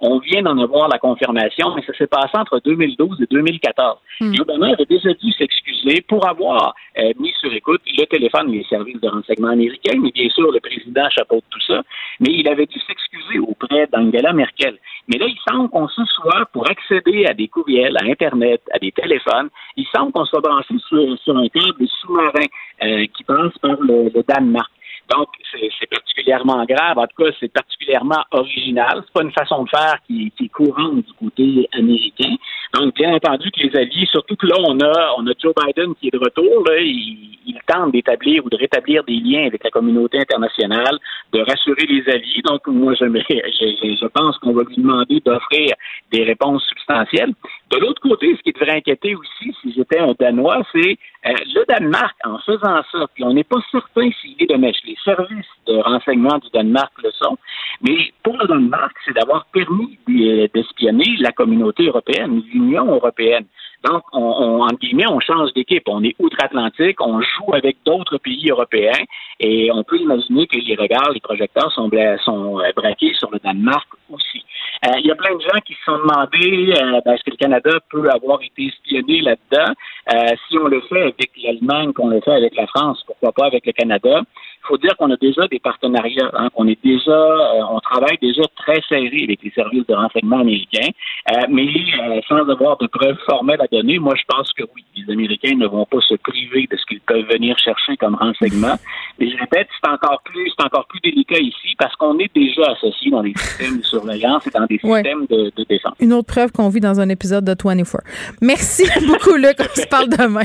on 0.00 0.18
vient 0.18 0.42
d'en 0.42 0.58
avoir 0.58 0.88
la 0.88 0.98
confirmation, 0.98 1.74
mais 1.74 1.82
ça 1.82 1.92
s'est 1.94 2.06
passé 2.06 2.30
entre 2.34 2.60
2012 2.64 3.22
et 3.22 3.26
2014. 3.30 3.98
Et 4.20 4.40
Obama 4.40 4.68
avait 4.68 4.84
déjà 4.84 5.12
dû 5.14 5.32
s'excuser 5.32 6.02
pour 6.02 6.28
avoir 6.28 6.74
euh, 6.98 7.12
mis 7.18 7.32
sur 7.40 7.52
écoute 7.52 7.82
le 7.96 8.04
téléphone 8.06 8.50
des 8.50 8.64
services 8.64 9.00
de 9.00 9.08
renseignement 9.08 9.48
américains, 9.48 9.98
mais 10.00 10.10
bien 10.10 10.28
sûr, 10.30 10.50
le 10.50 10.60
président 10.60 11.08
chapeaute 11.10 11.44
tout 11.50 11.60
ça, 11.66 11.82
mais 12.20 12.32
il 12.32 12.48
avait 12.48 12.66
dû 12.66 12.78
s'excuser 12.80 13.38
auprès 13.38 13.86
d'Angela 13.86 14.32
Merkel. 14.32 14.78
Mais 15.08 15.18
là, 15.18 15.26
il 15.26 15.38
semble 15.48 15.68
qu'on 15.70 15.88
se 15.88 16.04
soit, 16.04 16.46
pour 16.52 16.68
accéder 16.68 17.26
à 17.26 17.34
des 17.34 17.48
courriels, 17.48 17.89
à 17.96 18.04
Internet, 18.04 18.62
à 18.72 18.78
des 18.78 18.92
téléphones, 18.92 19.48
il 19.76 19.86
semble 19.94 20.12
qu'on 20.12 20.24
soit 20.24 20.40
branché 20.40 20.74
sur, 20.88 21.36
un 21.36 21.48
câble 21.48 21.86
sous-marin 22.00 22.46
euh, 22.82 23.06
qui 23.14 23.24
passe 23.24 23.56
par 23.60 23.76
le, 23.80 24.10
Danemark. 24.26 24.70
Donc, 25.10 25.28
c'est 25.50 25.90
particulièrement 25.90 26.64
grave. 26.66 26.98
En 26.98 27.06
tout 27.06 27.24
cas, 27.24 27.30
c'est 27.40 27.52
particulièrement 27.52 28.22
original. 28.30 29.02
C'est 29.04 29.12
pas 29.12 29.22
une 29.22 29.32
façon 29.32 29.64
de 29.64 29.68
faire 29.68 29.96
qui 30.06 30.32
est 30.40 30.48
courante 30.48 31.04
du 31.04 31.12
côté 31.18 31.68
américain. 31.72 32.36
Donc, 32.74 32.94
bien 32.94 33.14
entendu 33.14 33.50
que 33.50 33.60
les 33.66 33.76
alliés, 33.76 34.06
surtout 34.10 34.36
que 34.36 34.46
là, 34.46 34.54
on 34.58 34.78
a, 34.80 35.14
on 35.18 35.26
a 35.26 35.32
Joe 35.38 35.52
Biden 35.54 35.94
qui 35.96 36.08
est 36.08 36.12
de 36.12 36.18
retour, 36.18 36.64
là, 36.68 36.78
il, 36.78 37.30
il 37.46 37.58
tente 37.66 37.92
d'établir 37.92 38.44
ou 38.44 38.50
de 38.50 38.56
rétablir 38.56 39.02
des 39.04 39.16
liens 39.16 39.46
avec 39.46 39.64
la 39.64 39.70
communauté 39.70 40.18
internationale, 40.18 40.98
de 41.32 41.40
rassurer 41.40 41.86
les 41.86 42.08
alliés. 42.08 42.42
Donc, 42.44 42.66
moi, 42.66 42.94
je, 43.00 43.06
je, 43.06 43.96
je 44.00 44.06
pense 44.06 44.38
qu'on 44.38 44.52
va 44.52 44.62
lui 44.62 44.76
demander 44.76 45.20
d'offrir 45.20 45.74
des 46.12 46.22
réponses 46.24 46.64
substantielles. 46.68 47.32
De 47.70 47.78
l'autre 47.78 48.00
côté, 48.00 48.36
ce 48.36 48.42
qui 48.42 48.52
devrait 48.52 48.76
inquiéter 48.78 49.14
aussi, 49.14 49.54
si 49.62 49.72
j'étais 49.72 49.98
un 49.98 50.14
Danois, 50.18 50.62
c'est 50.72 50.98
euh, 51.26 51.34
le 51.54 51.64
Danemark, 51.66 52.16
en 52.24 52.38
faisant 52.38 52.82
ça, 52.90 53.06
puis 53.14 53.24
on 53.24 53.32
n'est 53.32 53.44
pas 53.44 53.60
certain 53.70 54.10
s'il 54.20 54.36
est 54.38 54.50
de 54.50 54.56
mèche. 54.56 54.78
Les 54.86 54.96
services 55.04 55.46
de 55.66 55.76
renseignement 55.76 56.38
du 56.38 56.48
Danemark 56.52 56.92
le 57.02 57.10
sont, 57.12 57.36
mais 57.82 58.12
pour 58.22 58.36
le 58.36 58.46
Danemark, 58.46 58.92
c'est 59.04 59.14
d'avoir 59.14 59.46
permis 59.52 59.98
d'e- 60.06 60.48
d'espionner 60.52 61.16
la 61.18 61.32
communauté 61.32 61.86
européenne, 61.86 62.42
l'Union 62.52 62.86
européenne. 62.86 63.46
Donc, 63.82 64.02
on, 64.12 64.20
on, 64.62 64.66
guillemets, 64.74 65.08
on 65.08 65.20
change 65.20 65.54
d'équipe. 65.54 65.84
On 65.88 66.04
est 66.04 66.14
outre-Atlantique, 66.18 67.00
on 67.00 67.22
joue 67.22 67.54
avec 67.54 67.78
d'autres 67.86 68.18
pays 68.18 68.50
européens 68.50 69.04
et 69.38 69.70
on 69.72 69.82
peut 69.84 69.96
imaginer 69.98 70.46
que 70.46 70.58
les 70.58 70.76
regards, 70.76 71.10
les 71.12 71.20
projecteurs 71.20 71.72
sont 71.72 71.88
euh, 71.94 72.72
braqués 72.76 73.14
sur 73.14 73.30
le 73.30 73.38
Danemark 73.38 73.88
aussi. 74.10 74.44
Euh, 74.86 74.98
Il 74.98 75.06
y 75.06 75.10
a 75.10 75.14
plein 75.14 75.34
de 75.34 75.40
gens 75.40 75.60
qui 75.64 75.72
se 75.74 75.84
sont 75.84 75.96
demandé 75.98 76.74
euh, 76.76 77.00
ben, 77.04 77.12
est-ce 77.14 77.24
que 77.24 77.30
le 77.30 77.36
Canada 77.36 77.70
peut 77.90 78.06
avoir 78.10 78.42
été 78.42 78.66
espionné 78.66 79.22
là-dedans? 79.22 79.72
Euh, 80.12 80.34
si 80.48 80.58
on 80.58 80.66
le 80.68 80.80
fait 80.82 81.02
avec 81.02 81.30
l'Allemagne, 81.42 81.94
qu'on 81.94 82.08
le 82.08 82.20
fait 82.20 82.32
avec 82.32 82.54
la 82.56 82.66
France, 82.66 83.02
pourquoi 83.06 83.32
pas 83.32 83.46
avec 83.46 83.64
le 83.64 83.72
Canada? 83.72 84.20
Il 84.62 84.66
faut 84.68 84.78
dire 84.78 84.94
qu'on 84.98 85.10
a 85.10 85.16
déjà 85.16 85.48
des 85.48 85.58
partenariats, 85.58 86.30
hein, 86.34 86.48
qu'on 86.54 86.68
est 86.68 86.78
déjà, 86.84 87.10
euh, 87.10 87.62
on 87.70 87.80
travaille 87.80 88.18
déjà 88.22 88.42
très 88.56 88.80
serré 88.88 89.24
avec 89.24 89.42
les 89.42 89.50
services 89.50 89.86
de 89.86 89.94
renseignement 89.94 90.40
américains, 90.40 90.88
euh, 91.32 91.40
mais 91.48 91.66
euh, 91.66 92.20
sans 92.28 92.48
avoir 92.48 92.76
de 92.78 92.86
preuves 92.86 93.18
formelles 93.28 93.60
à 93.60 93.66
donner, 93.66 93.98
moi 93.98 94.14
je 94.16 94.22
pense 94.28 94.52
que 94.52 94.62
oui, 94.76 94.84
les 94.96 95.12
Américains 95.12 95.56
ne 95.56 95.66
vont 95.66 95.86
pas 95.86 96.00
se 96.08 96.14
priver 96.14 96.68
de 96.70 96.76
ce 96.76 96.84
qu'ils 96.86 97.00
peuvent 97.00 97.26
venir 97.30 97.58
chercher 97.58 97.96
comme 97.96 98.14
renseignement. 98.14 98.74
Mais 99.18 99.30
je 99.30 99.36
répète, 99.38 99.68
c'est 99.82 99.90
encore 99.90 100.20
plus, 100.24 100.52
c'est 100.56 100.64
encore 100.64 100.86
plus 100.86 101.00
délicat 101.00 101.38
ici 101.38 101.74
parce 101.78 101.94
qu'on 101.96 102.18
est 102.18 102.32
déjà 102.34 102.70
associé 102.72 103.10
dans 103.10 103.22
des 103.22 103.32
systèmes 103.36 103.78
de 103.78 103.82
surveillance 103.84 104.46
et 104.46 104.50
dans 104.50 104.66
des 104.66 104.78
Ouais. 104.84 105.02
systèmes 105.02 105.26
de, 105.28 105.52
de 105.56 105.64
défense. 105.68 105.94
Une 106.00 106.12
autre 106.12 106.28
preuve 106.32 106.52
qu'on 106.52 106.68
vit 106.68 106.80
dans 106.80 107.00
un 107.00 107.08
épisode 107.08 107.44
de 107.44 107.54
24. 107.62 108.02
Merci 108.40 108.84
beaucoup, 109.06 109.36
Luc. 109.36 109.56
On 109.58 109.80
se 109.80 109.86
parle 109.88 110.08
demain. 110.08 110.44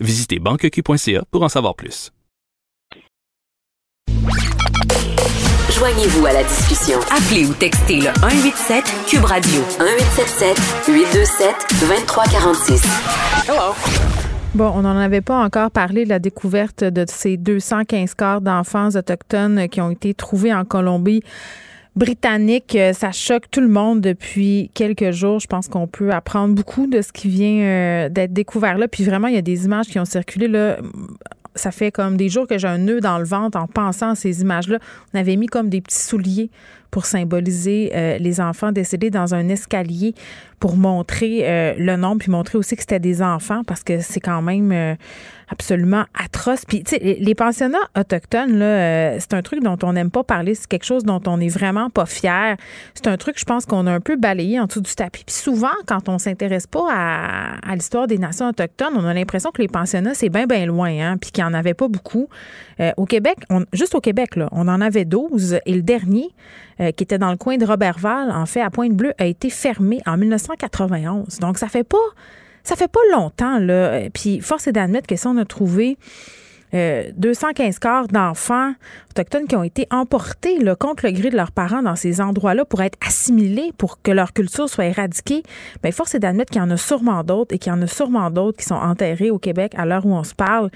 Visitez 0.00 0.38
banqueq.ca 0.38 1.24
pour 1.30 1.42
en 1.42 1.50
savoir 1.50 1.74
plus. 1.74 2.10
Joignez-vous 5.70 6.24
à 6.26 6.32
la 6.32 6.42
discussion. 6.42 6.98
Appelez 7.10 7.46
ou 7.46 7.52
textez 7.52 7.96
le 7.96 8.10
187 8.20 8.84
Cube 9.06 9.24
Radio 9.24 9.60
1877 9.78 10.56
827 10.88 11.54
2346. 11.80 12.82
Hello. 13.46 13.74
Bon, 14.54 14.72
on 14.74 14.82
n'en 14.82 14.96
avait 14.96 15.20
pas 15.20 15.36
encore 15.36 15.70
parlé 15.70 16.04
de 16.04 16.08
la 16.08 16.18
découverte 16.18 16.82
de 16.82 17.04
ces 17.06 17.36
215 17.36 18.14
corps 18.14 18.40
d'enfants 18.40 18.88
autochtones 18.96 19.68
qui 19.68 19.82
ont 19.82 19.90
été 19.90 20.14
trouvés 20.14 20.54
en 20.54 20.64
Colombie 20.64 21.22
britannique. 22.00 22.74
Euh, 22.74 22.92
Ça 22.92 23.12
choque 23.12 23.50
tout 23.50 23.60
le 23.60 23.68
monde 23.68 24.00
depuis 24.00 24.70
quelques 24.74 25.12
jours. 25.12 25.38
Je 25.38 25.46
pense 25.46 25.68
qu'on 25.68 25.86
peut 25.86 26.10
apprendre 26.10 26.54
beaucoup 26.54 26.86
de 26.86 27.02
ce 27.02 27.12
qui 27.12 27.28
vient 27.28 27.62
euh, 27.62 28.08
d'être 28.08 28.32
découvert 28.32 28.78
là. 28.78 28.88
Puis 28.88 29.04
vraiment, 29.04 29.28
il 29.28 29.34
y 29.34 29.38
a 29.38 29.42
des 29.42 29.66
images 29.66 29.86
qui 29.86 30.00
ont 30.00 30.04
circulé 30.04 30.48
là. 30.48 30.78
Ça 31.54 31.70
fait 31.70 31.90
comme 31.90 32.16
des 32.16 32.28
jours 32.28 32.46
que 32.46 32.58
j'ai 32.58 32.68
un 32.68 32.78
nœud 32.78 33.00
dans 33.00 33.18
le 33.18 33.24
ventre 33.24 33.58
en 33.58 33.66
pensant 33.66 34.10
à 34.10 34.14
ces 34.14 34.40
images-là. 34.40 34.78
On 35.12 35.18
avait 35.18 35.36
mis 35.36 35.46
comme 35.46 35.68
des 35.68 35.80
petits 35.80 36.00
souliers 36.00 36.50
pour 36.90 37.06
symboliser 37.06 37.90
euh, 37.94 38.18
les 38.18 38.40
enfants 38.40 38.72
décédés 38.72 39.10
dans 39.10 39.34
un 39.34 39.48
escalier 39.48 40.14
pour 40.58 40.76
montrer 40.76 41.40
euh, 41.48 41.74
le 41.78 41.96
nombre 41.96 42.18
puis 42.18 42.30
montrer 42.30 42.58
aussi 42.58 42.76
que 42.76 42.82
c'était 42.82 42.98
des 42.98 43.22
enfants 43.22 43.62
parce 43.66 43.82
que 43.82 44.00
c'est 44.00 44.20
quand 44.20 44.42
même 44.42 44.72
euh, 44.72 44.94
absolument 45.48 46.04
atroce. 46.14 46.64
Puis 46.66 46.82
tu 46.84 46.96
sais 46.96 47.16
les- 47.18 47.34
pensionnats 47.34 47.78
autochtones 47.98 48.58
là, 48.58 48.64
euh, 48.66 49.16
c'est 49.18 49.32
un 49.32 49.40
truc 49.40 49.62
dont 49.62 49.78
on 49.82 49.94
n'aime 49.94 50.10
pas 50.10 50.22
parler, 50.22 50.54
c'est 50.54 50.66
quelque 50.68 50.84
chose 50.84 51.04
dont 51.04 51.20
on 51.26 51.40
est 51.40 51.48
vraiment 51.48 51.88
pas 51.88 52.04
fier. 52.04 52.56
C'est 52.94 53.06
un 53.06 53.16
truc 53.16 53.38
je 53.38 53.44
pense 53.46 53.64
qu'on 53.64 53.86
a 53.86 53.92
un 53.92 54.00
peu 54.00 54.16
balayé 54.16 54.60
en 54.60 54.66
dessous 54.66 54.82
du 54.82 54.94
tapis. 54.94 55.24
Puis 55.24 55.34
souvent 55.34 55.68
quand 55.86 56.10
on 56.10 56.18
s'intéresse 56.18 56.66
pas 56.66 56.86
à, 56.90 57.70
à 57.70 57.74
l'histoire 57.74 58.06
des 58.06 58.18
nations 58.18 58.48
autochtones, 58.48 58.92
on 58.96 59.04
a 59.06 59.14
l'impression 59.14 59.50
que 59.52 59.62
les 59.62 59.68
pensionnats 59.68 60.12
c'est 60.14 60.28
bien 60.28 60.46
bien 60.46 60.66
loin 60.66 60.90
hein, 60.90 61.16
puis 61.18 61.30
qu'il 61.30 61.42
y 61.42 61.46
en 61.46 61.54
avait 61.54 61.74
pas 61.74 61.88
beaucoup. 61.88 62.28
Euh, 62.80 62.92
au 62.98 63.06
Québec, 63.06 63.36
on- 63.48 63.64
juste 63.72 63.94
au 63.94 64.00
Québec 64.02 64.36
là, 64.36 64.48
on 64.52 64.68
en 64.68 64.82
avait 64.82 65.06
12 65.06 65.58
et 65.64 65.74
le 65.74 65.82
dernier 65.82 66.28
euh, 66.80 66.92
qui 66.92 67.04
était 67.04 67.18
dans 67.18 67.30
le 67.30 67.36
coin 67.36 67.56
de 67.56 67.66
Robertval, 67.66 68.30
en 68.30 68.46
fait, 68.46 68.60
à 68.60 68.70
Pointe-Bleue, 68.70 69.12
a 69.18 69.26
été 69.26 69.50
fermé 69.50 70.00
en 70.06 70.16
1991. 70.16 71.38
Donc, 71.38 71.58
ça 71.58 71.68
fait 71.68 71.84
pas, 71.84 71.98
ça 72.64 72.76
fait 72.76 72.90
pas 72.90 73.00
longtemps, 73.12 73.58
là. 73.58 73.72
Euh, 73.72 74.08
Puis, 74.12 74.40
force 74.40 74.66
est 74.66 74.72
d'admettre 74.72 75.06
que 75.06 75.16
si 75.16 75.26
on 75.26 75.36
a 75.36 75.44
trouvé 75.44 75.98
euh, 76.74 77.04
215 77.16 77.78
corps 77.78 78.08
d'enfants 78.08 78.72
autochtones 79.10 79.46
qui 79.46 79.56
ont 79.56 79.62
été 79.62 79.86
emportés 79.90 80.58
là, 80.58 80.76
contre 80.76 81.06
le 81.06 81.12
gré 81.12 81.30
de 81.30 81.36
leurs 81.36 81.52
parents 81.52 81.82
dans 81.82 81.96
ces 81.96 82.20
endroits-là 82.20 82.64
pour 82.64 82.80
être 82.82 82.98
assimilés, 83.06 83.72
pour 83.76 84.02
que 84.02 84.10
leur 84.10 84.32
culture 84.32 84.68
soit 84.68 84.86
éradiquée, 84.86 85.42
bien, 85.82 85.92
force 85.92 86.14
est 86.14 86.20
d'admettre 86.20 86.52
qu'il 86.52 86.62
y 86.62 86.64
en 86.64 86.70
a 86.70 86.76
sûrement 86.76 87.24
d'autres 87.24 87.54
et 87.54 87.58
qu'il 87.58 87.72
y 87.72 87.74
en 87.74 87.82
a 87.82 87.86
sûrement 87.86 88.30
d'autres 88.30 88.58
qui 88.58 88.64
sont 88.64 88.74
enterrés 88.74 89.30
au 89.30 89.38
Québec 89.38 89.72
à 89.76 89.84
l'heure 89.86 90.06
où 90.06 90.14
on 90.14 90.24
se 90.24 90.34
parle. 90.34 90.70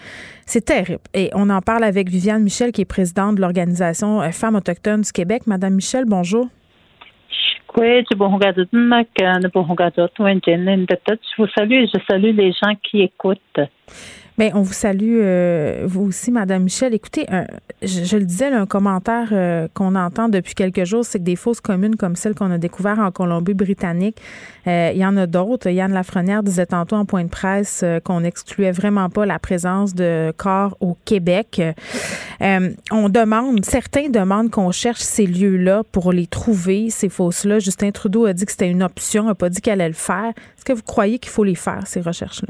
C'est 0.47 0.65
terrible. 0.65 1.01
Et 1.15 1.31
on 1.33 1.49
en 1.51 1.61
parle 1.61 1.85
avec 1.85 2.09
Viviane 2.09 2.43
Michel, 2.43 2.73
qui 2.73 2.83
est 2.83 2.87
présidente 2.87 3.37
de 3.37 3.41
l'Organisation 3.41 4.21
euh, 4.21 4.31
Femmes 4.31 4.57
autochtones 4.57 5.03
du 5.03 5.13
Québec. 5.13 5.43
Madame 5.47 5.75
Michel, 5.75 6.05
bonjour. 6.07 6.49
Oui, 7.77 8.05
je 11.37 11.43
vous 11.43 11.49
salue 11.57 11.73
et 11.73 11.87
je 11.87 11.99
salue 12.09 12.37
les 12.37 12.53
gens 12.53 12.75
qui 12.83 13.03
écoutent. 13.03 13.61
Bien, 14.37 14.51
on 14.55 14.63
vous 14.63 14.73
salue, 14.73 15.19
euh, 15.23 15.85
vous 15.87 16.07
aussi, 16.07 16.33
Madame 16.33 16.65
Michel. 16.65 16.93
Écoutez, 16.93 17.25
un- 17.33 17.47
je, 17.83 18.03
je 18.03 18.17
le 18.17 18.25
disais, 18.25 18.47
un 18.47 18.67
commentaire 18.67 19.29
euh, 19.31 19.69
qu'on 19.75 19.95
entend 19.95 20.29
depuis 20.29 20.55
quelques 20.57 20.83
jours, 20.85 21.05
c'est 21.05 21.21
que 21.21 21.25
des 21.25 21.37
fausses 21.37 21.61
communes 21.61 21.95
comme 21.95 22.17
celle 22.17 22.35
qu'on 22.35 22.51
a 22.51 22.59
découvert 22.59 22.99
en 22.99 23.13
Colombie-Britannique, 23.13 24.17
euh, 24.67 24.91
il 24.93 24.99
y 24.99 25.07
en 25.07 25.17
a 25.17 25.29
d'autres. 25.29 25.69
Yann 25.71 25.93
Lafrenière 25.93 26.43
disait 26.43 26.67
tantôt 26.67 26.97
en 26.97 27.05
point 27.05 27.23
de 27.23 27.29
presse 27.29 27.83
euh, 27.85 28.01
qu'on 28.01 28.23
n'excluait 28.23 28.73
vraiment 28.73 29.09
pas 29.09 29.25
la 29.25 29.39
présence 29.39 29.95
de 29.95 30.33
corps 30.37 30.77
au 30.81 30.97
Québec. 31.05 31.63
Euh, 32.43 32.71
on 32.91 33.09
demande, 33.09 33.65
certains 33.65 34.09
demandent 34.09 34.51
qu'on 34.51 34.73
cherche 34.73 35.01
ces 35.01 35.27
lieux-là 35.27 35.85
pour 35.93 36.13
les 36.13 36.27
trouver, 36.27 36.91
ces 36.91 37.09
fausses-là. 37.09 37.61
Justin 37.61 37.93
Trudeau 37.93 38.27
a 38.27 38.33
dit 38.33 38.47
que 38.47 38.51
c'était 38.51 38.69
une 38.71 38.83
option, 38.83 39.27
n'a 39.27 39.37
pas 39.37 39.49
dit 39.49 39.61
qu'elle 39.61 39.81
allait 39.81 39.87
le 39.91 39.95
faire. 39.95 40.31
Est-ce 40.57 40.65
que 40.65 40.73
vous 40.73 40.83
croyez 40.83 41.21
qu'il 41.21 41.31
faut 41.31 41.45
les 41.45 41.55
faire, 41.55 41.87
ces 41.87 42.01
recherches-là? 42.01 42.49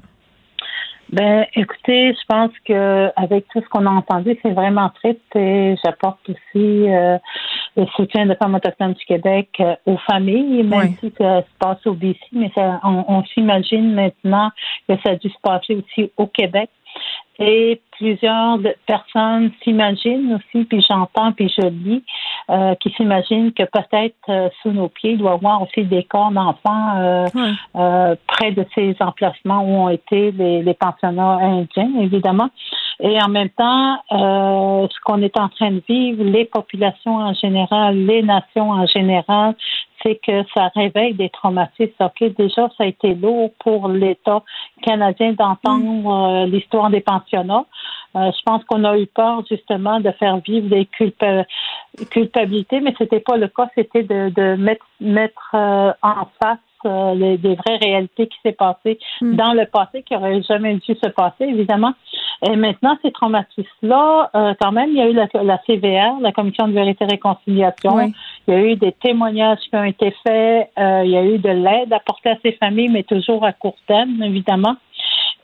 Ben, 1.11 1.47
écoutez, 1.55 2.13
je 2.13 2.27
pense 2.29 2.51
que 2.65 3.11
avec 3.17 3.47
tout 3.49 3.61
ce 3.61 3.69
qu'on 3.69 3.87
a 3.87 3.91
entendu, 3.91 4.37
c'est 4.43 4.53
vraiment 4.53 4.91
triste 4.91 5.21
et 5.35 5.77
j'apporte 5.85 6.19
aussi 6.29 6.89
euh, 6.89 7.19
le 7.77 7.87
soutien 7.95 8.27
de 8.27 8.35
femmes 8.35 8.55
autochtones 8.55 8.95
du 8.95 9.05
Québec 9.05 9.49
euh, 9.61 9.77
aux 9.87 9.99
familles, 9.99 10.63
même 10.63 10.95
si 11.01 11.13
ça 11.19 11.43
se 11.43 11.59
passe 11.59 11.87
au 11.87 11.95
BC, 11.95 12.19
mais 12.33 12.51
ça, 12.55 12.81
on, 12.83 13.05
on 13.09 13.25
s'imagine 13.25 13.95
maintenant 13.95 14.51
que 14.89 14.95
ça 15.05 15.11
a 15.11 15.17
dû 15.17 15.29
se 15.29 15.41
passer 15.43 15.77
aussi 15.77 16.11
au 16.17 16.27
Québec. 16.27 16.71
Et 17.41 17.81
plusieurs 17.99 18.59
personnes 18.87 19.51
s'imaginent 19.63 20.35
aussi, 20.35 20.65
puis 20.65 20.85
j'entends, 20.89 21.33
puis 21.33 21.53
je 21.57 21.67
lis, 21.67 22.05
euh, 22.49 22.77
qui 22.77 22.91
s'imaginent 22.91 23.53
que 23.53 23.65
peut-être 23.65 24.15
euh, 24.29 24.49
sous 24.63 24.71
nos 24.71 24.89
pieds, 24.89 25.13
il 25.13 25.19
doit 25.19 25.33
y 25.33 25.35
avoir 25.35 25.63
aussi 25.63 25.83
des 25.83 26.05
corps 26.05 26.31
d'enfants 26.31 26.97
euh, 26.97 28.15
près 28.29 28.53
de 28.53 28.65
ces 28.75 28.95
emplacements 29.01 29.65
où 29.65 29.87
ont 29.87 29.89
été 29.89 30.31
les, 30.31 30.63
les 30.63 30.75
pensionnats 30.75 31.39
indiens, 31.43 31.91
évidemment. 32.01 32.51
Et 33.01 33.21
en 33.21 33.29
même 33.29 33.51
temps, 33.51 33.99
ce 34.11 35.01
qu'on 35.05 35.21
est 35.21 35.37
en 35.37 35.49
train 35.49 35.73
de 35.73 35.83
vivre, 35.89 36.23
les 36.23 36.45
populations 36.45 37.17
en 37.17 37.35
général, 37.35 37.97
les 37.97 38.23
nations 38.23 38.71
en 38.71 38.87
général, 38.87 39.57
c'est 40.05 40.17
que 40.17 40.45
ça 40.55 40.71
réveille 40.75 41.15
des 41.15 41.31
traumatismes. 41.31 41.93
OK, 42.01 42.23
déjà, 42.37 42.69
ça 42.77 42.85
a 42.85 42.87
été 42.87 43.15
lourd 43.15 43.51
pour 43.59 43.89
l'État 43.89 44.43
canadien 44.83 45.33
d'entendre 45.33 46.43
euh, 46.45 46.47
l'histoire 46.47 46.91
des 46.91 47.01
pensionnats. 47.01 47.65
Euh, 48.17 48.31
je 48.31 48.43
pense 48.45 48.63
qu'on 48.65 48.85
a 48.85 48.97
eu 48.99 49.07
peur 49.07 49.43
justement 49.49 49.99
de 50.01 50.11
faire 50.13 50.37
vivre 50.39 50.69
des 50.69 50.87
culpa- 50.87 51.47
culpabilités, 52.11 52.81
mais 52.81 52.95
c'était 52.99 53.21
pas 53.21 53.37
le 53.37 53.49
cas. 53.49 53.69
C'était 53.75 54.03
de, 54.03 54.29
de 54.31 54.57
mettre, 54.57 54.87
mettre 55.01 55.51
euh, 55.55 55.93
en 56.03 56.27
face 56.41 56.59
euh, 56.87 57.15
les, 57.15 57.39
des 57.39 57.55
vraies 57.55 57.77
réalités 57.77 58.27
qui 58.27 58.37
s'est 58.43 58.53
passées 58.53 58.99
dans 59.21 59.53
le 59.53 59.67
passé, 59.67 60.03
qui 60.03 60.15
aurait 60.15 60.43
jamais 60.43 60.75
dû 60.75 60.95
se 60.95 61.09
passer, 61.09 61.45
évidemment. 61.45 61.93
Et 62.47 62.57
maintenant, 62.57 62.97
ces 63.03 63.13
traumatismes-là, 63.13 64.31
euh, 64.35 64.55
quand 64.61 64.73
même, 64.73 64.91
il 64.91 64.97
y 64.97 65.01
a 65.01 65.09
eu 65.09 65.13
la, 65.13 65.27
la 65.43 65.59
CVR, 65.67 66.21
la 66.21 66.33
Commission 66.33 66.69
de 66.69 66.73
vérité 66.73 67.05
et 67.05 67.09
réconciliation. 67.09 67.95
Oui. 67.95 68.13
Il 68.47 68.55
y 68.55 68.57
a 68.57 68.61
eu 68.61 68.77
des 68.77 68.93
témoignages 68.93 69.61
qui 69.71 69.77
ont 69.77 69.85
été 69.85 70.15
faits. 70.27 70.71
euh, 70.79 71.03
il 71.05 71.11
y 71.11 71.17
a 71.17 71.25
eu 71.25 71.39
de 71.39 71.49
l'aide 71.49 71.93
apportée 71.93 72.31
à 72.31 72.37
ces 72.43 72.53
familles, 72.53 72.89
mais 72.91 73.03
toujours 73.03 73.45
à 73.45 73.53
court 73.53 73.77
terme, 73.87 74.23
évidemment. 74.23 74.77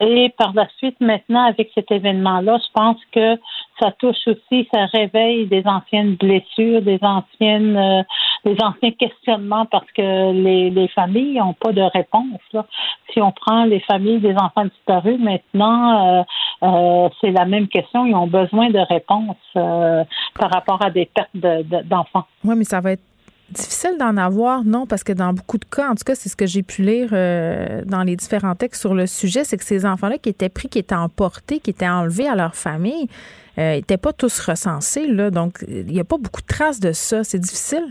Et 0.02 0.32
par 0.38 0.52
la 0.54 0.66
suite, 0.78 0.98
maintenant, 1.00 1.44
avec 1.44 1.70
cet 1.74 1.90
événement-là, 1.90 2.56
je 2.58 2.72
pense 2.72 2.96
que 3.12 3.36
ça 3.78 3.90
touche 3.98 4.16
aussi, 4.26 4.66
ça 4.72 4.86
réveille 4.86 5.46
des 5.46 5.62
anciennes 5.66 6.14
blessures, 6.16 6.80
des 6.82 6.98
anciennes, 7.02 7.76
euh, 7.76 8.02
des 8.44 8.56
anciens 8.62 8.92
questionnements 8.92 9.66
parce 9.66 9.90
que 9.92 10.32
les, 10.32 10.70
les 10.70 10.88
familles 10.88 11.38
n'ont 11.38 11.52
pas 11.54 11.72
de 11.72 11.82
réponse. 11.82 12.40
Là. 12.52 12.64
Si 13.12 13.20
on 13.20 13.32
prend 13.32 13.64
les 13.64 13.80
familles 13.80 14.20
des 14.20 14.34
enfants 14.36 14.64
disparus, 14.64 15.18
maintenant, 15.18 16.20
euh, 16.20 16.22
euh, 16.62 17.08
c'est 17.20 17.30
la 17.32 17.44
même 17.44 17.68
question. 17.68 18.06
Ils 18.06 18.14
ont 18.14 18.26
besoin 18.26 18.70
de 18.70 18.78
réponses 18.78 19.36
euh, 19.56 20.04
par 20.38 20.50
rapport 20.50 20.82
à 20.82 20.90
des 20.90 21.06
pertes 21.06 21.28
de- 21.34 21.62
de- 21.62 21.82
d'enfants. 21.82 22.24
Oui, 22.44 22.54
mais 22.56 22.64
ça 22.64 22.80
va 22.80 22.92
être 22.92 23.02
Difficile 23.52 23.96
d'en 23.98 24.16
avoir, 24.16 24.64
non, 24.64 24.86
parce 24.86 25.02
que 25.02 25.12
dans 25.12 25.32
beaucoup 25.32 25.58
de 25.58 25.64
cas, 25.64 25.90
en 25.90 25.94
tout 25.94 26.04
cas, 26.04 26.14
c'est 26.14 26.28
ce 26.28 26.36
que 26.36 26.46
j'ai 26.46 26.62
pu 26.62 26.82
lire 26.82 27.10
euh, 27.12 27.82
dans 27.84 28.02
les 28.02 28.14
différents 28.14 28.54
textes 28.54 28.80
sur 28.80 28.94
le 28.94 29.06
sujet, 29.06 29.44
c'est 29.44 29.56
que 29.56 29.64
ces 29.64 29.84
enfants-là 29.84 30.18
qui 30.18 30.28
étaient 30.28 30.48
pris, 30.48 30.68
qui 30.68 30.78
étaient 30.78 30.94
emportés, 30.94 31.58
qui 31.58 31.70
étaient 31.70 31.88
enlevés 31.88 32.28
à 32.28 32.36
leur 32.36 32.54
famille, 32.54 33.08
n'étaient 33.58 33.98
pas 33.98 34.12
tous 34.12 34.38
recensés. 34.38 35.06
Là, 35.06 35.30
donc, 35.30 35.64
il 35.68 35.86
n'y 35.86 36.00
a 36.00 36.04
pas 36.04 36.16
beaucoup 36.16 36.40
de 36.40 36.46
traces 36.46 36.80
de 36.80 36.92
ça. 36.92 37.24
C'est 37.24 37.38
difficile? 37.38 37.84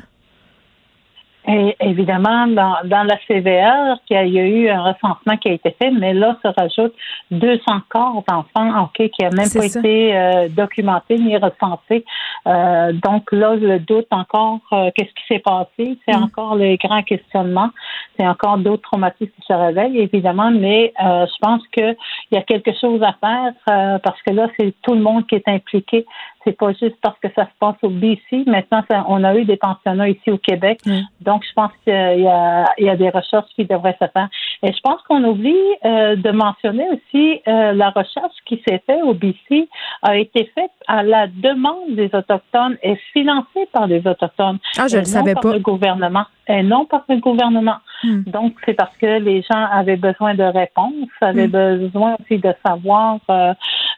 Et 1.51 1.75
évidemment, 1.79 2.45
dans, 2.45 2.75
dans 2.85 3.01
la 3.01 3.17
CVR, 3.27 3.97
il 4.11 4.27
y 4.27 4.39
a 4.39 4.45
eu 4.45 4.69
un 4.69 4.83
recensement 4.83 5.35
qui 5.37 5.49
a 5.49 5.53
été 5.53 5.75
fait, 5.81 5.89
mais 5.89 6.13
là, 6.13 6.37
se 6.45 6.47
rajoute 6.47 6.93
200 7.31 7.63
corps 7.89 8.23
d'enfants 8.27 8.83
ok, 8.83 9.09
qui 9.09 9.23
n'ont 9.23 9.31
même 9.31 9.49
pas 9.49 9.65
été 9.65 10.15
euh, 10.15 10.47
documentés 10.49 11.17
ni 11.17 11.35
recensés. 11.37 12.05
Euh, 12.45 12.93
donc 12.93 13.31
là, 13.31 13.55
le 13.55 13.79
doute 13.79 14.05
encore, 14.11 14.59
euh, 14.73 14.91
qu'est-ce 14.93 15.09
qui 15.09 15.27
s'est 15.27 15.39
passé? 15.39 15.97
C'est 16.07 16.15
mm. 16.15 16.23
encore 16.23 16.53
les 16.53 16.77
grands 16.77 17.01
questionnements. 17.01 17.71
C'est 18.15 18.27
encore 18.27 18.59
d'autres 18.59 18.83
traumatismes 18.83 19.31
qui 19.31 19.47
se 19.47 19.53
réveillent, 19.53 20.01
évidemment, 20.01 20.51
mais 20.51 20.93
je 20.99 21.37
pense 21.41 21.65
qu'il 21.69 21.95
y 22.31 22.37
a 22.37 22.43
quelque 22.43 22.71
chose 22.79 23.01
à 23.01 23.15
faire 23.19 23.99
parce 24.03 24.21
que 24.23 24.33
là, 24.33 24.47
c'est 24.59 24.73
tout 24.83 24.93
le 24.93 24.99
monde 24.99 25.25
qui 25.25 25.35
est 25.35 25.47
impliqué 25.47 26.05
c'est 26.43 26.57
pas 26.57 26.71
juste 26.71 26.95
parce 27.01 27.17
que 27.19 27.27
ça 27.35 27.45
se 27.45 27.51
passe 27.59 27.75
au 27.83 27.89
BC. 27.89 28.45
Maintenant, 28.47 28.83
on 29.07 29.23
a 29.23 29.35
eu 29.35 29.45
des 29.45 29.57
pensionnats 29.57 30.09
ici 30.09 30.31
au 30.31 30.37
Québec. 30.37 30.79
Mm. 30.85 31.01
Donc, 31.21 31.38
je 31.43 31.53
pense 31.53 31.71
qu'il 31.83 31.93
y 31.93 32.27
a, 32.27 32.65
il 32.77 32.85
y 32.85 32.89
a 32.89 32.95
des 32.95 33.09
recherches 33.09 33.49
qui 33.55 33.65
devraient 33.65 33.97
se 33.99 34.07
faire. 34.07 34.29
Et 34.61 34.73
je 34.73 34.79
pense 34.83 35.01
qu'on 35.03 35.23
oublie 35.23 35.55
euh, 35.85 36.15
de 36.15 36.31
mentionner 36.31 36.85
aussi 36.89 37.41
euh, 37.47 37.71
la 37.73 37.91
recherche 37.91 38.35
qui 38.45 38.61
s'est 38.67 38.81
faite 38.85 39.01
au 39.03 39.13
BC 39.13 39.69
a 40.01 40.17
été 40.17 40.51
faite 40.53 40.71
à 40.87 41.03
la 41.03 41.27
demande 41.27 41.95
des 41.95 42.09
Autochtones 42.13 42.77
et 42.83 42.95
financée 43.13 43.67
par 43.71 43.87
les 43.87 44.05
Autochtones. 44.05 44.59
Ah, 44.77 44.87
je 44.87 44.95
ne 44.95 45.01
le 45.01 45.05
savais 45.05 45.33
pas. 45.33 45.53
le 45.53 45.59
gouvernement 45.59 46.25
et 46.49 46.63
non 46.63 46.85
par 46.85 47.03
le 47.07 47.17
gouvernement. 47.17 47.77
Hmm. 48.03 48.23
Donc, 48.25 48.55
c'est 48.65 48.73
parce 48.73 48.95
que 48.97 49.19
les 49.19 49.41
gens 49.43 49.65
avaient 49.71 49.97
besoin 49.97 50.33
de 50.33 50.43
réponses, 50.43 51.09
avaient 51.21 51.47
hmm. 51.47 51.77
besoin 51.79 52.15
aussi 52.19 52.39
de 52.39 52.53
savoir 52.65 53.19
euh, 53.29 53.53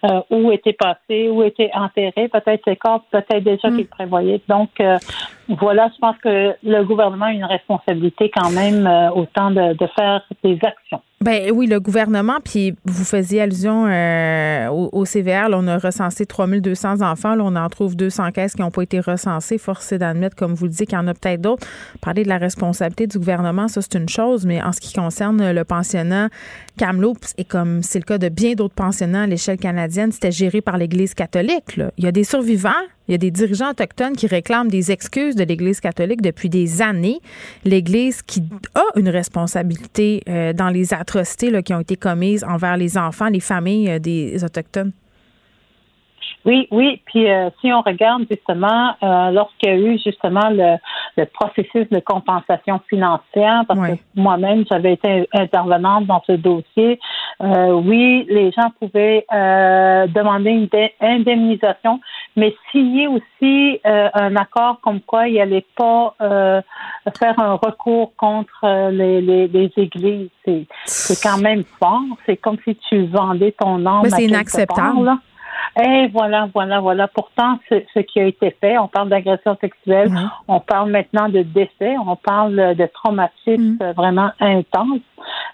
euh, 0.05 0.21
où 0.29 0.51
étaient 0.51 0.73
passés, 0.73 1.29
où 1.29 1.43
étaient 1.43 1.71
enterrés, 1.73 2.27
peut-être 2.27 2.61
ces 2.65 2.75
corps, 2.75 3.03
peut-être 3.11 3.43
déjà 3.43 3.69
hmm. 3.69 3.77
qu'ils 3.77 3.87
prévoyaient. 3.87 4.41
Donc, 4.49 4.69
euh, 4.79 4.97
voilà, 5.47 5.89
je 5.93 5.99
pense 5.99 6.17
que 6.17 6.55
le 6.63 6.83
gouvernement 6.83 7.25
a 7.25 7.31
une 7.31 7.45
responsabilité 7.45 8.29
quand 8.29 8.51
même 8.51 8.89
autant 9.15 9.51
de, 9.51 9.73
de 9.73 9.87
faire 9.87 10.21
des 10.43 10.50
actions. 10.63 11.10
Ben 11.21 11.51
oui, 11.51 11.67
le 11.67 11.79
gouvernement, 11.79 12.39
puis 12.43 12.75
vous 12.83 13.03
faisiez 13.03 13.41
allusion 13.41 13.85
euh, 13.85 14.67
au, 14.69 15.05
CVR, 15.05 15.49
là, 15.49 15.59
on 15.59 15.67
a 15.67 15.77
recensé 15.77 16.25
3200 16.25 17.01
enfants, 17.01 17.35
là, 17.35 17.43
on 17.45 17.55
en 17.55 17.69
trouve 17.69 17.95
200 17.95 18.31
caisses 18.31 18.53
qui 18.55 18.61
n'ont 18.61 18.71
pas 18.71 18.81
été 18.81 18.99
recensées. 18.99 19.59
Force 19.59 19.91
est 19.91 19.99
d'admettre, 19.99 20.35
comme 20.35 20.55
vous 20.55 20.65
le 20.65 20.71
dites, 20.71 20.89
qu'il 20.89 20.97
y 20.97 21.01
en 21.01 21.07
a 21.07 21.13
peut-être 21.13 21.39
d'autres. 21.39 21.67
Parler 22.01 22.23
de 22.23 22.29
la 22.29 22.39
responsabilité 22.39 23.05
du 23.05 23.19
gouvernement, 23.19 23.67
ça 23.67 23.83
c'est 23.83 23.99
une 23.99 24.09
chose, 24.09 24.47
mais 24.47 24.63
en 24.63 24.71
ce 24.71 24.79
qui 24.79 24.93
concerne 24.93 25.51
le 25.51 25.63
pensionnat 25.63 26.29
Kamloops, 26.77 27.35
et 27.37 27.43
comme 27.43 27.83
c'est 27.83 27.99
le 27.99 28.05
cas 28.05 28.17
de 28.17 28.29
bien 28.29 28.53
d'autres 28.53 28.73
pensionnats 28.73 29.23
à 29.23 29.27
l'échelle 29.27 29.59
canadienne, 29.59 30.11
c'était 30.11 30.31
géré 30.31 30.61
par 30.61 30.77
l'Église 30.77 31.13
catholique. 31.13 31.77
Là. 31.77 31.91
Il 31.99 32.03
y 32.03 32.07
a 32.07 32.11
des 32.11 32.23
survivants, 32.23 32.71
il 33.07 33.11
y 33.11 33.15
a 33.15 33.17
des 33.17 33.31
dirigeants 33.31 33.71
autochtones 33.71 34.15
qui 34.15 34.25
réclament 34.25 34.69
des 34.69 34.91
excuses 34.91 35.35
de 35.35 35.43
l'Église 35.43 35.81
catholique 35.81 36.21
depuis 36.21 36.49
des 36.49 36.81
années. 36.81 37.19
L'Église 37.65 38.21
qui 38.21 38.41
a 38.73 38.83
une 38.95 39.09
responsabilité 39.09 40.23
euh, 40.29 40.53
dans 40.53 40.69
les 40.69 40.93
qui 41.61 41.73
ont 41.73 41.79
été 41.79 41.95
commises 41.95 42.43
envers 42.43 42.77
les 42.77 42.97
enfants, 42.97 43.27
les 43.27 43.39
familles 43.39 43.91
euh, 43.91 43.99
des 43.99 44.43
Autochtones. 44.43 44.91
Oui, 46.45 46.67
oui. 46.71 47.01
Puis 47.05 47.29
euh, 47.29 47.49
si 47.59 47.71
on 47.71 47.81
regarde 47.81 48.25
justement, 48.29 48.95
euh, 49.03 49.31
lorsqu'il 49.31 49.69
y 49.69 49.71
a 49.71 49.75
eu 49.77 49.99
justement 50.03 50.49
le, 50.49 50.77
le, 51.17 51.25
processus 51.25 51.87
de 51.89 51.99
compensation 51.99 52.79
financière, 52.89 53.63
parce 53.67 53.79
que 53.79 53.97
moi-même 54.15 54.65
j'avais 54.69 54.93
été 54.93 55.27
intervenante 55.33 56.07
dans 56.07 56.21
ce 56.25 56.33
dossier, 56.33 56.99
euh, 57.41 57.71
oui, 57.71 58.25
les 58.29 58.51
gens 58.51 58.71
pouvaient 58.79 59.25
demander 59.29 60.51
une 60.51 60.69
indemnisation, 60.99 61.99
mais 62.35 62.55
signer 62.71 63.07
aussi 63.07 63.79
un 63.83 64.35
accord 64.35 64.79
comme 64.81 65.01
quoi 65.01 65.27
il 65.27 65.35
n'allait 65.35 65.65
pas 65.75 66.15
faire 66.19 67.39
un 67.39 67.53
recours 67.53 68.13
contre 68.17 68.89
les, 68.91 69.21
les, 69.21 69.47
les 69.47 69.71
églises. 69.77 70.29
C'est 70.85 71.21
quand 71.21 71.37
même 71.37 71.63
fort. 71.79 72.01
C'est 72.25 72.37
comme 72.37 72.57
si 72.63 72.75
tu 72.89 73.05
vendais 73.05 73.53
ton 73.53 73.85
âme. 73.85 74.01
Mais 74.03 74.09
c'est 74.09 74.25
inacceptable. 74.25 75.11
Et 75.81 76.07
voilà, 76.07 76.49
voilà, 76.53 76.79
voilà. 76.79 77.07
Pourtant, 77.07 77.59
ce 77.69 77.99
qui 77.99 78.19
a 78.19 78.25
été 78.25 78.55
fait, 78.59 78.77
on 78.77 78.87
parle 78.87 79.09
d'agression 79.09 79.57
sexuelle, 79.61 80.09
mhm. 80.09 80.29
on 80.47 80.59
parle 80.59 80.91
maintenant 80.91 81.29
de 81.29 81.41
décès, 81.43 81.95
on 82.05 82.15
parle 82.15 82.75
de 82.75 82.85
traumatisme 82.93 83.77
mhm. 83.79 83.91
vraiment 83.93 84.31
intense. 84.39 84.99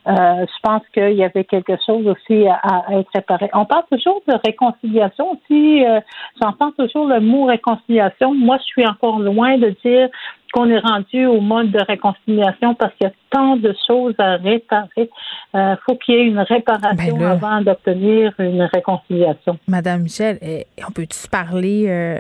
Euh, 0.08 0.46
je 0.46 0.60
pense 0.64 0.82
qu'il 0.94 1.14
y 1.14 1.24
avait 1.24 1.44
quelque 1.44 1.74
chose 1.86 2.08
aussi 2.08 2.48
à, 2.48 2.86
être 2.92 3.10
réparé. 3.14 3.50
On 3.54 3.66
parle 3.66 3.84
toujours 3.92 4.22
de 4.28 4.34
réconciliation 4.46 5.34
aussi. 5.34 5.86
Euh, 5.86 6.00
j'entends 6.42 6.72
toujours 6.72 7.08
le 7.08 7.20
mot 7.20 7.46
réconciliation. 7.46 8.34
Moi, 8.34 8.58
je 8.60 8.64
suis 8.64 8.88
encore 8.88 9.20
loin 9.20 9.58
de 9.58 9.76
dire 9.84 10.10
qu'on 10.54 10.70
est 10.70 10.80
rendu 10.80 11.26
au 11.26 11.42
mode 11.42 11.72
de 11.72 11.80
réconciliation 11.88 12.76
parce 12.76 12.94
qu'il 12.96 13.08
y 13.08 13.10
a 13.10 13.14
tant 13.30 13.58
de 13.58 13.74
choses 13.88 14.16
à 14.18 14.38
réparer. 14.38 15.10
Il 15.54 15.60
euh, 15.60 15.76
faut 15.86 15.96
qu'il 15.96 16.16
y 16.16 16.18
ait 16.18 16.26
une 16.26 16.40
réparation 16.40 17.18
ben 17.18 17.26
avant 17.26 17.62
d'obtenir 17.62 18.34
une 18.40 18.64
réconciliation. 18.64 19.58
Madame 19.68 20.02
Michel, 20.02 20.38
eh, 20.42 20.66
on 20.88 20.92
peut-tu 20.92 21.28
parler, 21.30 22.20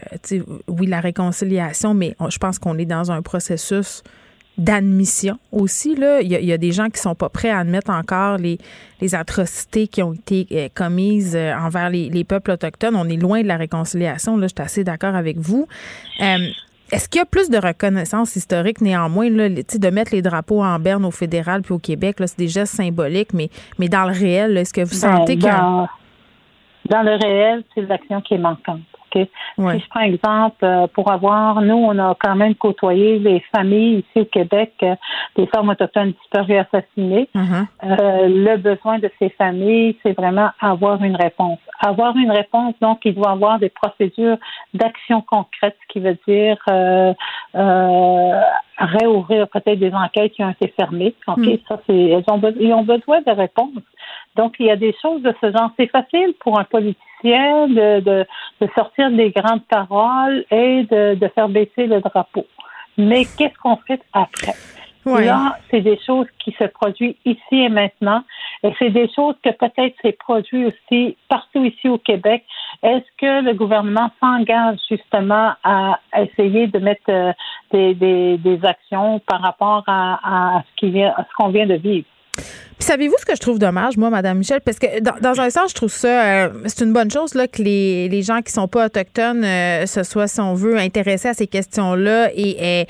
oui, 0.67 0.87
la 0.87 0.99
réconciliation, 0.99 1.93
mais 1.93 2.15
je 2.29 2.37
pense 2.37 2.59
qu'on 2.59 2.77
est 2.77 2.85
dans 2.85 3.11
un 3.11 3.21
processus 3.21 4.03
d'admission 4.57 5.37
aussi. 5.51 5.95
Là. 5.95 6.21
Il, 6.21 6.31
y 6.31 6.51
a, 6.51 6.57
des 6.57 6.71
gens 6.71 6.89
qui 6.89 6.99
sont 6.99 7.15
pas 7.15 7.29
prêts 7.29 7.49
à 7.49 7.59
admettre 7.59 7.91
encore 7.91 8.37
les, 8.37 8.57
les 9.01 9.13
atrocités 9.13 9.87
qui 9.87 10.01
ont 10.01 10.13
été 10.13 10.47
euh, 10.51 10.69
commises 10.73 11.35
euh, 11.35 11.53
envers 11.55 11.89
les, 11.89 12.23
peuples 12.23 12.51
autochtones. 12.51 12.95
On 12.95 13.07
est 13.07 13.17
loin 13.17 13.41
de 13.41 13.47
la 13.47 13.57
réconciliation. 13.57 14.35
Là, 14.37 14.47
je 14.47 14.53
suis 14.55 14.65
assez 14.65 14.83
d'accord 14.83 15.15
avec 15.15 15.37
vous. 15.37 15.67
Euh, 16.21 16.37
est-ce 16.91 17.09
qu'il 17.09 17.19
y 17.19 17.21
a 17.21 17.25
plus 17.25 17.49
de 17.49 17.57
reconnaissance 17.57 18.35
historique 18.35 18.81
néanmoins, 18.81 19.29
là, 19.29 19.49
de 19.49 19.89
mettre 19.89 20.13
les 20.13 20.21
drapeaux 20.21 20.63
en 20.63 20.79
berne 20.79 21.05
au 21.05 21.11
fédéral 21.11 21.61
puis 21.61 21.73
au 21.73 21.79
Québec, 21.79 22.19
là, 22.19 22.27
c'est 22.27 22.37
des 22.37 22.47
gestes 22.47 22.75
symboliques, 22.75 23.33
mais, 23.33 23.49
mais 23.77 23.89
dans 23.89 24.05
le 24.05 24.13
réel, 24.13 24.57
est-ce 24.57 24.73
que 24.73 24.81
vous 24.81 25.01
ben, 25.01 25.17
sentez 25.17 25.37
que... 25.37 25.47
Dans 26.89 27.01
le 27.01 27.15
réel, 27.15 27.63
c'est 27.75 27.81
l'action 27.81 28.21
qui 28.21 28.35
est 28.35 28.37
manquante. 28.37 28.79
Si 29.15 29.27
je 29.57 29.89
prends 29.89 30.01
exemple, 30.01 30.63
euh, 30.63 30.87
pour 30.87 31.11
avoir, 31.11 31.61
nous, 31.61 31.75
on 31.75 31.97
a 31.99 32.15
quand 32.19 32.35
même 32.35 32.55
côtoyé 32.55 33.19
les 33.19 33.43
familles 33.55 33.99
ici 33.99 34.21
au 34.21 34.25
Québec 34.25 34.73
euh, 34.83 34.95
des 35.35 35.47
femmes 35.47 35.69
autochtones 35.69 36.13
disparues 36.21 36.57
assassinées. 36.57 37.29
Mm-hmm. 37.35 37.65
Euh, 37.83 38.27
le 38.27 38.57
besoin 38.57 38.99
de 38.99 39.09
ces 39.19 39.29
familles, 39.29 39.97
c'est 40.03 40.13
vraiment 40.13 40.49
avoir 40.59 41.03
une 41.03 41.15
réponse. 41.15 41.59
Avoir 41.79 42.15
une 42.17 42.31
réponse, 42.31 42.73
donc, 42.81 42.99
il 43.05 43.15
doit 43.15 43.31
avoir 43.31 43.59
des 43.59 43.69
procédures 43.69 44.37
d'action 44.73 45.21
concrète, 45.21 45.77
ce 45.81 45.93
qui 45.93 45.99
veut 45.99 46.17
dire 46.27 46.57
réouvrir 48.77 49.47
peut-être 49.47 49.79
des 49.79 49.93
enquêtes 49.93 50.33
qui 50.33 50.43
ont 50.43 50.51
été 50.51 50.73
fermées. 50.79 51.15
OK, 51.27 51.37
mm. 51.37 51.57
ça, 51.67 51.79
c'est, 51.87 51.95
ils 51.95 52.23
ont, 52.27 52.41
ils 52.59 52.73
ont 52.73 52.83
besoin 52.83 53.21
de 53.21 53.31
réponses. 53.31 53.71
Donc, 54.35 54.55
il 54.59 54.67
y 54.67 54.71
a 54.71 54.75
des 54.75 54.95
choses 55.01 55.21
de 55.23 55.33
ce 55.41 55.51
genre. 55.51 55.71
C'est 55.77 55.87
facile 55.87 56.33
pour 56.39 56.59
un 56.59 56.63
politicien 56.63 57.06
de, 57.23 57.99
de, 57.99 58.25
de 58.61 58.69
sortir 58.75 59.11
des 59.11 59.31
grandes 59.31 59.65
paroles 59.65 60.45
et 60.51 60.83
de, 60.83 61.15
de 61.15 61.27
faire 61.29 61.49
baisser 61.49 61.87
le 61.87 62.01
drapeau. 62.01 62.45
Mais 62.97 63.25
qu'est-ce 63.37 63.57
qu'on 63.61 63.77
fait 63.77 64.01
après? 64.13 64.55
Là, 65.05 65.57
c'est 65.71 65.79
des 65.79 65.97
choses 66.05 66.27
qui 66.37 66.51
se 66.59 66.65
produisent 66.65 67.15
ici 67.23 67.39
et 67.51 67.69
maintenant. 67.69 68.23
Et 68.61 68.73
c'est 68.77 68.89
des 68.89 69.09
choses 69.15 69.35
que 69.41 69.51
peut-être 69.51 69.95
c'est 70.01 70.17
produit 70.17 70.65
aussi 70.65 71.15
partout 71.29 71.63
ici 71.63 71.87
au 71.87 71.97
Québec. 71.97 72.43
Est-ce 72.83 73.05
que 73.17 73.41
le 73.41 73.53
gouvernement 73.53 74.09
s'engage 74.19 74.79
justement 74.89 75.53
à 75.63 75.99
essayer 76.17 76.67
de 76.67 76.79
mettre 76.79 77.09
euh, 77.09 77.31
des, 77.71 77.93
des, 77.93 78.37
des 78.37 78.65
actions 78.65 79.19
par 79.19 79.41
rapport 79.41 79.83
à, 79.87 80.57
à 80.57 80.63
ce 80.63 80.75
qui 80.75 80.91
vient, 80.91 81.13
à 81.15 81.23
ce 81.23 81.33
qu'on 81.37 81.49
vient 81.49 81.67
de 81.67 81.75
vivre? 81.75 82.07
Puis 82.77 82.85
savez-vous 82.85 83.15
ce 83.19 83.25
que 83.25 83.35
je 83.35 83.41
trouve 83.41 83.57
dommage, 83.57 83.97
moi, 83.97 84.11
Madame 84.11 84.37
Michel? 84.37 84.61
Parce 84.61 84.77
que 84.77 84.99
dans, 84.99 85.39
un 85.39 85.49
sens, 85.49 85.71
je 85.71 85.75
trouve 85.75 85.91
ça, 85.91 86.23
euh, 86.23 86.49
c'est 86.65 86.83
une 86.83 86.93
bonne 86.93 87.09
chose 87.09 87.33
là, 87.33 87.47
que 87.47 87.63
les, 87.63 88.07
les 88.07 88.21
gens 88.21 88.41
qui 88.41 88.51
sont 88.51 88.67
pas 88.67 88.85
autochtones 88.85 89.43
euh, 89.43 89.87
se 89.87 90.03
soient, 90.03 90.27
si 90.27 90.39
on 90.39 90.53
veut, 90.53 90.77
intéressés 90.77 91.29
à 91.29 91.33
ces 91.33 91.47
questions-là 91.47 92.29
et, 92.35 92.85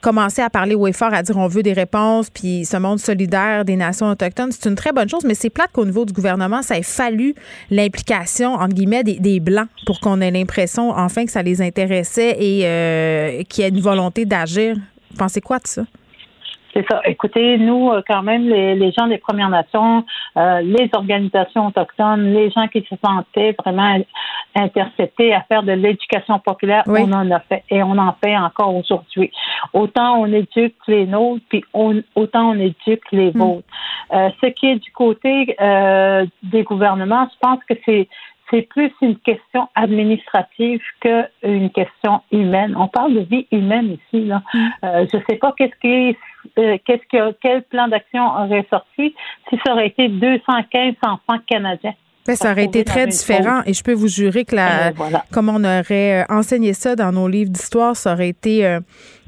commencer 0.00 0.42
à 0.42 0.48
parler 0.48 0.76
au 0.76 0.86
effort, 0.86 1.12
à 1.12 1.22
dire 1.24 1.36
on 1.36 1.48
veut 1.48 1.62
des 1.62 1.72
réponses, 1.72 2.30
puis 2.30 2.64
ce 2.64 2.76
monde 2.76 3.00
solidaire 3.00 3.64
des 3.64 3.74
nations 3.74 4.08
autochtones. 4.08 4.52
C'est 4.52 4.68
une 4.68 4.76
très 4.76 4.92
bonne 4.92 5.08
chose, 5.08 5.24
mais 5.24 5.34
c'est 5.34 5.50
plate 5.50 5.70
qu'au 5.72 5.84
niveau 5.84 6.04
du 6.04 6.12
gouvernement, 6.12 6.62
ça 6.62 6.78
ait 6.78 6.84
fallu 6.84 7.34
l'implication, 7.70 8.54
entre 8.54 8.74
guillemets, 8.74 9.02
des, 9.02 9.18
des 9.18 9.40
Blancs 9.40 9.68
pour 9.86 10.00
qu'on 10.00 10.20
ait 10.20 10.30
l'impression, 10.30 10.90
enfin, 10.90 11.24
que 11.24 11.32
ça 11.32 11.42
les 11.42 11.60
intéressait 11.62 12.36
et 12.38 12.60
euh, 12.64 13.42
qu'il 13.48 13.64
y 13.64 13.66
ait 13.66 13.70
une 13.70 13.80
volonté 13.80 14.24
d'agir. 14.24 14.76
Pensez 15.16 15.40
quoi 15.40 15.58
de 15.58 15.66
ça? 15.66 15.82
C'est 16.78 16.86
ça. 16.88 17.00
Écoutez, 17.06 17.58
nous, 17.58 17.90
euh, 17.90 18.02
quand 18.06 18.22
même, 18.22 18.48
les, 18.48 18.92
gens 18.92 19.08
des 19.08 19.18
Premières 19.18 19.48
Nations, 19.48 20.04
euh, 20.36 20.60
les 20.60 20.88
organisations 20.92 21.66
autochtones, 21.66 22.32
les 22.32 22.50
gens 22.50 22.68
qui 22.68 22.86
se 22.88 22.94
sentaient 23.04 23.56
vraiment 23.58 23.98
intercepter, 24.54 25.34
à 25.34 25.40
faire 25.42 25.64
de 25.64 25.72
l'éducation 25.72 26.38
populaire, 26.38 26.84
on 26.86 27.12
en 27.12 27.28
a 27.32 27.40
fait 27.40 27.64
et 27.70 27.82
on 27.82 27.98
en 27.98 28.14
fait 28.22 28.36
encore 28.36 28.76
aujourd'hui. 28.76 29.32
Autant 29.72 30.20
on 30.20 30.26
éduque 30.26 30.76
les 30.86 31.06
nôtres, 31.06 31.44
puis 31.48 31.64
autant 31.72 32.50
on 32.50 32.54
éduque 32.54 33.10
les 33.10 33.32
mm. 33.32 33.38
vôtres. 33.38 33.68
Euh, 34.12 34.30
ce 34.40 34.46
qui 34.46 34.66
est 34.66 34.76
du 34.76 34.92
côté 34.92 35.56
euh, 35.60 36.24
des 36.44 36.62
gouvernements, 36.62 37.28
je 37.32 37.38
pense 37.40 37.58
que 37.68 37.74
c'est 37.84 38.08
c'est 38.50 38.62
plus 38.62 38.90
une 39.02 39.16
question 39.18 39.68
administrative 39.74 40.80
qu'une 41.00 41.70
question 41.70 42.20
humaine. 42.32 42.74
On 42.76 42.88
parle 42.88 43.14
de 43.14 43.20
vie 43.20 43.46
humaine 43.52 43.96
ici. 43.96 44.24
Là. 44.24 44.42
Mm. 44.52 44.68
Euh, 44.84 45.06
je 45.10 45.16
ne 45.16 45.22
sais 45.28 45.36
pas 45.36 45.54
qu'est-ce 45.56 45.78
qui 45.80 46.16
euh, 46.58 46.78
qu'est-ce 46.84 47.06
que 47.10 47.36
quel 47.42 47.62
plan 47.64 47.88
d'action 47.88 48.24
aurait 48.24 48.66
sorti 48.70 49.14
si 49.48 49.58
ça 49.64 49.72
aurait 49.72 49.88
été 49.88 50.08
215 50.08 50.94
enfants 51.02 51.38
canadiens. 51.46 51.94
Ben, 52.26 52.36
ça 52.36 52.52
aurait 52.52 52.64
été 52.64 52.84
très 52.84 53.06
différent 53.06 53.62
et 53.64 53.72
je 53.72 53.82
peux 53.82 53.94
vous 53.94 54.08
jurer 54.08 54.44
que 54.44 54.54
la, 54.54 54.92
comme 55.32 55.48
on 55.48 55.64
aurait 55.64 56.22
euh, 56.22 56.24
enseigné 56.28 56.74
ça 56.74 56.94
dans 56.94 57.10
nos 57.10 57.26
livres 57.26 57.50
d'histoire, 57.50 57.96
ça 57.96 58.12
aurait 58.12 58.28
été 58.28 58.78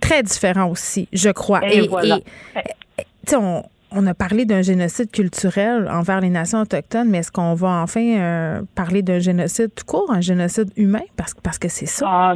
très 0.03 0.23
différent 0.23 0.67
aussi, 0.67 1.09
je 1.11 1.31
crois. 1.31 1.61
Et, 1.67 1.85
et, 1.85 3.35
on, 3.35 3.63
on 3.93 4.07
a 4.07 4.15
parlé 4.15 4.45
d'un 4.45 4.63
génocide 4.63 5.11
culturel 5.11 5.89
envers 5.91 6.21
les 6.21 6.31
nations 6.31 6.61
autochtones, 6.61 7.09
mais 7.09 7.19
est-ce 7.19 7.33
qu'on 7.33 7.55
va 7.55 7.83
enfin 7.83 8.01
euh, 8.01 8.63
parler 8.75 9.03
d'un 9.03 9.19
génocide 9.19 9.75
tout 9.75 9.85
court, 9.85 10.11
un 10.13 10.21
génocide 10.21 10.71
humain? 10.77 11.05
Parce, 11.17 11.35
parce 11.35 11.59
que 11.59 11.69
c'est 11.69 11.87
ça. 11.87 12.07
Ah, 12.09 12.35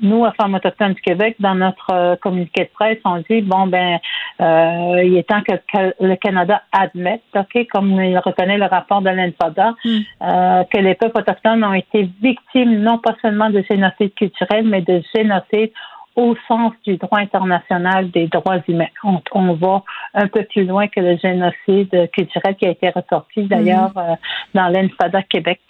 nous, 0.00 0.24
à 0.24 0.32
Femmes 0.32 0.54
autochtones 0.54 0.94
du 0.94 1.00
Québec, 1.00 1.36
dans 1.38 1.54
notre 1.54 1.92
euh, 1.92 2.16
communiqué 2.16 2.64
de 2.64 2.70
presse, 2.74 2.98
on 3.04 3.22
dit, 3.30 3.40
bon, 3.40 3.68
ben, 3.68 3.98
euh, 4.40 5.04
il 5.04 5.16
est 5.16 5.28
temps 5.28 5.42
que, 5.42 5.54
le 6.00 6.16
Canada 6.16 6.62
admette, 6.72 7.22
OK, 7.36 7.66
comme 7.72 8.00
il 8.00 8.18
reconnaît 8.18 8.58
le 8.58 8.66
rapport 8.66 9.00
de 9.00 9.10
l'ENFADA, 9.10 9.74
hmm. 9.84 10.64
que 10.72 10.78
les 10.78 10.94
peuples 10.96 11.20
autochtones 11.20 11.62
ont 11.62 11.74
été 11.74 12.10
victimes 12.20 12.80
non 12.80 12.98
pas 12.98 13.14
seulement 13.22 13.50
de 13.50 13.62
génocide 13.70 14.12
culturel, 14.14 14.66
mais 14.66 14.82
de 14.82 15.00
génocide 15.14 15.70
au 16.16 16.36
sens 16.46 16.72
du 16.84 16.96
droit 16.96 17.18
international 17.18 18.10
des 18.10 18.26
droits 18.26 18.58
humains. 18.68 18.86
On, 19.02 19.54
va 19.54 19.82
un 20.14 20.28
peu 20.28 20.44
plus 20.44 20.64
loin 20.64 20.88
que 20.88 21.00
le 21.00 21.16
génocide 21.16 22.10
culturel 22.12 22.56
qui 22.56 22.66
a 22.66 22.70
été 22.70 22.90
ressorti 22.90 23.44
d'ailleurs 23.44 23.92
mhm. 23.96 24.02
euh, 24.02 24.14
dans 24.54 24.68
l'ENFADA 24.68 25.22
Québec. 25.22 25.60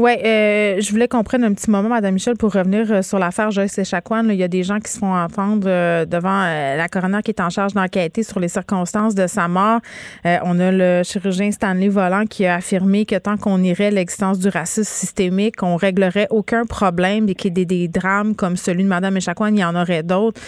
Oui, 0.00 0.12
euh, 0.24 0.80
je 0.80 0.90
voulais 0.92 1.08
qu'on 1.08 1.22
prenne 1.22 1.44
un 1.44 1.52
petit 1.52 1.70
moment, 1.70 1.90
Madame 1.90 2.14
Michel, 2.14 2.34
pour 2.34 2.54
revenir 2.54 2.90
euh, 2.90 3.02
sur 3.02 3.18
l'affaire 3.18 3.50
Joyce 3.50 3.76
Echaquan. 3.76 4.30
Il 4.30 4.36
y 4.36 4.42
a 4.42 4.48
des 4.48 4.62
gens 4.62 4.80
qui 4.80 4.90
se 4.90 4.98
font 4.98 5.12
entendre 5.12 5.68
euh, 5.68 6.06
devant 6.06 6.40
la 6.40 6.88
coroner 6.88 7.20
qui 7.22 7.32
est 7.32 7.40
en 7.42 7.50
charge 7.50 7.74
d'enquêter 7.74 8.22
sur 8.22 8.40
les 8.40 8.48
circonstances 8.48 9.14
de 9.14 9.26
sa 9.26 9.46
mort. 9.46 9.80
on 10.24 10.58
a 10.58 10.72
le 10.72 11.02
chirurgien 11.04 11.50
Stanley 11.50 11.88
Volant 11.88 12.24
qui 12.24 12.46
a 12.46 12.54
affirmé 12.54 13.04
que 13.04 13.16
tant 13.16 13.36
qu'on 13.36 13.62
irait 13.62 13.90
l'existence 13.90 14.38
du 14.38 14.48
racisme 14.48 14.84
systémique, 14.84 15.62
on 15.62 15.76
réglerait 15.76 16.28
aucun 16.30 16.64
problème 16.64 17.28
et 17.28 17.34
qu'il 17.34 17.58
y 17.58 17.60
ait 17.60 17.66
des, 17.66 17.88
drames 17.88 18.34
comme 18.34 18.56
celui 18.56 18.84
de 18.84 18.88
Madame 18.88 19.18
Echaquan, 19.18 19.48
il 19.48 19.58
y 19.58 19.64
en 19.64 19.76
aurait 19.76 20.02
d'autres. 20.02 20.40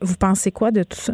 vous 0.00 0.16
pensez 0.16 0.50
quoi 0.50 0.70
de 0.70 0.82
tout 0.82 0.98
ça? 0.98 1.12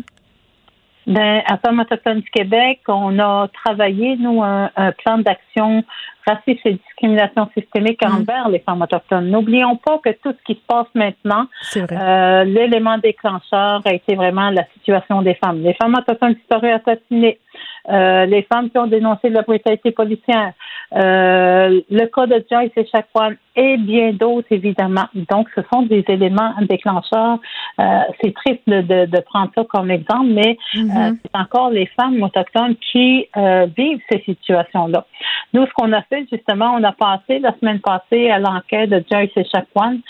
Ben, 1.10 1.42
à 1.44 1.58
Femmes 1.58 1.80
autochtones 1.80 2.20
du 2.20 2.30
Québec, 2.30 2.82
on 2.86 3.18
a 3.18 3.48
travaillé, 3.48 4.16
nous, 4.16 4.44
un, 4.44 4.70
plan 5.02 5.18
d'action 5.18 5.82
racisme 6.24 6.68
et 6.68 6.72
discrimination 6.74 7.50
systémique 7.58 8.00
mm. 8.06 8.14
envers 8.14 8.48
les 8.48 8.60
femmes 8.60 8.80
autochtones. 8.80 9.28
N'oublions 9.28 9.74
pas 9.76 9.98
que 9.98 10.10
tout 10.10 10.32
ce 10.32 10.44
qui 10.44 10.54
se 10.54 10.64
passe 10.68 10.86
maintenant, 10.94 11.46
euh, 11.76 12.44
l'élément 12.44 12.96
déclencheur 12.98 13.82
a 13.84 13.92
été 13.92 14.14
vraiment 14.14 14.50
la 14.50 14.64
situation 14.74 15.22
des 15.22 15.34
femmes. 15.34 15.62
Les 15.62 15.74
femmes 15.74 15.96
autochtones 15.96 16.34
disparues 16.34 16.70
assassinées, 16.70 17.40
euh, 17.88 18.26
les 18.26 18.42
femmes 18.42 18.70
qui 18.70 18.78
ont 18.78 18.86
dénoncé 18.86 19.30
la 19.30 19.42
brutalité 19.42 19.90
policière, 19.90 20.52
euh, 20.96 21.80
le 21.90 22.06
cas 22.06 22.26
de 22.26 22.44
Joyce 22.50 22.72
et 22.76 22.86
Chacuan 22.86 23.36
et 23.54 23.76
bien 23.76 24.12
d'autres, 24.12 24.48
évidemment. 24.50 25.06
Donc, 25.14 25.48
ce 25.54 25.60
sont 25.72 25.82
des 25.82 26.04
éléments 26.08 26.54
déclencheurs. 26.62 27.38
Euh, 27.78 28.00
c'est 28.20 28.34
triste 28.34 28.62
de, 28.66 29.06
de, 29.06 29.20
prendre 29.20 29.50
ça 29.54 29.64
comme 29.64 29.90
exemple, 29.90 30.30
mais 30.30 30.58
mm-hmm. 30.74 31.18
c'est 31.22 31.38
encore 31.38 31.70
les 31.70 31.86
femmes 31.86 32.22
autochtones 32.22 32.74
qui 32.90 33.28
vivent 33.76 34.00
ces 34.10 34.22
situations-là. 34.24 35.06
Nous, 35.52 35.64
ce 35.64 35.72
qu'on 35.74 35.92
a 35.92 36.02
fait, 36.02 36.26
justement, 36.30 36.74
on 36.76 36.82
a 36.82 36.92
passé 36.92 37.38
la 37.38 37.54
semaine 37.58 37.80
passée 37.80 38.30
à 38.30 38.38
l'enquête 38.38 38.90
de 38.90 39.04
Joyce 39.10 39.30
et 39.36 39.44
Chacuan. 39.44 40.00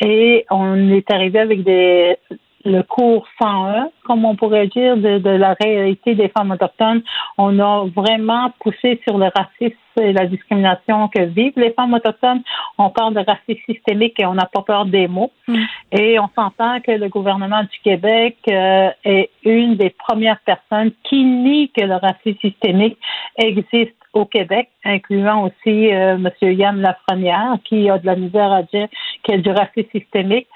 et 0.00 0.44
on 0.50 0.90
est 0.90 1.10
arrivé 1.10 1.38
avec 1.38 1.64
des 1.64 2.18
le 2.66 2.82
cours 2.82 3.26
101, 3.40 3.90
comme 4.04 4.24
on 4.24 4.36
pourrait 4.36 4.66
dire, 4.66 4.96
de, 4.96 5.30
la 5.30 5.54
réalité 5.60 6.14
des 6.14 6.28
femmes 6.28 6.50
autochtones. 6.50 7.02
On 7.38 7.58
a 7.60 7.86
vraiment 7.94 8.52
poussé 8.60 9.00
sur 9.06 9.18
le 9.18 9.30
racisme 9.34 9.76
et 10.00 10.12
la 10.12 10.26
discrimination 10.26 11.08
que 11.08 11.22
vivent 11.22 11.52
les 11.56 11.72
femmes 11.72 11.94
autochtones. 11.94 12.42
On 12.78 12.90
parle 12.90 13.14
de 13.14 13.20
racisme 13.20 13.60
systémique 13.66 14.18
et 14.18 14.26
on 14.26 14.34
n'a 14.34 14.46
pas 14.46 14.62
peur 14.62 14.86
des 14.86 15.08
mots. 15.08 15.32
Mm. 15.48 15.64
Et 15.92 16.18
on 16.18 16.28
s'entend 16.34 16.80
que 16.80 16.92
le 16.92 17.08
gouvernement 17.08 17.62
du 17.62 17.78
Québec 17.82 18.36
euh, 18.48 18.90
est 19.04 19.30
une 19.44 19.76
des 19.76 19.90
premières 19.90 20.40
personnes 20.40 20.92
qui 21.04 21.24
nie 21.24 21.70
que 21.70 21.84
le 21.84 21.94
racisme 21.94 22.38
systémique 22.40 22.98
existe 23.36 23.96
au 24.16 24.24
Québec, 24.24 24.70
incluant 24.84 25.44
aussi 25.44 25.92
euh, 25.92 26.16
M. 26.16 26.30
Yann 26.40 26.80
Lafrenière, 26.80 27.58
qui 27.64 27.90
a 27.90 27.98
de 27.98 28.06
la 28.06 28.16
misère 28.16 28.50
à 28.50 28.62
dire 28.62 28.88
qu'il 29.22 29.34
y 29.34 29.38
a 29.38 29.40
du 29.40 29.50
racisme 29.50 29.90
systémique. 29.92 30.48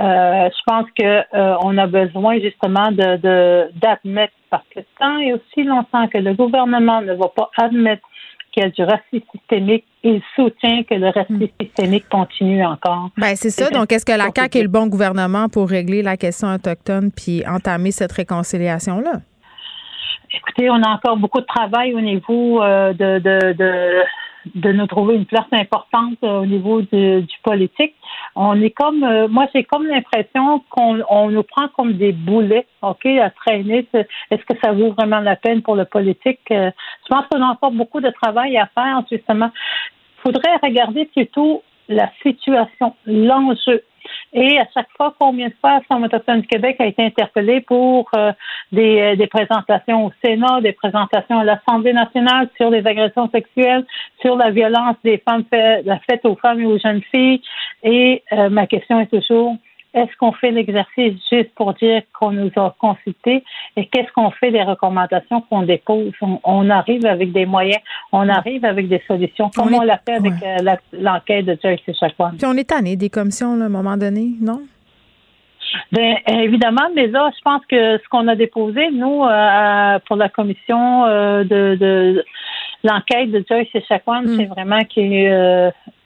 Euh, 0.00 0.48
je 0.48 0.62
pense 0.66 0.86
que 0.98 1.04
euh, 1.04 1.56
on 1.62 1.76
a 1.76 1.86
besoin 1.86 2.38
justement 2.40 2.90
de 2.90 3.70
d'admettre, 3.74 4.32
parce 4.50 4.64
que 4.74 4.80
tant 4.98 5.18
et 5.18 5.34
aussi 5.34 5.64
longtemps 5.64 6.08
que 6.08 6.18
le 6.18 6.32
gouvernement 6.32 7.02
ne 7.02 7.12
va 7.12 7.28
pas 7.28 7.50
admettre 7.58 8.02
qu'il 8.52 8.62
y 8.62 8.66
a 8.66 8.70
du 8.70 8.82
racisme 8.82 9.24
systémique, 9.32 9.84
il 10.02 10.20
soutient 10.36 10.82
que 10.84 10.94
le 10.94 11.08
racisme 11.08 11.44
hmm. 11.44 11.48
systémique 11.60 12.08
continue 12.08 12.64
encore. 12.64 13.10
Ben 13.16 13.34
c'est 13.34 13.50
ça. 13.50 13.70
Donc, 13.70 13.92
est-ce 13.92 14.04
que 14.04 14.12
la 14.12 14.28
CAQ 14.34 14.58
est 14.58 14.62
le 14.62 14.68
bon 14.68 14.86
gouvernement 14.86 15.48
pour 15.48 15.68
régler 15.68 16.02
la 16.02 16.16
question 16.16 16.52
autochtone 16.52 17.10
puis 17.10 17.42
entamer 17.46 17.90
cette 17.90 18.12
réconciliation-là? 18.12 19.20
Écoutez, 20.34 20.70
on 20.70 20.82
a 20.82 20.88
encore 20.88 21.16
beaucoup 21.16 21.40
de 21.40 21.46
travail 21.46 21.94
au 21.94 22.00
niveau 22.00 22.62
euh, 22.62 22.92
de, 22.92 23.18
de, 23.18 23.52
de, 23.52 24.02
de, 24.54 24.72
nous 24.72 24.86
trouver 24.86 25.16
une 25.16 25.26
place 25.26 25.46
importante 25.52 26.18
euh, 26.22 26.40
au 26.40 26.46
niveau 26.46 26.82
du, 26.82 27.22
du 27.22 27.36
politique. 27.42 27.94
On 28.34 28.60
est 28.60 28.70
comme, 28.70 29.02
euh, 29.04 29.28
moi, 29.28 29.46
j'ai 29.54 29.64
comme 29.64 29.86
l'impression 29.86 30.62
qu'on 30.70 31.02
on 31.08 31.30
nous 31.30 31.42
prend 31.42 31.68
comme 31.68 31.94
des 31.94 32.12
boulets, 32.12 32.66
OK, 32.82 33.06
à 33.06 33.30
traîner. 33.30 33.86
Est-ce 34.30 34.44
que 34.44 34.58
ça 34.62 34.72
vaut 34.72 34.92
vraiment 34.92 35.20
la 35.20 35.36
peine 35.36 35.62
pour 35.62 35.76
le 35.76 35.84
politique? 35.84 36.40
je 36.50 37.08
pense 37.08 37.24
qu'on 37.30 37.42
a 37.42 37.46
encore 37.46 37.72
beaucoup 37.72 38.00
de 38.00 38.10
travail 38.10 38.56
à 38.56 38.66
faire, 38.74 39.02
justement. 39.10 39.50
Il 40.18 40.32
faudrait 40.32 40.56
regarder 40.62 41.06
plutôt 41.06 41.62
la 41.88 42.10
situation, 42.22 42.94
l'enjeu. 43.06 43.82
Et 44.32 44.58
à 44.58 44.66
chaque 44.72 44.88
fois, 44.96 45.14
combien 45.18 45.48
de 45.48 45.54
fois 45.60 45.80
Femmes 45.88 46.04
autochtone 46.04 46.40
du 46.40 46.46
Québec 46.46 46.76
a 46.78 46.86
été 46.86 47.04
interpellé 47.04 47.60
pour 47.60 48.08
euh, 48.16 48.32
des, 48.70 49.00
euh, 49.00 49.16
des, 49.16 49.26
présentations 49.26 50.06
au 50.06 50.12
Sénat, 50.24 50.60
des 50.62 50.72
présentations 50.72 51.38
à 51.38 51.44
l'Assemblée 51.44 51.92
nationale 51.92 52.48
sur 52.56 52.70
les 52.70 52.86
agressions 52.86 53.28
sexuelles, 53.30 53.84
sur 54.20 54.36
la 54.36 54.50
violence 54.50 54.96
des 55.04 55.18
femmes 55.18 55.44
faites 55.50 56.24
aux 56.24 56.36
femmes 56.36 56.60
et 56.60 56.66
aux 56.66 56.78
jeunes 56.78 57.02
filles. 57.14 57.42
Et 57.82 58.22
euh, 58.32 58.48
ma 58.48 58.66
question 58.66 59.00
est 59.00 59.06
toujours 59.06 59.56
est-ce 59.94 60.16
qu'on 60.18 60.32
fait 60.32 60.50
l'exercice 60.50 61.14
juste 61.30 61.54
pour 61.54 61.74
dire 61.74 62.02
qu'on 62.18 62.30
nous 62.30 62.50
a 62.56 62.74
consultés? 62.78 63.44
Et 63.76 63.86
qu'est-ce 63.86 64.10
qu'on 64.12 64.30
fait 64.30 64.50
des 64.50 64.62
recommandations 64.62 65.42
qu'on 65.42 65.62
dépose? 65.62 66.12
On, 66.20 66.70
arrive 66.70 67.04
avec 67.04 67.32
des 67.32 67.44
moyens, 67.44 67.80
on 68.10 68.28
arrive 68.28 68.64
avec 68.64 68.88
des 68.88 69.02
solutions, 69.06 69.50
comme 69.54 69.74
on, 69.74 69.82
l'a 69.82 69.98
fait 69.98 70.14
avec 70.14 70.34
euh, 70.42 70.74
l'enquête 70.92 71.44
de 71.44 71.58
Joyce 71.62 71.80
Chacoan. 71.98 72.36
Puis 72.36 72.46
on 72.46 72.54
est 72.54 72.68
tanné 72.68 72.96
des 72.96 73.10
commissions 73.10 73.52
à 73.60 73.64
un 73.64 73.68
moment 73.68 73.96
donné, 73.96 74.30
non? 74.40 74.62
Bien, 75.90 76.16
évidemment, 76.26 76.88
mais 76.94 77.06
là, 77.06 77.30
je 77.36 77.40
pense 77.42 77.64
que 77.66 77.98
ce 77.98 78.08
qu'on 78.10 78.28
a 78.28 78.34
déposé, 78.34 78.90
nous, 78.90 79.24
euh, 79.24 79.98
pour 80.06 80.16
la 80.16 80.28
commission 80.28 81.04
euh, 81.04 81.44
de, 81.44 82.24
l'enquête 82.82 83.30
de 83.30 83.44
Joyce 83.48 83.68
et 83.74 83.82
Chacoan, 83.82 84.24
mm. 84.24 84.36
c'est 84.36 84.46
vraiment 84.46 84.84
qui 84.84 85.26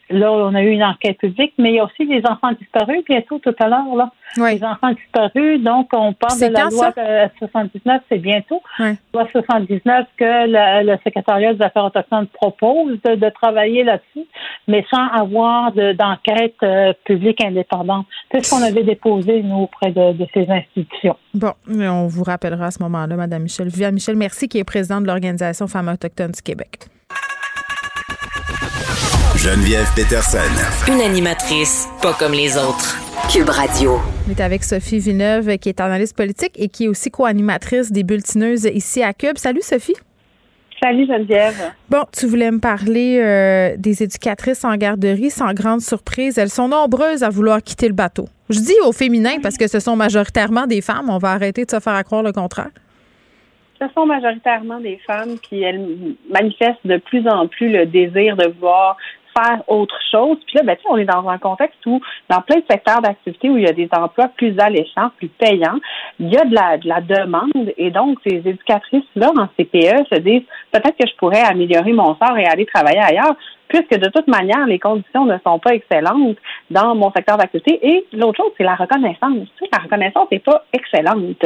Là, 0.09 0.31
on 0.31 0.55
a 0.55 0.61
eu 0.61 0.69
une 0.69 0.83
enquête 0.83 1.17
publique, 1.17 1.53
mais 1.57 1.71
il 1.71 1.75
y 1.75 1.79
a 1.79 1.83
aussi 1.83 2.05
des 2.05 2.21
enfants 2.25 2.51
disparus 2.59 3.03
bientôt 3.07 3.39
tout 3.39 3.55
à 3.59 3.67
l'heure. 3.67 3.95
Là. 3.95 4.11
Les 4.37 4.63
enfants 4.63 4.91
disparus, 4.91 5.61
donc 5.61 5.89
on 5.93 6.13
parle 6.13 6.39
de 6.39 6.45
la 6.47 6.65
loi 6.65 6.93
79, 7.39 8.01
c'est 8.09 8.17
bientôt. 8.17 8.61
La 8.79 8.93
Loi 9.13 9.27
79 9.31 10.05
que 10.17 10.85
le, 10.85 10.97
secrétariat 11.03 11.53
des 11.53 11.61
affaires 11.61 11.85
autochtones 11.85 12.27
propose 12.27 12.99
de, 13.03 13.29
travailler 13.29 13.83
là-dessus, 13.83 14.27
mais 14.67 14.85
sans 14.89 15.07
avoir 15.07 15.71
d'enquête 15.71 16.55
euh, 16.63 16.93
publique 17.05 17.43
indépendante. 17.43 18.05
C'est 18.31 18.43
ce 18.43 18.51
qu'on 18.51 18.63
avait 18.63 18.83
déposé, 18.83 19.41
nous, 19.43 19.63
auprès 19.63 19.91
de, 19.91 20.25
ces 20.33 20.47
institutions. 20.49 21.17
Bon, 21.33 21.53
mais 21.67 21.87
on 21.87 22.07
vous 22.07 22.23
rappellera 22.23 22.67
à 22.67 22.71
ce 22.71 22.81
moment-là, 22.83 23.15
Mme 23.15 23.43
Michel. 23.43 23.67
Viviane 23.67 23.93
Michel, 23.93 24.15
merci, 24.15 24.47
qui 24.47 24.59
est 24.59 24.63
présidente 24.63 25.03
de 25.03 25.07
l'Organisation 25.07 25.67
Femmes 25.67 25.89
autochtones 25.89 26.31
du 26.31 26.41
Québec. 26.41 26.87
Geneviève 29.47 29.87
Peterson. 29.95 30.91
Une 30.91 30.99
animatrice 30.99 31.87
pas 32.01 32.11
comme 32.11 32.33
les 32.33 32.57
autres. 32.57 32.97
Cube 33.31 33.47
Radio. 33.47 33.93
On 34.27 34.31
est 34.31 34.41
avec 34.41 34.61
Sophie 34.61 34.99
Villeneuve, 34.99 35.57
qui 35.57 35.69
est 35.69 35.79
analyste 35.79 36.17
politique 36.17 36.51
et 36.57 36.67
qui 36.67 36.83
est 36.83 36.87
aussi 36.89 37.09
co-animatrice 37.11 37.93
des 37.93 38.03
Bulletineuses 38.03 38.65
ici 38.65 39.01
à 39.01 39.13
Cube. 39.13 39.37
Salut, 39.37 39.61
Sophie. 39.61 39.95
Salut 40.83 41.07
Geneviève. 41.07 41.71
Bon, 41.89 42.03
tu 42.11 42.25
voulais 42.25 42.51
me 42.51 42.59
parler 42.59 43.21
euh, 43.23 43.77
des 43.77 44.03
éducatrices 44.03 44.65
en 44.65 44.75
garderie. 44.75 45.29
Sans 45.29 45.53
grande 45.53 45.79
surprise, 45.79 46.37
elles 46.37 46.49
sont 46.49 46.67
nombreuses 46.67 47.23
à 47.23 47.29
vouloir 47.29 47.63
quitter 47.63 47.87
le 47.87 47.93
bateau. 47.93 48.25
Je 48.49 48.59
dis 48.59 48.75
au 48.85 48.91
féminin 48.91 49.39
parce 49.41 49.55
que 49.55 49.69
ce 49.69 49.79
sont 49.79 49.95
majoritairement 49.95 50.67
des 50.67 50.81
femmes. 50.81 51.09
On 51.09 51.19
va 51.19 51.31
arrêter 51.31 51.63
de 51.63 51.71
se 51.71 51.79
faire 51.79 52.03
croire 52.03 52.21
le 52.21 52.33
contraire. 52.33 52.71
Ce 53.79 53.85
sont 53.95 54.07
majoritairement 54.07 54.81
des 54.81 54.99
femmes, 55.05 55.37
puis 55.41 55.61
elles 55.61 56.15
manifestent 56.29 56.85
de 56.85 56.97
plus 56.97 57.25
en 57.29 57.47
plus 57.47 57.69
le 57.69 57.85
désir 57.85 58.35
de 58.35 58.47
vouloir 58.47 58.97
faire 59.37 59.61
autre 59.67 59.97
chose. 60.11 60.37
Puis 60.45 60.55
là, 60.55 60.63
ben, 60.63 60.77
on 60.89 60.97
est 60.97 61.05
dans 61.05 61.27
un 61.27 61.37
contexte 61.37 61.85
où, 61.85 62.01
dans 62.29 62.41
plein 62.41 62.57
de 62.57 62.65
secteurs 62.69 63.01
d'activité 63.01 63.49
où 63.49 63.57
il 63.57 63.63
y 63.63 63.67
a 63.67 63.73
des 63.73 63.89
emplois 63.91 64.29
plus 64.29 64.57
alléchants, 64.59 65.11
plus 65.17 65.27
payants, 65.27 65.79
il 66.19 66.29
y 66.29 66.37
a 66.37 66.45
de 66.45 66.55
la, 66.55 66.77
de 66.77 66.87
la 66.87 67.01
demande. 67.01 67.73
Et 67.77 67.91
donc, 67.91 68.19
ces 68.25 68.37
éducatrices-là 68.37 69.31
en 69.37 69.47
CPE 69.57 70.07
se 70.11 70.19
disent 70.19 70.45
peut-être 70.71 70.97
que 70.97 71.07
je 71.07 71.15
pourrais 71.17 71.41
améliorer 71.41 71.93
mon 71.93 72.15
sort 72.15 72.37
et 72.37 72.45
aller 72.45 72.65
travailler 72.65 73.01
ailleurs 73.01 73.35
puisque 73.67 73.99
de 73.99 74.09
toute 74.09 74.27
manière, 74.27 74.65
les 74.65 74.79
conditions 74.79 75.25
ne 75.25 75.37
sont 75.45 75.59
pas 75.59 75.73
excellentes 75.73 76.37
dans 76.69 76.95
mon 76.95 77.11
secteur 77.11 77.37
d'activité. 77.37 77.79
Et 77.85 78.05
l'autre 78.13 78.37
chose, 78.37 78.53
c'est 78.57 78.63
la 78.63 78.75
reconnaissance. 78.75 79.47
Tu 79.57 79.65
sais, 79.65 79.69
la 79.71 79.79
reconnaissance 79.79 80.27
n'est 80.31 80.39
pas 80.39 80.63
excellente 80.73 81.43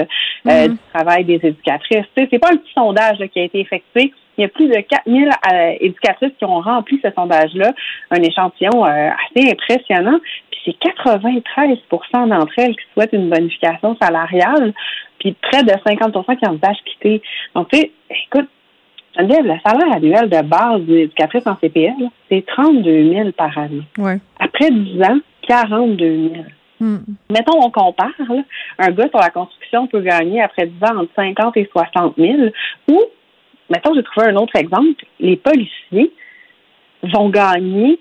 euh, 0.47 0.67
du 0.67 0.77
travail 0.93 1.25
des 1.25 1.39
éducatrices. 1.41 2.05
Tu 2.15 2.23
sais, 2.23 2.27
c'est 2.29 2.39
pas 2.39 2.49
un 2.51 2.57
petit 2.57 2.73
sondage 2.73 3.17
qui 3.33 3.39
a 3.39 3.43
été 3.43 3.61
effectué. 3.61 4.13
Il 4.41 4.45
y 4.45 4.47
a 4.47 4.49
plus 4.49 4.69
de 4.69 4.73
4000 4.73 5.29
euh, 5.29 5.73
éducatrices 5.81 6.31
qui 6.39 6.45
ont 6.45 6.61
rempli 6.61 6.99
ce 7.03 7.11
sondage-là, 7.11 7.73
un 8.09 8.23
échantillon 8.23 8.83
euh, 8.83 9.09
assez 9.11 9.51
impressionnant. 9.51 10.17
Puis 10.49 10.59
c'est 10.65 11.03
93% 11.03 12.27
d'entre 12.27 12.51
elles 12.57 12.75
qui 12.75 12.85
souhaitent 12.91 13.13
une 13.13 13.29
bonification 13.29 13.95
salariale, 14.01 14.73
puis 15.19 15.35
près 15.43 15.61
de 15.61 15.69
50% 15.69 16.37
qui 16.37 16.49
envisagent 16.49 16.83
quitter. 16.85 17.21
Donc, 17.53 17.69
tu 17.69 17.81
sais, 17.81 17.91
écoute, 18.09 18.49
Geneviève, 19.15 19.45
le 19.45 19.59
salaire 19.63 19.95
annuel 19.95 20.27
de 20.27 20.41
base 20.41 20.81
des 20.87 21.01
éducatrices 21.01 21.45
en 21.45 21.55
CPL, 21.57 22.09
c'est 22.27 22.43
32 22.47 23.13
000 23.13 23.31
par 23.33 23.55
année. 23.59 23.83
Ouais. 23.99 24.17
Après 24.39 24.71
10 24.71 25.03
ans, 25.03 25.19
42 25.47 26.29
000. 26.33 26.43
Hmm. 26.79 26.97
Mettons, 27.29 27.63
on 27.63 27.69
compare, 27.69 28.09
là, 28.17 28.41
un 28.79 28.89
gars 28.89 29.07
sur 29.09 29.19
la 29.19 29.29
construction 29.29 29.85
peut 29.85 30.01
gagner 30.01 30.41
après 30.41 30.65
10 30.65 30.83
ans 30.83 31.01
entre 31.01 31.13
50 31.15 31.57
et 31.57 31.69
60 31.71 32.15
000. 32.17 32.37
Ou, 32.89 33.01
mettons, 33.71 33.93
j'ai 33.95 34.03
trouvé 34.03 34.27
un 34.27 34.35
autre 34.35 34.55
exemple, 34.55 35.03
les 35.19 35.37
policiers 35.37 36.11
vont 37.03 37.29
gagner 37.29 37.99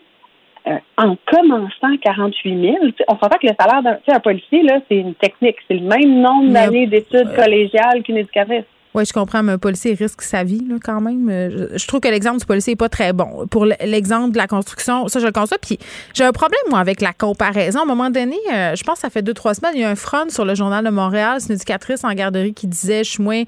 euh, 0.66 0.76
en 0.98 1.16
commençant 1.26 1.96
48 2.02 2.60
000. 2.60 2.76
On 3.08 3.14
s'entend 3.14 3.38
que 3.38 3.46
le 3.46 3.54
salaire 3.58 3.82
d'un 3.82 4.20
policier, 4.20 4.62
là, 4.62 4.80
c'est 4.88 4.96
une 4.96 5.14
technique. 5.14 5.56
C'est 5.68 5.74
le 5.74 5.86
même 5.86 6.20
nombre 6.20 6.52
d'années 6.52 6.86
d'études 6.86 7.34
collégiales 7.34 8.02
qu'une 8.02 8.18
éducatrice. 8.18 8.64
Oui, 8.92 9.04
je 9.04 9.12
comprends, 9.12 9.44
mais 9.44 9.52
un 9.52 9.58
policier 9.58 9.94
risque 9.94 10.20
sa 10.20 10.42
vie 10.42 10.66
là, 10.68 10.74
quand 10.82 11.00
même. 11.00 11.28
Euh, 11.30 11.68
je, 11.78 11.86
trouve 11.86 12.00
que 12.00 12.08
l'exemple 12.08 12.40
du 12.40 12.46
policier 12.46 12.72
n'est 12.72 12.76
pas 12.76 12.88
très 12.88 13.12
bon. 13.12 13.46
Pour 13.46 13.64
l'exemple 13.64 14.32
de 14.32 14.36
la 14.36 14.48
construction, 14.48 15.06
ça, 15.06 15.20
je 15.20 15.26
le 15.26 15.32
conçois. 15.32 15.58
Puis 15.58 15.78
j'ai 16.12 16.24
un 16.24 16.32
problème, 16.32 16.60
moi, 16.70 16.80
avec 16.80 17.00
la 17.00 17.12
comparaison. 17.12 17.80
À 17.80 17.82
un 17.82 17.86
moment 17.86 18.10
donné, 18.10 18.36
euh, 18.52 18.74
je 18.74 18.82
pense 18.82 18.96
que 18.96 19.00
ça 19.02 19.10
fait 19.10 19.22
deux, 19.22 19.32
trois 19.32 19.54
semaines, 19.54 19.74
il 19.76 19.82
y 19.82 19.84
a 19.84 19.90
un 19.90 19.94
front 19.94 20.28
sur 20.28 20.44
le 20.44 20.56
Journal 20.56 20.84
de 20.84 20.90
Montréal. 20.90 21.36
C'est 21.38 21.50
une 21.50 21.54
éducatrice 21.54 22.02
en 22.02 22.12
garderie 22.14 22.52
qui 22.52 22.66
disait 22.66 23.04
Je 23.04 23.10
suis 23.10 23.22
moins, 23.22 23.44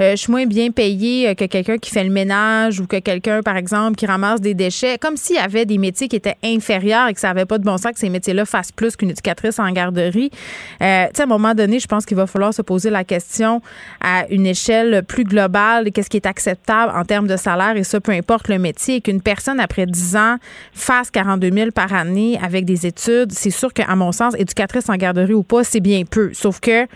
euh, 0.00 0.12
je 0.12 0.16
suis 0.16 0.30
moins 0.30 0.46
bien 0.46 0.70
payée 0.70 1.34
que 1.34 1.44
quelqu'un 1.44 1.78
qui 1.78 1.90
fait 1.90 2.04
le 2.04 2.10
ménage 2.10 2.80
ou 2.80 2.86
que 2.86 2.98
quelqu'un, 2.98 3.42
par 3.42 3.56
exemple, 3.56 3.96
qui 3.96 4.06
ramasse 4.06 4.40
des 4.40 4.54
déchets. 4.54 4.98
Comme 4.98 5.16
s'il 5.16 5.36
y 5.36 5.38
avait 5.38 5.64
des 5.64 5.78
métiers 5.78 6.08
qui 6.08 6.16
étaient 6.16 6.36
inférieurs 6.42 7.08
et 7.08 7.14
que 7.14 7.20
ça 7.20 7.28
n'avait 7.28 7.46
pas 7.46 7.58
de 7.58 7.64
bon 7.64 7.76
sens 7.76 7.92
que 7.92 7.98
ces 7.98 8.10
métiers-là 8.10 8.44
fassent 8.44 8.72
plus 8.72 8.96
qu'une 8.96 9.10
éducatrice 9.10 9.58
en 9.58 9.70
garderie. 9.70 10.30
tu 10.30 10.36
sais, 10.80 11.20
à 11.20 11.22
un 11.22 11.26
moment 11.26 11.54
donné, 11.54 11.78
je 11.78 11.86
pense 11.86 12.06
qu'il 12.06 12.16
va 12.16 12.26
falloir 12.26 12.54
se 12.54 12.62
poser 12.62 12.90
la 12.90 13.04
question 13.04 13.60
à 14.00 14.26
une 14.30 14.46
échelle 14.46 15.02
plus 15.06 15.24
globale 15.24 15.90
qu'est-ce 15.92 16.10
qui 16.10 16.16
est 16.16 16.26
acceptable 16.26 16.92
en 16.94 17.04
termes 17.04 17.26
de 17.26 17.36
salaire, 17.36 17.76
et 17.76 17.84
ça, 17.84 18.00
peu 18.00 18.12
importe 18.12 18.48
le 18.48 18.58
métier, 18.58 19.00
qu'une 19.00 19.20
personne, 19.20 19.60
après 19.60 19.86
10 19.86 20.16
ans, 20.16 20.36
fasse 20.72 21.10
42 21.10 21.50
000 21.50 21.70
par 21.70 21.92
année 21.92 22.38
avec 22.42 22.64
des 22.64 22.86
études, 22.86 23.32
c'est 23.32 23.50
sûr 23.50 23.72
qu'à 23.72 23.94
mon 23.96 24.12
sens, 24.12 24.34
éducatrice 24.38 24.88
en 24.88 24.96
garderie 24.96 25.34
ou 25.34 25.42
pas, 25.42 25.64
c'est 25.64 25.80
bien 25.80 26.02
peu. 26.08 26.30
Sauf 26.32 26.60
que, 26.60 26.84
tu 26.84 26.88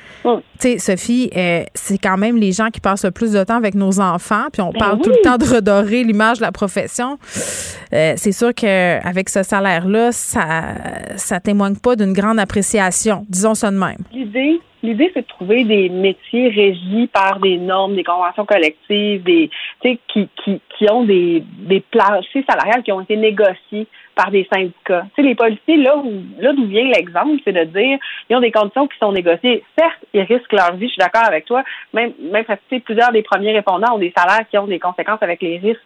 sais, 0.59 0.78
Sophie, 0.78 1.31
euh, 1.36 1.64
c'est 1.74 1.98
quand 1.98 2.16
même 2.16 2.36
les 2.36 2.52
gens 2.52 2.70
qui 2.70 2.81
passent 2.81 2.94
le 3.03 3.11
plus 3.11 3.33
de 3.33 3.43
temps 3.43 3.57
avec 3.57 3.75
nos 3.75 4.01
enfants, 4.01 4.47
puis 4.53 4.62
on 4.62 4.71
Ben 4.71 4.79
parle 4.79 5.01
tout 5.01 5.11
le 5.11 5.23
temps 5.23 5.37
de 5.37 5.45
redorer 5.45 6.05
l'image 6.05 6.39
de 6.39 6.43
la 6.43 6.53
profession. 6.53 7.19
Euh, 7.93 8.15
c'est 8.16 8.33
sûr 8.33 8.55
qu'avec 8.55 9.29
ce 9.29 9.43
salaire-là, 9.43 10.12
ça, 10.12 10.45
ça 11.16 11.41
témoigne 11.41 11.77
pas 11.77 11.97
d'une 11.97 12.12
grande 12.12 12.39
appréciation, 12.39 13.27
disons 13.29 13.55
ça 13.55 13.71
de 13.71 13.79
même. 13.79 13.99
L'idée, 14.12 14.61
l'idée, 14.85 15.11
c'est 15.15 15.23
de 15.23 15.27
trouver 15.27 15.65
des 15.65 15.89
métiers 15.89 16.48
régis 16.48 17.09
par 17.12 17.40
des 17.40 17.56
normes, 17.56 17.97
des 17.97 18.05
conventions 18.05 18.44
collectives, 18.44 19.23
des, 19.23 19.51
qui, 19.82 20.28
qui, 20.44 20.61
qui 20.77 20.90
ont 20.90 21.05
des, 21.05 21.43
des 21.59 21.82
salariales 21.93 22.82
qui 22.82 22.93
ont 22.93 23.01
été 23.01 23.16
négociés 23.16 23.86
par 24.15 24.31
des 24.31 24.47
syndicats. 24.52 25.06
Tu 25.15 25.23
sais, 25.23 25.23
les 25.23 25.35
policiers, 25.35 25.77
là 25.78 25.97
où, 25.97 26.12
là 26.39 26.52
d'où 26.52 26.66
vient 26.66 26.85
l'exemple, 26.85 27.40
c'est 27.44 27.52
de 27.52 27.65
dire, 27.65 27.98
ils 28.28 28.36
ont 28.36 28.40
des 28.40 28.52
conditions 28.52 28.86
qui 28.86 28.98
sont 28.98 29.12
négociées. 29.12 29.65
Certes, 29.77 30.05
ils 30.12 30.23
risquent 30.23 30.52
leur 30.52 30.74
vie, 30.74 30.86
je 30.86 30.93
suis 30.93 31.01
d'accord 31.01 31.27
avec 31.27 31.47
toi. 31.47 31.65
Même, 31.93 32.12
même, 32.20 32.44
sais, 32.70 32.81
plusieurs 32.81 33.11
des 33.12 33.23
premiers 33.23 33.52
répondants 33.52 33.94
ont 33.94 33.98
des 33.98 34.12
salaires 34.16 34.47
qui 34.48 34.59
ont 34.59 34.66
des 34.66 34.78
conséquences 34.78 35.23
avec 35.23 35.43
les 35.43 35.59
risques. 35.59 35.81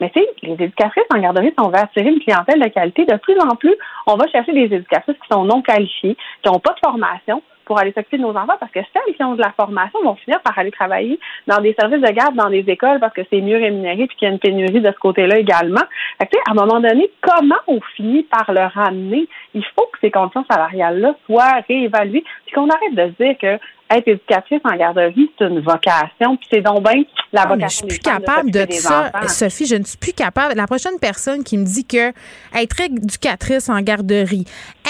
Mais 0.00 0.10
tu 0.10 0.20
sais, 0.20 0.28
les 0.42 0.52
éducatrices 0.52 1.04
en 1.14 1.18
garderie, 1.18 1.48
si 1.48 1.64
on 1.64 1.68
veut 1.68 1.78
attirer 1.78 2.10
une 2.10 2.20
clientèle 2.20 2.60
de 2.60 2.68
qualité, 2.68 3.06
de 3.06 3.16
plus 3.16 3.38
en 3.40 3.56
plus, 3.56 3.74
on 4.06 4.16
va 4.16 4.28
chercher 4.28 4.52
des 4.52 4.74
éducatrices 4.76 5.16
qui 5.16 5.28
sont 5.30 5.44
non 5.44 5.62
qualifiées, 5.62 6.16
qui 6.42 6.50
n'ont 6.50 6.60
pas 6.60 6.74
de 6.74 6.80
formation 6.84 7.42
pour 7.66 7.78
aller 7.78 7.92
s'occuper 7.92 8.16
de 8.16 8.22
nos 8.22 8.30
enfants 8.30 8.56
parce 8.58 8.72
que 8.72 8.80
celles 8.92 9.14
qui 9.14 9.22
ont 9.22 9.34
de 9.34 9.42
la 9.42 9.52
formation 9.52 10.02
vont 10.02 10.14
finir 10.14 10.40
par 10.40 10.58
aller 10.58 10.70
travailler 10.70 11.20
dans 11.46 11.58
des 11.58 11.74
services 11.78 12.00
de 12.00 12.12
garde, 12.12 12.34
dans 12.34 12.48
des 12.48 12.64
écoles 12.66 13.00
parce 13.00 13.12
que 13.12 13.22
c'est 13.30 13.40
mieux 13.40 13.56
rémunéré 13.56 14.06
puis 14.06 14.16
qu'il 14.16 14.28
y 14.28 14.30
a 14.30 14.32
une 14.32 14.38
pénurie 14.38 14.80
de 14.80 14.90
ce 14.90 14.98
côté-là 14.98 15.38
également. 15.38 15.82
Fait 16.18 16.28
que, 16.28 16.38
à 16.48 16.52
un 16.52 16.54
moment 16.54 16.80
donné, 16.80 17.10
comment 17.20 17.58
on 17.66 17.80
finit 17.96 18.22
par 18.22 18.50
le 18.52 18.62
ramener? 18.62 19.28
Il 19.54 19.64
faut 19.76 19.86
que 19.92 19.98
ces 20.00 20.10
conditions 20.10 20.44
salariales-là 20.50 21.16
soient 21.26 21.60
réévaluées 21.68 22.24
puis 22.46 22.54
qu'on 22.54 22.70
arrête 22.70 22.94
de 22.94 23.12
se 23.12 23.24
dire 23.24 23.38
que 23.38 23.58
être 23.90 24.08
éducatrice 24.08 24.60
en 24.64 24.76
garderie, 24.76 25.30
c'est 25.38 25.46
une 25.46 25.60
vocation, 25.60 26.36
puis 26.36 26.48
c'est 26.50 26.60
donc 26.60 26.82
bien 26.82 27.02
la 27.32 27.42
Ah, 27.42 27.46
mais 27.46 27.54
vocation 27.54 27.68
je 27.68 27.92
suis 27.92 28.00
plus 28.00 28.10
capable 28.10 28.50
de 28.50 28.66
ça. 28.70 29.12
enfants. 29.14 29.28
Sophie, 29.28 29.66
je 29.66 29.76
ne 29.76 29.84
suis 29.84 29.98
plus 29.98 30.12
capable. 30.12 30.54
La 30.56 30.66
prochaine 30.66 30.98
personne 31.00 31.44
qui 31.44 31.56
me 31.58 31.64
dit 31.64 31.84
que 31.84 32.08
être 32.54 32.80
éducatrice 32.80 33.68
en 33.68 33.80
garderie, 33.80 34.44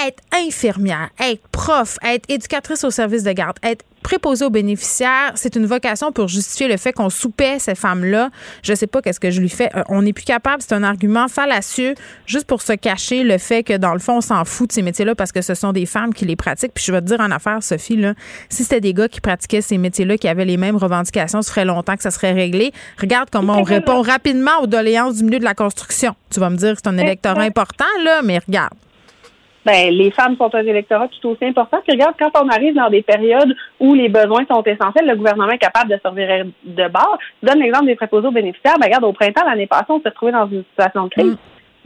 être 0.07 0.23
infirmière, 0.33 1.09
être 1.19 1.47
prof, 1.49 1.97
être 2.03 2.25
éducatrice 2.29 2.83
au 2.83 2.89
service 2.91 3.23
de 3.23 3.31
garde, 3.31 3.57
être 3.63 3.85
préposée 4.07 4.45
aux 4.45 4.49
bénéficiaires, 4.49 5.33
c'est 5.35 5.57
une 5.57 5.65
vocation 5.65 6.13
pour 6.13 6.29
justifier 6.29 6.69
le 6.69 6.77
fait 6.77 6.93
qu'on 6.93 7.09
soupait 7.09 7.59
ces 7.59 7.75
femmes-là. 7.75 8.29
Je 8.63 8.73
sais 8.73 8.87
pas 8.87 9.01
qu'est-ce 9.01 9.19
que 9.19 9.31
je 9.31 9.41
lui 9.41 9.49
fais. 9.49 9.69
Euh, 9.75 9.83
on 9.89 10.03
n'est 10.03 10.13
plus 10.13 10.23
capable. 10.23 10.61
C'est 10.61 10.73
un 10.73 10.83
argument 10.83 11.27
fallacieux 11.27 11.93
juste 12.25 12.45
pour 12.45 12.61
se 12.61 12.71
cacher 12.71 13.23
le 13.23 13.37
fait 13.37 13.63
que 13.63 13.75
dans 13.75 13.91
le 13.91 13.99
fond, 13.99 14.19
on 14.19 14.21
s'en 14.21 14.45
fout 14.45 14.69
de 14.69 14.71
ces 14.71 14.81
métiers-là 14.81 15.13
parce 15.13 15.33
que 15.33 15.41
ce 15.41 15.55
sont 15.55 15.73
des 15.73 15.85
femmes 15.85 16.13
qui 16.13 16.23
les 16.23 16.37
pratiquent. 16.37 16.73
Puis 16.73 16.85
je 16.87 16.93
vais 16.93 17.01
te 17.01 17.05
dire 17.07 17.19
en 17.19 17.31
affaire, 17.31 17.61
Sophie, 17.61 17.97
là, 17.97 18.13
si 18.47 18.63
c'était 18.63 18.79
des 18.79 18.93
gars 18.93 19.09
qui 19.09 19.19
pratiquaient 19.19 19.59
ces 19.59 19.77
métiers-là, 19.77 20.17
qui 20.17 20.29
avaient 20.29 20.45
les 20.45 20.55
mêmes 20.55 20.77
revendications, 20.77 21.41
ça 21.41 21.51
ferait 21.51 21.65
longtemps 21.65 21.97
que 21.97 22.03
ça 22.03 22.11
serait 22.11 22.31
réglé. 22.31 22.71
Regarde 23.01 23.27
comment 23.29 23.57
on 23.57 23.63
répond 23.63 24.01
rapidement 24.01 24.61
aux 24.61 24.67
doléances 24.67 25.15
du 25.15 25.25
milieu 25.25 25.39
de 25.39 25.43
la 25.43 25.53
construction. 25.53 26.15
Tu 26.29 26.39
vas 26.39 26.49
me 26.49 26.55
dire 26.55 26.75
que 26.75 26.79
c'est 26.81 26.89
un 26.89 26.97
électorat 26.97 27.41
important, 27.41 27.83
là, 28.05 28.21
mais 28.23 28.39
regarde. 28.39 28.73
Ben, 29.67 29.93
les 29.93 30.11
femmes 30.11 30.37
sont 30.37 30.55
un 30.55 30.65
électorat 30.65 31.09
tout 31.09 31.27
aussi 31.27 31.43
important. 31.43 31.79
Puis 31.85 31.91
regarde, 31.91 32.15
quand 32.17 32.31
on 32.41 32.47
arrive 32.47 32.73
dans 32.73 32.89
des 32.89 33.01
périodes 33.01 33.53
où 33.81 33.93
les 33.93 34.07
besoins 34.07 34.45
sont 34.49 34.63
essentiels, 34.63 35.05
le 35.05 35.17
gouvernement 35.17 35.51
est 35.51 35.57
capable 35.57 35.91
de 35.91 35.99
servir 36.01 36.45
de 36.63 36.87
bord. 36.87 37.17
Je 37.43 37.49
donne 37.49 37.59
l'exemple 37.59 37.87
des 37.87 37.95
préposés 37.95 38.27
aux 38.27 38.31
bénéficiaires. 38.31 38.77
Ben, 38.79 38.85
regarde, 38.85 39.03
au 39.03 39.11
printemps, 39.11 39.45
l'année 39.45 39.67
passée, 39.67 39.89
on 39.89 39.99
s'est 39.99 40.07
retrouvé 40.07 40.31
dans 40.31 40.47
une 40.47 40.63
situation 40.69 41.03
de 41.03 41.09
crise. 41.09 41.37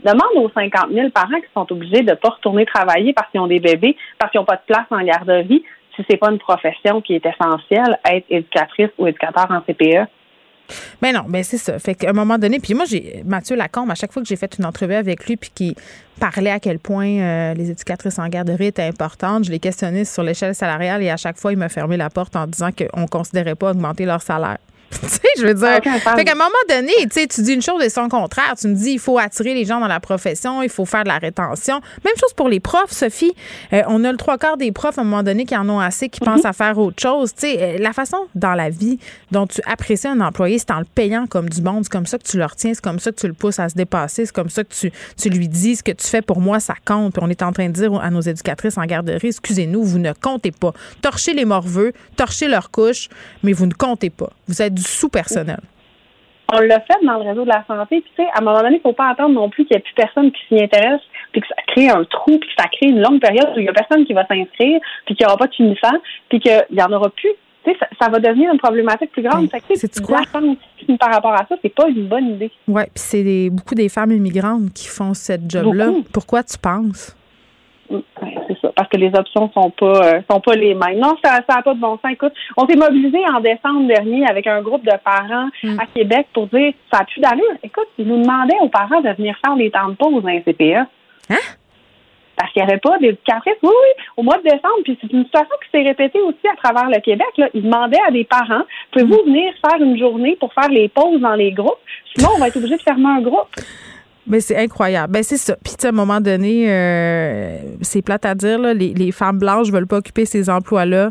Demande 0.04 0.44
aux 0.44 0.50
50 0.54 0.92
000 0.92 1.10
parents 1.10 1.40
qui 1.40 1.52
sont 1.54 1.72
obligés 1.72 2.02
de 2.02 2.10
ne 2.10 2.14
pas 2.14 2.30
retourner 2.30 2.64
travailler 2.66 3.12
parce 3.12 3.28
qu'ils 3.32 3.40
ont 3.40 3.48
des 3.48 3.60
bébés, 3.60 3.96
parce 4.16 4.30
qu'ils 4.30 4.40
n'ont 4.40 4.44
pas 4.44 4.56
de 4.56 4.62
place 4.66 4.86
en 4.90 5.02
garderie, 5.02 5.64
si 5.96 6.04
c'est 6.08 6.16
pas 6.16 6.30
une 6.30 6.38
profession 6.38 7.00
qui 7.00 7.14
est 7.14 7.26
essentielle, 7.26 7.98
être 8.08 8.26
éducatrice 8.30 8.90
ou 8.98 9.08
éducateur 9.08 9.46
en. 9.50 9.60
CPE. 9.60 10.06
Mais 11.00 11.12
non, 11.12 11.24
mais 11.28 11.42
c'est 11.42 11.58
ça. 11.58 11.78
Fait 11.78 11.94
qu'à 11.94 12.10
un 12.10 12.12
moment 12.12 12.38
donné, 12.38 12.58
puis 12.60 12.74
moi, 12.74 12.84
j'ai 12.84 13.22
Mathieu 13.24 13.56
Lacombe, 13.56 13.90
à 13.90 13.94
chaque 13.94 14.12
fois 14.12 14.22
que 14.22 14.28
j'ai 14.28 14.36
fait 14.36 14.58
une 14.58 14.64
entrevue 14.64 14.94
avec 14.94 15.26
lui, 15.26 15.36
puis 15.36 15.50
qui 15.54 15.76
parlait 16.18 16.50
à 16.50 16.60
quel 16.60 16.78
point 16.78 17.08
euh, 17.08 17.54
les 17.54 17.70
éducatrices 17.70 18.18
en 18.18 18.28
garderie 18.28 18.66
étaient 18.66 18.82
importantes, 18.82 19.44
je 19.44 19.50
l'ai 19.50 19.58
questionné 19.58 20.04
sur 20.04 20.22
l'échelle 20.22 20.54
salariale 20.54 21.02
et 21.02 21.10
à 21.10 21.16
chaque 21.16 21.38
fois, 21.38 21.52
il 21.52 21.58
m'a 21.58 21.68
fermé 21.68 21.96
la 21.96 22.10
porte 22.10 22.36
en 22.36 22.46
disant 22.46 22.70
qu'on 22.70 23.00
ne 23.02 23.06
considérait 23.06 23.54
pas 23.54 23.70
augmenter 23.70 24.04
leur 24.04 24.22
salaire. 24.22 24.58
tu 25.00 25.08
sais, 25.08 25.20
je 25.38 25.46
veux 25.46 25.54
dire. 25.54 25.80
Fait 25.82 26.24
qu'à 26.24 26.32
un 26.32 26.34
moment 26.34 26.50
donné, 26.68 26.92
tu 27.02 27.08
sais, 27.10 27.26
tu 27.26 27.42
dis 27.42 27.54
une 27.54 27.62
chose 27.62 27.82
et 27.82 27.88
son 27.88 28.08
contraire. 28.08 28.54
Tu 28.58 28.68
me 28.68 28.74
dis, 28.74 28.92
il 28.92 28.98
faut 28.98 29.18
attirer 29.18 29.54
les 29.54 29.64
gens 29.64 29.80
dans 29.80 29.86
la 29.86 30.00
profession, 30.00 30.62
il 30.62 30.68
faut 30.68 30.84
faire 30.84 31.04
de 31.04 31.08
la 31.08 31.18
rétention. 31.18 31.80
Même 32.04 32.14
chose 32.20 32.32
pour 32.34 32.48
les 32.48 32.60
profs, 32.60 32.92
Sophie. 32.92 33.34
Euh, 33.72 33.82
on 33.88 34.04
a 34.04 34.10
le 34.12 34.18
trois 34.18 34.38
quarts 34.38 34.56
des 34.56 34.72
profs, 34.72 34.98
à 34.98 35.00
un 35.00 35.04
moment 35.04 35.22
donné, 35.22 35.44
qui 35.44 35.56
en 35.56 35.68
ont 35.68 35.80
assez, 35.80 36.08
qui 36.08 36.20
pensent 36.20 36.44
à 36.44 36.52
faire 36.52 36.78
autre 36.78 37.00
chose. 37.00 37.32
Tu 37.34 37.40
sais, 37.40 37.58
euh, 37.60 37.78
la 37.78 37.92
façon 37.92 38.18
dans 38.34 38.54
la 38.54 38.70
vie 38.70 38.98
dont 39.30 39.46
tu 39.46 39.60
apprécies 39.66 40.08
un 40.08 40.20
employé, 40.20 40.58
c'est 40.58 40.70
en 40.70 40.80
le 40.80 40.84
payant 40.84 41.26
comme 41.26 41.48
du 41.48 41.62
monde. 41.62 41.84
C'est 41.84 41.92
comme 41.92 42.06
ça 42.06 42.18
que 42.18 42.24
tu 42.24 42.36
le 42.36 42.44
retiens, 42.44 42.74
c'est 42.74 42.82
comme 42.82 42.98
ça 42.98 43.10
que 43.12 43.20
tu 43.20 43.26
le 43.26 43.34
pousses 43.34 43.58
à 43.58 43.68
se 43.68 43.74
dépasser, 43.74 44.26
c'est 44.26 44.34
comme 44.34 44.50
ça 44.50 44.64
que 44.64 44.74
tu, 44.74 44.92
tu 45.16 45.30
lui 45.30 45.48
dis 45.48 45.76
ce 45.76 45.82
que 45.82 45.92
tu 45.92 46.06
fais 46.06 46.22
pour 46.22 46.40
moi, 46.40 46.60
ça 46.60 46.74
compte. 46.84 47.14
Puis 47.14 47.22
on 47.24 47.30
est 47.30 47.42
en 47.42 47.52
train 47.52 47.68
de 47.68 47.72
dire 47.72 47.94
à 48.00 48.10
nos 48.10 48.20
éducatrices 48.20 48.78
en 48.78 48.84
garderie, 48.84 49.28
excusez-nous, 49.28 49.82
vous 49.82 49.98
ne 49.98 50.12
comptez 50.12 50.52
pas. 50.52 50.72
Torchez 51.00 51.34
les 51.34 51.44
morveux, 51.44 51.92
torchez 52.16 52.48
leurs 52.48 52.70
couches, 52.70 53.08
mais 53.42 53.52
vous 53.52 53.66
ne 53.66 53.74
comptez 53.74 54.10
pas. 54.10 54.30
Vous 54.48 54.62
êtes 54.62 54.74
du 54.82 54.90
sous-personnel. 54.90 55.60
on 56.52 56.60
l'a 56.60 56.80
fait 56.80 57.04
dans 57.04 57.14
le 57.14 57.28
réseau 57.28 57.44
de 57.44 57.48
la 57.48 57.64
santé. 57.66 58.00
Puis, 58.00 58.12
tu 58.16 58.22
sais, 58.22 58.28
à 58.34 58.40
un 58.40 58.44
moment 58.44 58.60
donné, 58.60 58.76
il 58.76 58.80
faut 58.80 58.92
pas 58.92 59.10
attendre 59.10 59.34
non 59.34 59.48
plus 59.48 59.64
qu'il 59.64 59.76
n'y 59.76 59.78
ait 59.78 59.82
plus 59.82 59.94
personne 59.94 60.30
qui 60.32 60.40
s'y 60.48 60.62
intéresse, 60.62 61.00
puis 61.32 61.40
que 61.40 61.46
ça 61.48 61.54
crée 61.68 61.88
un 61.88 62.04
trou, 62.04 62.38
puis 62.38 62.48
que 62.48 62.62
ça 62.62 62.68
crée 62.68 62.90
une 62.90 63.00
longue 63.00 63.20
période 63.20 63.48
où 63.56 63.58
il 63.58 63.62
n'y 63.62 63.68
a 63.68 63.72
personne 63.72 64.04
qui 64.04 64.12
va 64.12 64.26
s'inscrire, 64.26 64.80
puis 65.06 65.14
qu'il 65.14 65.24
n'y 65.24 65.28
aura 65.28 65.38
pas 65.38 65.46
de 65.46 65.54
finissant, 65.54 65.96
puis 66.28 66.40
qu'il 66.40 66.64
n'y 66.70 66.82
en 66.82 66.92
aura 66.92 67.10
plus. 67.10 67.30
Tu 67.64 67.70
sais, 67.70 67.78
ça, 67.78 67.86
ça 68.00 68.10
va 68.10 68.18
devenir 68.18 68.52
une 68.52 68.58
problématique 68.58 69.12
plus 69.12 69.22
grande. 69.22 69.48
C'est-tu 69.74 70.02
quoi? 70.02 70.20
par 70.98 71.12
rapport 71.12 71.32
à 71.32 71.46
ça, 71.48 71.54
c'est 71.62 71.74
pas 71.74 71.88
une 71.88 72.08
bonne 72.08 72.34
idée. 72.34 72.50
Oui, 72.66 72.82
puis 72.82 72.90
c'est 72.94 73.50
beaucoup 73.50 73.74
des 73.74 73.88
femmes 73.88 74.10
immigrantes 74.10 74.72
qui 74.74 74.88
font 74.88 75.14
cette 75.14 75.48
job-là. 75.48 75.90
Pourquoi 76.12 76.42
tu 76.42 76.58
penses? 76.58 77.16
Ouais, 77.88 78.02
c'est 78.48 78.58
ça, 78.60 78.61
parce 78.74 78.88
que 78.88 78.96
les 78.96 79.12
options 79.14 79.50
sont 79.52 79.70
pas 79.70 80.14
euh, 80.14 80.20
sont 80.30 80.40
pas 80.40 80.54
les 80.54 80.74
mêmes. 80.74 80.98
Non, 80.98 81.16
ça 81.24 81.40
ça 81.48 81.58
a 81.58 81.62
pas 81.62 81.74
de 81.74 81.80
bon 81.80 81.98
sens. 82.02 82.12
Écoute, 82.12 82.32
on 82.56 82.66
s'est 82.66 82.76
mobilisé 82.76 83.18
en 83.34 83.40
décembre 83.40 83.86
dernier 83.86 84.26
avec 84.26 84.46
un 84.46 84.62
groupe 84.62 84.84
de 84.84 84.96
parents 85.04 85.48
à 85.78 85.86
Québec 85.86 86.26
pour 86.32 86.46
dire 86.48 86.72
ça 86.92 87.00
a 87.00 87.04
plus 87.04 87.20
d'allure. 87.20 87.56
Écoute, 87.62 87.88
ils 87.98 88.06
nous 88.06 88.22
demandaient 88.22 88.58
aux 88.60 88.68
parents 88.68 89.00
de 89.00 89.10
venir 89.10 89.36
faire 89.44 89.54
les 89.56 89.70
temps 89.70 89.88
de 89.88 89.94
pause 89.94 90.22
dans 90.22 90.28
les 90.28 90.42
CPE. 90.42 90.86
Hein? 91.30 91.36
Parce 92.36 92.52
qu'il 92.52 92.64
n'y 92.64 92.70
avait 92.70 92.80
pas 92.80 92.98
d'éducatrice. 92.98 93.54
Oui, 93.62 93.70
oui, 93.70 94.04
au 94.16 94.22
mois 94.22 94.38
de 94.38 94.42
décembre. 94.42 94.82
Puis 94.84 94.98
c'est 95.00 95.12
une 95.12 95.24
situation 95.24 95.54
qui 95.62 95.70
s'est 95.70 95.86
répétée 95.86 96.20
aussi 96.20 96.48
à 96.52 96.56
travers 96.56 96.88
le 96.88 97.00
Québec. 97.00 97.28
Là. 97.36 97.48
Ils 97.54 97.62
demandaient 97.62 98.00
à 98.06 98.10
des 98.10 98.24
parents, 98.24 98.64
pouvez-vous 98.90 99.22
venir 99.26 99.52
faire 99.64 99.80
une 99.80 99.98
journée 99.98 100.36
pour 100.36 100.52
faire 100.52 100.68
les 100.68 100.88
pauses 100.88 101.20
dans 101.20 101.34
les 101.34 101.52
groupes? 101.52 101.78
Sinon, 102.14 102.30
on 102.34 102.38
va 102.38 102.48
être 102.48 102.56
obligé 102.56 102.76
de 102.76 102.82
fermer 102.82 103.08
un 103.08 103.20
groupe. 103.20 103.48
Ben, 104.26 104.40
c'est 104.40 104.56
incroyable. 104.56 105.12
Ben, 105.12 105.22
c'est 105.22 105.36
ça. 105.36 105.56
Puis, 105.62 105.74
à 105.82 105.88
un 105.88 105.92
moment 105.92 106.20
donné, 106.20 106.70
euh, 106.70 107.58
c'est 107.80 108.02
plate 108.02 108.24
à 108.24 108.34
dire, 108.34 108.58
là, 108.58 108.72
les, 108.72 108.94
les 108.94 109.12
femmes 109.12 109.38
blanches 109.38 109.70
veulent 109.70 109.86
pas 109.86 109.98
occuper 109.98 110.24
ces 110.26 110.48
emplois-là 110.48 111.10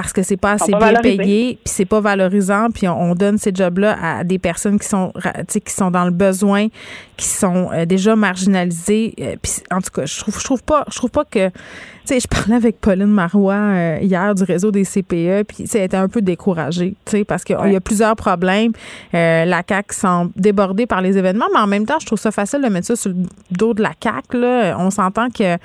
parce 0.00 0.12
que 0.12 0.22
c'est 0.22 0.36
pas 0.36 0.52
assez 0.52 0.70
pas 0.78 0.78
bien 0.78 1.16
payé, 1.24 1.58
puis 1.64 1.74
c'est 1.74 1.84
pas 1.84 2.00
valorisant, 2.00 2.68
puis 2.72 2.86
on, 2.86 3.00
on 3.10 3.14
donne 3.16 3.36
ces 3.36 3.50
jobs-là 3.52 3.96
à 4.00 4.22
des 4.22 4.38
personnes 4.38 4.78
qui 4.78 4.86
sont, 4.86 5.10
ra- 5.16 5.32
tu 5.38 5.44
sais, 5.48 5.60
qui 5.60 5.72
sont 5.72 5.90
dans 5.90 6.04
le 6.04 6.12
besoin, 6.12 6.68
qui 7.16 7.26
sont 7.26 7.70
euh, 7.72 7.84
déjà 7.84 8.14
marginalisées. 8.14 9.12
Euh, 9.20 9.34
puis, 9.42 9.54
en 9.72 9.80
tout 9.80 9.90
cas, 9.92 10.06
je 10.06 10.16
trouve, 10.20 10.38
je 10.38 10.44
trouve 10.44 10.62
pas, 10.62 10.84
je 10.88 10.96
trouve 10.98 11.10
pas 11.10 11.24
que, 11.24 11.48
tu 11.48 11.54
sais, 12.04 12.20
je 12.20 12.28
parlais 12.28 12.54
avec 12.54 12.80
Pauline 12.80 13.06
Marois 13.06 13.54
euh, 13.54 13.98
hier 14.00 14.32
du 14.36 14.44
réseau 14.44 14.70
des 14.70 14.84
CPE, 14.84 15.42
puis 15.48 15.64
elle 15.74 15.82
était 15.82 15.96
un 15.96 16.08
peu 16.08 16.22
découragée, 16.22 16.94
tu 17.04 17.10
sais, 17.10 17.24
parce 17.24 17.42
qu'il 17.42 17.56
y 17.72 17.74
a 17.74 17.80
plusieurs 17.80 18.14
problèmes. 18.14 18.70
Euh, 19.14 19.44
la 19.46 19.62
CAQ 19.68 19.94
semble 19.96 20.30
débordée 20.36 20.86
par 20.86 21.00
les 21.02 21.18
événements, 21.18 21.46
mais 21.52 21.58
en 21.58 21.66
même 21.66 21.86
temps, 21.86 21.98
je 21.98 22.06
trouve 22.06 22.20
ça 22.20 22.30
facile 22.30 22.62
de 22.62 22.68
mettre 22.68 22.86
ça 22.86 22.94
sur 22.94 23.10
le 23.10 23.16
dos 23.50 23.74
de 23.74 23.82
la 23.82 23.94
CAQ. 24.00 24.38
Là. 24.38 24.76
On 24.78 24.90
s'entend 24.92 25.28
que 25.28 25.42
M. 25.42 25.58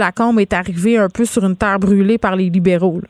Lacombe 0.00 0.40
est 0.40 0.52
arrivé 0.52 0.98
un 0.98 1.08
peu 1.08 1.24
sur 1.24 1.44
une 1.44 1.54
terre 1.54 1.78
brûlée 1.78 2.18
par 2.18 2.34
les 2.34 2.50
libéraux. 2.50 2.98
là. 3.00 3.08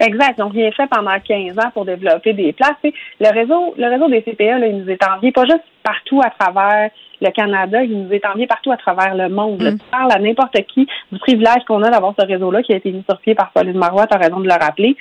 Exact. 0.00 0.34
Ils 0.38 0.42
ont 0.42 0.48
rien 0.48 0.70
fait 0.72 0.86
pendant 0.86 1.18
15 1.20 1.58
ans 1.58 1.70
pour 1.74 1.84
développer 1.84 2.32
des 2.32 2.52
places. 2.52 2.72
Le 2.82 3.32
réseau, 3.32 3.74
le 3.76 3.88
réseau 3.88 4.08
des 4.08 4.22
CPE, 4.22 4.60
là, 4.60 4.66
il 4.66 4.78
nous 4.78 4.90
est 4.90 5.06
envié 5.06 5.30
pas 5.30 5.44
juste 5.44 5.64
partout 5.82 6.20
à 6.24 6.30
travers 6.30 6.90
le 7.20 7.30
Canada, 7.30 7.82
il 7.82 8.04
nous 8.04 8.12
est 8.12 8.24
envié 8.24 8.46
partout 8.46 8.72
à 8.72 8.78
travers 8.78 9.14
le 9.14 9.28
monde. 9.28 9.60
là. 9.60 9.72
Tu 9.72 9.78
parles 9.90 10.10
à 10.10 10.18
n'importe 10.18 10.56
qui 10.72 10.88
du 11.12 11.18
privilège 11.18 11.64
qu'on 11.68 11.82
a 11.82 11.90
d'avoir 11.90 12.14
ce 12.18 12.26
réseau-là 12.26 12.62
qui 12.62 12.72
a 12.72 12.76
été 12.76 12.90
mis 12.90 13.04
sur 13.08 13.18
pied 13.20 13.34
par 13.34 13.50
Pauline 13.52 13.76
Marois, 13.76 14.06
tu 14.06 14.16
as 14.16 14.18
raison 14.18 14.40
de 14.40 14.48
le 14.48 14.54
rappeler. 14.54 14.96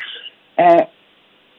Euh, 0.59 0.65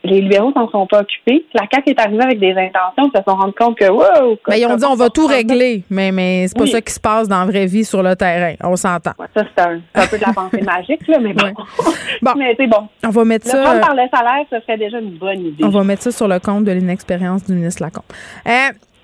les 0.03 0.23
libéraux 0.23 0.53
s'en 0.55 0.69
sont 0.71 0.87
pas 0.87 1.01
occupés. 1.01 1.45
La 1.55 1.63
CAQ 1.71 1.91
est 1.91 2.01
arrivée 2.01 2.23
avec 2.23 2.39
des 2.41 2.53
intentions, 2.53 3.11
ils 3.13 3.19
se 3.19 3.23
sont 3.27 3.37
rendus 3.37 3.53
compte 3.59 3.77
que 3.79 3.89
wow, 3.91 4.39
Ben, 4.49 4.57
ils 4.57 4.67
ont 4.67 4.77
dit 4.77 4.85
on 4.85 4.95
va 4.95 5.11
tout 5.11 5.27
régler, 5.27 5.83
mais, 5.91 6.11
mais 6.13 6.47
c'est 6.49 6.57
pas 6.57 6.65
Oui. 6.65 6.71
ça 6.71 6.81
qui 6.81 6.93
se 6.93 7.01
passe 7.01 7.29
dans 7.29 7.41
la 7.41 7.45
vraie 7.47 7.67
vie 7.67 7.85
sur 7.85 8.03
le 8.03 8.17
terrain. 8.17 8.55
On 8.63 8.77
s'entend. 8.77 9.13
Ça, 9.37 9.45
c'est 9.57 9.63
un, 9.63 9.81
un 9.95 10.07
peu 10.07 10.17
de 10.19 10.25
la 10.27 10.33
pensée 10.33 10.63
magique, 10.63 11.07
là, 11.09 11.19
mais 11.21 11.35
bon. 11.35 11.53
mais 12.37 12.55
c'est 12.59 12.67
bon. 12.67 12.89
On 13.05 13.11
va 13.11 13.25
mettre 13.25 13.47
Le 13.47 13.51
ça. 13.53 13.63
prendre 13.63 13.77
euh, 13.77 13.81
par 13.81 13.95
le 13.95 14.03
salaire, 14.13 14.45
ce 14.51 14.61
serait 14.61 14.79
déjà 14.79 14.99
une 14.99 15.19
bonne 15.19 15.41
idée. 15.41 15.65
On 15.65 15.69
va 15.69 15.85
mettre 15.85 16.03
ça 16.03 16.13
sur 16.13 16.29
le 16.29 16.39
compte 16.39 16.65
de 16.65 16.73
l'inexpérience 16.73 17.45
du 17.45 17.53
ministre 17.55 17.83
Lacombe. 17.83 18.05
Euh, 18.47 18.51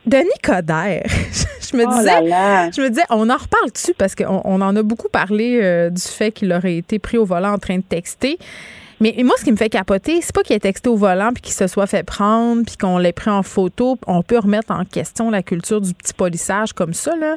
Denis 0.06 0.28
Coderre, 0.42 1.02
je 1.72 1.76
me 1.76 1.84
Oh 1.84 1.90
disais, 1.90 2.20
là 2.22 2.64
là. 2.66 2.70
je 2.70 2.80
me 2.80 2.88
disais, 2.88 3.02
on 3.10 3.28
en 3.28 3.36
reparle 3.36 3.72
dessus 3.72 3.92
parce 3.98 4.14
qu'on 4.14 4.40
on 4.44 4.60
en 4.60 4.76
a 4.76 4.82
beaucoup 4.84 5.08
parlé 5.08 5.58
euh, 5.60 5.90
du 5.90 6.00
fait 6.00 6.30
qu'il 6.30 6.52
aurait 6.52 6.76
été 6.76 6.98
pris 7.00 7.18
au 7.18 7.24
volant 7.24 7.52
en 7.52 7.58
train 7.58 7.76
de 7.78 7.82
texter. 7.82 8.38
Mais 9.00 9.14
moi, 9.24 9.34
ce 9.38 9.44
qui 9.44 9.52
me 9.52 9.56
fait 9.56 9.68
capoter, 9.68 10.20
c'est 10.22 10.34
pas 10.34 10.42
qu'il 10.42 10.56
ait 10.56 10.60
texté 10.60 10.88
au 10.88 10.96
volant 10.96 11.30
puis 11.34 11.42
qu'il 11.42 11.52
se 11.52 11.66
soit 11.66 11.86
fait 11.86 12.02
prendre 12.02 12.64
puis 12.64 12.76
qu'on 12.78 12.96
l'ait 12.98 13.12
pris 13.12 13.30
en 13.30 13.42
photo. 13.42 13.98
On 14.06 14.22
peut 14.22 14.38
remettre 14.38 14.70
en 14.72 14.84
question 14.84 15.30
la 15.30 15.42
culture 15.42 15.80
du 15.82 15.92
petit 15.92 16.14
polissage 16.14 16.72
comme 16.72 16.94
ça, 16.94 17.14
là. 17.16 17.36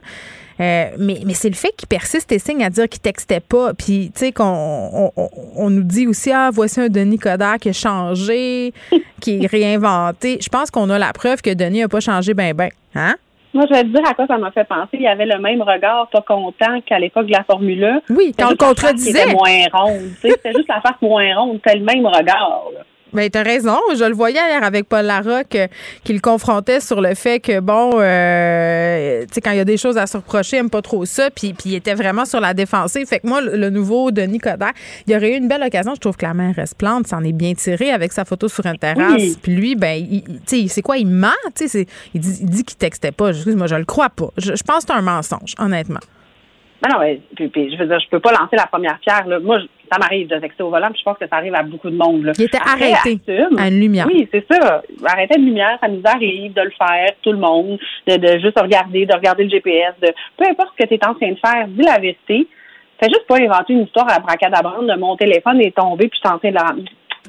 Euh, 0.61 0.89
mais 0.97 1.21
mais 1.25 1.33
c'est 1.33 1.49
le 1.49 1.55
fait 1.55 1.71
qu'il 1.77 1.87
persiste 1.87 2.31
et 2.33 2.39
signe 2.39 2.63
à 2.63 2.69
dire 2.69 2.87
qu'il 2.89 2.99
textait 3.01 3.39
pas. 3.39 3.73
Puis, 3.73 4.11
tu 4.13 4.19
sais, 4.19 4.31
qu'on 4.33 5.11
on, 5.15 5.29
on- 5.55 5.69
nous 5.69 5.83
dit 5.83 6.05
aussi, 6.07 6.31
ah, 6.31 6.49
voici 6.53 6.81
un 6.81 6.89
Denis 6.89 7.17
Coderre 7.17 7.57
qui 7.59 7.69
a 7.69 7.73
changé, 7.73 8.73
qui 9.21 9.43
est 9.43 9.47
réinventé. 9.47 10.37
Je 10.41 10.49
pense 10.49 10.69
qu'on 10.71 10.89
a 10.89 10.99
la 10.99 11.13
preuve 11.13 11.41
que 11.41 11.53
Denis 11.53 11.83
a 11.83 11.87
pas 11.87 11.99
changé 12.01 12.33
ben 12.33 12.53
ben. 12.53 12.69
Hein? 12.95 13.15
Moi, 13.53 13.65
je 13.69 13.73
vais 13.73 13.81
te 13.83 13.87
dire 13.87 14.07
à 14.07 14.13
quoi 14.13 14.27
ça 14.27 14.37
m'a 14.37 14.51
fait 14.51 14.63
penser. 14.63 14.89
Il 14.93 15.01
y 15.01 15.07
avait 15.07 15.25
le 15.25 15.39
même 15.39 15.61
regard 15.61 16.07
pas 16.09 16.21
content 16.21 16.79
qu'à 16.85 16.99
l'époque 16.99 17.25
de 17.25 17.31
la 17.31 17.43
Formule 17.43 17.83
1. 17.83 18.01
Oui, 18.11 18.33
quand 18.37 18.47
on 18.47 18.49
le 18.51 18.55
contredisait. 18.55 19.11
C'était 19.11 19.33
moins 19.33 19.65
ronde. 19.73 20.11
C'était 20.21 20.53
juste 20.53 20.67
la 20.69 20.81
face 20.81 21.01
moins 21.01 21.35
ronde. 21.35 21.59
C'était 21.63 21.79
le 21.79 21.85
même 21.85 22.05
regard. 22.05 22.63
là. 22.73 22.81
Ben, 23.13 23.29
t'as 23.29 23.43
raison. 23.43 23.77
Je 23.97 24.03
le 24.03 24.13
voyais 24.13 24.39
hier 24.39 24.63
avec 24.63 24.87
Paul 24.87 25.05
Larocque 25.05 25.55
euh, 25.55 25.67
qui 26.03 26.13
le 26.13 26.19
confrontait 26.19 26.79
sur 26.79 27.01
le 27.01 27.15
fait 27.15 27.39
que, 27.39 27.59
bon, 27.59 27.93
euh, 27.95 29.21
tu 29.23 29.33
sais, 29.33 29.41
quand 29.41 29.51
il 29.51 29.57
y 29.57 29.61
a 29.61 29.65
des 29.65 29.77
choses 29.77 29.97
à 29.97 30.05
se 30.07 30.17
reprocher, 30.17 30.57
il 30.57 30.59
aime 30.59 30.69
pas 30.69 30.81
trop 30.81 31.05
ça. 31.05 31.29
Puis, 31.31 31.53
puis 31.53 31.71
il 31.71 31.75
était 31.75 31.95
vraiment 31.95 32.25
sur 32.25 32.39
la 32.39 32.53
défensive. 32.53 33.07
Fait 33.07 33.19
que 33.19 33.27
moi, 33.27 33.41
le, 33.41 33.57
le 33.57 33.69
nouveau 33.69 34.11
Denis 34.11 34.39
Coderre, 34.39 34.73
il 35.07 35.15
aurait 35.15 35.33
eu 35.33 35.37
une 35.37 35.47
belle 35.47 35.63
occasion. 35.63 35.93
Je 35.95 35.99
trouve 35.99 36.17
que 36.17 36.25
la 36.25 36.33
main 36.33 36.51
reste 36.51 36.75
plante. 36.75 37.07
S'en 37.07 37.23
est 37.23 37.33
bien 37.33 37.53
tiré 37.53 37.91
avec 37.91 38.13
sa 38.13 38.25
photo 38.25 38.47
sur 38.47 38.65
une 38.65 38.77
terrasse. 38.77 39.13
Oui. 39.15 39.37
Puis 39.41 39.55
lui, 39.55 39.75
ben, 39.75 40.05
tu 40.45 40.61
sais, 40.61 40.67
c'est 40.67 40.81
quoi? 40.81 40.97
Il 40.97 41.07
ment. 41.07 41.29
Tu 41.55 41.67
sais, 41.67 41.87
il 42.13 42.21
dit, 42.21 42.37
il 42.41 42.49
dit 42.49 42.63
qu'il 42.63 42.77
textait 42.77 43.11
pas. 43.11 43.29
Excuse-moi, 43.29 43.67
je 43.67 43.75
le 43.75 43.85
crois 43.85 44.09
pas. 44.09 44.29
Je, 44.37 44.55
je 44.55 44.63
pense 44.63 44.85
que 44.85 44.91
c'est 44.93 44.97
un 44.97 45.01
mensonge, 45.01 45.55
honnêtement. 45.57 45.99
Ben 46.81 46.89
non, 46.93 46.99
mais, 46.99 47.19
puis, 47.35 47.47
puis, 47.49 47.71
je 47.71 47.77
veux 47.77 47.87
dire, 47.87 47.99
je 47.99 48.07
peux 48.09 48.19
pas 48.21 48.31
lancer 48.31 48.55
la 48.55 48.65
première 48.67 48.97
pierre. 48.99 49.27
Là. 49.27 49.39
Moi, 49.39 49.59
je- 49.59 49.65
ça 49.91 49.97
m'arrive 49.99 50.27
de 50.27 50.37
texter 50.37 50.63
au 50.63 50.69
volant, 50.69 50.87
puis 50.91 50.99
je 50.99 51.03
pense 51.03 51.17
que 51.17 51.27
ça 51.27 51.35
arrive 51.37 51.53
à 51.55 51.63
beaucoup 51.63 51.89
de 51.89 51.97
monde. 51.97 52.23
Là. 52.23 52.31
Il 52.37 52.43
était 52.45 52.57
Après, 52.57 52.93
arrêté 52.93 53.19
assume. 53.27 53.57
à 53.59 53.67
une 53.67 53.79
lumière. 53.79 54.07
Oui, 54.07 54.27
c'est 54.31 54.45
ça. 54.49 54.81
Arrêter 55.05 55.37
de 55.39 55.43
lumière, 55.45 55.77
ça 55.81 55.87
nous 55.89 56.01
arrive 56.05 56.53
de 56.53 56.61
le 56.61 56.71
faire, 56.71 57.09
tout 57.21 57.31
le 57.31 57.37
monde, 57.39 57.77
de, 58.07 58.15
de 58.15 58.39
juste 58.39 58.59
regarder, 58.59 59.05
de 59.05 59.13
regarder 59.13 59.43
le 59.43 59.49
GPS, 59.49 59.93
de 60.01 60.07
peu 60.37 60.45
importe 60.49 60.69
ce 60.77 60.83
que 60.83 60.87
tu 60.87 60.95
es 60.95 61.05
en 61.05 61.15
train 61.15 61.31
de 61.31 61.39
faire, 61.43 61.67
dis 61.67 61.81
la 61.83 61.97
vérité. 61.99 62.47
Fais 63.01 63.07
juste 63.09 63.25
pas 63.27 63.37
inventer 63.37 63.73
une 63.73 63.83
histoire 63.83 64.09
à 64.13 64.19
bracadabrande 64.19 64.87
de 64.87 64.95
mon 64.95 65.15
téléphone 65.15 65.59
est 65.61 65.75
tombé, 65.75 66.07
puis 66.09 66.19
je 66.21 66.27
suis 66.27 66.35
en 66.35 66.37
train 66.39 66.49
de 66.49 66.55
la... 66.55 66.75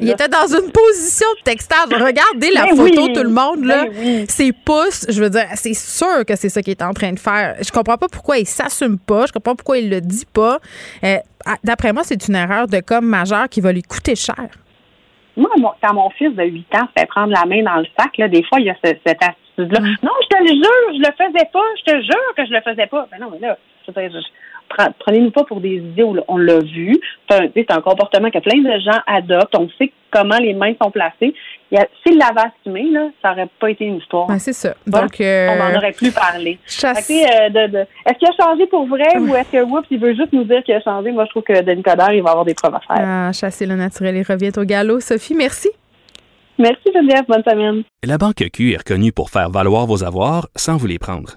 Il 0.01 0.09
était 0.11 0.29
dans 0.29 0.47
une 0.47 0.71
position 0.73 1.27
de 1.39 1.43
textage. 1.45 1.89
Regardez 1.91 2.51
la 2.53 2.65
Ben 2.67 2.77
photo, 2.77 3.03
oui. 3.07 3.13
tout 3.13 3.23
le 3.23 3.29
monde, 3.31 3.65
là. 3.65 3.85
Ben 3.85 3.93
oui. 3.99 4.25
Ses 4.29 4.53
pouces, 4.53 5.07
je 5.09 5.23
veux 5.23 5.31
dire, 5.31 5.47
c'est 5.55 5.75
sûr 5.75 6.25
que 6.27 6.37
c'est 6.37 6.49
ça 6.49 6.63
qu'il 6.63 6.71
est 6.73 6.83
en 6.83 6.93
train 6.93 7.13
de 7.13 7.19
faire. 7.19 7.57
Je 7.61 7.71
comprends 7.71 7.97
pas 7.99 8.09
pourquoi 8.09 8.39
il 8.39 8.47
s'assume 8.47 8.99
pas. 8.99 9.27
Je 9.27 9.33
comprends 9.33 9.53
pas 9.53 9.57
pourquoi 9.57 9.79
il 9.79 9.91
le 9.91 10.01
dit 10.01 10.27
pas. 10.33 10.59
Euh, 11.05 11.17
à- 11.45 11.57
D'après 11.65 11.93
moi, 11.93 12.03
c'est 12.05 12.27
une 12.29 12.35
erreur 12.37 12.67
de 12.67 12.81
com 12.81 13.05
majeure 13.05 13.49
qui 13.49 13.61
va 13.61 13.73
lui 13.73 13.83
coûter 13.83 14.15
cher. 14.17 14.49
Moi, 15.37 15.49
quand 15.83 15.95
mon 15.95 16.11
fils 16.11 16.35
de 16.35 16.43
8 16.45 16.67
ans 16.75 16.87
se 16.95 17.01
fait 17.01 17.07
prendre 17.07 17.33
la 17.33 17.47
main 17.47 17.63
dans 17.63 17.77
le 17.81 17.87
sac, 17.99 18.17
là, 18.19 18.29
des 18.29 18.43
fois, 18.45 18.59
il 18.61 18.67
y 18.67 18.71
a 18.71 18.75
ce- 18.85 18.95
cette 19.07 19.23
attitude-là. 19.23 19.81
Mm. 19.81 19.97
Non, 20.03 20.11
je 20.23 20.29
te 20.37 20.43
le 20.43 20.49
jure, 20.49 20.95
je 20.95 20.99
le 20.99 21.13
faisais 21.17 21.49
pas. 21.53 21.65
Je 21.79 21.93
te 21.93 22.03
jure 22.03 22.35
que 22.37 22.47
je 22.47 22.53
le 22.53 22.61
faisais 22.63 22.87
pas. 22.87 23.07
Ben 23.11 23.19
non, 23.21 23.29
mais 23.33 23.39
là, 23.47 23.57
je 23.87 23.93
prenez-nous 24.99 25.31
pas 25.31 25.45
pour 25.45 25.61
des 25.61 25.77
idiots. 25.77 26.15
là. 26.15 26.23
On 26.29 26.37
l'a 26.37 26.59
vu. 26.61 26.99
C'est 27.31 27.71
un, 27.71 27.81
comportement 27.81 28.31
que 28.31 28.39
plein 28.39 28.59
de 28.63 28.81
gens 28.81 28.99
adoptent. 29.07 29.57
On 29.57 29.69
sait 29.79 29.93
comment 30.11 30.39
les 30.39 30.55
mains 30.55 30.73
sont 30.83 30.91
placées. 30.91 31.35
Il 31.71 31.79
y 31.79 31.81
a- 31.81 31.87
S'il 32.05 32.19
l'avait 32.19 32.49
assumé, 32.49 32.91
là, 32.91 33.09
ça 33.23 33.33
aurait 33.33 33.49
pas 33.61 33.71
été 33.71 33.85
une 33.85 33.97
histoire. 33.99 34.27
Ben, 34.27 34.39
c'est 34.39 34.53
ça. 34.53 34.75
Bon, 34.87 35.03
Donc, 35.03 35.21
euh, 35.21 35.49
on 35.51 35.57
n'en 35.57 35.77
aurait 35.77 35.93
plus 35.93 36.11
parlé. 36.13 36.59
chasse- 36.67 37.09
euh, 37.11 37.49
de- 37.49 37.73
de- 37.73 37.87
Est-ce 38.07 38.19
qu'il 38.19 38.29
a 38.29 38.45
changé 38.45 38.67
pour 38.67 38.87
vrai 38.87 39.17
ou 39.19 39.35
est-ce 39.37 39.51
que 39.53 39.63
Whoops, 39.63 39.87
il 39.91 39.99
veut 40.01 40.15
juste 40.15 40.33
nous 40.33 40.45
dire 40.45 40.63
qu'il 40.65 40.75
a 40.75 40.81
changé? 40.81 41.13
Moi, 41.13 41.25
je 41.27 41.31
trouve 41.31 41.43
que 41.45 41.63
Denis 41.63 41.83
Coderre, 41.83 42.13
il 42.13 42.23
va 42.23 42.31
avoir 42.31 42.45
des 42.45 42.55
preuves 42.55 42.75
à 42.75 42.81
faire. 42.81 42.97
Ah, 43.07 43.33
chasser 43.33 43.67
le 43.67 43.77
naturel 43.77 44.17
et 44.17 44.23
revient 44.23 44.53
au 44.57 44.65
galop. 44.65 45.01
Sophie, 45.01 45.35
merci. 45.35 45.69
Merci 46.59 46.91
Geneviève, 46.95 47.25
bonne 47.27 47.43
semaine. 47.43 47.83
La 48.05 48.19
Banque 48.19 48.45
Q 48.53 48.73
est 48.73 48.77
reconnue 48.79 49.13
pour 49.13 49.31
faire 49.31 49.49
valoir 49.49 49.87
vos 49.87 50.05
avoirs 50.05 50.49
sans 50.57 50.77
vous 50.77 50.87
les 50.87 50.99
prendre. 50.99 51.37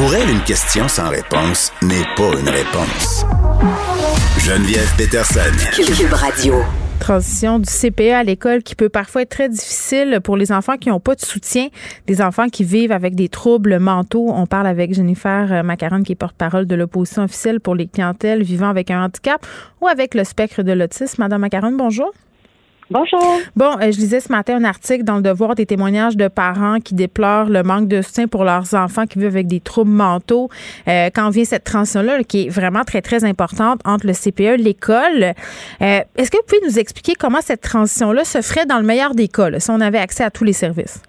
Pour 0.00 0.14
elle, 0.14 0.30
une 0.30 0.42
question 0.44 0.88
sans 0.88 1.10
réponse 1.10 1.70
n'est 1.82 2.06
pas 2.16 2.32
une 2.40 2.48
réponse. 2.48 3.26
Geneviève 4.38 4.90
Peterson. 4.96 5.40
Cube 5.74 6.14
Radio. 6.14 6.54
transition 7.00 7.58
du 7.58 7.68
CPE 7.68 8.14
à 8.14 8.22
l'école 8.24 8.62
qui 8.62 8.74
peut 8.76 8.88
parfois 8.88 9.20
être 9.20 9.28
très 9.28 9.50
difficile 9.50 10.20
pour 10.24 10.38
les 10.38 10.52
enfants 10.52 10.78
qui 10.78 10.88
n'ont 10.88 11.00
pas 11.00 11.16
de 11.16 11.20
soutien, 11.20 11.68
des 12.06 12.22
enfants 12.22 12.48
qui 12.48 12.64
vivent 12.64 12.92
avec 12.92 13.14
des 13.14 13.28
troubles 13.28 13.78
mentaux. 13.78 14.30
On 14.30 14.46
parle 14.46 14.68
avec 14.68 14.94
Jennifer 14.94 15.52
euh, 15.52 15.62
Macaron, 15.62 16.02
qui 16.02 16.12
est 16.12 16.14
porte-parole 16.14 16.64
de 16.64 16.74
l'opposition 16.74 17.24
officielle 17.24 17.60
pour 17.60 17.74
les 17.74 17.86
clientèles 17.86 18.42
vivant 18.42 18.70
avec 18.70 18.90
un 18.90 19.04
handicap 19.04 19.46
ou 19.82 19.86
avec 19.86 20.14
le 20.14 20.24
spectre 20.24 20.62
de 20.62 20.72
l'autisme. 20.72 21.20
Madame 21.20 21.42
Macaron, 21.42 21.72
bonjour. 21.72 22.10
Bonjour. 22.90 23.38
Bon, 23.54 23.76
euh, 23.76 23.92
je 23.92 24.00
lisais 24.00 24.18
ce 24.18 24.32
matin 24.32 24.56
un 24.56 24.64
article 24.64 25.04
dans 25.04 25.14
le 25.14 25.22
Devoir 25.22 25.54
des 25.54 25.64
témoignages 25.64 26.16
de 26.16 26.26
parents 26.26 26.80
qui 26.80 26.96
déplorent 26.96 27.48
le 27.48 27.62
manque 27.62 27.86
de 27.86 28.02
soutien 28.02 28.26
pour 28.26 28.42
leurs 28.42 28.74
enfants 28.74 29.06
qui 29.06 29.20
vivent 29.20 29.28
avec 29.28 29.46
des 29.46 29.60
troubles 29.60 29.92
mentaux. 29.92 30.48
Euh, 30.88 31.08
quand 31.14 31.30
vient 31.30 31.44
cette 31.44 31.62
transition-là, 31.62 32.24
qui 32.24 32.46
est 32.46 32.48
vraiment 32.48 32.82
très, 32.82 33.00
très 33.00 33.24
importante 33.24 33.80
entre 33.84 34.08
le 34.08 34.12
CPE 34.12 34.40
et 34.40 34.56
l'école, 34.56 35.22
euh, 35.22 36.00
est-ce 36.16 36.32
que 36.32 36.38
vous 36.38 36.42
pouvez 36.48 36.66
nous 36.66 36.80
expliquer 36.80 37.14
comment 37.14 37.40
cette 37.40 37.60
transition-là 37.60 38.24
se 38.24 38.42
ferait 38.42 38.66
dans 38.66 38.78
le 38.78 38.84
meilleur 38.84 39.14
des 39.14 39.28
cas, 39.28 39.60
si 39.60 39.70
on 39.70 39.80
avait 39.80 39.98
accès 39.98 40.24
à 40.24 40.32
tous 40.32 40.42
les 40.42 40.52
services? 40.52 41.00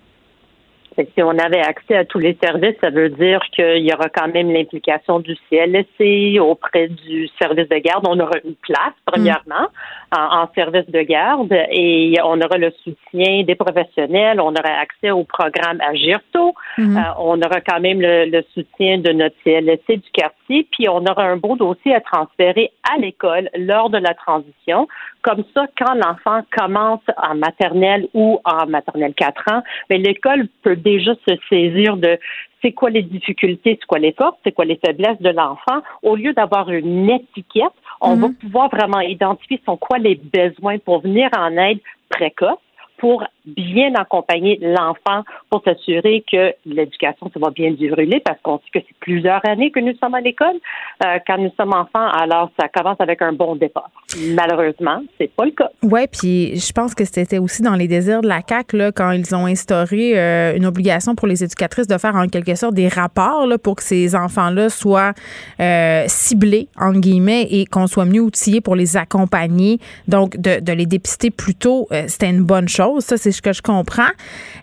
Si 0.97 1.23
on 1.23 1.37
avait 1.37 1.61
accès 1.61 1.95
à 1.95 2.05
tous 2.05 2.19
les 2.19 2.37
services, 2.43 2.75
ça 2.81 2.89
veut 2.89 3.09
dire 3.09 3.39
qu'il 3.55 3.77
y 3.77 3.93
aura 3.93 4.09
quand 4.09 4.27
même 4.27 4.51
l'implication 4.51 5.19
du 5.19 5.35
CLSC 5.49 6.39
auprès 6.39 6.89
du 6.89 7.27
service 7.41 7.67
de 7.69 7.77
garde. 7.77 8.05
On 8.07 8.19
aura 8.19 8.37
une 8.43 8.55
place, 8.55 8.93
premièrement, 9.05 9.67
en, 10.11 10.47
service 10.53 10.89
de 10.89 11.01
garde 11.01 11.53
et 11.71 12.15
on 12.23 12.39
aura 12.41 12.57
le 12.57 12.71
soutien 12.83 13.43
des 13.43 13.55
professionnels. 13.55 14.41
On 14.41 14.51
aura 14.51 14.79
accès 14.81 15.11
au 15.11 15.23
programme 15.23 15.79
Agirto. 15.81 16.53
Mhm. 16.77 16.97
Euh, 16.97 17.01
on 17.19 17.41
aura 17.41 17.61
quand 17.61 17.79
même 17.79 18.01
le, 18.01 18.41
soutien 18.53 18.97
de 18.97 19.11
notre 19.11 19.35
CLSC 19.43 19.97
du 19.97 20.11
quartier. 20.11 20.67
Puis 20.71 20.89
on 20.89 21.05
aura 21.05 21.23
un 21.23 21.37
beau 21.37 21.55
dossier 21.55 21.95
à 21.95 22.01
transférer 22.01 22.71
à 22.91 22.97
l'école 22.97 23.49
lors 23.55 23.89
de 23.89 23.97
la 23.97 24.13
transition. 24.13 24.87
Comme 25.21 25.43
ça, 25.53 25.67
quand 25.77 25.93
l'enfant 25.93 26.41
commence 26.57 27.03
en 27.17 27.35
maternelle 27.35 28.07
ou 28.13 28.39
en 28.43 28.65
maternelle 28.67 29.13
4 29.13 29.43
ans, 29.51 29.63
mais 29.89 29.97
l'école 29.97 30.47
peut 30.63 30.75
déjà 30.75 31.13
se 31.27 31.35
saisir 31.49 31.95
de 31.95 32.17
c'est 32.61 32.71
quoi 32.71 32.89
les 32.89 33.01
difficultés, 33.01 33.77
c'est 33.79 33.87
quoi 33.87 33.99
les 33.99 34.13
forces, 34.13 34.37
c'est 34.43 34.51
quoi 34.51 34.65
les 34.65 34.79
faiblesses 34.85 35.21
de 35.21 35.29
l'enfant? 35.29 35.81
Au 36.03 36.15
lieu 36.15 36.33
d'avoir 36.33 36.69
une 36.69 37.09
étiquette, 37.09 37.73
on 37.99 38.15
va 38.15 38.29
pouvoir 38.39 38.69
vraiment 38.69 38.99
identifier 38.99 39.61
sont 39.65 39.77
quoi 39.77 39.97
les 39.97 40.15
besoins 40.15 40.77
pour 40.79 41.01
venir 41.01 41.29
en 41.37 41.55
aide 41.57 41.79
précoce 42.09 42.57
pour 42.97 43.23
bien 43.45 43.93
accompagner 43.95 44.59
l'enfant 44.61 45.23
pour 45.49 45.63
s'assurer 45.63 46.23
que 46.31 46.53
l'éducation 46.65 47.29
se 47.33 47.39
va 47.39 47.49
bien 47.49 47.71
dérouler 47.71 48.21
parce 48.23 48.39
qu'on 48.41 48.57
sait 48.57 48.79
que 48.79 48.85
c'est 48.87 48.97
plusieurs 48.99 49.45
années 49.45 49.71
que 49.71 49.79
nous 49.79 49.95
sommes 49.97 50.13
à 50.13 50.21
l'école 50.21 50.55
euh, 51.03 51.17
quand 51.25 51.37
nous 51.37 51.51
sommes 51.57 51.73
enfants 51.73 52.07
alors 52.07 52.51
ça 52.59 52.67
commence 52.67 52.97
avec 52.99 53.21
un 53.21 53.33
bon 53.33 53.55
départ. 53.55 53.89
Malheureusement 54.35 55.01
c'est 55.17 55.31
pas 55.31 55.45
le 55.45 55.51
cas. 55.51 55.69
Ouais 55.83 56.07
puis 56.07 56.55
je 56.57 56.71
pense 56.71 56.93
que 56.93 57.05
c'était 57.05 57.39
aussi 57.39 57.61
dans 57.61 57.75
les 57.75 57.87
désirs 57.87 58.21
de 58.21 58.27
la 58.27 58.41
CAC 58.41 58.73
là 58.73 58.91
quand 58.91 59.11
ils 59.11 59.35
ont 59.35 59.45
instauré 59.45 60.17
euh, 60.19 60.55
une 60.55 60.65
obligation 60.65 61.15
pour 61.15 61.27
les 61.27 61.43
éducatrices 61.43 61.87
de 61.87 61.97
faire 61.97 62.15
en 62.15 62.27
quelque 62.27 62.55
sorte 62.55 62.75
des 62.75 62.87
rapports 62.87 63.47
là, 63.47 63.57
pour 63.57 63.75
que 63.75 63.83
ces 63.83 64.15
enfants 64.15 64.49
là 64.49 64.69
soient 64.69 65.13
euh, 65.59 66.03
ciblés 66.07 66.67
entre 66.79 66.99
guillemets 66.99 67.47
et 67.49 67.65
qu'on 67.65 67.87
soit 67.87 68.05
mieux 68.05 68.21
outillés 68.21 68.61
pour 68.61 68.75
les 68.75 68.97
accompagner 68.97 69.79
donc 70.07 70.37
de, 70.37 70.59
de 70.59 70.73
les 70.73 70.85
dépister 70.85 71.31
plus 71.31 71.55
tôt 71.55 71.87
c'était 72.07 72.29
une 72.29 72.43
bonne 72.43 72.67
chose. 72.67 73.03
Ça, 73.05 73.17
c'est 73.17 73.30
ce 73.31 73.41
que 73.41 73.53
je 73.53 73.61
comprends. 73.61 74.11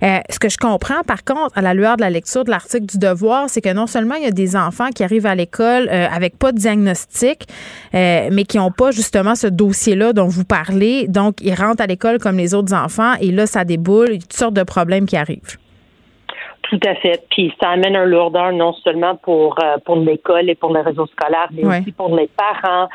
Euh, 0.03 0.19
ce 0.31 0.39
que 0.39 0.49
je 0.49 0.59
comprends, 0.59 1.03
par 1.07 1.25
contre, 1.25 1.57
à 1.57 1.63
la 1.63 1.75
lueur 1.75 1.97
de 1.97 2.03
la 2.03 2.11
lecture 2.11 2.45
de 2.45 2.51
l'article 2.51 2.87
du 2.87 2.99
Devoir, 2.99 3.49
c'est 3.49 3.61
que 3.61 3.73
non 3.73 3.87
seulement 3.87 4.15
il 4.15 4.25
y 4.25 4.27
a 4.27 4.31
des 4.31 4.57
enfants 4.57 4.89
qui 4.95 5.03
arrivent 5.05 5.27
à 5.27 5.35
l'école 5.35 5.89
euh, 5.91 6.07
avec 6.11 6.39
pas 6.39 6.53
de 6.53 6.59
diagnostic, 6.59 7.47
euh, 7.95 8.29
mais 8.33 8.45
qui 8.45 8.59
n'ont 8.59 8.71
pas 8.71 8.91
justement 8.91 9.35
ce 9.35 9.47
dossier-là 9.47 10.13
dont 10.13 10.29
vous 10.29 10.45
parlez. 10.45 11.09
Donc, 11.09 11.37
ils 11.41 11.55
rentrent 11.55 11.83
à 11.83 11.87
l'école 11.87 12.19
comme 12.19 12.37
les 12.37 12.55
autres 12.55 12.75
enfants 12.75 13.15
et 13.21 13.31
là, 13.31 13.47
ça 13.47 13.65
déboule, 13.65 14.09
il 14.09 14.15
y 14.15 14.17
a 14.17 14.21
toutes 14.21 14.33
sortes 14.33 14.55
de 14.55 14.63
problèmes 14.63 15.07
qui 15.07 15.17
arrivent. 15.17 15.59
Tout 16.63 16.81
à 16.87 16.95
fait. 16.97 17.25
Puis 17.31 17.55
ça 17.63 17.71
amène 17.71 17.97
un 17.97 18.05
lourdeur 18.05 18.53
non 18.53 18.75
seulement 18.75 19.17
pour 19.17 19.57
pour 19.87 19.97
l'école 19.97 20.51
et 20.51 20.55
pour 20.55 20.75
le 20.75 20.81
réseau 20.81 21.07
scolaire, 21.07 21.49
mais 21.51 21.65
aussi 21.65 21.93
pour 21.93 22.15
les 22.15 22.29
parents. 22.29 22.91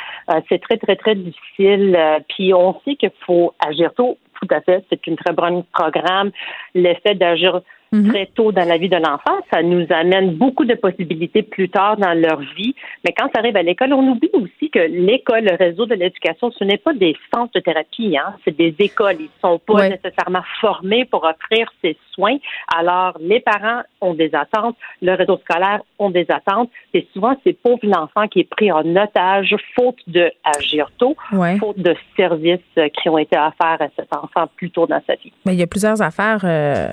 c'est 0.48 0.62
très 0.62 0.78
très 0.78 0.96
très 0.96 1.16
difficile. 1.16 1.98
puis 2.30 2.54
on 2.54 2.80
sait 2.86 2.96
qu'il 2.96 3.10
faut 3.26 3.52
agir 3.68 3.92
tôt 3.96 4.20
tout 4.44 4.56
à 4.56 4.62
fait. 4.62 4.84
C'est 4.90 5.06
une 5.08 5.16
très 5.16 5.34
bonne 5.34 5.64
programme. 5.74 6.32
L'effet 6.74 7.16
d'agir 7.16 7.62
Mhm. 7.94 8.10
très 8.10 8.26
tôt 8.26 8.52
dans 8.52 8.68
la 8.68 8.78
vie 8.78 8.90
de 8.90 8.96
l'enfant. 8.98 9.38
Ça 9.54 9.62
nous 9.62 9.86
amène 9.92 10.34
beaucoup 10.34 10.66
de 10.66 10.74
possibilités 10.74 11.44
plus 11.44 11.70
tard 11.70 11.96
dans 11.98 12.20
leur 12.20 12.40
vie. 12.58 12.74
Mais 13.06 13.14
quand 13.16 13.28
ça 13.34 13.40
arrive 13.40 13.56
à 13.56 13.62
l'école, 13.62 13.94
on 13.94 14.08
oublie 14.08 14.32
aussi 14.34 14.72
que 14.72 14.80
l'école, 14.80 15.44
le 15.44 15.56
réseau 15.56 15.86
de 15.86 15.94
l'éducation, 15.94 16.52
ce 16.52 16.64
n'est 16.64 16.78
pas 16.78 16.94
des 16.94 17.16
centres 17.34 17.52
de 17.54 17.60
thérapie, 17.60 18.18
hein. 18.18 18.34
c'est 18.44 18.58
des 18.58 18.74
écoles. 18.80 19.18
Ils 19.20 19.26
ne 19.26 19.42
sont 19.42 19.60
pas 19.60 19.90
nécessairement 19.90 20.42
formés 20.60 21.06
pour 21.06 21.24
offrir 21.24 21.72
ces 21.84 21.96
soins. 22.14 22.38
Alors, 22.76 23.16
les 23.22 23.40
parents 23.40 23.84
ont 24.02 24.16
des 24.16 24.34
attentes, 24.34 24.76
le 25.04 25.14
réseau 25.14 25.40
scolaire 25.44 25.82
ont 26.00 26.10
des 26.10 26.26
attentes. 26.30 26.72
Et 26.96 27.08
souvent, 27.14 27.36
c'est 27.44 27.54
pauvre 27.54 27.80
l'enfant 27.84 28.28
qui 28.28 28.40
est 28.40 28.50
pris 28.50 28.72
en 28.72 28.84
otage, 28.96 29.56
faute 29.76 30.00
de 30.08 30.32
agir 30.44 30.90
tôt, 30.98 31.16
faute 31.60 31.78
de 31.78 31.96
services 32.18 32.60
qui 33.02 33.10
ont 33.10 33.20
été 33.20 33.38
offerts 33.38 33.82
à 33.82 33.88
cet 33.96 34.16
enfant 34.16 34.48
plus 34.56 34.72
tôt 34.72 34.88
dans 34.88 35.02
sa 35.06 35.14
vie. 35.16 35.32
Mais 35.46 35.54
il 35.54 35.60
y 35.60 35.64
a 35.64 35.68
plusieurs 35.68 36.02
affaires. 36.02 36.42
Euh, 36.44 36.88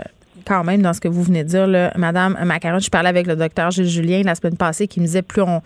quand 0.45 0.65
même 0.65 0.83
dans 0.83 0.93
ce 0.93 1.01
que 1.01 1.09
vous 1.09 1.23
venez 1.23 1.45
de 1.45 1.49
dire, 1.49 1.67
là, 1.67 1.93
Madame 1.97 2.37
Macaron. 2.45 2.79
Je 2.79 2.91
parlais 2.91 3.09
avec 3.09 3.27
le 3.27 3.37
docteur 3.37 3.71
Gilles 3.71 3.89
Julien 3.89 4.23
la 4.23 4.35
semaine 4.35 4.57
passée 4.57 4.89
qui 4.89 5.01
me 5.01 5.07
disait 5.07 5.23
plus 5.23 5.43
on 5.43 5.63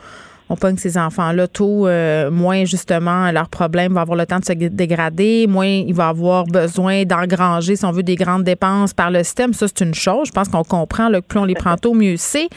on 0.50 0.56
pogne 0.56 0.76
ces 0.76 0.98
enfants-là 0.98 1.48
tôt, 1.48 1.86
euh, 1.86 2.30
moins 2.30 2.64
justement 2.64 3.30
leur 3.32 3.48
problème 3.48 3.94
va 3.94 4.02
avoir 4.02 4.18
le 4.18 4.26
temps 4.26 4.38
de 4.38 4.44
se 4.44 4.52
dégrader, 4.52 5.46
moins 5.46 5.66
il 5.66 5.94
va 5.94 6.08
avoir 6.08 6.44
besoin 6.44 7.04
d'engranger, 7.04 7.76
si 7.76 7.84
on 7.84 7.92
veut, 7.92 8.02
des 8.02 8.14
grandes 8.14 8.44
dépenses 8.44 8.92
par 8.92 9.10
le 9.10 9.24
système. 9.24 9.54
Ça, 9.54 9.66
c'est 9.68 9.84
une 9.84 9.94
chose. 9.94 10.28
Je 10.28 10.32
pense 10.32 10.48
qu'on 10.48 10.62
comprend 10.64 11.08
là, 11.08 11.20
que 11.20 11.26
plus 11.26 11.38
on 11.38 11.44
les 11.44 11.54
prend 11.54 11.76
tôt, 11.76 11.94
mieux 11.94 12.16
c'est. 12.18 12.48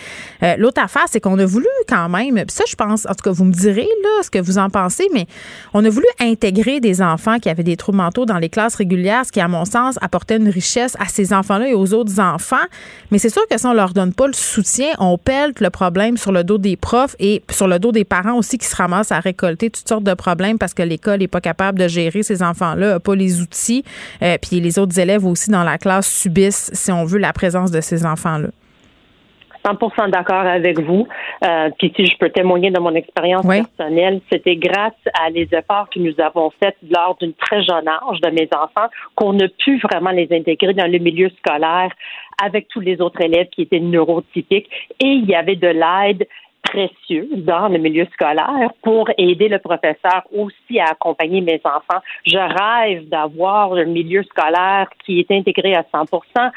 Euh, 0.43 0.55
l'autre 0.57 0.81
affaire, 0.83 1.05
c'est 1.09 1.21
qu'on 1.21 1.39
a 1.39 1.45
voulu 1.45 1.67
quand 1.87 2.09
même, 2.09 2.43
ça, 2.49 2.65
je 2.67 2.75
pense, 2.75 3.05
en 3.05 3.13
tout 3.13 3.23
cas, 3.23 3.31
vous 3.31 3.45
me 3.45 3.53
direz 3.53 3.87
là 4.03 4.23
ce 4.23 4.29
que 4.29 4.39
vous 4.39 4.57
en 4.57 4.69
pensez, 4.69 5.07
mais 5.13 5.25
on 5.73 5.83
a 5.85 5.89
voulu 5.89 6.07
intégrer 6.19 6.79
des 6.79 7.01
enfants 7.01 7.39
qui 7.39 7.49
avaient 7.49 7.63
des 7.63 7.77
troubles 7.77 7.97
mentaux 7.97 8.25
dans 8.25 8.37
les 8.37 8.49
classes 8.49 8.75
régulières, 8.75 9.25
ce 9.25 9.31
qui, 9.31 9.39
à 9.39 9.47
mon 9.47 9.63
sens, 9.63 9.97
apportait 10.01 10.37
une 10.37 10.49
richesse 10.49 10.95
à 10.99 11.05
ces 11.05 11.33
enfants-là 11.33 11.69
et 11.69 11.73
aux 11.73 11.93
autres 11.93 12.19
enfants. 12.19 12.55
Mais 13.11 13.17
c'est 13.17 13.29
sûr 13.29 13.47
que 13.49 13.57
si 13.57 13.65
on 13.65 13.73
leur 13.73 13.93
donne 13.93 14.13
pas 14.13 14.27
le 14.27 14.33
soutien, 14.33 14.89
on 14.99 15.17
pèle 15.17 15.53
le 15.59 15.69
problème 15.69 16.17
sur 16.17 16.31
le 16.31 16.43
dos 16.43 16.57
des 16.57 16.75
profs 16.75 17.15
et 17.19 17.41
sur 17.49 17.67
le 17.67 17.76
dos 17.79 17.91
des 17.91 18.05
parents 18.05 18.37
aussi 18.37 18.57
qui 18.57 18.65
se 18.65 18.75
ramassent 18.75 19.11
à 19.11 19.19
récolter 19.19 19.69
toutes 19.69 19.87
sortes 19.87 20.03
de 20.03 20.13
problèmes 20.13 20.57
parce 20.57 20.73
que 20.73 20.83
l'école 20.83 21.19
n'est 21.19 21.27
pas 21.27 21.41
capable 21.41 21.79
de 21.79 21.87
gérer 21.87 22.23
ces 22.23 22.43
enfants-là, 22.43 22.93
n'a 22.93 22.99
pas 22.99 23.15
les 23.15 23.41
outils. 23.41 23.83
Euh, 24.21 24.37
puis 24.41 24.59
les 24.59 24.79
autres 24.79 24.99
élèves 24.99 25.25
aussi 25.25 25.51
dans 25.51 25.63
la 25.63 25.77
classe 25.77 26.11
subissent, 26.11 26.69
si 26.73 26.91
on 26.91 27.05
veut, 27.05 27.19
la 27.19 27.33
présence 27.33 27.71
de 27.71 27.81
ces 27.81 28.05
enfants-là. 28.05 28.49
100% 29.67 30.09
d'accord 30.09 30.45
avec 30.45 30.79
vous. 30.79 31.07
Euh, 31.43 31.69
puis 31.77 31.91
si 31.95 32.05
je 32.05 32.17
peux 32.17 32.29
témoigner 32.29 32.71
de 32.71 32.79
mon 32.79 32.95
expérience 32.95 33.45
personnelle, 33.45 34.21
c'était 34.31 34.55
grâce 34.55 34.93
à 35.13 35.29
les 35.29 35.47
efforts 35.51 35.89
que 35.89 35.99
nous 35.99 36.13
avons 36.19 36.51
faits 36.61 36.75
lors 36.89 37.17
d'une 37.19 37.33
très 37.33 37.63
jeune 37.63 37.87
âge 37.87 38.21
de 38.21 38.29
mes 38.29 38.47
enfants 38.53 38.89
qu'on 39.15 39.37
a 39.39 39.47
pu 39.47 39.79
vraiment 39.79 40.11
les 40.11 40.27
intégrer 40.31 40.73
dans 40.73 40.89
le 40.89 40.99
milieu 40.99 41.29
scolaire 41.39 41.91
avec 42.41 42.67
tous 42.69 42.79
les 42.79 43.01
autres 43.01 43.21
élèves 43.21 43.47
qui 43.49 43.63
étaient 43.63 43.79
neurotypiques 43.79 44.69
et 44.99 45.07
il 45.07 45.25
y 45.25 45.35
avait 45.35 45.55
de 45.55 45.67
l'aide 45.67 46.27
précieux 46.69 47.27
dans 47.35 47.67
le 47.67 47.77
milieu 47.77 48.05
scolaire 48.13 48.71
pour 48.81 49.09
aider 49.17 49.47
le 49.47 49.59
professeur 49.59 50.23
aussi 50.31 50.79
à 50.79 50.91
accompagner 50.91 51.41
mes 51.41 51.61
enfants. 51.63 52.01
Je 52.25 52.37
rêve 52.37 53.07
d'avoir 53.09 53.73
un 53.73 53.85
milieu 53.85 54.23
scolaire 54.23 54.87
qui 55.05 55.19
est 55.19 55.31
intégré 55.31 55.75
à 55.75 55.85
100 55.91 56.03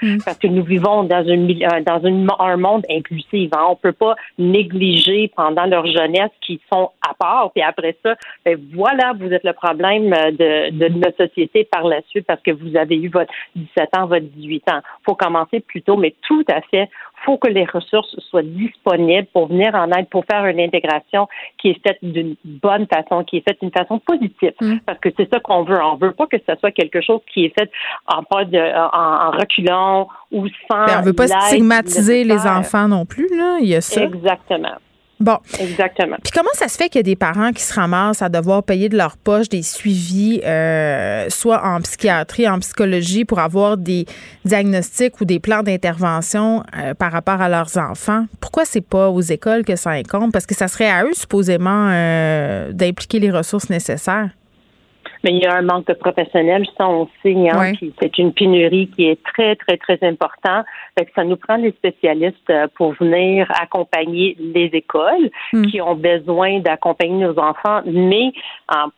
mm. 0.03 0.19
parce 0.24 0.39
que 0.39 0.47
nous 0.47 0.65
vivons 0.65 1.05
dans, 1.05 1.24
une, 1.24 1.51
euh, 1.51 1.81
dans 1.81 2.01
une, 2.05 2.28
un 2.39 2.57
monde 2.57 2.85
inclusif. 2.91 3.51
Hein. 3.53 3.66
On 3.70 3.77
peut 3.77 3.93
pas 3.93 4.16
négliger 4.39 5.31
pendant 5.37 5.66
leur 5.66 5.87
jeunesse 5.87 6.31
qui 6.41 6.61
sont 6.73 6.91
à 7.09 7.15
part. 7.15 7.51
Puis 7.53 7.62
après 7.62 7.97
ça, 8.05 8.15
ben 8.45 8.59
voilà, 8.74 9.12
vous 9.19 9.32
êtes 9.32 9.45
le 9.45 9.53
problème 9.53 10.11
de, 10.11 10.70
de 10.70 10.89
notre 10.89 11.27
société 11.27 11.65
par 11.65 11.85
la 11.85 12.01
suite 12.09 12.27
parce 12.27 12.43
que 12.43 12.51
vous 12.51 12.77
avez 12.77 12.97
eu 12.97 13.09
votre 13.09 13.32
17 13.55 13.97
ans, 13.97 14.07
votre 14.07 14.27
18 14.27 14.70
ans. 14.70 14.81
faut 15.05 15.15
commencer 15.15 15.61
plus 15.61 15.82
tôt, 15.82 15.97
mais 15.97 16.15
tout 16.27 16.45
à 16.49 16.61
fait 16.62 16.89
faut 17.24 17.38
que 17.38 17.48
les 17.48 17.64
ressources 17.64 18.18
soient 18.30 18.42
disponibles 18.42 19.26
pour 19.32 19.48
venir 19.48 19.74
en 19.74 19.90
aide, 19.92 20.09
pour 20.09 20.24
faire 20.30 20.47
une 20.47 20.60
intégration 20.60 21.28
qui 21.59 21.70
est 21.70 21.86
faite 21.86 21.98
d'une 22.02 22.36
bonne 22.44 22.86
façon, 22.86 23.24
qui 23.24 23.38
est 23.38 23.48
faite 23.48 23.59
d'une 23.60 23.72
façon 23.72 23.98
positive. 23.98 24.52
Mm. 24.60 24.78
Parce 24.86 24.98
que 25.01 25.09
c'est 25.16 25.28
ça 25.32 25.40
qu'on 25.40 25.64
veut. 25.64 25.78
On 25.82 25.97
veut 25.97 26.12
pas 26.12 26.26
que 26.26 26.36
ce 26.38 26.55
soit 26.56 26.70
quelque 26.70 27.01
chose 27.01 27.20
qui 27.32 27.47
est 27.47 27.59
fait 27.59 27.70
en 28.06 28.22
pas 28.22 28.44
de, 28.44 28.59
en, 28.59 29.30
reculant 29.30 30.09
ou 30.32 30.47
sans. 30.70 30.86
Ben, 30.86 30.98
on 31.01 31.02
veut 31.02 31.12
pas 31.12 31.28
stigmatiser 31.28 32.24
les 32.24 32.47
enfants 32.47 32.88
non 32.88 33.06
plus, 33.06 33.28
là. 33.36 33.59
Il 33.60 33.68
y 33.68 33.74
a 33.74 33.80
ça. 33.80 34.02
Exactement. 34.02 34.76
Bon. 35.20 35.36
Exactement. 35.59 36.16
Puis 36.22 36.32
comment 36.34 36.51
ça 36.55 36.68
se 36.68 36.78
fait 36.78 36.88
qu'il 36.88 36.98
y 36.98 37.01
a 37.01 37.02
des 37.02 37.16
parents 37.16 37.52
qui 37.52 37.62
se 37.62 37.74
ramassent 37.74 38.22
à 38.22 38.30
devoir 38.30 38.62
payer 38.62 38.88
de 38.88 38.97
leur 38.97 39.18
poche 39.18 39.51
des 39.51 39.62
suivis, 39.62 40.40
euh, 40.44 41.26
soit 41.28 41.62
en 41.62 41.80
psychiatrie, 41.82 42.48
en 42.48 42.59
psychologie, 42.59 43.26
pour 43.26 43.38
avoir 43.38 43.76
des 43.76 44.06
diagnostics 44.47 45.20
ou 45.20 45.26
des 45.26 45.38
plans 45.38 45.62
d'intervention 45.62 46.64
euh, 46.78 46.94
par 46.94 47.12
rapport 47.12 47.42
à 47.42 47.51
leurs 47.51 47.76
enfants? 47.76 48.24
Pourquoi 48.40 48.64
c'est 48.64 48.80
pas 48.80 49.10
aux 49.10 49.20
écoles 49.20 49.64
que 49.64 49.76
ça 49.76 49.90
incombe? 49.90 50.32
Parce 50.32 50.47
que 50.47 50.55
ça 50.55 50.68
serait 50.68 50.90
à 50.90 51.05
eux, 51.05 51.12
supposément, 51.12 51.90
euh, 51.90 52.72
d'impliquer 52.72 53.20
les 53.20 53.30
ressources 53.30 53.68
nécessaires. 53.68 54.30
Mais 55.22 55.32
il 55.32 55.38
y 55.38 55.47
a 55.47 55.55
un 55.55 55.62
manque 55.62 55.86
de 55.86 55.94
professionnels, 55.94 56.66
ça 56.78 56.88
on 56.88 57.09
sait, 57.22 57.36
hein, 57.48 57.72
c'est 58.01 58.18
une 58.18 58.32
pénurie 58.32 58.88
qui 58.88 59.06
est 59.06 59.22
très, 59.22 59.56
très, 59.56 59.76
très 59.76 59.98
importante. 60.02 60.64
Fait 60.98 61.05
que 61.05 61.12
ça 61.14 61.24
nous 61.24 61.36
prend 61.36 61.59
des 61.59 61.72
spécialistes 61.72 62.51
euh, 62.51 62.66
pour 62.74 62.92
venir 62.92 63.51
accompagner 63.60 64.36
les 64.38 64.70
écoles 64.72 65.30
Hmm. 65.52 65.66
qui 65.66 65.80
ont 65.80 65.94
besoin 65.94 66.60
d'accompagner 66.60 67.24
nos 67.24 67.38
enfants, 67.38 67.80
mais 67.84 68.32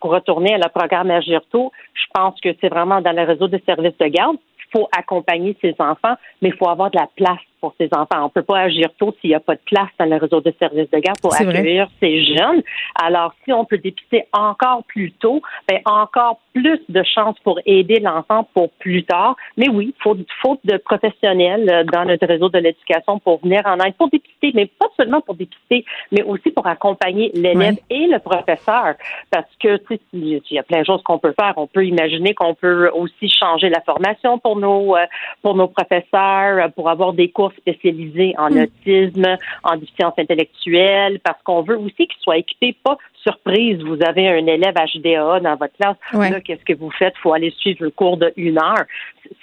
pour 0.01 0.11
retourner 0.11 0.55
à 0.55 0.59
la 0.59 0.69
programme 0.69 1.11
Agirto, 1.11 1.73
je 1.95 2.05
pense 2.13 2.39
que 2.41 2.51
c'est 2.61 2.69
vraiment 2.69 3.01
dans 3.01 3.13
le 3.13 3.23
réseau 3.23 3.49
de 3.49 3.61
services 3.65 3.97
de 3.99 4.07
garde. 4.07 4.37
Il 4.59 4.79
faut 4.79 4.89
accompagner 4.97 5.57
ces 5.61 5.75
enfants, 5.79 6.17
mais 6.41 6.51
il 6.51 6.55
faut 6.55 6.69
avoir 6.69 6.91
de 6.91 6.99
la 6.99 7.09
place 7.17 7.41
pour 7.63 7.75
ces 7.79 7.89
enfants. 7.93 8.25
On 8.25 8.29
peut 8.29 8.43
pas 8.43 8.59
agir 8.59 8.89
tôt 8.99 9.15
s'il 9.21 9.31
n'y 9.31 9.37
a 9.37 9.41
pas 9.41 9.55
de 9.55 9.61
place 9.65 9.89
dans 9.99 10.07
le 10.07 10.17
réseau 10.17 10.41
de 10.41 10.53
services 10.59 10.91
de 10.91 10.99
garde 10.99 11.21
pour 11.21 11.31
vrai. 11.31 11.47
accueillir 11.47 11.89
ces 12.01 12.25
jeunes. 12.25 12.63
Alors, 13.01 13.33
si 13.45 13.53
on 13.53 13.65
peut 13.65 13.79
dépister 13.79 14.25
encore 14.33 14.83
plus 14.85 15.13
tôt, 15.13 15.41
ben, 15.69 15.81
encore 15.87 16.41
plus 16.53 16.81
de 16.89 17.03
chances 17.03 17.39
pour 17.45 17.61
aider 17.65 18.01
l'enfant 18.01 18.49
pour 18.53 18.71
plus 18.73 19.05
tard. 19.05 19.37
Mais 19.57 19.69
oui, 19.69 19.95
faute, 20.01 20.19
faute 20.43 20.61
de 20.65 20.77
professionnels 20.77 21.71
euh, 21.71 21.85
dans 21.85 22.05
notre 22.05 22.27
réseau 22.27 22.49
de 22.49 22.59
l'éducation 22.59 23.21
pour 23.21 23.41
venir 23.41 23.63
en 23.65 23.79
aide, 23.79 23.95
pour 23.95 24.11
dépister, 24.11 24.51
mais 24.55 24.67
pas 24.67 24.89
seulement 24.97 25.21
pour 25.21 25.37
dépister, 25.37 25.85
mais 26.11 26.23
aussi 26.25 26.51
pour 26.51 26.67
accompagner 26.67 27.31
l'élève 27.35 27.77
et 27.89 28.07
le 28.09 28.19
professeur. 28.19 28.95
Parce 29.31 29.47
que, 29.61 29.77
tu 29.77 29.95
sais, 29.95 30.01
il 30.13 30.43
y 30.51 30.59
a 30.59 30.65
plein 30.65 30.81
de 30.81 30.87
choses 30.87 31.03
qu'on 31.05 31.19
peut 31.19 31.35
faire. 31.39 31.55
On 31.57 31.69
peut 31.69 31.87
imaginer 31.87 32.35
qu'on 32.35 32.55
peut 32.55 32.91
aussi 32.91 33.31
changer 33.31 33.69
la 33.69 33.81
formation 33.83 34.39
pour 34.39 34.57
nos, 34.57 34.97
euh, 34.97 35.07
pour 35.43 35.55
nos 35.55 35.69
professeurs, 35.69 36.65
euh, 36.65 36.69
pour 36.69 36.91
avoir 36.91 37.13
des 37.13 37.31
cours 37.31 37.52
spécialisés 37.57 38.35
en 38.39 38.51
Mm. 38.51 38.63
autisme, 38.63 39.37
en 39.65 39.77
déficience 39.77 40.15
intellectuelle, 40.19 41.21
parce 41.21 41.41
qu'on 41.43 41.63
veut 41.63 41.79
aussi 41.79 42.07
qu'ils 42.07 42.21
soient 42.23 42.37
équipés, 42.39 42.77
pas 42.85 42.97
surprise, 43.23 43.81
vous 43.83 43.99
avez 44.05 44.29
un 44.29 44.47
élève 44.47 44.75
HDA 44.75 45.41
dans 45.41 45.57
votre 45.57 45.75
classe, 45.77 45.97
Ouais. 46.13 46.31
là, 46.31 46.41
qu'est-ce 46.41 46.65
que 46.65 46.73
vous 46.75 46.91
faites? 46.91 47.15
faut 47.23 47.33
aller 47.33 47.51
suivre 47.51 47.85
le 47.85 47.91
cours 47.91 48.17
de 48.17 48.33
une 48.37 48.59
heure. 48.59 48.85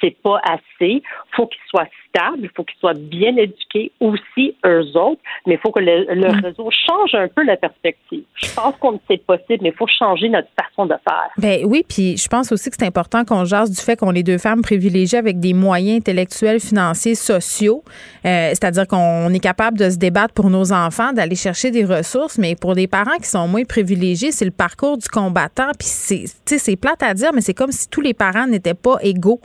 C'est 0.01 0.15
pas 0.21 0.41
assez. 0.43 1.01
faut 1.31 1.47
qu'ils 1.47 1.61
soient 1.69 1.87
stables, 2.09 2.39
il 2.43 2.49
faut 2.55 2.63
qu'ils 2.63 2.79
soient 2.79 2.93
bien 2.93 3.35
éduqués 3.37 3.91
aussi, 3.99 4.55
eux 4.65 4.85
autres, 4.95 5.21
mais 5.45 5.55
il 5.55 5.59
faut 5.59 5.71
que 5.71 5.79
le, 5.79 6.05
le 6.13 6.29
Mm. 6.29 6.45
réseau 6.45 6.69
change 6.71 7.13
un 7.15 7.27
peu 7.27 7.43
la 7.43 7.57
perspective. 7.57 8.23
Je 8.35 8.53
pense 8.55 8.75
qu'on 8.79 8.99
c'est 9.09 9.23
possible, 9.25 9.59
mais 9.61 9.69
il 9.69 9.75
faut 9.75 9.87
changer 9.87 10.29
notre 10.29 10.47
façon 10.59 10.85
de 10.85 10.93
faire. 11.03 11.29
Ben 11.37 11.61
oui, 11.65 11.83
puis 11.87 12.17
je 12.17 12.27
pense 12.27 12.51
aussi 12.51 12.69
que 12.69 12.75
c'est 12.79 12.85
important 12.85 13.23
qu'on 13.25 13.45
jase 13.45 13.69
du 13.71 13.81
fait 13.81 13.95
qu'on 13.95 14.13
est 14.13 14.23
deux 14.23 14.37
femmes 14.37 14.61
privilégiées 14.61 15.17
avec 15.17 15.39
des 15.39 15.53
moyens 15.53 15.97
intellectuels, 15.97 16.59
financiers, 16.59 17.15
sociaux. 17.15 17.83
Euh, 18.25 18.49
C'est-à-dire 18.49 18.87
qu'on 18.87 19.29
est 19.33 19.39
capable 19.39 19.77
de 19.77 19.89
se 19.89 19.97
débattre 19.97 20.33
pour 20.33 20.49
nos 20.49 20.71
enfants, 20.71 21.13
d'aller 21.13 21.35
chercher 21.35 21.71
des 21.71 21.85
ressources, 21.85 22.37
mais 22.37 22.55
pour 22.55 22.75
des 22.75 22.87
parents 22.87 23.17
qui 23.21 23.27
sont 23.29 23.47
moins 23.47 23.63
privilégiés, 23.63 24.31
c'est 24.31 24.45
le 24.45 24.51
parcours 24.51 24.97
du 24.97 25.07
combattant. 25.07 25.71
Puis 25.77 25.87
c'est, 25.87 26.25
c'est 26.45 26.75
plate 26.75 27.01
à 27.03 27.13
dire, 27.13 27.31
mais 27.33 27.41
c'est 27.41 27.53
comme 27.53 27.71
si 27.71 27.89
tous 27.89 28.01
les 28.01 28.13
parents 28.13 28.47
n'étaient 28.47 28.73
pas 28.73 28.97
égaux 29.01 29.39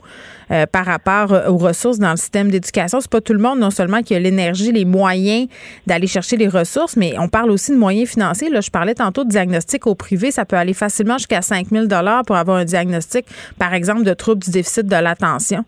euh, 0.51 0.65
par 0.65 0.85
rapport 0.85 1.31
aux 1.49 1.57
ressources 1.57 1.99
dans 1.99 2.11
le 2.11 2.17
système 2.17 2.51
d'éducation. 2.59 2.99
C'est 2.99 3.11
pas 3.11 3.21
tout 3.21 3.33
le 3.33 3.39
monde, 3.39 3.59
non 3.59 3.69
seulement 3.69 4.01
qui 4.01 4.15
a 4.15 4.19
l'énergie, 4.19 4.71
les 4.71 4.85
moyens 4.85 5.47
d'aller 5.87 6.07
chercher 6.07 6.37
les 6.37 6.47
ressources, 6.47 6.97
mais 6.97 7.13
on 7.19 7.27
parle 7.27 7.51
aussi 7.51 7.71
de 7.71 7.77
moyens 7.77 8.09
financiers. 8.09 8.49
Là, 8.49 8.61
je 8.61 8.71
parlais 8.71 8.95
tantôt 8.95 9.23
de 9.23 9.29
diagnostic 9.29 9.87
au 9.87 9.95
privé. 9.95 10.31
Ça 10.31 10.45
peut 10.45 10.55
aller 10.55 10.73
facilement 10.73 11.17
jusqu'à 11.17 11.41
5 11.41 11.67
000 11.67 11.87
pour 12.25 12.35
avoir 12.35 12.57
un 12.57 12.65
diagnostic, 12.65 13.25
par 13.59 13.73
exemple, 13.73 14.03
de 14.03 14.13
troubles 14.13 14.43
du 14.43 14.51
déficit 14.51 14.87
de 14.87 14.95
l'attention. 14.95 15.63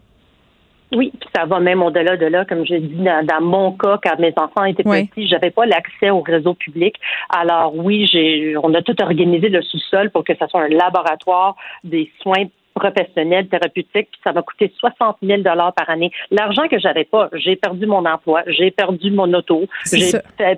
Oui, 0.94 1.12
puis 1.20 1.30
ça 1.36 1.46
va 1.46 1.60
même 1.60 1.84
au-delà 1.84 2.16
de 2.16 2.26
là, 2.28 2.46
comme 2.46 2.66
j'ai 2.66 2.80
dit 2.80 2.96
dans, 3.04 3.26
dans 3.26 3.42
mon 3.42 3.72
cas, 3.74 4.00
quand 4.02 4.18
mes 4.20 4.34
enfants 4.38 4.64
étaient 4.64 4.88
Oui. 4.88 5.08
petits, 5.08 5.28
j'avais 5.28 5.52
pas 5.52 5.66
l'accès 5.66 6.12
au 6.12 6.22
réseau 6.22 6.54
public. 6.54 6.96
Alors 7.30 7.76
oui, 7.76 8.08
j'ai, 8.10 8.56
on 8.64 8.74
a 8.74 8.82
tout 8.82 8.96
organisé 9.02 9.50
le 9.50 9.62
sous-sol 9.62 10.12
pour 10.12 10.24
que 10.24 10.34
ça 10.38 10.48
soit 10.48 10.64
un 10.64 10.70
laboratoire 10.70 11.58
des 11.84 12.10
soins 12.22 12.46
professionnels 12.80 13.48
thérapeutiques, 13.48 14.10
puis 14.12 14.22
ça 14.24 14.34
m'a 14.34 14.42
coûté 14.42 14.72
60 14.78 15.18
000 15.22 15.42
dollars 15.42 15.74
par 15.74 15.90
année. 15.90 16.12
L'argent 16.32 16.68
que 16.68 16.80
j'avais 16.80 17.06
pas, 17.06 17.30
j'ai 17.34 17.56
perdu 17.56 17.86
mon 17.86 18.06
emploi, 18.06 18.44
j'ai 18.48 18.72
perdu 18.72 19.12
mon 19.12 19.32
auto, 19.34 19.66
j'ai 19.92 20.12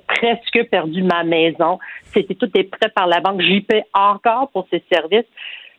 presque 0.08 0.70
perdu 0.70 1.04
ma 1.04 1.24
maison. 1.24 1.80
C'était 2.14 2.36
tout 2.36 2.48
des 2.48 2.64
prêts 2.64 2.90
par 2.90 3.08
la 3.08 3.20
banque. 3.20 3.42
J'y 3.42 3.62
paie 3.62 3.86
encore 3.94 4.50
pour 4.52 4.68
ces 4.70 4.84
services. 4.92 5.28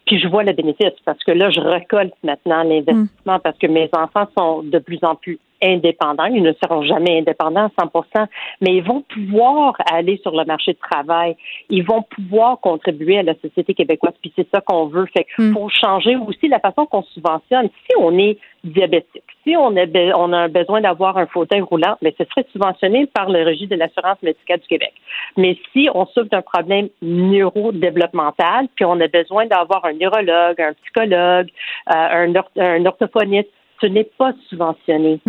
Puis 0.06 0.18
je 0.18 0.26
vois 0.26 0.42
le 0.42 0.52
bénéfice 0.52 0.98
parce 1.04 1.22
que 1.22 1.30
là, 1.30 1.50
je 1.50 1.60
récolte 1.60 2.14
maintenant 2.24 2.62
l'investissement 2.62 3.38
parce 3.38 3.56
que 3.58 3.66
mes 3.66 3.88
enfants 3.92 4.26
sont 4.36 4.62
de 4.62 4.78
plus 4.78 4.98
en 5.02 5.14
plus 5.14 5.38
indépendants. 5.62 6.26
Ils 6.26 6.42
ne 6.42 6.52
seront 6.62 6.82
jamais 6.82 7.18
indépendants 7.18 7.66
à 7.66 7.82
100 7.82 8.26
mais 8.60 8.76
ils 8.76 8.82
vont 8.82 9.02
pouvoir 9.02 9.74
aller 9.90 10.18
sur 10.22 10.36
le 10.36 10.44
marché 10.44 10.72
de 10.72 10.78
travail. 10.78 11.36
Ils 11.68 11.84
vont 11.84 12.02
pouvoir 12.02 12.60
contribuer 12.60 13.18
à 13.18 13.22
la 13.22 13.34
société 13.34 13.74
québécoise. 13.74 14.14
Puis 14.20 14.32
c'est 14.36 14.48
ça 14.52 14.60
qu'on 14.60 14.86
veut. 14.86 15.06
Fait 15.06 15.24
qu'il 15.24 15.52
faut 15.52 15.68
changer 15.68 16.16
aussi 16.16 16.48
la 16.48 16.60
façon 16.60 16.86
qu'on 16.86 17.02
subventionne. 17.02 17.68
Si 17.88 17.96
on 17.98 18.16
est 18.18 18.38
diabétique, 18.62 19.22
si 19.42 19.56
on 19.56 19.74
a, 19.76 19.86
on 20.16 20.32
a 20.32 20.38
un 20.38 20.48
besoin 20.48 20.80
d'avoir 20.80 21.16
un 21.16 21.26
fauteuil 21.26 21.62
roulant, 21.62 21.96
mais 22.02 22.14
ce 22.18 22.24
serait 22.24 22.46
subventionné 22.52 23.06
par 23.06 23.30
le 23.30 23.44
registre 23.44 23.74
de 23.74 23.76
l'assurance 23.76 24.20
médicale 24.22 24.60
du 24.60 24.66
Québec. 24.66 24.92
Mais 25.36 25.56
si 25.72 25.88
on 25.94 26.04
souffre 26.06 26.28
d'un 26.30 26.42
problème 26.42 26.88
neurodéveloppemental, 27.00 28.68
puis 28.74 28.84
on 28.84 29.00
a 29.00 29.08
besoin 29.08 29.46
d'avoir 29.46 29.84
un 29.84 29.94
neurologue, 29.94 30.60
un 30.60 30.74
psychologue, 30.74 31.48
euh, 31.94 32.34
un 32.56 32.86
orthophoniste, 32.86 33.48
ce 33.80 33.86
n'est 33.86 34.08
pas 34.18 34.32
subventionné. 34.48 35.20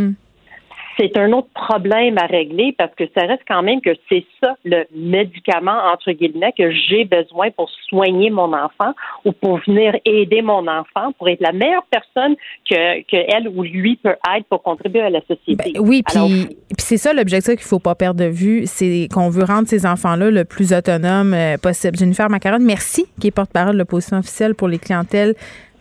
C'est 1.00 1.18
un 1.18 1.32
autre 1.32 1.48
problème 1.54 2.18
à 2.18 2.26
régler 2.26 2.76
parce 2.78 2.94
que 2.96 3.06
ça 3.16 3.26
reste 3.26 3.44
quand 3.48 3.64
même 3.64 3.82
que 3.82 3.92
c'est 4.10 4.26
ça 4.42 4.56
le 4.66 4.84
médicament 4.94 5.78
entre 5.92 6.12
guillemets 6.12 6.54
que 6.58 6.70
j'ai 6.72 7.06
besoin 7.06 7.50
pour 7.52 7.70
soigner 7.88 8.30
mon 8.30 8.54
enfant 8.54 8.94
ou 9.26 9.32
pour 9.32 9.60
venir 9.66 9.96
aider 10.06 10.42
mon 10.42 10.68
enfant 10.68 11.14
pour 11.18 11.30
être 11.30 11.42
la 11.42 11.54
meilleure 11.54 11.86
personne 11.90 12.36
que, 12.70 13.02
que 13.04 13.36
elle 13.36 13.48
ou 13.48 13.64
lui 13.64 13.96
peut 13.96 14.16
être 14.36 14.46
pour 14.50 14.62
contribuer 14.62 15.02
à 15.02 15.10
la 15.10 15.22
société. 15.22 15.72
Ben 15.74 15.82
Oui, 15.82 16.04
puis 16.04 16.56
c'est 16.78 16.98
ça 16.98 17.14
l'objectif 17.14 17.56
qu'il 17.56 17.64
faut 17.64 17.80
pas 17.80 17.96
perdre 17.96 18.20
de 18.20 18.30
vue, 18.30 18.64
c'est 18.66 19.08
qu'on 19.14 19.30
veut 19.30 19.46
rendre 19.46 19.68
ces 19.68 19.86
enfants-là 19.86 20.30
le 20.30 20.46
plus 20.46 20.74
autonomes 20.74 21.34
euh, 21.34 21.58
possible. 21.58 21.98
Jennifer 21.98 22.30
Macaron, 22.30 22.60
merci, 22.60 23.06
qui 23.20 23.28
est 23.28 23.32
porte-parole 23.32 23.74
de 23.74 23.80
l'opposition 23.80 24.18
officielle 24.18 24.56
pour 24.56 24.68
les 24.68 24.78
clientèles 24.78 25.36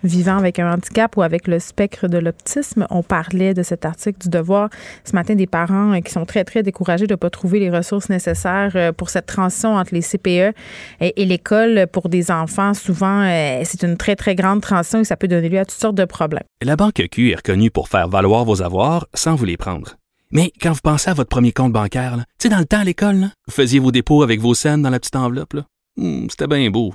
vivant 0.04 0.36
avec 0.36 0.58
un 0.58 0.72
handicap 0.72 1.16
ou 1.16 1.22
avec 1.22 1.46
le 1.46 1.58
spectre 1.58 2.08
de 2.08 2.18
l'autisme. 2.18 2.86
On 2.90 3.02
parlait 3.02 3.54
de 3.54 3.62
cet 3.62 3.84
article 3.84 4.18
du 4.18 4.28
Devoir 4.28 4.70
ce 5.04 5.12
matin 5.12 5.34
des 5.34 5.46
parents 5.46 5.92
euh, 5.92 6.00
qui 6.00 6.12
sont 6.12 6.24
très, 6.24 6.44
très 6.44 6.62
découragés 6.62 7.06
de 7.06 7.14
ne 7.14 7.16
pas 7.16 7.30
trouver 7.30 7.60
les 7.60 7.70
ressources 7.70 8.08
nécessaires 8.08 8.72
euh, 8.74 8.92
pour 8.92 9.10
cette 9.10 9.26
transition 9.26 9.74
entre 9.76 9.94
les 9.94 10.02
CPE 10.02 10.54
et, 11.00 11.24
l'école 11.24 11.86
pour 11.92 12.08
des 12.08 12.30
enfants. 12.30 12.74
Souvent, 12.74 13.22
euh, 13.22 13.60
c'est 13.64 13.82
une 13.82 13.96
très, 13.96 14.16
très 14.16 14.34
grande 14.34 14.60
transition 14.60 15.00
et 15.00 15.04
ça 15.04 15.16
peut 15.16 15.28
donner 15.28 15.48
lieu 15.48 15.58
à 15.58 15.64
toutes 15.64 15.80
sortes 15.80 15.96
de 15.96 16.04
problèmes. 16.04 16.44
La 16.62 16.76
Banque 16.76 17.02
Q 17.10 17.30
est 17.30 17.36
reconnue 17.36 17.70
pour 17.70 17.88
faire 17.88 18.08
valoir 18.08 18.44
vos 18.44 18.62
avoirs 18.62 19.06
sans 19.14 19.34
vous 19.34 19.44
les 19.44 19.56
prendre. 19.56 19.96
Mais 20.32 20.52
quand 20.62 20.72
vous 20.72 20.80
pensez 20.82 21.10
à 21.10 21.14
votre 21.14 21.28
premier 21.28 21.52
compte 21.52 21.72
bancaire, 21.72 22.16
tu 22.16 22.24
sais, 22.44 22.48
dans 22.48 22.58
le 22.58 22.64
temps 22.64 22.80
à 22.80 22.84
l'école, 22.84 23.30
vous 23.46 23.52
faisiez 23.52 23.80
vos 23.80 23.90
dépôts 23.90 24.22
avec 24.22 24.40
vos 24.40 24.54
scènes 24.54 24.82
dans 24.82 24.90
la 24.90 25.00
petite 25.00 25.16
enveloppe. 25.16 25.56
Hmm, 25.96 26.26
C'était 26.30 26.46
bien 26.46 26.70
beau. 26.70 26.94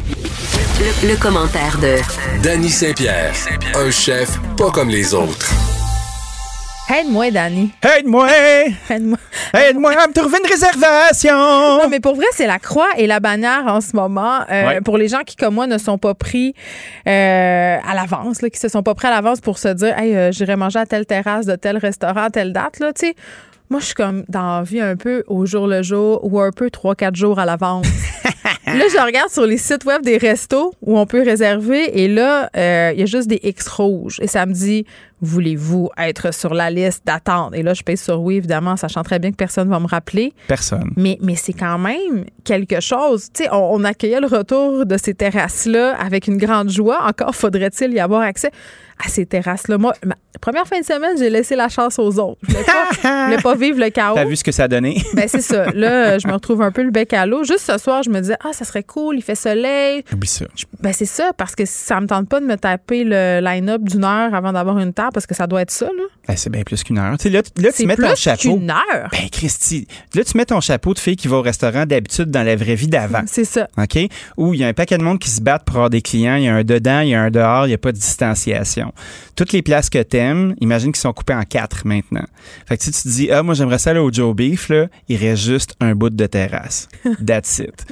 Le, 0.81 1.09
le 1.09 1.15
commentaire 1.21 1.77
de 1.79 1.97
Danny 2.43 2.69
Saint-Pierre, 2.69 3.33
un 3.75 3.91
chef 3.91 4.39
pas 4.57 4.71
comme 4.71 4.89
les 4.89 5.13
autres. 5.13 5.47
Aide-moi, 6.89 7.29
Dani. 7.29 7.71
Aide-moi! 7.83 8.27
Aide-moi. 8.89 9.17
Aide-moi 9.53 9.91
à 9.91 10.07
me 10.07 10.13
trouver 10.13 10.39
une 10.43 10.49
réservation! 10.49 11.77
Non, 11.83 11.87
mais 11.87 11.99
pour 11.99 12.15
vrai, 12.15 12.25
c'est 12.33 12.47
la 12.47 12.57
croix 12.59 12.89
et 12.97 13.05
la 13.05 13.19
bannière 13.19 13.63
en 13.67 13.79
ce 13.79 13.95
moment. 13.95 14.39
Euh, 14.51 14.65
Ouais. 14.67 14.81
Pour 14.81 14.97
les 14.97 15.07
gens 15.07 15.21
qui, 15.25 15.35
comme 15.35 15.53
moi, 15.53 15.67
ne 15.67 15.77
sont 15.77 15.97
pas 15.99 16.15
pris 16.15 16.55
euh, 17.07 17.77
à 17.87 17.93
l'avance, 17.93 18.41
là, 18.41 18.49
qui 18.49 18.59
se 18.59 18.67
sont 18.67 18.81
pas 18.83 18.95
pris 18.95 19.07
à 19.07 19.11
l'avance 19.11 19.39
pour 19.39 19.57
se 19.59 19.67
dire, 19.69 19.97
hey, 19.97 20.15
euh, 20.15 20.31
j'irai 20.31 20.55
manger 20.55 20.79
à 20.79 20.85
telle 20.87 21.05
terrasse 21.05 21.45
de 21.45 21.55
tel 21.55 21.77
restaurant 21.77 22.23
à 22.23 22.29
telle 22.31 22.53
date, 22.53 22.79
là, 22.79 22.91
tu 22.91 23.07
sais. 23.07 23.15
Moi, 23.69 23.79
je 23.79 23.85
suis 23.85 23.95
comme 23.95 24.23
dans 24.27 24.57
la 24.57 24.63
vie 24.63 24.81
un 24.81 24.97
peu 24.97 25.23
au 25.27 25.45
jour 25.45 25.67
le 25.67 25.81
jour 25.83 26.19
ou 26.23 26.41
un 26.41 26.51
peu 26.51 26.69
trois, 26.69 26.93
quatre 26.95 27.15
jours 27.15 27.39
à 27.39 27.45
l'avance. 27.45 27.87
là, 28.65 28.85
je 28.91 29.05
regarde 29.05 29.29
sur 29.29 29.45
les 29.45 29.57
sites 29.57 29.85
web 29.85 30.03
des 30.03 30.17
restos 30.17 30.73
où 30.81 30.97
on 30.97 31.05
peut 31.05 31.21
réserver 31.21 32.01
et 32.01 32.07
là, 32.07 32.49
euh, 32.55 32.91
il 32.93 32.99
y 32.99 33.03
a 33.03 33.05
juste 33.05 33.27
des 33.27 33.39
X 33.43 33.67
rouges. 33.67 34.19
Et 34.21 34.27
ça 34.27 34.45
me 34.45 34.53
dit, 34.53 34.85
voulez-vous 35.21 35.89
être 35.97 36.33
sur 36.33 36.53
la 36.53 36.69
liste 36.69 37.05
d'attente? 37.05 37.55
Et 37.55 37.63
là, 37.63 37.73
je 37.73 37.83
pèse 37.83 38.01
sur 38.01 38.21
oui, 38.21 38.35
évidemment, 38.35 38.75
sachant 38.77 39.03
très 39.03 39.19
bien 39.19 39.31
que 39.31 39.35
personne 39.35 39.69
va 39.69 39.79
me 39.79 39.87
rappeler. 39.87 40.33
Personne. 40.47 40.91
Mais, 40.97 41.17
mais 41.21 41.35
c'est 41.35 41.53
quand 41.53 41.77
même 41.77 42.25
quelque 42.43 42.79
chose. 42.79 43.29
Tu 43.33 43.43
sais, 43.43 43.49
on, 43.51 43.75
on 43.75 43.83
accueillait 43.83 44.19
le 44.19 44.27
retour 44.27 44.85
de 44.85 44.97
ces 44.97 45.13
terrasses-là 45.13 45.95
avec 45.99 46.27
une 46.27 46.37
grande 46.37 46.69
joie. 46.69 47.05
Encore 47.07 47.35
faudrait-il 47.35 47.93
y 47.93 47.99
avoir 47.99 48.21
accès 48.21 48.51
à 49.03 49.09
ces 49.09 49.25
terrasses-là. 49.25 49.77
Moi, 49.77 49.93
ma 50.05 50.15
première 50.39 50.67
fin 50.67 50.79
de 50.79 50.85
semaine, 50.85 51.17
j'ai 51.17 51.29
laissé 51.29 51.55
la 51.55 51.69
chance 51.69 51.97
aux 51.99 52.19
autres. 52.19 52.39
Je 52.43 52.53
voulais 52.53 52.65
je 53.03 53.25
voulais 53.25 53.41
pas 53.41 53.55
vivre 53.55 53.79
le 53.79 53.89
chaos. 53.89 54.15
T'as 54.15 54.25
vu 54.25 54.35
ce 54.35 54.43
que 54.43 54.51
ça 54.51 54.63
a 54.63 54.67
donné? 54.67 55.01
Ben 55.13 55.27
c'est 55.27 55.41
ça. 55.41 55.65
Là, 55.73 56.17
je 56.19 56.27
me 56.27 56.33
retrouve 56.33 56.61
un 56.61 56.71
peu 56.71 56.83
le 56.83 56.91
bec 56.91 57.13
à 57.13 57.25
l'eau. 57.25 57.43
Juste 57.43 57.69
ce 57.71 57.77
soir, 57.77 58.01
je 58.03 58.09
me 58.09 58.19
disais, 58.19 58.37
ah, 58.43 58.53
ça 58.53 58.65
serait 58.65 58.83
cool, 58.83 59.17
il 59.17 59.21
fait 59.21 59.35
soleil. 59.35 60.03
Oublie 60.13 60.27
ça. 60.27 60.45
Ben 60.79 60.93
c'est 60.93 61.05
ça, 61.05 61.31
parce 61.37 61.55
que 61.55 61.65
ça 61.65 61.99
me 61.99 62.07
tente 62.07 62.29
pas 62.29 62.39
de 62.39 62.45
me 62.45 62.55
taper 62.55 63.03
le 63.03 63.39
line-up 63.41 63.81
d'une 63.83 64.03
heure 64.03 64.33
avant 64.33 64.53
d'avoir 64.53 64.79
une 64.79 64.93
table, 64.93 65.10
parce 65.11 65.25
que 65.27 65.35
ça 65.35 65.47
doit 65.47 65.61
être 65.61 65.71
ça, 65.71 65.85
là. 65.85 66.03
Ben, 66.27 66.35
c'est 66.37 66.49
bien 66.49 66.63
plus 66.63 66.83
qu'une 66.83 66.97
heure. 66.97 67.11
Là, 67.11 67.17
tu- 67.17 67.29
là, 67.29 67.41
tu 67.71 67.85
mets 67.85 67.95
ton 67.95 68.15
chapeau. 68.15 68.57
qu'une 68.57 68.69
heure. 68.69 69.09
Ben, 69.11 69.29
Christy, 69.31 69.87
là, 70.15 70.23
tu 70.23 70.37
mets 70.37 70.45
ton 70.45 70.61
chapeau 70.61 70.93
de 70.93 70.99
fille 70.99 71.15
qui 71.15 71.27
va 71.27 71.37
au 71.37 71.41
restaurant 71.41 71.85
d'habitude 71.85 72.29
dans 72.31 72.43
la 72.43 72.55
vraie 72.55 72.75
vie 72.75 72.87
d'avant. 72.87 73.21
C'est 73.27 73.45
ça. 73.45 73.67
OK? 73.77 73.97
Où 74.37 74.53
il 74.53 74.59
y 74.59 74.63
a 74.63 74.67
un 74.67 74.73
paquet 74.73 74.97
de 74.97 75.03
monde 75.03 75.19
qui 75.19 75.29
se 75.29 75.41
battent 75.41 75.63
pour 75.65 75.75
avoir 75.77 75.89
des 75.89 76.01
clients. 76.01 76.35
Il 76.35 76.43
y 76.43 76.47
a 76.47 76.55
un 76.55 76.63
dedans, 76.63 77.01
il 77.01 77.09
y 77.09 77.15
a 77.15 77.21
un 77.21 77.31
dehors, 77.31 77.65
il 77.65 77.69
n'y 77.69 77.73
a 77.75 77.77
pas 77.77 77.91
de 77.91 77.97
distanciation. 77.97 78.93
Toutes 79.35 79.53
les 79.53 79.61
places 79.61 79.89
que 79.89 80.01
t'aimes, 80.01 80.55
imagine 80.61 80.91
qu'ils 80.91 81.01
sont 81.01 81.13
coupées 81.13 81.33
en 81.33 81.43
quatre 81.43 81.85
maintenant. 81.85 82.25
Fait 82.67 82.77
que 82.77 82.83
si 82.83 82.91
tu 82.91 83.01
te 83.01 83.07
dis, 83.07 83.31
ah, 83.31 83.41
moi, 83.43 83.53
j'aimerais 83.55 83.79
ça 83.79 83.89
aller 83.91 83.99
au 83.99 84.11
Joe 84.11 84.35
Beef, 84.35 84.69
là, 84.69 84.87
il 85.09 85.17
reste 85.17 85.43
juste 85.43 85.75
un 85.79 85.95
bout 85.95 86.09
de 86.09 86.25
terrasse. 86.27 86.87
That's 87.25 87.59
it. 87.59 87.85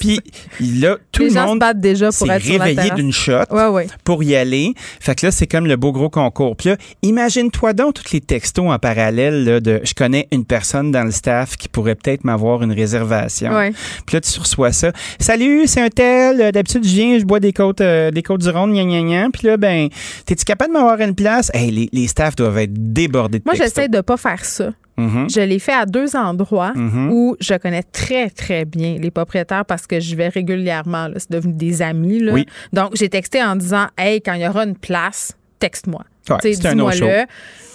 Puis 0.00 0.20
là, 0.60 0.96
tout 1.12 1.22
Les 1.22 1.30
le 1.30 1.40
monde 1.40 1.58
battent 1.60 1.80
déjà 1.80 2.06
pour 2.06 2.26
s'est 2.26 2.36
réveillé 2.36 2.90
d'une 2.92 3.12
shot 3.12 3.44
Ouais, 3.50 3.66
ouais. 3.68 3.86
pour 4.04 4.22
y 4.22 4.34
aller. 4.34 4.74
Fait 5.00 5.14
que 5.14 5.26
là, 5.26 5.32
c'est 5.32 5.46
comme 5.46 5.66
le 5.66 5.76
beau 5.76 5.92
gros 5.92 6.10
concours. 6.10 6.56
Puis 6.56 6.65
imagine-toi 7.02 7.72
donc 7.72 7.94
tous 7.94 8.12
les 8.12 8.20
textos 8.20 8.66
en 8.70 8.78
parallèle 8.78 9.44
là, 9.44 9.60
de 9.60 9.80
je 9.84 9.94
connais 9.94 10.28
une 10.32 10.44
personne 10.44 10.90
dans 10.90 11.04
le 11.04 11.10
staff 11.10 11.56
qui 11.56 11.68
pourrait 11.68 11.94
peut-être 11.94 12.24
m'avoir 12.24 12.62
une 12.62 12.72
réservation. 12.72 13.54
Ouais. 13.54 13.72
Puis 14.06 14.14
là, 14.16 14.20
tu 14.20 14.38
reçois 14.40 14.72
ça. 14.72 14.92
Salut, 15.20 15.66
c'est 15.66 15.80
un 15.82 15.88
tel. 15.90 16.52
D'habitude, 16.52 16.84
je 16.84 16.88
viens, 16.94 17.18
je 17.18 17.24
bois 17.24 17.40
des 17.40 17.52
côtes, 17.52 17.80
euh, 17.80 18.10
des 18.10 18.22
côtes 18.22 18.40
du 18.42 18.48
rond, 18.50 18.66
gna 18.68 18.84
gna 18.84 19.02
gna. 19.02 19.28
Puis 19.32 19.46
là, 19.46 19.56
ben, 19.56 19.88
t'es-tu 20.24 20.44
capable 20.44 20.72
de 20.74 20.78
m'avoir 20.78 21.00
une 21.00 21.14
place? 21.14 21.50
Hey, 21.54 21.70
les, 21.70 21.88
les 21.92 22.06
staffs 22.08 22.36
doivent 22.36 22.58
être 22.58 22.72
débordés 22.92 23.38
de 23.38 23.44
Moi, 23.46 23.54
j'essaie 23.54 23.88
de 23.88 24.00
pas 24.00 24.16
faire 24.16 24.44
ça. 24.44 24.70
Mhm. 24.98 25.28
Je 25.28 25.40
l'ai 25.40 25.58
fait 25.58 25.74
à 25.74 25.84
deux 25.84 26.16
endroits 26.16 26.72
Mhm. 26.74 27.10
où 27.12 27.36
je 27.38 27.52
connais 27.54 27.82
très, 27.82 28.30
très 28.30 28.64
bien 28.64 28.96
les 28.98 29.10
propriétaires 29.10 29.66
parce 29.66 29.86
que 29.86 30.00
je 30.00 30.16
vais 30.16 30.28
régulièrement. 30.28 31.08
là. 31.08 31.14
C'est 31.18 31.30
devenu 31.30 31.52
des 31.52 31.82
amis. 31.82 32.20
là. 32.20 32.32
Oui. 32.32 32.46
Donc, 32.72 32.92
j'ai 32.94 33.08
texté 33.10 33.42
en 33.42 33.56
disant 33.56 33.88
Hey, 33.98 34.22
quand 34.22 34.32
il 34.32 34.40
y 34.42 34.48
aura 34.48 34.64
une 34.64 34.76
place, 34.76 35.32
texte-moi. 35.58 36.02
Ouais, 36.30 36.36
c'est 36.42 36.66
un 36.66 36.74
no-show. 36.74 36.92
dis-moi-le. 37.04 37.24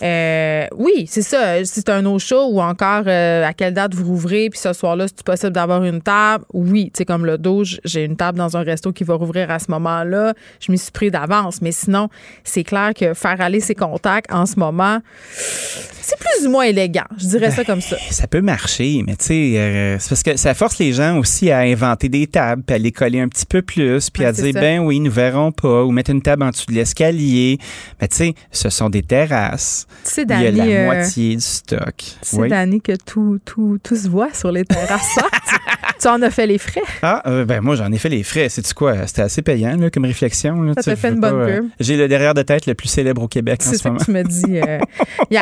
Euh, 0.04 0.66
oui, 0.78 1.06
c'est 1.08 1.22
ça. 1.22 1.64
Si 1.64 1.74
c'est 1.76 1.90
un 1.90 2.02
no-show 2.02 2.48
ou 2.50 2.60
encore 2.60 3.04
euh, 3.06 3.46
à 3.46 3.54
quelle 3.54 3.76
date 3.76 3.94
vous 3.94 4.04
rouvrez, 4.06 4.50
puis 4.50 4.58
ce 4.60 4.74
soir-là, 4.74 5.06
c'est 5.08 5.24
possible 5.24 5.52
d'avoir 5.52 5.84
une 5.84 6.02
table? 6.02 6.44
Oui, 6.54 6.86
tu 6.92 6.98
sais, 6.98 7.06
comme 7.06 7.24
le 7.24 7.38
dos, 7.38 7.64
j'ai 7.86 8.06
une 8.06 8.16
table 8.18 8.40
dans 8.40 8.58
un 8.58 8.64
resto 8.64 8.92
qui 8.94 9.04
va 9.04 9.14
rouvrir 9.14 9.52
à 9.52 9.60
ce 9.60 9.70
moment-là. 9.70 10.34
Je 10.60 10.72
m'y 10.72 10.80
suis 10.80 10.92
pris 10.92 11.12
d'avance. 11.12 11.62
Mais 11.62 11.72
sinon, 11.72 12.10
c'est 12.44 12.64
clair 12.64 12.94
que 13.00 13.14
faire 13.14 13.40
aller 13.42 13.60
ses 13.60 13.76
contacts 13.76 14.32
en 14.34 14.48
ce 14.48 14.58
moment, 14.60 15.00
c'est 15.36 16.18
plus 16.18 16.48
ou 16.48 16.50
moins 16.52 16.64
élégant. 16.64 17.06
Je 17.18 17.28
dirais 17.28 17.52
ça 17.52 17.64
comme 17.64 17.82
ça. 17.82 17.96
Ça 18.10 18.26
peut 18.26 18.42
marcher, 18.42 19.04
mais 19.06 19.16
tu 19.16 19.26
sais, 19.26 19.54
euh, 19.58 19.98
c'est 20.00 20.10
parce 20.10 20.24
que 20.24 20.36
ça 20.36 20.54
force 20.56 20.80
les 20.80 20.94
gens 20.94 21.18
aussi 21.20 21.52
à 21.52 21.60
inventer 21.60 22.10
des 22.10 22.26
tables, 22.26 22.64
puis 22.66 22.76
à 22.76 22.80
les 22.80 22.92
coller 22.92 23.20
un 23.20 23.28
petit 23.28 23.46
peu 23.46 23.62
plus, 23.62 24.10
puis 24.10 24.24
Ouais, 24.24 24.30
à 24.30 24.34
c'est 24.34 24.42
dire, 24.44 24.54
ça. 24.56 24.60
ben 24.62 24.80
oui, 24.80 25.00
nous 25.00 25.12
verrons 25.12 25.52
pas, 25.52 25.84
ou 25.84 25.92
mettre 25.92 26.10
une 26.10 26.22
table 26.24 26.42
en 26.44 26.50
dessous 26.50 26.66
de 26.70 26.74
l'escalier. 26.74 27.60
Mais 28.02 28.08
tu 28.08 28.18
sais, 28.18 28.34
ce 28.52 28.70
sont 28.70 28.90
des 28.90 29.04
terrasses. 29.04 29.88
Tu 30.06 30.12
sais, 30.12 30.22
Il 30.24 30.42
y 30.42 30.48
a 30.48 30.52
la 30.52 30.64
euh, 30.64 30.86
moitié 30.86 31.36
du 31.36 31.42
stock. 31.42 31.94
Tu 31.98 32.16
sais, 32.22 32.80
que 32.84 32.96
tout, 33.06 33.40
tout, 33.46 33.78
tout 33.84 33.96
se 33.96 34.08
voit 34.10 34.34
sur 34.34 34.52
les 34.52 34.66
terrasses. 34.66 35.20
tu, 36.02 36.08
en 36.08 36.22
as 36.22 36.30
fait 36.32 36.48
les 36.48 36.58
frais? 36.58 36.82
Ah, 37.02 37.22
euh, 37.28 37.46
ben 37.46 37.62
moi, 37.62 37.76
j'en 37.76 37.92
ai 37.92 37.98
fait 37.98 38.10
les 38.10 38.24
frais. 38.24 38.50
C'est-tu 38.50 38.74
quoi? 38.74 39.08
C'était 39.08 39.22
assez 39.24 39.42
payant 39.42 39.76
là, 39.78 39.90
comme 39.90 40.06
réflexion. 40.06 40.62
Là, 40.62 40.74
Ça 40.76 40.84
t'a 40.84 40.96
fait 40.96 41.10
une 41.10 41.20
bonne 41.20 41.36
euh, 41.42 41.58
pub. 41.62 41.70
J'ai 41.80 41.98
le 41.98 42.08
derrière 42.08 42.34
de 42.34 42.42
tête 42.42 42.66
le 42.66 42.74
plus 42.74 42.88
célèbre 42.88 43.22
au 43.22 43.28
Québec 43.28 43.62
en 43.66 43.70
C'est 43.70 43.78
ce 43.78 43.84
ça 43.84 43.90
moment. 43.90 44.00
que 44.00 44.06
tu 44.06 44.12
me 44.12 44.24
dis 44.24 44.60
euh. 44.60 44.80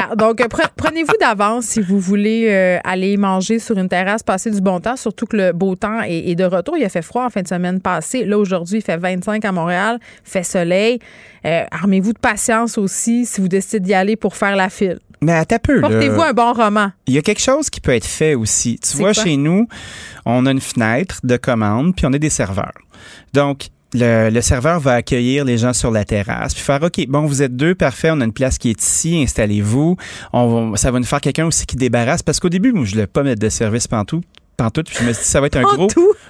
Donc, 0.17 0.39
pre- 0.39 0.69
prenez-vous 0.75 1.13
d'avance 1.19 1.65
si 1.65 1.81
vous 1.81 1.99
voulez 1.99 2.49
aller 2.83 3.17
manger 3.17 3.59
sur 3.59 3.77
une 3.77 3.89
terrasse, 3.89 4.23
passer 4.23 4.51
du 4.51 4.61
bon 4.61 4.79
temps, 4.79 4.95
surtout 4.95 5.25
que 5.25 5.37
le 5.37 5.51
beau 5.53 5.75
temps 5.75 6.01
est, 6.01 6.29
est 6.29 6.35
de 6.35 6.43
retour. 6.43 6.77
Il 6.77 6.83
a 6.83 6.89
fait 6.89 7.01
froid 7.01 7.25
en 7.25 7.29
fin 7.29 7.41
de 7.41 7.47
semaine 7.47 7.79
passée. 7.79 8.25
Là, 8.25 8.37
aujourd'hui, 8.37 8.79
il 8.79 8.81
fait 8.83 8.97
25 8.97 9.43
à 9.45 9.51
Montréal, 9.51 9.99
fait 10.23 10.43
soleil. 10.43 10.99
Euh, 11.45 11.63
armez-vous 11.71 12.13
de 12.13 12.19
patience 12.19 12.77
aussi 12.77 13.25
si 13.25 13.41
vous 13.41 13.47
décidez 13.47 13.79
d'y 13.79 13.93
aller 13.93 14.15
pour 14.15 14.35
faire 14.35 14.55
la 14.55 14.69
file. 14.69 14.99
Mais 15.21 15.33
à 15.33 15.43
ta 15.45 15.59
peu. 15.59 15.81
Portez-vous 15.81 16.21
un 16.21 16.33
bon 16.33 16.53
roman. 16.53 16.91
Il 17.07 17.13
y 17.13 17.17
a 17.17 17.21
quelque 17.21 17.41
chose 17.41 17.69
qui 17.69 17.81
peut 17.81 17.93
être 17.93 18.05
fait 18.05 18.35
aussi. 18.35 18.79
Tu 18.79 18.95
vois, 18.97 19.13
quoi? 19.13 19.23
chez 19.23 19.35
nous, 19.37 19.67
on 20.25 20.45
a 20.45 20.51
une 20.51 20.61
fenêtre 20.61 21.19
de 21.23 21.35
commande, 21.37 21.95
puis 21.95 22.05
on 22.05 22.13
a 22.13 22.17
des 22.17 22.29
serveurs. 22.29 22.71
Donc, 23.33 23.67
le, 23.93 24.29
le 24.29 24.41
serveur 24.41 24.79
va 24.79 24.93
accueillir 24.93 25.43
les 25.45 25.57
gens 25.57 25.73
sur 25.73 25.91
la 25.91 26.05
terrasse, 26.05 26.53
puis 26.53 26.63
faire 26.63 26.81
OK, 26.83 27.05
bon, 27.07 27.25
vous 27.25 27.41
êtes 27.41 27.55
deux, 27.55 27.73
parfait, 27.75 28.11
on 28.11 28.21
a 28.21 28.25
une 28.25 28.31
place 28.33 28.57
qui 28.57 28.69
est 28.69 28.81
ici, 28.81 29.21
installez-vous. 29.23 29.97
On 30.31 30.69
va- 30.71 30.77
ça 30.77 30.91
va 30.91 30.99
nous 30.99 31.05
faire 31.05 31.21
quelqu'un 31.21 31.47
aussi 31.47 31.65
qui 31.65 31.75
débarrasse, 31.75 32.21
parce 32.21 32.39
qu'au 32.39 32.49
début, 32.49 32.71
moi, 32.71 32.85
je 32.85 32.91
ne 32.91 32.95
voulais 32.95 33.07
pas 33.07 33.23
mettre 33.23 33.41
de 33.41 33.49
service 33.49 33.87
pantoute. 33.87 34.23
Pantoute, 34.57 34.87
puis 34.89 34.97
je 34.99 35.05
me 35.05 35.13
suis 35.13 35.23
dit, 35.23 35.29
ça 35.29 35.41
va 35.41 35.47
être 35.47 35.55
un 35.57 35.63
gros. 35.63 35.87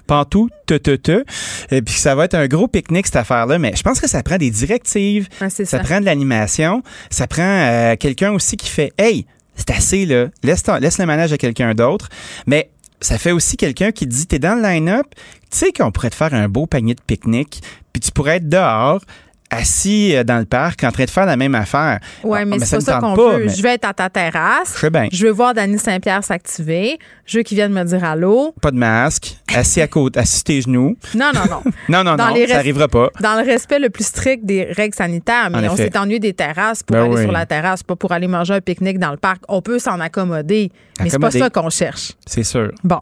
Pantoute, 0.09 0.51
te, 0.65 0.73
te, 0.73 0.95
te. 0.95 1.23
Et 1.69 1.83
puis 1.83 1.93
ça 1.93 2.15
va 2.15 2.25
être 2.25 2.33
un 2.33 2.47
gros 2.47 2.67
pique-nique, 2.67 3.05
cette 3.05 3.17
affaire-là. 3.17 3.59
Mais 3.59 3.73
je 3.75 3.83
pense 3.83 3.99
que 3.99 4.09
ça 4.09 4.23
prend 4.23 4.37
des 4.37 4.49
directives. 4.49 5.27
ça. 5.37 5.49
ça 5.65 5.79
prend 5.79 5.99
de 5.99 6.05
l'animation. 6.05 6.81
Ça 7.11 7.27
prend 7.27 7.43
euh, 7.43 7.95
quelqu'un 7.95 8.31
aussi 8.31 8.57
qui 8.57 8.69
fait 8.69 8.91
Hey, 8.97 9.27
c'est 9.55 9.69
assez, 9.69 10.07
là. 10.07 10.29
Laisse, 10.41 10.63
ton- 10.63 10.77
laisse 10.77 10.97
le 10.97 11.05
manège 11.05 11.31
à 11.31 11.37
quelqu'un 11.37 11.75
d'autre. 11.75 12.09
Mais 12.47 12.71
ça 13.01 13.19
fait 13.19 13.31
aussi 13.31 13.55
quelqu'un 13.55 13.91
qui 13.91 14.07
dit 14.07 14.25
T'es 14.25 14.39
dans 14.39 14.55
le 14.55 14.63
line-up, 14.63 15.05
tu 15.51 15.57
sais 15.59 15.71
qu'on 15.71 15.91
pourrait 15.91 16.09
te 16.09 16.15
faire 16.15 16.33
un 16.33 16.49
beau 16.49 16.65
panier 16.65 16.95
de 16.95 17.01
pique-nique, 17.05 17.61
puis 17.93 17.99
tu 18.01 18.11
pourrais 18.11 18.37
être 18.37 18.49
dehors, 18.49 19.01
assis 19.49 20.15
euh, 20.15 20.23
dans 20.23 20.37
le 20.39 20.45
parc, 20.45 20.83
en 20.83 20.91
train 20.91 21.05
de 21.05 21.09
faire 21.09 21.25
la 21.25 21.37
même 21.37 21.55
affaire. 21.55 21.99
Ouais, 22.23 22.39
Ah, 22.41 22.45
mais, 22.45 22.59
c'est 22.59 22.79
ça 22.81 22.99
tente 22.99 23.15
qu'on 23.15 23.31
veut. 23.31 23.45
mais 23.45 23.49
Je 23.49 23.61
vais 23.63 23.73
être 23.75 23.85
à 23.85 23.93
ta 23.93 24.09
terrasse. 24.09 24.75
Je 24.79 24.87
bien. 24.87 25.07
Je 25.11 25.25
veux 25.25 25.31
voir 25.31 25.53
Dany 25.53 25.77
Saint-Pierre 25.79 26.23
s'activer. 26.23 26.99
Je 27.25 27.37
veux 27.37 27.43
qu'il 27.43 27.55
vienne 27.57 27.71
me 27.73 27.83
dire 27.83 28.03
allô. 28.03 28.53
Pas 28.61 28.71
de 28.71 28.77
masque, 28.77 29.37
assis 29.55 29.81
à 29.81 29.87
côté, 29.87 30.19
assis 30.19 30.43
tes 30.43 30.61
genoux. 30.61 30.95
Non, 31.15 31.31
non, 31.33 31.41
non. 31.49 31.61
Non, 31.89 32.03
non, 32.03 32.15
Dans 32.15 32.27
non, 32.29 32.35
ça 32.35 32.39
res- 32.39 32.55
arrivera 32.55 32.87
pas. 32.87 33.09
Dans 33.21 33.39
le 33.39 33.45
respect 33.45 33.79
le 33.79 33.89
plus 33.89 34.05
strict 34.05 34.45
des 34.45 34.65
règles 34.65 34.95
sanitaires, 34.95 35.49
mais 35.51 35.67
En 35.67 35.73
on 35.73 35.75
s'est 35.77 35.97
ennuyé 35.97 36.19
des 36.19 36.33
terrasses 36.33 36.83
pour 36.83 36.95
Ben 36.95 37.03
aller 37.05 37.15
oui. 37.15 37.21
sur 37.23 37.31
la 37.31 37.45
terrasse, 37.45 37.83
pas 37.83 37.95
pour 37.95 38.11
aller 38.11 38.27
manger 38.27 38.53
un 38.55 38.61
pique-nique 38.61 38.99
dans 38.99 39.11
le 39.11 39.17
parc. 39.17 39.41
On 39.47 39.61
peut 39.61 39.79
s'en 39.79 39.99
accommoder, 39.99 40.71
mais 41.01 41.09
c'est 41.09 41.19
pas 41.19 41.31
ça 41.31 41.49
qu'on 41.49 41.69
cherche. 41.69 42.13
C'est 42.25 42.43
sûr. 42.43 42.71
Bon. 42.83 42.99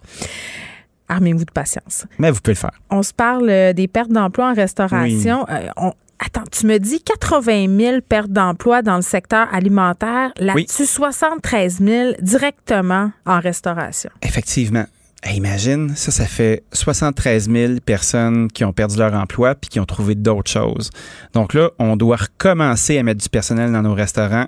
Armez-vous 1.10 1.45
de 1.45 1.52
patience. 1.52 2.06
Mais 2.19 2.32
vous 2.32 2.41
pouvez 2.41 2.53
le 2.56 2.60
faire. 2.60 2.72
On 2.90 3.02
se 3.02 3.14
parle 3.14 3.49
euh, 3.49 3.72
des 3.72 3.88
pertes 3.88 4.11
d'emploi 4.11 4.49
en 4.49 4.53
restauration. 4.53 5.45
Euh, 5.49 5.68
on- 5.78 5.94
Attends, 6.19 6.44
tu 6.52 6.65
me 6.65 6.80
dis 6.80 7.02
80 7.02 7.68
000 7.77 8.02
pertes 8.02 8.31
d'emploi 8.31 8.81
dans 8.81 8.95
le 8.95 9.02
secteur 9.02 9.48
alimentaire. 9.53 10.31
Là-dessus, 10.38 10.85
73 10.85 11.80
000 11.80 12.14
directement 12.22 13.11
en 13.26 13.39
restauration. 13.39 14.10
Effectivement. 14.23 14.85
Hey, 15.23 15.38
imagine, 15.38 15.95
ça, 15.95 16.11
ça 16.11 16.26
fait 16.26 16.64
73 16.73 17.49
000 17.49 17.73
personnes 17.84 18.49
qui 18.49 18.64
ont 18.64 18.72
perdu 18.72 18.98
leur 18.98 19.14
emploi 19.14 19.56
puis 19.56 19.69
qui 19.69 19.80
ont 19.80 19.85
trouvé 19.85 20.15
d'autres 20.15 20.49
choses. 20.49 20.91
Donc 21.34 21.53
là, 21.53 21.72
on 21.80 21.98
doit 21.98 22.18
recommencer 22.18 22.98
à 22.98 23.03
mettre 23.03 23.22
du 23.22 23.30
personnel 23.30 23.72
dans 23.72 23.81
nos 23.81 23.94
restaurants. 23.94 24.45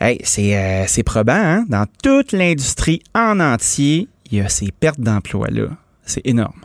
Hey, 0.00 0.20
c'est 0.22 0.56
euh, 0.56 1.02
probant, 1.04 1.32
hein? 1.32 1.64
Dans 1.68 1.86
toute 2.02 2.32
l'industrie 2.32 3.02
en 3.14 3.40
entier, 3.40 4.08
il 4.30 4.38
y 4.38 4.40
a 4.40 4.48
ces 4.48 4.70
pertes 4.70 5.00
d'emploi-là. 5.00 5.68
C'est 6.04 6.24
énorme. 6.24 6.60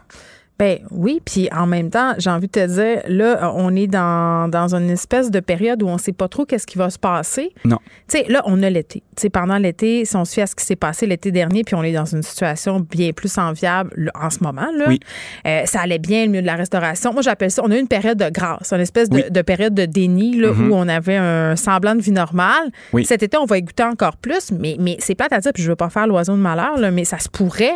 Ben 0.62 0.78
oui, 0.92 1.20
puis 1.26 1.50
en 1.52 1.66
même 1.66 1.90
temps, 1.90 2.14
j'ai 2.20 2.30
envie 2.30 2.46
de 2.46 2.52
te 2.52 2.68
dire, 2.68 3.02
là, 3.08 3.52
on 3.56 3.76
est 3.76 3.88
dans, 3.88 4.48
dans 4.48 4.76
une 4.76 4.92
espèce 4.92 5.32
de 5.32 5.40
période 5.40 5.82
où 5.82 5.88
on 5.88 5.98
sait 5.98 6.12
pas 6.12 6.28
trop 6.28 6.46
qu'est-ce 6.46 6.68
qui 6.68 6.78
va 6.78 6.92
se 6.92 7.00
passer. 7.00 7.52
Non. 7.66 7.80
Tu 8.08 8.20
sais, 8.20 8.26
là, 8.30 8.44
on 8.46 8.62
a 8.62 8.70
l'été. 8.70 9.00
Tu 9.16 9.22
sais, 9.24 9.30
pendant 9.32 9.58
l'été, 9.58 10.06
si 10.06 10.16
on 10.16 10.24
se 10.24 10.34
fie 10.36 10.42
à 10.42 10.46
ce 10.46 10.54
qui 10.54 10.64
s'est 10.64 10.76
passé 10.76 11.08
l'été 11.08 11.32
dernier, 11.32 11.64
puis 11.64 11.74
on 11.74 11.82
est 11.82 11.94
dans 11.94 12.06
une 12.06 12.22
situation 12.22 12.80
bien 12.80 13.12
plus 13.12 13.36
enviable 13.40 14.12
en 14.14 14.30
ce 14.30 14.44
moment, 14.44 14.68
là. 14.78 14.86
Oui. 14.88 15.00
Euh, 15.48 15.66
ça 15.66 15.82
allait 15.82 15.98
bien, 15.98 16.26
le 16.26 16.30
milieu 16.30 16.42
de 16.44 16.48
la 16.48 16.58
restauration. 16.58 17.12
Moi, 17.12 17.24
j'appelle 17.24 17.50
ça, 17.50 17.64
on 17.66 17.72
a 17.72 17.76
eu 17.76 17.80
une 17.80 17.88
période 17.88 18.20
de 18.20 18.30
grâce, 18.30 18.72
une 18.72 18.82
espèce 18.82 19.10
de, 19.10 19.16
Oui. 19.16 19.24
de 19.32 19.42
période 19.42 19.74
de 19.74 19.86
déni, 19.86 20.36
là, 20.38 20.54
Mhm. 20.54 20.72
où 20.72 20.76
on 20.76 20.88
avait 20.88 21.18
un 21.18 21.56
semblant 21.56 21.96
de 21.96 22.02
vie 22.02 22.12
normale. 22.12 22.70
Oui. 22.94 23.04
Cet 23.04 23.24
été, 23.24 23.36
on 23.36 23.46
va 23.46 23.58
y 23.58 23.64
goûter 23.64 23.82
encore 23.84 24.16
plus, 24.18 24.52
mais, 24.52 24.76
mais 24.80 24.98
c'est 25.00 25.16
plate 25.16 25.34
à 25.34 25.40
dire, 25.40 25.54
puis 25.54 25.64
je 25.64 25.70
veux 25.70 25.76
pas 25.76 25.90
faire 25.90 26.06
l'oiseau 26.06 26.34
de 26.34 26.38
malheur, 26.42 26.78
là, 26.78 26.92
mais 26.92 27.04
ça 27.04 27.18
se 27.18 27.30
pourrait 27.30 27.74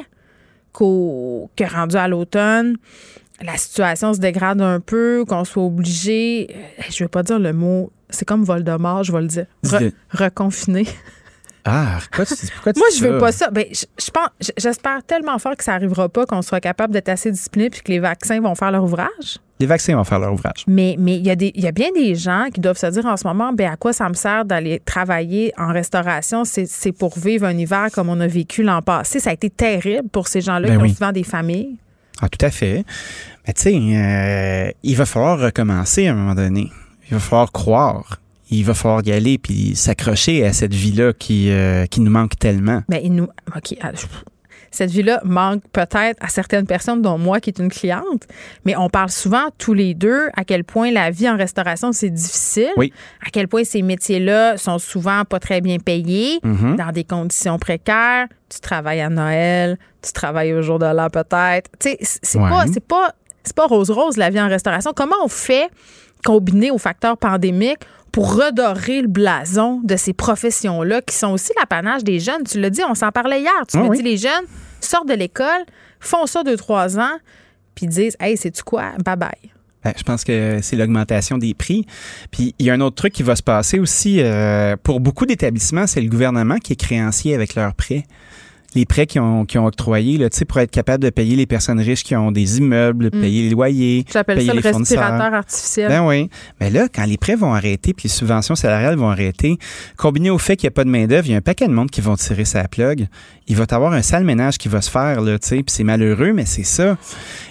qu'au, 0.77 1.49
que 1.55 1.63
rendu 1.63 1.95
à 1.95 2.07
l'automne, 2.07 2.75
la 3.41 3.57
situation 3.57 4.13
se 4.13 4.19
dégrade 4.19 4.61
un 4.61 4.79
peu, 4.79 5.25
qu'on 5.27 5.43
soit 5.45 5.63
obligé, 5.63 6.49
euh, 6.53 6.83
je 6.89 7.03
veux 7.03 7.07
pas 7.09 7.23
dire 7.23 7.39
le 7.39 7.53
mot, 7.53 7.91
c'est 8.09 8.25
comme 8.25 8.43
Voldemort, 8.43 9.03
je 9.03 9.11
vais 9.11 9.21
le 9.21 9.27
dire, 9.27 9.45
re- 9.63 9.79
Dis-le. 9.79 9.91
Ah, 11.67 11.97
pourquoi 11.99 12.25
tu, 12.25 12.35
pourquoi 12.53 12.73
tu 12.73 12.79
Moi, 12.79 12.87
je 12.95 13.03
veux 13.03 13.17
pas 13.17 13.31
ça. 13.31 13.49
Ben, 13.49 13.65
je, 13.71 13.85
je 13.99 14.11
pense, 14.11 14.29
j'espère 14.57 15.03
tellement 15.03 15.39
fort 15.39 15.55
que 15.55 15.63
ça 15.63 15.73
arrivera 15.73 16.07
pas, 16.09 16.25
qu'on 16.27 16.43
sera 16.43 16.59
capable 16.61 16.93
d'être 16.93 17.09
assez 17.09 17.31
discipliné 17.31 17.71
puis 17.71 17.81
que 17.81 17.91
les 17.91 17.99
vaccins 17.99 18.39
vont 18.39 18.53
faire 18.53 18.71
leur 18.71 18.83
ouvrage. 18.83 19.39
Les 19.59 19.65
vaccins 19.65 19.95
vont 19.95 20.03
faire 20.03 20.19
leur 20.19 20.33
ouvrage. 20.33 20.63
Mais 20.67 20.95
mais 20.99 21.15
il 21.15 21.25
y 21.25 21.31
a 21.31 21.35
des 21.35 21.51
il 21.55 21.63
y 21.63 21.67
a 21.67 21.71
bien 21.71 21.89
des 21.95 22.13
gens 22.13 22.47
qui 22.53 22.59
doivent 22.59 22.77
se 22.77 22.87
dire 22.87 23.05
en 23.05 23.15
ce 23.17 23.25
moment 23.25 23.51
ben 23.53 23.71
à 23.71 23.77
quoi 23.77 23.93
ça 23.93 24.07
me 24.09 24.13
sert 24.13 24.43
d'aller 24.45 24.81
travailler 24.83 25.53
en 25.57 25.71
restauration? 25.71 26.43
C'est 26.45 26.67
c'est 26.67 26.91
pour 26.91 27.17
vivre 27.17 27.45
un 27.47 27.57
hiver 27.57 27.87
comme 27.93 28.09
on 28.09 28.19
a 28.19 28.27
vécu 28.27 28.61
l'an 28.63 28.81
passé. 28.81 29.19
Ça 29.19 29.29
a 29.29 29.33
été 29.33 29.49
terrible 29.49 30.09
pour 30.09 30.27
ces 30.27 30.41
gens-là 30.41 30.67
Ben 30.67 30.77
qui 30.77 30.83
oui. 30.83 30.91
ont 30.91 30.93
souvent 30.93 31.11
des 31.13 31.23
familles. 31.23 31.77
Ah, 32.21 32.27
tout 32.29 32.45
à 32.45 32.51
fait. 32.51 32.83
Mais 33.47 33.53
tu 33.53 33.61
sais, 33.61 33.73
euh, 33.75 34.71
il 34.83 34.95
va 34.97 35.05
falloir 35.05 35.39
recommencer 35.39 36.07
à 36.07 36.11
un 36.11 36.15
moment 36.15 36.35
donné. 36.35 36.69
Il 37.09 37.13
va 37.13 37.19
falloir 37.19 37.51
croire. 37.51 38.19
Il 38.51 38.63
va 38.63 38.73
falloir 38.73 39.01
y 39.05 39.11
aller 39.11 39.37
puis 39.37 39.75
s'accrocher 39.75 40.45
à 40.45 40.53
cette 40.53 40.73
vie-là 40.73 41.13
qui, 41.13 41.49
euh, 41.49 41.85
qui 41.87 41.99
nous 42.01 42.11
manque 42.11 42.37
tellement. 42.37 42.83
Mais 42.89 43.01
il 43.03 43.13
nous 43.13 43.27
OK, 43.55 43.75
ah, 43.81 43.91
cette 44.71 44.91
vie-là 44.91 45.21
manque 45.23 45.63
peut-être 45.71 46.17
à 46.19 46.27
certaines 46.27 46.65
personnes, 46.67 47.01
dont 47.01 47.17
moi 47.17 47.39
qui 47.39 47.49
est 47.49 47.59
une 47.59 47.69
cliente, 47.69 48.23
mais 48.65 48.75
on 48.75 48.89
parle 48.89 49.09
souvent 49.09 49.45
tous 49.57 49.73
les 49.73 49.93
deux 49.93 50.27
à 50.35 50.43
quel 50.43 50.65
point 50.65 50.91
la 50.91 51.11
vie 51.11 51.29
en 51.29 51.37
restauration, 51.37 51.93
c'est 51.93 52.09
difficile, 52.09 52.71
Oui. 52.75 52.91
à 53.25 53.29
quel 53.29 53.47
point 53.47 53.63
ces 53.63 53.81
métiers-là 53.81 54.57
sont 54.57 54.77
souvent 54.77 55.23
pas 55.23 55.39
très 55.39 55.61
bien 55.61 55.77
payés, 55.79 56.39
Mhm. 56.43 56.75
dans 56.75 56.91
des 56.91 57.05
conditions 57.05 57.57
précaires. 57.57 58.27
Tu 58.49 58.59
travailles 58.59 58.99
à 59.01 59.09
Noël, 59.09 59.77
tu 60.01 60.11
travailles 60.11 60.53
au 60.53 60.61
jour 60.61 60.77
de 60.77 60.85
l'an 60.85 61.09
peut-être. 61.09 61.69
Tu 61.79 61.91
sais, 61.91 61.97
c'est 62.01 62.37
Ouais. 62.37 62.49
pas, 62.49 62.65
c'est 62.71 62.85
pas, 62.85 63.13
c'est 63.45 63.55
pas 63.55 63.67
rose-rose 63.67 64.17
la 64.17 64.29
vie 64.29 64.41
en 64.41 64.49
restauration. 64.49 64.91
Comment 64.93 65.15
on 65.23 65.29
fait, 65.29 65.69
combiné 66.25 66.69
aux 66.71 66.77
facteurs 66.79 67.17
pandémiques, 67.17 67.79
pour 68.15 68.33
redorer 68.35 69.01
le 69.01 69.09
blason 69.09 69.81
de 69.83 69.97
ces 69.97 70.13
professions-là 70.13 71.01
qui 71.01 71.13
sont 71.13 71.31
aussi 71.33 71.51
l'apanage 71.59 72.05
des 72.05 72.21
jeunes. 72.21 72.43
Tu 72.49 72.61
l'as 72.61 72.69
dit, 72.69 72.79
on 72.89 72.95
s'en 72.95 73.11
parlait 73.11 73.41
hier. 73.41 73.51
Tu 73.69 73.75
Ah 73.75 73.81
m'as 73.83 73.89
oui. 73.89 73.97
dit, 73.97 74.03
les 74.03 74.15
jeunes 74.15 74.45
sortent 74.79 75.09
de 75.09 75.15
l'école, 75.15 75.65
font 75.99 76.25
ça 76.25 76.41
deux, 76.43 76.55
trois 76.55 76.97
ans, 76.97 77.17
puis 77.75 77.87
disent, 77.87 78.15
hey, 78.21 78.37
sais-tu 78.37 78.63
quoi? 78.63 78.93
Bye 79.03 79.17
bye. 79.17 79.29
Ben, 79.83 79.91
je 79.97 80.03
pense 80.03 80.23
que 80.23 80.59
c'est 80.61 80.77
l'augmentation 80.77 81.37
des 81.37 81.53
prix. 81.53 81.85
Puis 82.31 82.55
il 82.57 82.65
y 82.65 82.69
a 82.69 82.73
un 82.73 82.79
autre 82.79 82.95
truc 82.95 83.11
qui 83.11 83.21
va 83.21 83.35
se 83.35 83.43
passer 83.43 83.79
aussi. 83.79 84.21
euh, 84.21 84.77
pour 84.81 85.01
beaucoup 85.01 85.25
d'établissements, 85.25 85.85
c'est 85.85 85.99
le 85.99 86.09
gouvernement 86.09 86.55
qui 86.57 86.71
est 86.71 86.77
créancier 86.77 87.35
avec 87.35 87.53
leurs 87.53 87.73
prêts. 87.73 88.05
Les 88.75 88.85
prêts 88.85 89.05
qu'ils 89.05 89.21
ont, 89.21 89.45
qu'ils 89.45 89.59
ont 89.59 89.65
octroyés, 89.65 90.17
là, 90.17 90.29
pour 90.47 90.59
être 90.59 90.71
capable 90.71 91.03
de 91.03 91.09
payer 91.09 91.35
les 91.35 91.45
personnes 91.45 91.79
riches 91.79 92.03
qui 92.03 92.15
ont 92.15 92.31
des 92.31 92.57
immeubles, 92.59 93.09
payer 93.09 93.43
les 93.43 93.49
loyers, 93.49 94.03
Mm. 94.07 94.11
J'appelle 94.11 94.37
payer 94.37 94.47
ça 94.49 94.53
le 94.53 94.61
les 94.61 94.69
fournisseurs. 94.71 94.99
respirateur 94.99 95.33
artificiel. 95.33 95.87
Ben 95.89 96.05
oui. 96.05 96.29
Mais 96.59 96.69
là, 96.69 96.87
quand 96.93 97.05
les 97.05 97.17
prêts 97.17 97.35
vont 97.35 97.53
arrêter 97.53 97.93
puis 97.93 98.07
les 98.07 98.13
subventions 98.13 98.55
salariales 98.55 98.95
vont 98.95 99.09
arrêter, 99.09 99.57
combiné 99.97 100.29
au 100.29 100.37
fait 100.37 100.55
qu'il 100.55 100.67
n'y 100.67 100.73
a 100.73 100.75
pas 100.75 100.83
de 100.83 100.89
main-d'œuvre, 100.89 101.25
il 101.27 101.31
y 101.31 101.33
a 101.33 101.37
un 101.37 101.41
paquet 101.41 101.67
de 101.67 101.73
monde 101.73 101.89
qui 101.89 102.01
vont 102.01 102.15
tirer 102.15 102.45
sa 102.45 102.67
plug. 102.67 103.07
Il 103.47 103.55
va 103.55 103.65
y 103.69 103.73
avoir 103.73 103.93
un 103.93 104.01
sale 104.01 104.23
ménage 104.23 104.57
qui 104.57 104.67
va 104.67 104.81
se 104.81 104.89
faire, 104.89 105.21
là, 105.21 105.37
tu 105.39 105.47
sais, 105.47 105.55
puis 105.57 105.65
c'est 105.67 105.83
malheureux, 105.83 106.33
mais 106.33 106.45
c'est 106.45 106.63
ça. 106.63 106.97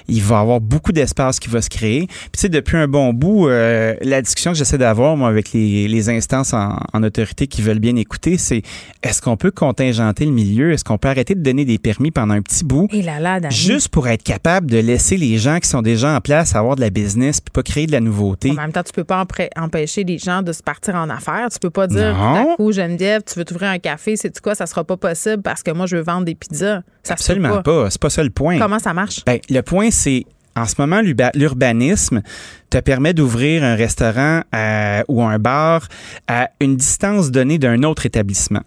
Il 0.08 0.22
va 0.22 0.36
y 0.36 0.40
avoir 0.40 0.60
beaucoup 0.60 0.92
d'espace 0.92 1.38
qui 1.40 1.48
va 1.48 1.62
se 1.62 1.70
créer. 1.70 2.06
Puis 2.06 2.30
tu 2.34 2.40
sais, 2.40 2.48
depuis 2.48 2.76
un 2.76 2.88
bon 2.88 3.12
bout, 3.12 3.48
euh, 3.48 3.94
la 4.02 4.20
discussion 4.20 4.52
que 4.52 4.58
j'essaie 4.58 4.78
d'avoir, 4.78 5.16
moi, 5.16 5.28
avec 5.28 5.52
les, 5.52 5.86
les 5.88 6.10
instances 6.10 6.52
en, 6.52 6.78
en 6.92 7.02
autorité 7.02 7.46
qui 7.46 7.62
veulent 7.62 7.78
bien 7.78 7.96
écouter, 7.96 8.38
c'est 8.38 8.62
est-ce 9.02 9.22
qu'on 9.22 9.36
peut 9.36 9.50
contingenter 9.52 10.24
le 10.26 10.32
milieu? 10.32 10.72
Est-ce 10.72 10.84
qu'on 10.84 10.98
peut 10.98 11.08
arrêter 11.14 11.34
de 11.34 11.42
donner 11.42 11.64
des 11.64 11.78
permis 11.78 12.10
pendant 12.10 12.34
un 12.34 12.42
petit 12.42 12.64
bout? 12.64 12.88
Et 12.92 13.02
là 13.02 13.20
là, 13.20 13.40
Dani. 13.40 13.54
Juste 13.54 13.88
pour 13.88 14.08
être 14.08 14.22
capable 14.22 14.70
de 14.70 14.78
laisser 14.78 15.16
les 15.16 15.38
gens 15.38 15.58
qui 15.60 15.68
sont 15.68 15.82
déjà 15.82 16.14
en 16.14 16.20
place 16.20 16.54
avoir 16.54 16.76
de 16.76 16.80
la 16.80 16.90
business 16.90 17.40
puis 17.40 17.50
pas 17.52 17.62
créer 17.62 17.86
de 17.86 17.92
la 17.92 18.00
nouveauté. 18.00 18.50
En 18.50 18.54
même 18.54 18.72
temps, 18.72 18.82
tu 18.82 18.92
peux 18.92 19.04
pas 19.04 19.24
empêcher 19.56 20.04
les 20.04 20.18
gens 20.18 20.42
de 20.42 20.52
se 20.52 20.62
partir 20.62 20.94
en 20.96 21.08
affaires. 21.08 21.48
Tu 21.52 21.58
peux 21.58 21.70
pas 21.70 21.86
dire 21.86 22.14
à 22.20 22.44
coup, 22.56 22.72
Geneviève, 22.72 23.22
tu 23.26 23.38
veux 23.38 23.44
t'ouvrir 23.44 23.70
un 23.70 23.78
café, 23.78 24.16
c'est 24.16 24.38
quoi, 24.40 24.54
ça 24.54 24.66
sera 24.66 24.84
pas 24.84 24.96
possible 24.96 25.42
parce 25.42 25.62
que 25.62 25.70
moi, 25.70 25.86
je 25.86 25.96
veux 25.96 26.02
vendre 26.02 26.24
des 26.24 26.34
pizzas. 26.34 26.82
Ça 27.02 27.14
Absolument 27.14 27.62
pas. 27.62 27.90
C'est 27.90 28.00
pas 28.00 28.10
ça 28.10 28.22
le 28.22 28.30
point. 28.30 28.58
Comment 28.58 28.78
ça 28.78 28.92
marche? 28.94 29.22
Ben, 29.24 29.38
le 29.48 29.60
point, 29.62 29.90
c'est 29.90 30.24
en 30.56 30.66
ce 30.66 30.74
moment, 30.78 31.00
l'urba- 31.00 31.32
l'urbanisme 31.34 32.22
te 32.70 32.78
permet 32.78 33.12
d'ouvrir 33.12 33.64
un 33.64 33.74
restaurant 33.74 34.42
euh, 34.54 35.02
ou 35.08 35.22
un 35.22 35.38
bar 35.38 35.88
à 36.28 36.50
une 36.60 36.76
distance 36.76 37.30
donnée 37.30 37.58
d'un 37.58 37.82
autre 37.82 38.06
établissement. 38.06 38.62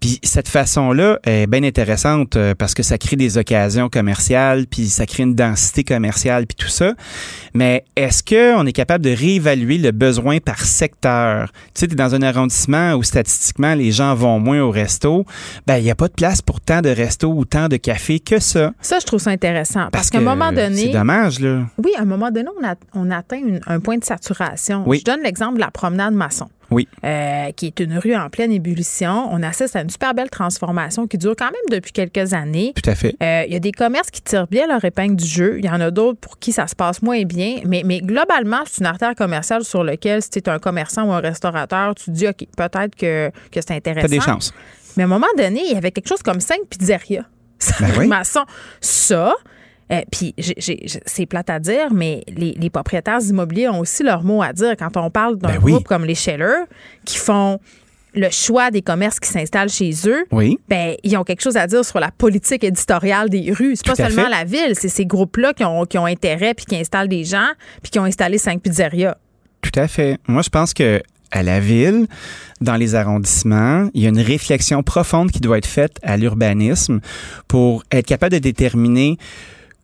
Puis 0.00 0.20
cette 0.22 0.48
façon-là 0.48 1.18
est 1.24 1.46
bien 1.48 1.64
intéressante 1.64 2.36
euh, 2.36 2.54
parce 2.56 2.72
que 2.74 2.82
ça 2.84 2.98
crée 2.98 3.16
des 3.16 3.36
occasions 3.36 3.88
commerciales, 3.88 4.66
puis 4.68 4.88
ça 4.88 5.06
crée 5.06 5.24
une 5.24 5.34
densité 5.34 5.82
commerciale, 5.82 6.46
puis 6.46 6.54
tout 6.56 6.68
ça. 6.70 6.94
Mais 7.54 7.84
est-ce 7.96 8.22
qu'on 8.22 8.64
est 8.66 8.72
capable 8.72 9.04
de 9.04 9.10
réévaluer 9.10 9.78
le 9.78 9.90
besoin 9.90 10.38
par 10.38 10.60
secteur? 10.60 11.50
Tu 11.74 11.80
sais, 11.80 11.86
tu 11.88 11.94
es 11.94 11.96
dans 11.96 12.14
un 12.14 12.22
arrondissement 12.22 12.92
où 12.94 13.02
statistiquement 13.02 13.74
les 13.74 13.90
gens 13.90 14.14
vont 14.14 14.38
moins 14.38 14.60
au 14.60 14.70
resto. 14.70 15.24
Ben, 15.66 15.78
il 15.78 15.84
n'y 15.84 15.90
a 15.90 15.94
pas 15.96 16.08
de 16.08 16.12
place 16.12 16.42
pour 16.42 16.60
tant 16.60 16.80
de 16.80 16.90
restos 16.90 17.32
ou 17.32 17.44
tant 17.44 17.68
de 17.68 17.76
cafés 17.76 18.20
que 18.20 18.38
ça. 18.38 18.72
Ça, 18.80 18.98
je 19.00 19.06
trouve 19.06 19.20
ça 19.20 19.30
intéressant. 19.30 19.88
Parce, 19.90 19.90
Parce 19.92 20.10
qu'à 20.10 20.18
un 20.18 20.20
moment 20.20 20.52
donné. 20.52 20.76
c'est 20.84 20.88
dommage, 20.90 21.40
là. 21.40 21.62
Oui, 21.84 21.90
à 21.98 22.02
un 22.02 22.04
moment 22.04 22.30
donné, 22.30 22.48
on, 22.60 22.64
a- 22.66 22.74
on 22.94 23.10
atteint 23.10 23.38
une- 23.38 23.60
un 23.66 23.80
point 23.80 23.98
de 23.98 24.04
saturation. 24.04 24.84
Oui. 24.86 24.98
Je 25.00 25.04
donne 25.04 25.22
l'exemple 25.24 25.54
de 25.56 25.60
la 25.60 25.70
promenade 25.70 26.14
Masson. 26.14 26.48
Oui. 26.70 26.86
euh, 27.04 27.50
qui 27.52 27.66
est 27.66 27.80
une 27.80 27.96
rue 27.98 28.14
en 28.14 28.28
pleine 28.28 28.52
ébullition. 28.52 29.28
On 29.30 29.42
assiste 29.42 29.74
à 29.76 29.80
une 29.82 29.90
super 29.90 30.12
belle 30.14 30.28
transformation 30.30 31.06
qui 31.06 31.16
dure 31.18 31.34
quand 31.36 31.46
même 31.46 31.54
depuis 31.70 31.92
quelques 31.92 32.34
années. 32.34 32.72
Tout 32.74 32.90
à 32.90 32.94
fait. 32.94 33.16
Euh, 33.22 33.44
Il 33.46 33.52
y 33.52 33.56
a 33.56 33.60
des 33.60 33.72
commerces 33.72 34.10
qui 34.10 34.20
tirent 34.20 34.46
bien 34.46 34.66
leur 34.66 34.84
épingle 34.84 35.16
du 35.16 35.26
jeu. 35.26 35.58
Il 35.58 35.64
y 35.64 35.70
en 35.70 35.80
a 35.80 35.90
d'autres 35.90 36.18
pour 36.20 36.38
qui 36.38 36.52
ça 36.52 36.66
se 36.66 36.76
passe 36.76 37.00
moins 37.02 37.22
bien. 37.22 37.60
Mais, 37.64 37.82
mais 37.84 38.00
globalement, 38.00 38.60
c'est 38.66 38.80
une 38.80 38.86
artère 38.86 39.14
commerciale 39.14 39.64
sur 39.64 39.82
laquelle, 39.82 40.22
si 40.22 40.30
tu 40.30 40.38
es 40.40 40.48
un 40.50 40.58
commerçant 40.58 41.04
ou 41.08 41.12
un 41.12 41.20
restaurateur, 41.20 41.94
tu 41.94 42.04
te 42.06 42.10
dis, 42.10 42.28
OK, 42.28 42.44
peut-être 42.56 42.94
que, 42.96 43.30
que 43.50 43.60
c'est 43.60 43.72
intéressant. 43.72 44.06
T'as 44.06 44.14
des 44.14 44.20
chances. 44.20 44.52
Mais 44.96 45.04
à 45.04 45.06
un 45.06 45.08
moment 45.08 45.26
donné, 45.36 45.62
il 45.64 45.72
y 45.72 45.76
avait 45.76 45.90
quelque 45.92 46.08
chose 46.08 46.22
comme 46.22 46.40
cinq 46.40 46.58
pizzerias. 46.68 47.24
Ça, 47.58 47.74
Ben 47.80 47.92
oui. 47.98 48.10
Ça, 48.80 49.34
euh, 49.92 50.00
puis 50.10 50.34
c'est 51.06 51.26
plate 51.26 51.50
à 51.50 51.58
dire, 51.58 51.92
mais 51.92 52.22
les, 52.28 52.52
les 52.52 52.70
propriétaires 52.70 53.20
immobiliers 53.20 53.68
ont 53.68 53.80
aussi 53.80 54.02
leur 54.02 54.22
mot 54.22 54.42
à 54.42 54.52
dire 54.52 54.74
quand 54.78 54.96
on 54.96 55.10
parle 55.10 55.38
d'un 55.38 55.48
Ben 55.48 55.60
oui. 55.62 55.72
groupe 55.72 55.88
comme 55.88 56.04
les 56.04 56.14
Scheller 56.14 56.64
qui 57.04 57.16
font 57.16 57.58
le 58.14 58.30
choix 58.30 58.70
des 58.70 58.82
commerces 58.82 59.20
qui 59.20 59.28
s'installent 59.28 59.68
chez 59.68 59.92
eux. 60.06 60.24
Oui. 60.32 60.58
Ben, 60.68 60.94
ils 61.04 61.16
ont 61.16 61.24
quelque 61.24 61.42
chose 61.42 61.56
à 61.56 61.66
dire 61.66 61.84
sur 61.84 62.00
la 62.00 62.10
politique 62.10 62.64
éditoriale 62.64 63.28
des 63.28 63.52
rues. 63.52 63.76
C'est 63.76 63.86
pas 63.86 63.94
seulement 63.94 64.24
fait. 64.24 64.30
la 64.30 64.44
ville, 64.44 64.72
c'est 64.74 64.88
ces 64.88 65.06
groupes-là 65.06 65.52
qui 65.52 65.64
ont, 65.64 65.84
qui 65.84 65.98
ont 65.98 66.06
intérêt 66.06 66.54
puis 66.54 66.64
qui 66.64 66.76
installent 66.76 67.08
des 67.08 67.24
gens 67.24 67.48
puis 67.82 67.90
qui 67.90 67.98
ont 67.98 68.04
installé 68.04 68.38
cinq 68.38 68.60
pizzerias. 68.62 69.16
Tout 69.62 69.78
à 69.78 69.88
fait. 69.88 70.18
Moi, 70.26 70.42
je 70.42 70.48
pense 70.48 70.74
que 70.74 71.02
à 71.30 71.42
la 71.42 71.60
ville, 71.60 72.06
dans 72.62 72.76
les 72.76 72.94
arrondissements, 72.94 73.90
il 73.92 74.02
y 74.02 74.06
a 74.06 74.08
une 74.08 74.20
réflexion 74.20 74.82
profonde 74.82 75.30
qui 75.30 75.40
doit 75.40 75.58
être 75.58 75.66
faite 75.66 75.98
à 76.02 76.16
l'urbanisme 76.16 77.00
pour 77.46 77.84
être 77.92 78.06
capable 78.06 78.32
de 78.32 78.38
déterminer 78.38 79.18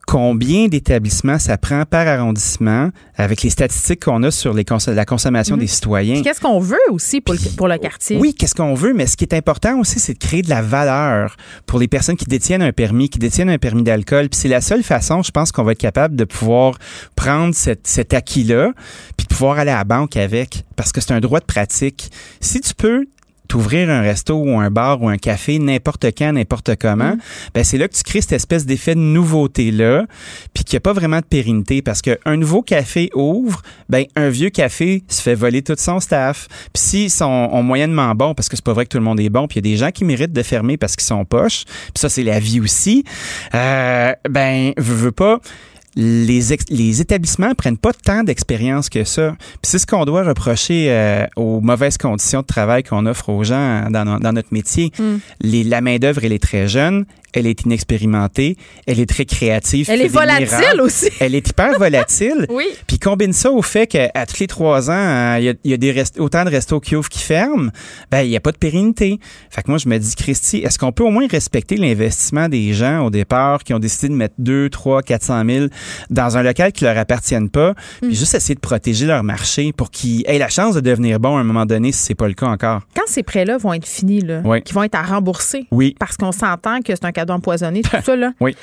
combien 0.06 0.68
d'établissements 0.68 1.39
ça 1.39 1.56
prend 1.59 1.85
par 1.85 2.06
arrondissement 2.06 2.90
avec 3.16 3.43
les 3.43 3.51
statistiques 3.51 4.05
qu'on 4.05 4.22
a 4.22 4.31
sur 4.31 4.52
les 4.55 4.64
cons- 4.64 4.78
la 4.89 5.05
consommation 5.05 5.56
des 5.56 5.66
citoyens. 5.66 6.22
Qu'est-ce 6.22 6.40
qu'on 6.40 6.59
veut 6.60 6.76
aussi 6.90 7.20
pour 7.20 7.35
le, 7.35 7.40
pour 7.56 7.68
le 7.68 7.78
quartier? 7.78 8.16
Oui, 8.18 8.35
qu'est-ce 8.35 8.55
qu'on 8.55 8.74
veut, 8.74 8.93
mais 8.94 9.06
ce 9.06 9.16
qui 9.16 9.24
est 9.24 9.35
important 9.35 9.78
aussi, 9.78 9.98
c'est 10.01 10.14
de 10.14 10.18
créer 10.18 10.43
de 10.43 10.51
la 10.51 10.62
valeur 10.62 11.36
pour 11.66 11.78
les 11.78 11.89
personnes 11.89 12.16
qui 12.16 12.26
détiennent 12.26 12.62
un 12.62 12.72
permis, 12.72 13.09
qui 13.09 13.18
détiennent 13.18 13.51
un 13.51 13.59
permis 13.59 13.82
d'alcool. 13.82 14.28
Puis 14.28 14.40
c'est 14.40 14.48
la 14.48 14.60
seule 14.60 14.82
façon, 14.82 15.22
je 15.22 15.31
pense, 15.31 15.52
qu'on 15.52 15.64
va 15.64 15.72
être 15.72 15.78
capable 15.78 16.16
de 16.16 16.24
pouvoir 16.24 16.78
prendre 17.16 17.55
cette- 17.55 17.86
cet 17.86 18.14
acquis-là, 18.14 18.72
puis 19.16 19.26
de 19.26 19.35
pouvoir 19.35 19.59
aller 19.59 19.70
à 19.70 19.78
la 19.78 19.85
banque 19.85 20.16
avec, 20.16 20.64
parce 20.76 20.93
que 20.93 21.01
c'est 21.01 21.12
un 21.12 21.20
droit 21.20 21.40
de 21.40 21.44
pratique. 21.47 22.10
Si 22.40 22.60
tu 22.60 22.74
peux 22.74 23.06
t'ouvrir 23.48 23.90
un 23.90 24.00
resto 24.00 24.34
ou 24.34 24.58
un 24.58 24.70
bar 24.70 25.02
ou 25.02 25.08
un 25.08 25.18
café 25.18 25.58
n'importe 25.58 26.06
quand, 26.16 26.32
n'importe 26.32 26.76
comment, 26.76 27.16
ben 27.54 27.64
c'est 27.64 27.78
là 27.78 27.88
que 27.88 27.94
tu 27.94 28.02
crées 28.02 28.20
cette 28.20 28.32
espèce 28.32 28.66
d'effet 28.66 28.94
de 28.94 29.00
nouveauté-là, 29.00 30.06
puis 30.54 30.64
qu'il 30.64 30.76
n'y 30.76 30.78
a 30.78 30.80
pas 30.80 30.92
vraiment 30.92 31.18
de 31.18 31.24
pérennité, 31.24 31.82
parce 31.82 32.02
qu'un 32.02 32.36
nouveau 32.36 32.62
café 32.62 33.10
ouvre, 33.14 33.62
ben 33.88 34.04
un 34.16 34.28
vieux 34.28 34.50
café 34.50 35.04
se 35.08 35.22
fait 35.22 35.34
voler 35.34 35.62
tout 35.62 35.76
son 35.78 36.00
staff. 36.00 36.48
Puis 36.72 36.82
s'ils 36.82 37.10
sont 37.10 37.24
ont 37.24 37.62
moyennement 37.62 38.14
bons, 38.14 38.34
parce 38.34 38.48
que 38.48 38.56
c'est 38.56 38.64
pas 38.64 38.72
vrai 38.72 38.84
que 38.84 38.90
tout 38.90 38.98
le 38.98 39.04
monde 39.04 39.20
est 39.20 39.30
bon, 39.30 39.46
puis 39.46 39.60
il 39.60 39.66
y 39.66 39.70
a 39.70 39.72
des 39.72 39.78
gens 39.78 39.90
qui 39.90 40.04
méritent 40.04 40.32
de 40.32 40.42
fermer 40.42 40.76
parce 40.76 40.96
qu'ils 40.96 41.06
sont 41.06 41.24
poches, 41.24 41.64
puis 41.66 42.00
ça 42.00 42.08
c'est 42.08 42.22
la 42.22 42.38
vie 42.38 42.60
aussi, 42.60 43.04
euh, 43.54 44.12
ben 44.28 44.72
veux, 44.76 44.94
veux 44.94 45.12
pas 45.12 45.40
les, 45.96 46.40
les 46.70 47.00
établissements 47.00 47.54
prennent 47.54 47.78
pas 47.78 47.92
tant 47.92 48.24
d'expérience 48.24 48.88
que 48.88 49.04
ça. 49.04 49.36
Puis 49.38 49.70
c'est 49.70 49.78
ce 49.78 49.86
qu'on 49.86 50.04
doit 50.04 50.24
reprocher 50.24 50.86
euh, 50.88 51.26
aux 51.36 51.60
mauvaises 51.60 51.98
conditions 51.98 52.40
de 52.40 52.46
travail 52.46 52.82
qu'on 52.82 53.06
offre 53.06 53.28
aux 53.28 53.44
gens 53.44 53.88
dans 53.90 54.32
notre 54.32 54.52
métier. 54.52 54.92
Mm. 54.98 55.14
Les, 55.40 55.64
la 55.64 55.80
main-d'œuvre, 55.80 56.24
elle 56.24 56.32
est 56.32 56.42
très 56.42 56.68
jeune, 56.68 57.04
elle 57.35 57.47
est 57.47 57.62
inexpérimentée, 57.62 58.56
elle 58.86 59.01
est 59.01 59.06
très 59.09 59.24
créative. 59.24 59.89
Elle 59.90 60.02
est 60.02 60.09
volatile 60.09 60.48
miracles. 60.48 60.81
aussi. 60.81 61.09
Elle 61.20 61.35
est 61.35 61.48
hyper 61.48 61.78
volatile. 61.78 62.47
Oui. 62.55 62.66
Puis 62.86 62.98
combine 62.98 63.32
ça 63.32 63.51
au 63.51 63.62
fait 63.62 63.86
qu'à 63.86 64.27
tous 64.27 64.39
les 64.40 64.47
trois 64.47 64.90
ans, 64.90 64.93
euh, 64.94 65.36
il 65.39 65.44
y 65.44 65.48
a, 65.48 65.55
il 65.65 65.70
y 65.70 65.74
a 65.74 65.77
des 65.77 65.90
rest- 65.93 66.20
autant 66.20 66.44
de 66.44 66.51
restos 66.51 66.78
qui 66.81 66.94
ouvrent 66.97 67.09
qui 67.09 67.20
ferment, 67.20 67.70
ben 68.11 68.23
il 68.23 68.31
n'y 68.31 68.36
a 68.36 68.40
pas 68.40 68.52
de 68.52 68.56
pérennité. 68.59 69.19
Fait 69.51 69.62
que 69.62 69.70
moi, 69.70 69.78
je 69.78 69.89
me 69.89 69.98
dis, 69.98 70.15
Christy, 70.15 70.59
est-ce 70.59 70.78
qu'on 70.78 70.93
peut 70.93 71.02
au 71.05 71.11
moins 71.11 71.27
respecter 71.27 71.77
l'investissement 71.77 72.48
des 72.48 72.73
gens 72.74 73.05
au 73.06 73.11
départ 73.11 73.65
qui 73.65 73.74
ont 73.74 73.78
décidé 73.78 74.09
de 74.09 74.15
mettre 74.15 74.35
2, 74.39 74.69
3, 74.70 75.02
400 75.02 75.43
000 75.48 75.66
dans 76.11 76.36
un 76.36 76.43
local 76.43 76.73
qui 76.73 76.85
leur 76.85 76.97
appartienne 76.98 77.48
pas, 77.51 77.70
Mm. 78.02 78.06
puis 78.09 78.15
juste 78.15 78.35
essayer 78.35 78.55
de 78.55 78.61
protéger 78.61 79.06
leur 79.06 79.23
marché 79.24 79.73
pour 79.73 79.90
qu'ils 79.90 80.23
aient 80.27 80.39
la 80.39 80.48
chance 80.48 80.74
de 80.74 80.81
devenir 80.81 81.19
bons 81.19 81.36
à 81.36 81.40
un 81.40 81.44
moment 81.44 81.66
donné 81.66 81.90
si 81.93 81.98
c'est 82.02 82.15
pas 82.15 82.28
le 82.28 82.35
cas 82.35 82.47
encore? 82.47 82.82
Quand 82.94 83.02
ces 83.06 83.23
prêts-là 83.23 83.56
vont 83.59 83.73
être 83.73 83.86
finis, 83.86 84.20
là, 84.20 84.43
Oui. 84.44 84.62
qui 84.62 84.73
vont 84.74 84.82
être 84.85 84.94
à 84.94 85.02
rembourser, 85.02 85.66
Oui. 85.70 85.97
parce 85.98 86.16
qu'on 86.16 86.32
s'entend 86.32 86.81
que 86.81 86.94
c'est 86.94 87.05
un 87.05 87.12
cadeau 87.12 87.23
empoisonné, 87.30 87.82
tout 87.82 87.90
ça, 88.05 88.16
là, 88.16 88.32
Oui. 88.40 88.56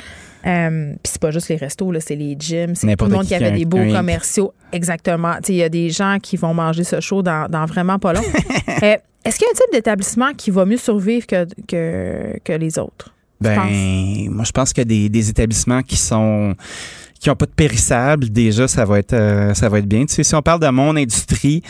Euh, 0.47 0.93
puis 1.03 1.11
c'est 1.11 1.21
pas 1.21 1.29
juste 1.29 1.49
les 1.49 1.55
restos, 1.55 1.91
là, 1.91 1.99
c'est 1.99 2.15
les 2.15 2.35
gyms, 2.39 2.73
c'est 2.73 2.95
tout 2.95 3.05
le 3.05 3.11
monde 3.11 3.27
qui 3.27 3.35
avait 3.35 3.49
un- 3.49 3.57
des 3.57 3.65
beaux 3.65 3.77
un- 3.77 3.91
commerciaux. 3.93 4.53
Exactement. 4.71 5.35
Tu 5.35 5.39
sais, 5.47 5.53
Il 5.53 5.57
y 5.57 5.63
a 5.63 5.69
des 5.69 5.91
gens 5.91 6.17
qui 6.21 6.35
vont 6.35 6.53
manger 6.55 6.83
ce 6.83 6.99
show 6.99 7.21
dans, 7.21 7.47
dans 7.47 7.65
vraiment 7.65 7.99
pas 7.99 8.13
long. 8.13 8.23
Euh, 8.83 8.95
Est-ce 9.23 9.37
qu'il 9.37 9.45
y 9.45 9.49
a 9.49 9.51
un 9.51 9.55
type 9.55 9.71
d'établissement 9.73 10.33
qui 10.35 10.49
va 10.49 10.65
mieux 10.65 10.77
survivre 10.77 11.27
que, 11.27 11.45
que, 11.67 12.39
que 12.43 12.53
les 12.53 12.79
autres? 12.79 13.13
Ben, 13.39 13.59
moi, 14.31 14.43
je 14.43 14.51
pense 14.51 14.73
que 14.73 14.81
des, 14.81 15.09
des 15.09 15.29
établissements 15.29 15.83
qui 15.83 15.97
sont 15.97 16.55
qui 17.21 17.29
n'ont 17.29 17.35
pas 17.35 17.45
de 17.45 17.51
périssables, 17.51 18.29
déjà, 18.29 18.67
ça 18.67 18.83
va 18.83 18.97
être 18.97 19.13
euh, 19.13 19.53
ça 19.53 19.69
va 19.69 19.77
être 19.77 19.87
bien. 19.87 20.05
Tu 20.07 20.15
sais, 20.15 20.23
si 20.23 20.33
on 20.33 20.41
parle 20.41 20.59
de 20.59 20.67
mon 20.69 20.95
industrie, 20.95 21.61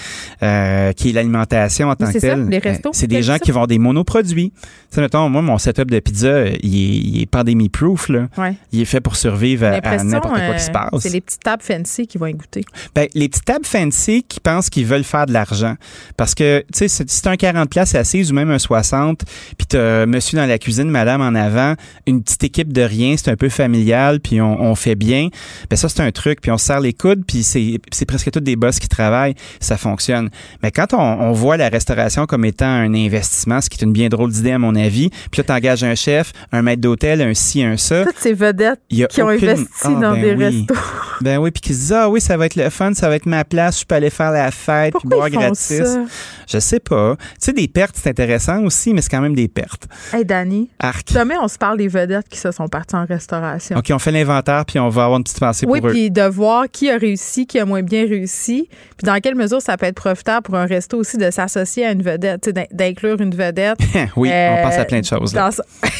euh, 0.41 0.93
qui 0.93 1.09
est 1.09 1.11
l'alimentation 1.11 1.89
en 1.89 1.95
tant 1.95 2.09
que 2.09 2.19
telle, 2.19 2.47
euh, 2.49 2.91
c'est 2.93 3.07
des 3.07 3.21
gens 3.21 3.33
ça? 3.33 3.39
qui 3.39 3.51
vont 3.51 3.67
des 3.67 3.77
monoproduits. 3.77 4.53
Tu 4.91 4.95
sais, 4.95 5.01
mettons, 5.01 5.27
moi, 5.27 5.41
mon 5.41 5.57
setup 5.57 5.91
de 5.91 5.99
pizza, 5.99 6.27
euh, 6.27 6.53
il 6.63 6.75
est, 6.75 6.97
il 6.97 7.21
est 7.21 7.25
pandémie-proof, 7.25 8.07
là. 8.07 8.29
Ouais. 8.37 8.55
Il 8.71 8.79
est 8.79 8.85
fait 8.85 9.01
pour 9.01 9.17
survivre 9.17 9.65
à, 9.65 10.03
n'importe 10.03 10.35
quoi 10.35 10.39
euh, 10.39 10.53
qui 10.53 10.63
se 10.63 10.71
passe. 10.71 10.89
C'est 10.99 11.09
les 11.09 11.19
petites 11.19 11.43
tables 11.43 11.63
fancy 11.63 12.07
qui 12.07 12.17
vont 12.17 12.27
y 12.27 12.33
goûter. 12.33 12.63
Ben, 12.95 13.09
les 13.13 13.27
petites 13.27 13.43
tables 13.43 13.65
fancy 13.65 14.23
qui 14.23 14.39
pensent 14.39 14.69
qu'ils 14.69 14.85
veulent 14.85 15.03
faire 15.03 15.25
de 15.25 15.33
l'argent. 15.33 15.75
Parce 16.15 16.33
que, 16.33 16.59
tu 16.71 16.79
sais, 16.79 16.87
si 16.87 17.03
c'est 17.07 17.27
un 17.27 17.35
40 17.35 17.69
places 17.69 17.93
assise 17.95 18.31
ou 18.31 18.35
même 18.35 18.51
un 18.51 18.59
60, 18.59 19.25
puis 19.57 19.67
t'as 19.67 20.05
monsieur 20.05 20.37
dans 20.37 20.45
la 20.45 20.57
cuisine, 20.57 20.89
madame 20.89 21.21
en 21.21 21.35
avant, 21.35 21.75
une 22.07 22.23
petite 22.23 22.45
équipe 22.45 22.71
de 22.71 22.83
rien, 22.83 23.15
c'est 23.17 23.31
un 23.31 23.35
peu 23.35 23.49
familial, 23.49 24.21
puis 24.21 24.39
on, 24.39 24.61
on 24.61 24.75
fait 24.75 24.95
bien. 24.95 25.27
Ben 25.69 25.75
ça, 25.75 25.89
c'est 25.89 26.01
un 26.01 26.11
truc, 26.11 26.41
puis 26.41 26.51
on 26.51 26.57
se 26.57 26.65
serre 26.65 26.79
les 26.79 26.93
coudes, 26.93 27.23
puis 27.27 27.43
c'est 27.43 27.79
c'est 27.91 28.05
presque 28.05 28.31
tous 28.31 28.39
des 28.39 28.55
boss 28.55 28.79
qui 28.79 28.87
travaillent, 28.87 29.35
ça 29.59 29.77
fonctionne. 29.77 30.29
Mais 30.63 30.71
quand 30.71 30.93
on, 30.93 30.97
on 30.99 31.31
voit 31.31 31.57
la 31.57 31.69
restauration 31.69 32.25
comme 32.25 32.45
étant 32.45 32.65
un 32.67 32.93
investissement, 32.93 33.61
ce 33.61 33.69
qui 33.69 33.77
est 33.79 33.83
une 33.85 33.93
bien 33.93 34.09
drôle 34.09 34.31
d'idée 34.31 34.51
à 34.51 34.59
mon 34.59 34.75
avis, 34.75 35.09
puis 35.31 35.39
là, 35.39 35.43
t'engages 35.43 35.83
un 35.83 35.95
chef, 35.95 36.33
un 36.51 36.61
maître 36.61 36.81
d'hôtel, 36.81 37.21
un 37.21 37.33
ci, 37.33 37.63
un 37.63 37.77
ça. 37.77 38.05
Toutes 38.05 38.17
ces 38.19 38.33
vedettes 38.33 38.79
qui 38.89 39.21
ont 39.21 39.27
investi 39.29 39.65
Ah, 39.83 39.89
dans 39.89 40.13
ben 40.13 40.21
des 40.21 40.33
oui. 40.35 40.43
restos. 40.67 40.75
Ben 41.21 41.37
oui, 41.37 41.51
puis 41.51 41.61
qui 41.61 41.73
se 41.73 41.79
disent 41.79 41.93
Ah 41.93 42.09
oui, 42.09 42.19
ça 42.21 42.37
va 42.37 42.45
être 42.45 42.55
le 42.55 42.69
fun, 42.69 42.93
ça 42.93 43.09
va 43.09 43.15
être 43.15 43.25
ma 43.25 43.43
place, 43.45 43.81
je 43.81 43.85
peux 43.85 43.95
aller 43.95 44.09
faire 44.09 44.31
la 44.31 44.51
fête, 44.51 44.93
puis 44.99 45.07
boire 45.07 45.27
ils 45.27 45.33
font 45.33 45.39
gratis. 45.41 45.77
ça? 45.83 45.99
Je 46.47 46.59
sais 46.59 46.79
pas. 46.79 47.15
Tu 47.15 47.23
sais, 47.39 47.53
des 47.53 47.67
pertes, 47.67 47.95
c'est 48.01 48.09
intéressant 48.09 48.63
aussi, 48.63 48.93
mais 48.93 49.01
c'est 49.01 49.09
quand 49.09 49.21
même 49.21 49.35
des 49.35 49.47
pertes. 49.47 49.87
Hey, 50.13 50.25
Dani, 50.25 50.69
Arc. 50.79 51.11
jamais 51.11 51.35
on 51.41 51.47
se 51.47 51.57
parle 51.57 51.77
des 51.77 51.87
vedettes 51.87 52.27
qui 52.29 52.37
se 52.39 52.51
sont 52.51 52.67
parties 52.67 52.95
en 52.95 53.05
restauration. 53.05 53.77
OK, 53.77 53.91
on 53.93 53.99
fait 53.99 54.11
l'inventaire, 54.11 54.65
puis 54.65 54.79
on 54.79 54.89
va 54.89 55.03
avoir 55.05 55.17
une 55.17 55.23
petite 55.33 55.39
pensée 55.39 55.65
Oui, 55.67 55.79
pour 55.81 55.89
eux. 55.89 55.93
puis 55.93 56.11
de 56.11 56.21
voir 56.23 56.65
qui 56.71 56.89
a 56.89 56.97
réussi, 56.97 57.45
qui 57.47 57.59
a 57.59 57.65
moins 57.65 57.81
bien 57.81 58.03
réussi, 58.07 58.67
puis 58.97 59.05
dans 59.05 59.19
quelle 59.19 59.35
mesure 59.35 59.61
ça 59.61 59.77
peut 59.77 59.85
être 59.87 59.95
profitable 59.95 60.43
pour 60.43 60.55
un 60.55 60.65
resto 60.65 60.97
aussi 60.97 61.17
de 61.17 61.29
s'associer 61.31 61.85
à 61.85 61.91
une 61.91 62.01
vedette, 62.03 62.41
tu 62.41 62.49
sais, 62.49 62.53
d'in- 62.53 62.65
d'inclure 62.71 63.19
une 63.21 63.33
vedette. 63.35 63.77
oui, 64.15 64.29
Euh, 64.31 64.55
on 64.59 64.63
pense 64.67 64.77
à 64.77 64.85
plein 64.85 64.99
de 65.01 65.05
choses. 65.05 65.33
là. 65.33 65.45
dans 65.45 65.51
ça. 65.51 65.63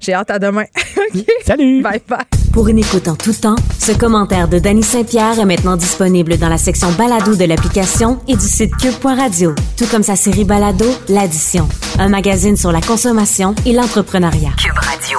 J'ai 0.00 0.14
hâte 0.14 0.30
à 0.30 0.38
demain. 0.38 0.64
OK. 1.14 1.24
Salut! 1.44 1.80
Bye 1.82 2.00
bye. 2.08 2.18
Pour 2.52 2.68
une 2.68 2.78
écoute 2.78 3.06
en 3.08 3.14
tout 3.14 3.32
temps, 3.32 3.54
ce 3.78 3.92
commentaire 3.92 4.48
de 4.48 4.58
Danny 4.58 4.82
Saint-Pierre 4.82 5.38
est 5.38 5.44
maintenant 5.44 5.76
disponible 5.76 6.36
dans 6.38 6.48
la 6.48 6.58
section 6.58 6.90
balado 6.92 7.34
de 7.36 7.44
l'application 7.44 8.18
et 8.28 8.34
du 8.34 8.44
site 8.46 8.76
cube.radio, 8.76 9.54
tout 9.78 9.86
comme 9.86 10.02
sa 10.02 10.16
série 10.16 10.44
balado 10.44 10.84
L'Addition, 11.08 11.68
un 11.98 12.08
magazine 12.08 12.56
sur 12.56 12.72
la 12.72 12.80
consommation 12.80 13.54
et 13.64 13.72
l'entrepreneuriat. 13.72 14.50
Cube 14.58 14.76
Radio. 14.76 15.18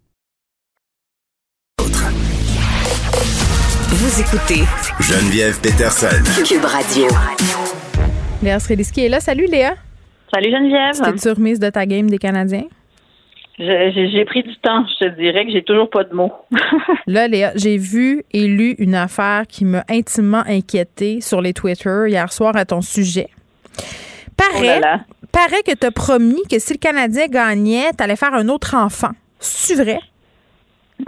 Vous 3.91 4.21
écoutez 4.21 4.63
Geneviève 4.99 5.59
Peterson. 5.61 6.07
Cube 6.45 6.63
Radio. 6.65 7.07
Léa 8.41 8.59
Srediski 8.59 9.05
est 9.05 9.09
là. 9.09 9.19
Salut 9.19 9.45
Léa. 9.47 9.75
Salut 10.33 10.49
Geneviève. 10.51 11.01
T'es-tu 11.03 11.29
remise 11.29 11.59
de 11.59 11.69
ta 11.69 11.85
game 11.85 12.09
des 12.09 12.17
Canadiens? 12.17 12.65
Je- 13.59 14.09
J'ai 14.13 14.25
pris 14.25 14.43
du 14.43 14.55
temps. 14.57 14.85
Je 14.99 15.05
te 15.07 15.15
dirais 15.19 15.45
que 15.45 15.51
j'ai 15.51 15.63
toujours 15.63 15.89
pas 15.89 16.03
de 16.03 16.13
mots. 16.13 16.31
Là, 17.07 17.27
Léa, 17.27 17.51
j'ai 17.55 17.77
vu 17.77 18.23
et 18.31 18.47
lu 18.47 18.75
une 18.79 18.95
affaire 18.95 19.43
qui 19.47 19.65
m'a 19.65 19.83
intimement 19.89 20.43
inquiétée 20.47 21.21
sur 21.21 21.41
les 21.41 21.53
Twitter 21.53 22.05
hier 22.07 22.31
soir 22.31 22.55
à 22.55 22.65
ton 22.65 22.81
sujet. 22.81 23.27
Paraît, 24.37 24.57
Oh 24.59 24.63
là 24.63 24.79
là. 24.79 24.99
paraît 25.31 25.61
que 25.65 25.73
tu 25.75 25.85
as 25.85 25.91
promis 25.91 26.41
que 26.49 26.57
si 26.59 26.73
le 26.73 26.79
Canadien 26.79 27.27
gagnait, 27.27 27.89
tu 27.95 28.03
allais 28.03 28.15
faire 28.15 28.33
un 28.33 28.47
autre 28.49 28.75
enfant. 28.75 29.11
C'est 29.39 29.75
vrai? 29.75 29.99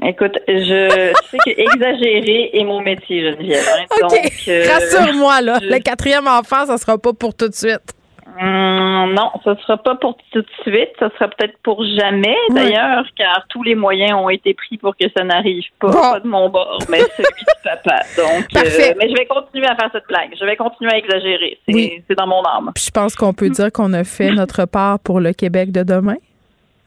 Écoute, 0.02 0.38
je 0.48 1.14
sais 1.30 1.38
que 1.46 1.50
exagérer 1.60 2.50
est 2.54 2.64
mon 2.64 2.82
métier, 2.82 3.32
Geneviève. 3.32 3.64
hein. 3.78 3.86
Donc, 4.02 4.14
euh, 4.48 4.64
Rassure-moi, 4.72 5.42
là. 5.42 5.60
je- 5.62 5.68
Le 5.68 5.80
quatrième 5.80 6.28
enfant, 6.28 6.66
ça 6.66 6.78
sera 6.78 6.98
pas 6.98 7.14
pour 7.14 7.36
tout 7.36 7.48
de 7.50 7.54
suite. 7.54 7.94
Hum, 8.42 9.14
non, 9.14 9.30
ce 9.44 9.54
sera 9.62 9.78
pas 9.78 9.94
pour 9.96 10.18
tout 10.32 10.42
de 10.42 10.48
suite. 10.64 10.90
Ce 11.00 11.06
sera 11.10 11.28
peut-être 11.28 11.56
pour 11.64 11.84
jamais, 11.86 12.36
d'ailleurs, 12.50 13.06
car 13.16 13.46
tous 13.50 13.62
les 13.62 13.76
moyens 13.76 14.14
ont 14.14 14.30
été 14.30 14.56
pris 14.56 14.78
pour 14.80 14.96
que 14.98 15.06
ça 15.16 15.24
n'arrive 15.24 15.64
pas. 15.80 15.92
Pas 15.92 16.20
de 16.20 16.28
mon 16.28 16.50
bord, 16.50 16.80
mais 16.90 16.98
celui 17.16 17.28
du 17.28 17.46
papa. 17.64 18.00
Donc, 18.18 18.46
euh, 18.58 18.94
mais 19.00 19.08
je 19.10 19.14
vais 19.16 19.26
continuer 19.28 19.68
à 19.68 19.76
faire 19.76 19.90
cette 19.94 20.08
blague. 20.08 20.32
Je 20.40 20.44
vais 20.46 20.56
continuer 20.56 20.92
à 20.94 20.98
exagérer. 20.98 21.60
C'est 21.68 21.76
Oui. 21.76 22.04
c'est 22.08 22.18
dans 22.18 22.26
mon 22.26 22.42
âme. 22.44 22.72
Puis 22.74 22.86
je 22.88 22.92
pense 22.92 23.16
qu'on 23.16 23.34
peut 23.34 23.50
dire 23.50 23.72
qu'on 23.72 23.94
a 23.94 24.04
fait 24.04 24.32
notre 24.32 24.66
part 24.66 24.98
pour 25.00 25.20
le 25.20 25.34
Québec 25.34 25.72
de 25.72 25.84
demain. 25.84 26.16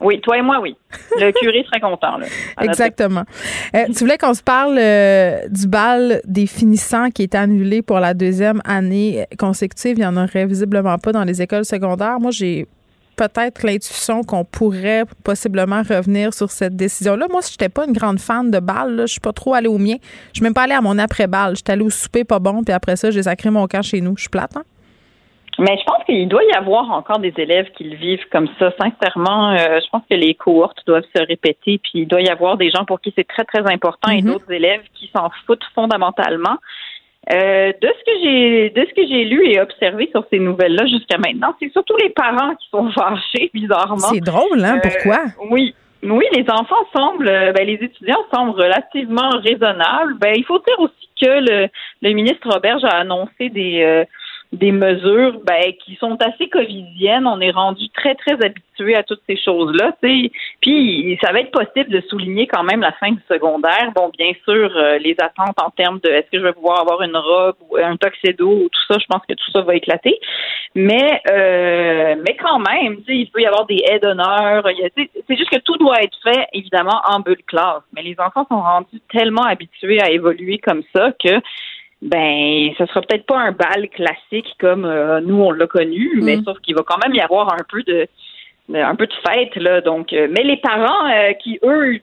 Oui, 0.00 0.20
toi 0.20 0.36
et 0.36 0.42
moi, 0.42 0.60
oui. 0.60 0.76
Le 1.18 1.32
curé 1.40 1.64
serait 1.64 1.80
content, 1.80 2.18
là. 2.18 2.26
Exactement. 2.60 3.24
Euh, 3.74 3.86
tu 3.86 4.00
voulais 4.00 4.18
qu'on 4.18 4.34
se 4.34 4.42
parle 4.42 4.76
euh, 4.78 5.48
du 5.48 5.66
bal 5.66 6.20
des 6.26 6.46
finissants 6.46 7.10
qui 7.10 7.22
est 7.22 7.34
annulé 7.34 7.80
pour 7.80 7.98
la 7.98 8.12
deuxième 8.12 8.60
année 8.64 9.26
consécutive. 9.38 9.96
Il 9.96 10.00
n'y 10.00 10.06
en 10.06 10.16
aurait 10.16 10.46
visiblement 10.46 10.98
pas 10.98 11.12
dans 11.12 11.24
les 11.24 11.40
écoles 11.40 11.64
secondaires. 11.64 12.20
Moi, 12.20 12.30
j'ai 12.30 12.66
peut-être 13.16 13.62
l'intuition 13.62 14.22
qu'on 14.22 14.44
pourrait 14.44 15.04
possiblement 15.24 15.82
revenir 15.82 16.34
sur 16.34 16.50
cette 16.50 16.76
décision-là. 16.76 17.26
Moi, 17.30 17.40
si 17.40 17.52
j'étais 17.52 17.70
pas 17.70 17.86
une 17.86 17.94
grande 17.94 18.20
fan 18.20 18.50
de 18.50 18.60
bal, 18.60 19.02
je 19.02 19.12
suis 19.12 19.20
pas 19.20 19.32
trop 19.32 19.54
allée 19.54 19.68
au 19.68 19.78
mien. 19.78 19.96
Je 20.32 20.38
suis 20.38 20.42
même 20.42 20.54
pas 20.54 20.64
allée 20.64 20.74
à 20.74 20.82
mon 20.82 20.98
après-bal. 20.98 21.56
J'étais 21.56 21.72
allée 21.72 21.82
au 21.82 21.90
souper 21.90 22.24
pas 22.24 22.38
bon, 22.38 22.62
puis 22.62 22.74
après 22.74 22.96
ça, 22.96 23.10
j'ai 23.10 23.22
sacré 23.22 23.48
mon 23.50 23.66
camp 23.66 23.82
chez 23.82 24.02
nous. 24.02 24.14
Je 24.16 24.22
suis 24.22 24.30
plate, 24.30 24.56
hein? 24.56 24.64
Mais 25.58 25.76
je 25.78 25.84
pense 25.84 26.04
qu'il 26.04 26.28
doit 26.28 26.44
y 26.44 26.52
avoir 26.52 26.90
encore 26.90 27.18
des 27.18 27.32
élèves 27.36 27.70
qui 27.76 27.84
le 27.84 27.96
vivent 27.96 28.28
comme 28.30 28.48
ça. 28.58 28.72
Sincèrement, 28.78 29.52
euh, 29.52 29.80
je 29.82 29.88
pense 29.90 30.02
que 30.08 30.14
les 30.14 30.34
cohortes 30.34 30.82
doivent 30.86 31.06
se 31.14 31.22
répéter, 31.22 31.78
puis 31.78 31.92
il 31.94 32.06
doit 32.06 32.20
y 32.20 32.28
avoir 32.28 32.56
des 32.56 32.70
gens 32.70 32.84
pour 32.84 33.00
qui 33.00 33.12
c'est 33.16 33.26
très, 33.26 33.44
très 33.44 33.66
important 33.72 34.10
et 34.10 34.22
d'autres 34.22 34.50
élèves 34.50 34.82
qui 34.94 35.10
s'en 35.14 35.30
foutent 35.46 35.64
fondamentalement. 35.74 36.56
Euh, 37.32 37.72
de 37.82 37.88
ce 37.88 38.04
que 38.04 38.18
j'ai 38.22 38.70
de 38.70 38.86
ce 38.88 38.94
que 38.94 39.04
j'ai 39.08 39.24
lu 39.24 39.48
et 39.48 39.60
observé 39.60 40.08
sur 40.12 40.24
ces 40.30 40.38
nouvelles-là 40.38 40.86
jusqu'à 40.86 41.18
maintenant, 41.18 41.56
c'est 41.60 41.72
surtout 41.72 41.96
les 41.96 42.10
parents 42.10 42.54
qui 42.54 42.68
sont 42.70 42.88
fâchés, 42.94 43.50
bizarrement. 43.52 43.96
C'est 43.96 44.20
drôle, 44.20 44.64
hein? 44.64 44.76
Euh, 44.76 44.88
Pourquoi? 44.88 45.18
Oui. 45.50 45.74
Oui, 46.02 46.24
les 46.36 46.44
enfants 46.48 46.86
semblent, 46.94 47.26
euh, 47.26 47.52
ben, 47.52 47.66
les 47.66 47.78
étudiants 47.82 48.22
semblent 48.32 48.60
relativement 48.60 49.30
raisonnables. 49.42 50.14
Ben, 50.20 50.34
il 50.36 50.44
faut 50.44 50.58
dire 50.58 50.78
aussi 50.78 51.08
que 51.20 51.26
le, 51.26 51.68
le 52.02 52.12
ministre 52.12 52.48
Roberge 52.48 52.84
a 52.84 52.98
annoncé 52.98 53.48
des, 53.48 53.82
euh, 53.82 54.04
des 54.52 54.72
mesures 54.72 55.40
ben, 55.44 55.72
qui 55.84 55.96
sont 55.96 56.16
assez 56.22 56.48
covidiennes. 56.48 57.26
On 57.26 57.40
est 57.40 57.50
rendu 57.50 57.88
très, 57.90 58.14
très 58.14 58.32
habitué 58.32 58.94
à 58.94 59.02
toutes 59.02 59.22
ces 59.28 59.36
choses-là. 59.36 59.96
Puis, 60.60 61.18
ça 61.22 61.32
va 61.32 61.40
être 61.40 61.50
possible 61.50 61.90
de 61.90 62.00
souligner 62.08 62.46
quand 62.46 62.62
même 62.62 62.80
la 62.80 62.92
fin 62.92 63.10
du 63.10 63.20
secondaire. 63.30 63.92
Bon, 63.94 64.10
bien 64.16 64.32
sûr, 64.44 64.72
euh, 64.76 64.98
les 64.98 65.16
attentes 65.20 65.60
en 65.60 65.70
termes 65.70 66.00
de 66.00 66.10
est-ce 66.10 66.30
que 66.30 66.38
je 66.38 66.42
vais 66.42 66.52
pouvoir 66.52 66.80
avoir 66.80 67.02
une 67.02 67.16
robe 67.16 67.56
ou 67.68 67.76
un 67.76 67.96
tuxedo 67.96 68.48
ou 68.48 68.68
tout 68.68 68.92
ça, 68.92 68.98
je 68.98 69.06
pense 69.08 69.22
que 69.28 69.34
tout 69.34 69.50
ça 69.52 69.62
va 69.62 69.74
éclater. 69.74 70.18
Mais, 70.74 71.20
euh, 71.30 72.14
mais 72.24 72.36
quand 72.36 72.58
même, 72.58 72.98
il 73.08 73.30
peut 73.30 73.40
y 73.40 73.46
avoir 73.46 73.66
des 73.66 73.82
aides 73.88 74.02
d'honneur. 74.02 74.66
C'est 74.96 75.36
juste 75.36 75.50
que 75.50 75.60
tout 75.60 75.76
doit 75.78 76.02
être 76.02 76.18
fait, 76.22 76.46
évidemment, 76.52 77.00
en 77.08 77.20
bulle 77.20 77.42
classe. 77.46 77.82
Mais 77.94 78.02
les 78.02 78.16
enfants 78.18 78.46
sont 78.50 78.60
rendus 78.60 79.00
tellement 79.10 79.44
habitués 79.44 80.00
à 80.00 80.10
évoluer 80.10 80.58
comme 80.58 80.82
ça 80.94 81.12
que 81.12 81.40
ben, 82.02 82.70
ce 82.78 82.86
sera 82.86 83.00
peut-être 83.02 83.26
pas 83.26 83.38
un 83.38 83.52
bal 83.52 83.88
classique 83.88 84.54
comme 84.60 84.84
euh, 84.84 85.20
nous 85.20 85.42
on 85.42 85.50
l'a 85.50 85.66
connu, 85.66 86.20
mais 86.22 86.38
sauf 86.44 86.58
qu'il 86.60 86.74
va 86.74 86.82
quand 86.86 86.98
même 87.04 87.14
y 87.14 87.20
avoir 87.20 87.52
un 87.52 87.64
peu 87.68 87.82
de, 87.82 88.06
de- 88.68 88.78
un 88.78 88.94
peu 88.94 89.06
de 89.06 89.14
fête 89.26 89.56
là. 89.56 89.80
Donc, 89.80 90.12
euh, 90.12 90.28
mais 90.30 90.44
les 90.44 90.58
parents 90.58 91.08
euh, 91.10 91.32
qui 91.34 91.58
eux 91.64 91.98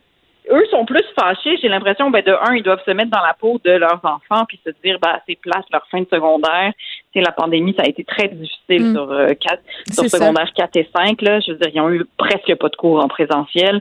eux 0.52 0.66
sont 0.72 0.84
plus 0.84 1.06
fâchés, 1.18 1.58
j'ai 1.62 1.70
l'impression, 1.70 2.10
ben, 2.10 2.22
de 2.22 2.34
un, 2.34 2.54
ils 2.56 2.64
doivent 2.64 2.84
se 2.86 2.92
mettre 2.92 3.12
dans 3.12 3.22
la 3.26 3.34
peau 3.34 3.62
de 3.64 3.72
leurs 3.72 4.02
enfants 4.04 4.44
puis 4.46 4.60
se 4.66 4.72
dire, 4.84 4.98
ben, 5.02 5.18
c'est 5.26 5.36
place 5.40 5.64
leur 5.72 5.88
fin 5.90 6.02
de 6.02 6.08
secondaire. 6.12 6.74
La 7.16 7.32
pandémie, 7.32 7.74
ça 7.78 7.84
a 7.84 7.88
été 7.88 8.04
très 8.04 8.28
difficile 8.28 8.90
Mm. 8.90 8.94
sur, 8.94 9.10
euh, 9.12 9.28
quatre, 9.40 9.62
sur 9.90 10.04
C'est 10.04 10.10
ça. 10.10 10.18
secondaire 10.18 10.52
4 10.54 10.76
et 10.76 10.90
5, 10.94 11.22
là. 11.22 11.40
Je 11.40 11.52
veux 11.54 11.58
dire, 11.60 11.70
ils 11.74 11.80
ont 11.80 11.90
eu 11.92 12.04
presque 12.18 12.54
pas 12.56 12.68
de 12.68 12.76
cours 12.76 13.02
en 13.02 13.08
présentiel. 13.08 13.80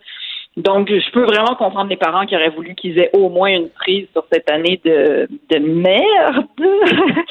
Donc, 0.56 0.88
je 0.88 1.10
peux 1.12 1.24
vraiment 1.24 1.54
comprendre 1.54 1.88
les 1.88 1.96
parents 1.96 2.26
qui 2.26 2.36
auraient 2.36 2.50
voulu 2.50 2.74
qu'ils 2.74 2.98
aient 2.98 3.10
au 3.14 3.28
moins 3.30 3.50
une 3.50 3.70
prise 3.70 4.06
sur 4.12 4.24
cette 4.30 4.50
année 4.50 4.80
de, 4.84 5.26
de 5.50 5.58
merde. 5.58 6.46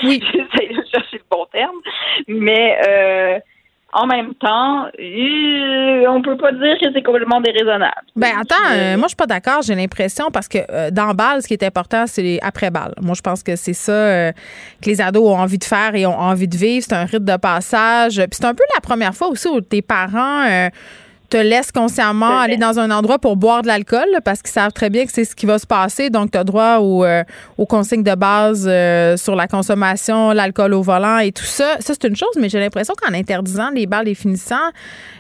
Oui. 0.04 0.24
J'essaie 0.34 0.74
de 0.74 0.84
chercher 0.92 1.18
le 1.18 1.24
bon 1.30 1.46
terme. 1.52 1.78
Mais 2.28 2.78
euh, 2.88 3.40
en 3.94 4.08
même 4.08 4.34
temps, 4.36 4.86
euh, 4.86 6.06
on 6.08 6.22
peut 6.22 6.38
pas 6.38 6.52
dire 6.54 6.78
que 6.80 6.86
c'est 6.94 7.04
complètement 7.04 7.42
déraisonnable. 7.42 8.08
Ben 8.16 8.32
attends, 8.40 8.56
euh, 8.74 8.98
moi 8.98 9.04
je 9.04 9.10
suis 9.10 9.16
pas 9.18 9.26
d'accord, 9.26 9.62
j'ai 9.64 9.76
l'impression 9.76 10.32
parce 10.32 10.48
que 10.48 10.60
euh, 10.72 10.92
dans 10.92 11.14
balle, 11.14 11.42
ce 11.42 11.48
qui 11.48 11.54
est 11.54 11.64
important, 11.64 12.06
c'est 12.08 12.22
les 12.22 12.40
après 12.42 12.72
balle. 12.72 12.94
Moi 13.02 13.16
je 13.16 13.22
pense 13.22 13.44
que 13.44 13.56
c'est 13.56 13.74
ça 13.74 13.92
euh, 13.92 14.32
que 14.82 14.90
les 14.90 15.02
ados 15.02 15.24
ont 15.24 15.38
envie 15.38 15.58
de 15.58 15.64
faire 15.66 15.94
et 15.94 16.06
ont 16.06 16.18
envie 16.18 16.48
de 16.48 16.56
vivre, 16.56 16.86
c'est 16.88 16.96
un 16.96 17.06
rite 17.06 17.26
de 17.26 17.38
passage. 17.38 18.16
Puis 18.16 18.30
c'est 18.32 18.46
un 18.46 18.56
peu 18.56 18.64
la 18.74 18.82
première 18.82 19.14
fois 19.14 19.28
aussi 19.28 19.50
où 19.50 19.60
tes 19.60 19.82
parents 19.82 20.70
te 21.32 21.38
laissent 21.38 21.72
consciemment 21.72 22.40
aller 22.40 22.58
dans 22.58 22.78
un 22.78 22.92
endroit 22.92 23.18
pour 23.18 23.38
boire 23.38 23.62
de 23.62 23.68
l'alcool 23.68 24.06
parce 24.26 24.42
qu'ils 24.42 24.52
savent 24.52 24.74
très 24.74 24.90
bien 24.90 25.06
que 25.06 25.12
c'est 25.14 25.24
ce 25.24 25.34
qui 25.34 25.46
va 25.46 25.60
se 25.60 25.66
passer. 25.66 26.10
Donc, 26.10 26.32
tu 26.32 26.38
as 26.38 26.44
droit 26.44 26.80
aux, 26.80 27.06
euh, 27.06 27.24
aux, 27.58 27.66
consignes 27.66 28.04
de 28.04 28.16
base 28.16 28.68
euh, 28.70 29.16
sur 29.16 29.38
la 29.38 29.48
consommation, 29.48 30.32
l'alcool 30.32 30.74
au 30.74 30.82
volant 30.82 31.20
et 31.20 31.32
tout 31.32 31.46
ça. 31.46 31.78
Ça, 31.80 31.94
c'est 31.94 32.06
une 32.06 32.18
chose, 32.18 32.36
mais 32.38 32.50
j'ai 32.50 32.60
l'impression 32.60 32.94
qu'en 33.02 33.14
interdisant 33.14 33.70
les 33.70 33.88
balles 33.88 34.06
définissants, 34.06 34.56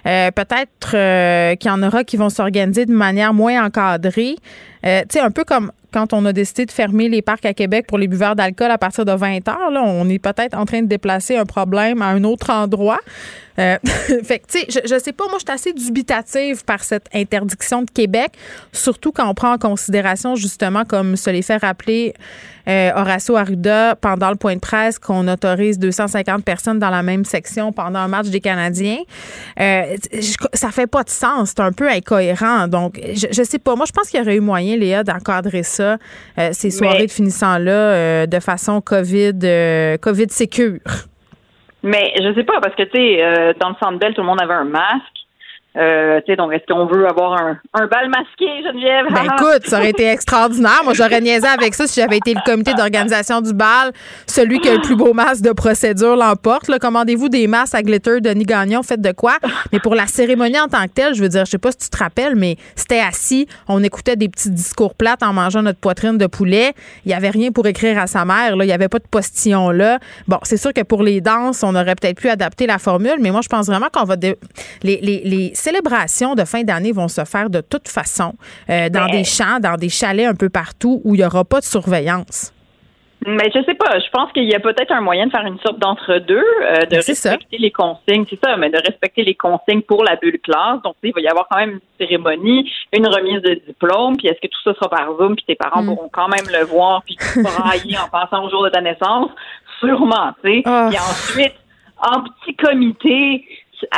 euh, 0.05 0.31
peut-être 0.31 1.55
qu'il 1.57 1.69
y 1.69 1.73
en 1.73 1.81
aura 1.81 2.03
qui 2.03 2.17
vont 2.17 2.29
s'organiser 2.29 2.85
de 2.85 2.93
manière 2.93 3.33
moins 3.33 3.65
encadrée. 3.65 4.35
Tu 4.84 4.90
sais, 5.10 5.20
un 5.20 5.32
peu 5.32 5.44
comme 5.44 5.72
quand 5.91 6.14
on 6.14 6.26
a 6.26 6.34
décidé 6.34 6.66
de 6.66 6.72
fermer 6.72 7.10
les 7.10 7.22
parcs 7.22 7.45
à 7.45 7.53
Québec 7.53 7.86
pour 7.88 7.98
les 7.98 8.08
buveurs 8.08 8.36
d'alcool 8.36 8.72
à 8.72 8.78
partir 8.78 9.06
de 9.06 9.12
20 9.12 9.48
heures, 9.49 9.72
là, 9.72 9.84
on 9.84 10.08
est 10.10 10.20
peut-être 10.20 10.58
en 10.58 10.66
train 10.66 10.82
de 10.82 10.88
déplacer 10.88 11.36
un 11.36 11.45
problème 11.45 12.02
à 12.02 12.08
un 12.08 12.24
autre 12.24 12.49
endroit. 12.49 12.99
Euh, 13.60 13.78
fait 14.24 14.40
que, 14.40 14.48
tu 14.48 14.60
sais, 14.60 14.66
je, 14.70 14.88
je, 14.88 14.99
sais 14.99 15.12
pas, 15.12 15.26
moi, 15.26 15.38
je 15.40 15.45
suis 15.45 15.53
assez 15.53 15.74
dubitative 15.74 16.64
par 16.64 16.84
cette 16.84 17.08
interdiction 17.14 17.82
de 17.82 17.91
Québec, 17.91 18.32
surtout 18.72 19.12
quand 19.12 19.30
on 19.30 19.34
prend 19.34 19.53
en 19.53 19.58
considération, 19.58 20.36
justement, 20.36 20.86
comme 20.86 21.18
se 21.18 21.30
les 21.30 21.41
fait 21.41 21.58
rappeler 21.58 22.14
euh, 22.67 22.91
Horacio 22.95 23.35
Arruda 23.35 23.95
pendant 23.95 24.29
le 24.29 24.35
point 24.35 24.55
de 24.55 24.59
presse, 24.59 24.99
qu'on 24.99 25.27
autorise 25.27 25.79
250 25.79 26.43
personnes 26.43 26.79
dans 26.79 26.89
la 26.89 27.03
même 27.03 27.25
section 27.25 27.71
pendant 27.71 27.99
un 27.99 28.07
match 28.07 28.27
des 28.27 28.39
Canadiens. 28.39 28.99
Euh, 29.59 29.95
ça 30.53 30.69
fait 30.71 30.88
pas 30.88 31.03
de 31.03 31.09
sens. 31.09 31.49
C'est 31.49 31.61
un 31.61 31.71
peu 31.71 31.89
incohérent. 31.89 32.67
Donc, 32.67 32.99
je, 33.13 33.27
je 33.31 33.43
sais 33.43 33.59
pas. 33.59 33.75
Moi, 33.75 33.85
je 33.85 33.91
pense 33.91 34.09
qu'il 34.09 34.19
y 34.19 34.23
aurait 34.23 34.35
eu 34.35 34.41
moyen, 34.41 34.77
Léa, 34.77 35.03
d'encadrer 35.03 35.63
ça, 35.63 35.97
euh, 36.38 36.49
ces 36.51 36.71
soirées 36.71 37.07
de 37.07 37.11
finissant-là, 37.11 37.71
euh, 37.71 38.25
de 38.25 38.39
façon 38.39 38.81
COVID, 38.81 39.39
euh, 39.43 39.97
COVID 39.97 40.29
sécure. 40.29 40.79
Mais 41.83 42.13
je 42.17 42.33
sais 42.35 42.43
pas, 42.43 42.59
parce 42.61 42.75
que, 42.75 42.83
tu 42.83 42.91
sais, 42.91 43.23
euh, 43.23 43.53
dans 43.59 43.69
le 43.69 43.75
centre 43.79 43.97
belle, 43.97 44.13
tout 44.13 44.21
le 44.21 44.27
monde 44.27 44.41
avait 44.41 44.53
un 44.53 44.65
masque. 44.65 45.20
Euh, 45.77 46.19
donc, 46.38 46.53
est-ce 46.53 46.65
qu'on 46.72 46.85
veut 46.85 47.07
avoir 47.07 47.41
un, 47.41 47.57
un 47.73 47.88
bal 47.88 48.10
masqué, 48.10 48.48
Geneviève? 48.64 49.06
Ben 49.10 49.23
écoute, 49.38 49.68
ça 49.68 49.77
aurait 49.77 49.91
été 49.91 50.06
extraordinaire. 50.07 50.81
Moi, 50.84 50.93
j'aurais 50.93 51.22
niaisé 51.22 51.48
avec 51.48 51.73
ça 51.76 51.88
si 51.88 51.99
j'avais 52.02 52.18
été 52.18 52.34
le 52.34 52.41
comité 52.45 52.73
d'organisation 52.73 53.41
du 53.41 53.53
bal. 53.53 53.91
Celui 54.27 54.60
qui 54.60 54.69
a 54.69 54.76
le 54.76 54.81
plus 54.81 54.95
beau 54.95 55.14
masque 55.14 55.43
de 55.43 55.52
procédure 55.52 56.15
l'emporte. 56.18 56.69
Commandez-vous 56.80 57.30
des 57.30 57.48
masques 57.48 57.76
à 57.76 57.81
glitter 57.81 58.19
Denis 58.19 58.45
Gagnon, 58.45 58.84
faites 58.84 59.02
de 59.02 59.11
quoi? 59.11 59.38
Mais 59.72 59.80
pour 59.80 59.95
la 59.95 60.07
cérémonie 60.07 60.60
en 60.60 60.68
tant 60.68 60.84
que 60.84 60.93
telle, 60.93 61.14
je 61.14 61.22
veux 61.22 61.30
dire, 61.30 61.45
je 61.45 61.52
sais 61.52 61.57
pas 61.57 61.72
si 61.72 61.77
tu 61.77 61.89
te 61.89 61.98
rappelles, 61.98 62.35
mais 62.35 62.57
c'était 62.76 62.99
assis, 62.99 63.48
on 63.68 63.81
écoutait 63.84 64.15
des 64.15 64.27
petits 64.27 64.52
discours 64.52 64.95
plates 64.95 65.23
en 65.23 65.31
mangeant 65.31 65.61
notre 65.61 65.80
poitrine 65.80 66.18
de 66.18 66.27
poulet. 66.27 66.73
Il 67.06 67.11
y 67.11 67.14
avait 67.14 67.30
rien 67.30 67.52
pour 67.52 67.65
écrire 67.68 67.98
à 67.98 68.07
sa 68.07 68.26
mère, 68.26 68.57
là. 68.57 68.65
Il 68.65 68.69
y 68.69 68.73
avait 68.73 68.89
pas 68.89 68.99
de 68.99 69.07
postillon 69.10 69.69
là. 69.69 69.99
Bon, 70.27 70.38
c'est 70.43 70.57
sûr 70.57 70.73
que 70.73 70.81
pour 70.81 71.03
les 71.03 71.22
danses, 71.22 71.64
on 71.64 71.76
aurait 71.76 71.95
peut-être 71.95 72.19
pu 72.19 72.30
adapter 72.30 72.68
la 72.68 72.77
formule, 72.77 73.18
mais 73.22 73.31
moi, 73.31 73.41
je 73.41 73.49
pense 73.49 73.68
vraiment 73.68 73.88
qu'on 73.91 74.03
va... 74.03 74.15
les, 74.22 74.38
les, 74.84 75.22
les 75.23 75.53
célébrations 75.61 76.35
de 76.35 76.43
fin 76.43 76.63
d'année 76.63 76.91
vont 76.91 77.07
se 77.07 77.23
faire 77.25 77.49
de 77.49 77.61
toute 77.61 77.88
façon 77.88 78.33
euh, 78.69 78.89
dans 78.89 79.05
Mais- 79.05 79.19
des 79.19 79.23
champs, 79.23 79.59
dans 79.59 79.75
des 79.77 79.89
chalets 79.89 80.27
un 80.27 80.35
peu 80.35 80.49
partout 80.49 81.01
où 81.03 81.15
il 81.15 81.19
n'y 81.19 81.25
aura 81.25 81.43
pas 81.45 81.59
de 81.59 81.65
surveillance. 81.65 82.53
Mais 83.23 83.51
je 83.53 83.63
sais 83.65 83.75
pas, 83.75 83.99
je 83.99 84.09
pense 84.11 84.31
qu'il 84.31 84.45
y 84.49 84.55
a 84.55 84.59
peut-être 84.59 84.91
un 84.91 84.99
moyen 85.01 85.27
de 85.27 85.31
faire 85.31 85.45
une 85.45 85.59
sorte 85.59 85.77
d'entre-deux, 85.77 86.43
euh, 86.63 86.85
de 86.89 87.01
ça. 87.01 87.29
respecter 87.33 87.59
les 87.59 87.69
consignes, 87.69 88.25
c'est 88.27 88.39
ça, 88.43 88.57
mais 88.57 88.71
de 88.71 88.77
respecter 88.77 89.23
les 89.23 89.35
consignes 89.35 89.83
pour 89.83 90.03
la 90.03 90.15
bulle 90.15 90.39
classe. 90.43 90.81
Donc, 90.83 90.95
il 91.03 91.13
va 91.13 91.21
y 91.21 91.27
avoir 91.27 91.45
quand 91.47 91.57
même 91.59 91.73
une 91.73 91.79
cérémonie, 91.99 92.67
une 92.91 93.05
remise 93.05 93.43
de 93.43 93.61
diplôme, 93.67 94.17
puis 94.17 94.27
est-ce 94.27 94.41
que 94.41 94.47
tout 94.47 94.59
ça 94.63 94.73
sera 94.73 94.89
par 94.89 95.07
Zoom, 95.19 95.35
puis 95.35 95.45
tes 95.47 95.53
parents 95.55 95.83
Mm. 95.83 95.85
pourront 95.95 96.09
quand 96.11 96.29
même 96.29 96.47
le 96.51 96.65
voir, 96.65 97.03
puis 97.05 97.15
brailler 97.35 97.95
en 98.03 98.09
pensant 98.09 98.43
au 98.43 98.49
jour 98.49 98.63
de 98.63 98.69
ta 98.69 98.81
naissance? 98.81 99.29
Sûrement, 99.79 100.31
tu 100.43 100.49
sais. 100.49 100.61
Puis 100.63 100.97
ensuite, 100.97 101.53
en 102.01 102.21
petit 102.23 102.55
comité, 102.55 103.45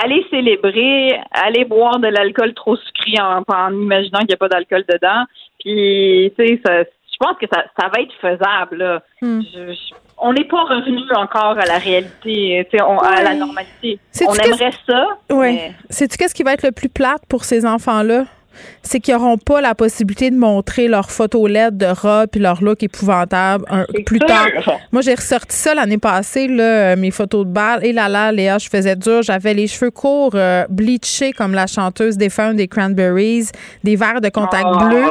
aller 0.04 0.26
célébrer, 0.30 1.20
aller 1.32 1.66
boire 1.66 2.00
de 2.00 2.08
l'alcool 2.08 2.54
trop 2.54 2.76
sucré 2.76 3.22
en, 3.22 3.44
en 3.48 3.72
imaginant 3.74 4.20
qu'il 4.20 4.30
n'y 4.30 4.34
a 4.34 4.38
pas 4.38 4.50
d'alcool 4.50 4.84
dedans. 4.90 5.24
Puis, 5.60 6.32
tu 6.38 6.46
sais, 6.48 6.62
ça- 6.66 6.84
je 6.84 7.18
pense 7.20 7.38
que 7.38 7.46
ça, 7.54 7.64
ça 7.80 7.88
va 7.88 8.02
être 8.02 8.14
faisable. 8.22 8.78
là. 8.78 9.02
Hmm. 9.22 9.42
Je- 9.42 9.74
je- 9.74 9.94
on 10.18 10.32
n'est 10.34 10.46
pas 10.46 10.64
revenu 10.64 11.00
encore 11.16 11.58
à 11.60 11.66
la 11.66 11.78
réalité, 11.78 12.66
tu 12.72 12.78
sais, 12.78 12.84
on- 12.84 13.00
à 13.00 13.22
la 13.24 13.34
normalité. 13.34 14.00
On 14.28 14.34
aimerait 14.34 14.72
ça. 14.88 15.08
Oui. 15.32 15.54
mais- 15.56 15.74
Sais-tu 15.90 16.18
qu'est-ce 16.18 16.34
qui 16.36 16.44
va 16.44 16.54
être 16.54 16.64
le 16.64 16.72
plus 16.72 16.90
plate 16.90 17.22
pour 17.30 17.44
ces 17.44 17.66
enfants-là? 17.66 18.26
C'est 18.82 19.00
qu'ils 19.00 19.14
n'auront 19.16 19.38
pas 19.38 19.62
la 19.62 19.76
possibilité 19.76 20.30
de 20.32 20.36
montrer 20.38 20.88
leurs 20.88 21.10
photos 21.12 21.50
LED 21.50 21.78
de 21.78 21.86
robe 21.88 22.28
puis 22.32 22.40
leur 22.42 22.64
look 22.64 22.84
épouvantable 22.84 23.66
un- 23.70 23.86
plus 24.06 24.18
sûr. 24.20 24.28
tard. 24.28 24.48
Moi, 24.92 25.02
j'ai 25.02 25.16
ressorti 25.16 25.56
ça 25.56 25.74
l'année 25.74 25.98
passée, 25.98 26.48
là, 26.48 26.64
euh, 26.64 26.96
mes 26.96 27.12
photos 27.12 27.46
de 27.46 27.52
balle. 27.52 27.86
Et 27.86 27.94
là 27.94 28.08
là, 28.10 28.32
Léa, 28.32 28.58
je 28.58 28.70
faisais 28.70 28.96
dur. 28.96 29.22
J'avais 29.24 29.54
les 29.54 29.68
cheveux 29.68 29.92
courts, 29.92 30.32
euh, 30.36 30.66
bleachés 30.70 31.32
comme 31.34 31.54
la 31.54 31.68
chanteuse 31.68 32.18
des 32.18 32.30
femmes 32.30 32.56
des 32.56 32.68
Cranberries, 32.68 33.48
des 33.84 33.96
verres 33.96 34.22
de 34.22 34.30
contact 34.30 34.66
Oh. 34.68 34.78
bleu. 34.88 35.04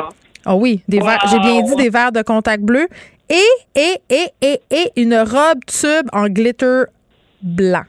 Ah 0.44 0.56
oui, 0.56 0.82
des 0.88 0.98
verres, 0.98 1.24
j'ai 1.30 1.38
bien 1.38 1.62
dit 1.62 1.76
des 1.76 1.88
verres 1.90 2.12
de 2.12 2.22
contact 2.22 2.62
bleu. 2.62 2.88
Et, 3.30 3.80
et, 3.80 3.96
et, 4.10 4.26
et, 4.42 4.60
et 4.70 4.92
une 5.00 5.14
robe 5.16 5.60
tube 5.66 6.08
en 6.12 6.26
glitter 6.28 6.82
blanc. 7.40 7.84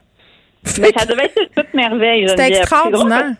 Mais 0.80 0.92
ça 0.96 1.04
devait 1.04 1.24
être 1.24 1.54
toute 1.54 1.74
merveille. 1.74 2.26
C'était 2.28 2.48
extraordinaire. 2.56 3.32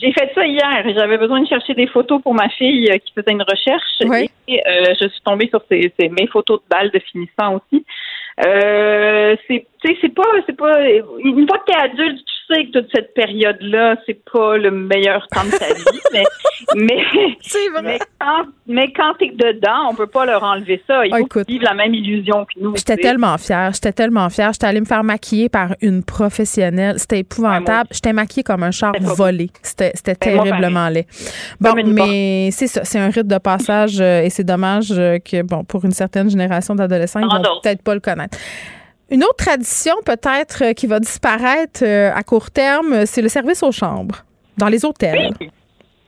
J'ai 0.00 0.12
fait 0.12 0.30
ça 0.34 0.46
hier. 0.46 0.82
J'avais 0.94 1.18
besoin 1.18 1.40
de 1.40 1.46
chercher 1.48 1.74
des 1.74 1.86
photos 1.86 2.22
pour 2.22 2.34
ma 2.34 2.48
fille 2.50 2.88
euh, 2.90 2.98
qui 2.98 3.12
faisait 3.12 3.32
une 3.32 3.42
recherche. 3.42 3.82
Oui. 4.04 4.30
Et 4.46 4.60
euh, 4.66 4.94
je 5.00 5.08
suis 5.08 5.20
tombée 5.24 5.48
sur 5.48 5.60
ces, 5.68 5.92
ces- 5.98 6.08
mes 6.08 6.26
photos 6.28 6.60
de 6.62 6.68
balles 6.68 6.90
de 6.90 6.98
finissant 7.00 7.56
aussi. 7.56 7.84
Euh, 8.46 9.34
c'est, 9.48 9.66
tu 9.82 9.88
sais, 9.88 9.98
c'est 10.00 10.14
pas, 10.14 10.22
c'est 10.46 10.56
pas. 10.56 10.80
Une 11.24 11.46
fois 11.48 11.58
que 11.58 11.72
t'es 11.72 11.76
adulte, 11.78 12.24
tu 12.24 12.32
sais 12.48 12.64
que 12.66 12.78
toute 12.78 12.88
cette 12.94 13.14
période-là, 13.14 13.96
c'est 14.06 14.20
pas 14.30 14.56
le 14.56 14.70
meilleur 14.70 15.26
temps 15.28 15.44
de 15.44 15.50
ta 15.50 15.66
vie. 15.74 16.00
mais, 16.12 16.24
mais, 16.76 17.02
mais 17.82 17.98
quand, 18.20 18.44
mais 18.66 18.92
quand 18.92 19.14
t'es 19.18 19.28
dedans, 19.28 19.88
on 19.90 19.94
peut 19.94 20.06
pas 20.06 20.26
leur 20.26 20.42
enlever 20.42 20.82
ça. 20.86 21.06
Ils 21.06 21.12
Ah, 21.12 21.18
qu'ils 21.22 21.44
vivent 21.46 21.62
la 21.62 21.74
même 21.74 21.94
illusion 21.94 22.44
que 22.44 22.60
nous. 22.60 22.76
J'étais 22.76 22.96
tellement 22.96 23.36
fière. 23.38 23.72
J'étais 23.72 23.92
tellement 23.92 24.28
fière. 24.30 24.52
J'étais 24.52 24.66
allée 24.66 24.80
me 24.80 24.86
faire 24.86 25.04
maquiller 25.04 25.48
par 25.48 25.74
une 25.80 26.02
professionnelle. 26.02 26.98
C'était 26.98 27.20
épouvantable. 27.20 27.90
J'étais 27.92 28.12
maquillée 28.12 28.42
comme 28.42 28.62
un 28.62 28.70
char 28.70 28.92
volé. 29.00 29.50
C'était 29.62 29.92
Ben, 30.04 30.16
terriblement 30.16 30.88
laid. 30.88 31.06
Bon, 31.60 31.74
mais 31.86 32.50
c'est 32.52 32.66
ça. 32.66 32.84
C'est 32.84 32.98
un 32.98 33.10
rite 33.10 33.26
de 33.26 33.38
passage 33.38 34.00
euh, 34.00 34.22
et 34.22 34.30
c'est 34.30 34.44
dommage 34.44 34.92
euh, 34.92 35.18
que, 35.18 35.42
bon, 35.42 35.64
pour 35.64 35.84
une 35.84 35.92
certaine 35.92 36.30
génération 36.30 36.74
d'adolescents, 36.74 37.20
ils 37.20 37.26
vont 37.26 37.60
peut-être 37.62 37.82
pas 37.82 37.94
le 37.94 38.00
connaître. 38.00 38.38
Une 39.10 39.24
autre 39.24 39.36
tradition, 39.36 39.94
peut-être, 40.04 40.62
euh, 40.64 40.72
qui 40.74 40.86
va 40.86 41.00
disparaître 41.00 41.82
euh, 41.82 42.10
à 42.14 42.22
court 42.22 42.50
terme, 42.50 43.06
c'est 43.06 43.22
le 43.22 43.28
service 43.28 43.62
aux 43.62 43.72
chambres 43.72 44.16
dans 44.58 44.68
les 44.68 44.84
hôtels. 44.84 45.30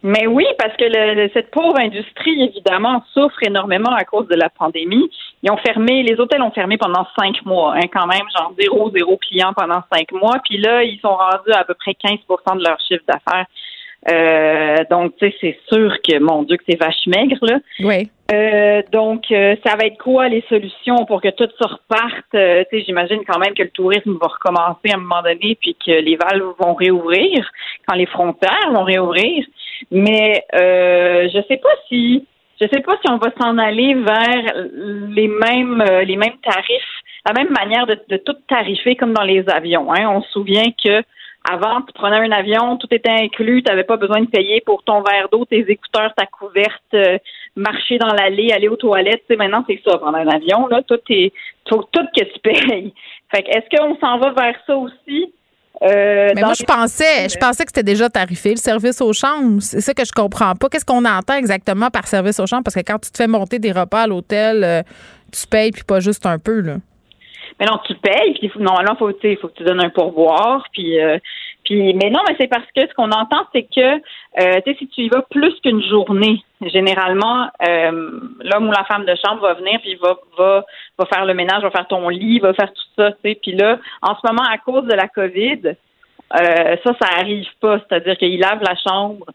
Mais 0.02 0.26
oui, 0.26 0.46
parce 0.58 0.74
que 0.78 0.84
le- 0.84 1.30
cette 1.34 1.50
pauvre 1.50 1.78
industrie, 1.78 2.42
évidemment, 2.42 3.02
souffre 3.12 3.36
énormément 3.42 3.94
à 3.94 4.04
cause 4.04 4.26
de 4.28 4.34
la 4.34 4.48
pandémie. 4.48 5.10
Ils 5.42 5.50
ont 5.50 5.58
fermé, 5.58 6.02
les 6.02 6.18
hôtels 6.18 6.40
ont 6.42 6.50
fermé 6.50 6.78
pendant 6.78 7.06
cinq 7.18 7.44
mois, 7.44 7.74
hein, 7.76 7.86
quand 7.92 8.06
même, 8.06 8.22
genre 8.36 8.52
zéro, 8.58 8.90
zéro 8.94 9.18
client 9.18 9.52
pendant 9.54 9.82
cinq 9.92 10.10
mois. 10.12 10.36
Puis 10.48 10.56
là, 10.58 10.82
ils 10.82 10.98
sont 11.00 11.14
rendus 11.14 11.52
à, 11.52 11.60
à 11.60 11.64
peu 11.64 11.74
près 11.74 11.92
15% 11.92 12.56
de 12.58 12.64
leur 12.64 12.78
chiffre 12.80 13.04
d'affaires. 13.06 13.46
Euh, 14.08 14.76
donc, 14.90 15.16
tu 15.18 15.28
sais, 15.28 15.36
c'est 15.40 15.58
sûr 15.68 15.94
que, 16.02 16.18
mon 16.18 16.42
Dieu, 16.42 16.56
que 16.56 16.64
c'est 16.68 16.80
vache 16.80 17.06
maigre, 17.06 17.38
là. 17.42 17.58
Oui. 17.80 18.10
Euh, 18.32 18.82
donc, 18.92 19.24
euh, 19.30 19.56
ça 19.66 19.76
va 19.76 19.86
être 19.86 19.98
quoi 19.98 20.28
les 20.28 20.44
solutions 20.48 21.04
pour 21.04 21.20
que 21.20 21.28
tout 21.28 21.48
se 21.60 21.68
reparte? 21.68 22.34
Euh, 22.34 22.64
tu 22.70 22.78
sais, 22.78 22.84
j'imagine 22.86 23.20
quand 23.26 23.38
même 23.38 23.54
que 23.54 23.62
le 23.62 23.70
tourisme 23.70 24.16
va 24.20 24.28
recommencer 24.28 24.90
à 24.90 24.94
un 24.94 25.00
moment 25.00 25.22
donné, 25.22 25.58
puis 25.60 25.76
que 25.84 25.90
les 25.90 26.16
valves 26.16 26.54
vont 26.58 26.74
réouvrir 26.74 27.50
quand 27.86 27.96
les 27.96 28.06
frontières 28.06 28.70
vont 28.72 28.84
réouvrir. 28.84 29.44
Mais 29.90 30.44
je 30.52 31.42
sais 31.48 31.56
pas 31.56 31.74
si 31.88 32.24
je 32.60 32.66
sais 32.70 32.82
pas 32.82 32.92
si 33.02 33.10
on 33.10 33.16
va 33.16 33.30
s'en 33.40 33.56
aller 33.56 33.94
vers 33.94 34.54
les 35.08 35.28
mêmes 35.28 35.82
les 36.04 36.16
mêmes 36.16 36.36
tarifs, 36.42 37.00
la 37.26 37.32
même 37.32 37.50
manière 37.50 37.86
de, 37.86 37.98
de 38.08 38.16
tout 38.18 38.36
tarifer 38.48 38.96
comme 38.96 39.14
dans 39.14 39.24
les 39.24 39.48
avions. 39.48 39.92
Hein. 39.92 40.08
On 40.10 40.22
se 40.22 40.30
souvient 40.30 40.70
que 40.84 41.02
avant, 41.48 41.80
tu 41.82 41.92
prenais 41.94 42.16
un 42.16 42.32
avion, 42.32 42.76
tout 42.76 42.88
était 42.90 43.10
inclus, 43.10 43.62
tu 43.62 43.70
n'avais 43.70 43.84
pas 43.84 43.96
besoin 43.96 44.20
de 44.20 44.26
payer 44.26 44.60
pour 44.60 44.82
ton 44.82 45.02
verre 45.02 45.28
d'eau, 45.32 45.44
tes 45.46 45.64
écouteurs, 45.68 46.12
ta 46.14 46.26
couverte, 46.26 46.82
euh, 46.94 47.18
marcher 47.56 47.98
dans 47.98 48.12
l'allée, 48.12 48.52
aller 48.52 48.68
aux 48.68 48.76
toilettes. 48.76 49.22
Tu 49.28 49.34
sais, 49.34 49.36
maintenant, 49.36 49.64
c'est 49.66 49.80
ça, 49.84 49.96
prendre 49.98 50.18
un 50.18 50.28
avion, 50.28 50.66
là, 50.66 50.82
tout 50.86 51.00
est 51.08 51.32
tout, 51.64 51.82
tout 51.92 52.06
que 52.14 52.24
tu 52.24 52.40
payes. 52.40 52.92
Fait 53.34 53.42
que 53.42 53.48
est-ce 53.48 53.76
qu'on 53.76 53.96
s'en 53.98 54.18
va 54.18 54.32
vers 54.32 54.56
ça 54.66 54.76
aussi? 54.76 55.32
Euh, 55.82 56.28
Mais 56.34 56.42
moi, 56.42 56.52
je 56.52 56.64
pensais, 56.64 57.28
je 57.28 57.38
pensais 57.38 57.64
que 57.64 57.70
c'était 57.70 57.82
déjà 57.82 58.10
tarifé, 58.10 58.50
le 58.50 58.56
service 58.56 59.00
aux 59.00 59.14
chambres. 59.14 59.62
C'est 59.62 59.80
ça 59.80 59.94
que 59.94 60.04
je 60.04 60.12
comprends 60.12 60.54
pas. 60.54 60.68
Qu'est-ce 60.68 60.84
qu'on 60.84 61.04
entend 61.06 61.36
exactement 61.36 61.88
par 61.88 62.06
service 62.06 62.38
aux 62.38 62.46
chambres? 62.46 62.64
Parce 62.64 62.74
que 62.74 62.80
quand 62.80 62.98
tu 62.98 63.10
te 63.10 63.16
fais 63.16 63.28
monter 63.28 63.58
des 63.58 63.72
repas 63.72 64.02
à 64.02 64.06
l'hôtel, 64.06 64.62
euh, 64.62 64.82
tu 65.32 65.46
payes, 65.46 65.70
puis 65.70 65.84
pas 65.84 66.00
juste 66.00 66.26
un 66.26 66.38
peu, 66.38 66.60
là. 66.60 66.76
Mais 67.58 67.66
non, 67.66 67.78
tu 67.84 67.94
payes, 67.94 68.34
puis 68.34 68.50
normalement, 68.58 68.96
faut, 68.96 69.10
il 69.10 69.36
faut 69.38 69.48
que 69.48 69.54
tu 69.54 69.64
donnes 69.64 69.84
un 69.84 69.90
pourboire, 69.90 70.64
puis, 70.72 71.00
euh, 71.00 71.18
puis, 71.64 71.94
mais 71.94 72.10
non, 72.10 72.20
mais 72.28 72.36
c'est 72.38 72.48
parce 72.48 72.66
que 72.74 72.82
ce 72.86 72.94
qu'on 72.94 73.10
entend, 73.10 73.46
c'est 73.52 73.64
que, 73.64 73.96
euh, 73.96 74.60
tu 74.64 74.72
sais, 74.72 74.76
si 74.78 74.88
tu 74.88 75.00
y 75.02 75.08
vas 75.08 75.22
plus 75.30 75.54
qu'une 75.60 75.82
journée, 75.82 76.42
généralement, 76.62 77.48
euh, 77.68 78.20
l'homme 78.40 78.68
ou 78.68 78.72
la 78.72 78.84
femme 78.84 79.04
de 79.04 79.14
chambre 79.24 79.42
va 79.42 79.54
venir, 79.54 79.80
puis 79.80 79.96
va, 79.96 80.16
va, 80.38 80.64
va 80.98 81.06
faire 81.06 81.24
le 81.24 81.34
ménage, 81.34 81.62
va 81.62 81.70
faire 81.70 81.88
ton 81.88 82.08
lit, 82.08 82.38
va 82.38 82.54
faire 82.54 82.72
tout 82.72 82.88
ça, 82.96 83.12
tu 83.12 83.18
sais, 83.24 83.38
puis 83.40 83.52
là, 83.52 83.78
en 84.02 84.14
ce 84.14 84.20
moment, 84.26 84.46
à 84.48 84.58
cause 84.58 84.84
de 84.84 84.94
la 84.94 85.08
COVID, 85.08 85.60
euh, 85.66 86.76
ça, 86.84 86.94
ça 87.00 87.08
arrive 87.18 87.48
pas, 87.60 87.78
c'est-à-dire 87.80 88.16
qu'ils 88.16 88.40
lavent 88.40 88.62
la 88.62 88.76
chambre. 88.76 89.26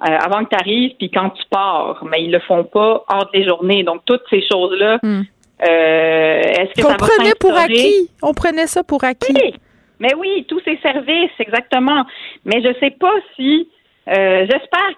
euh, 0.00 0.06
avant 0.06 0.44
que 0.44 0.50
tu 0.50 0.56
arrives, 0.56 0.96
puis 0.98 1.10
quand 1.10 1.30
tu 1.30 1.42
pars, 1.50 2.04
mais 2.04 2.24
ils 2.24 2.32
le 2.32 2.40
font 2.40 2.64
pas 2.64 3.04
entre 3.08 3.30
les 3.32 3.46
journées. 3.46 3.84
Donc, 3.84 4.02
toutes 4.04 4.24
ces 4.28 4.44
choses-là, 4.50 4.98
euh, 5.04 5.22
est-ce 5.60 6.74
que 6.74 6.82
ça 6.82 6.88
On 6.88 6.90
va 6.90 6.96
prenait 6.96 7.34
pour 7.38 7.56
acquis. 7.56 8.10
On 8.22 8.34
prenait 8.34 8.66
ça 8.66 8.82
pour 8.84 9.04
acquis. 9.04 9.32
Oui, 9.34 9.54
mais 10.00 10.14
oui, 10.14 10.44
tous 10.48 10.60
ces 10.64 10.78
services, 10.78 11.30
exactement. 11.38 12.04
Mais 12.44 12.62
je 12.62 12.72
sais 12.80 12.90
pas 12.90 13.12
si. 13.36 13.68
euh, 14.08 14.46
j'espère, 14.50 14.90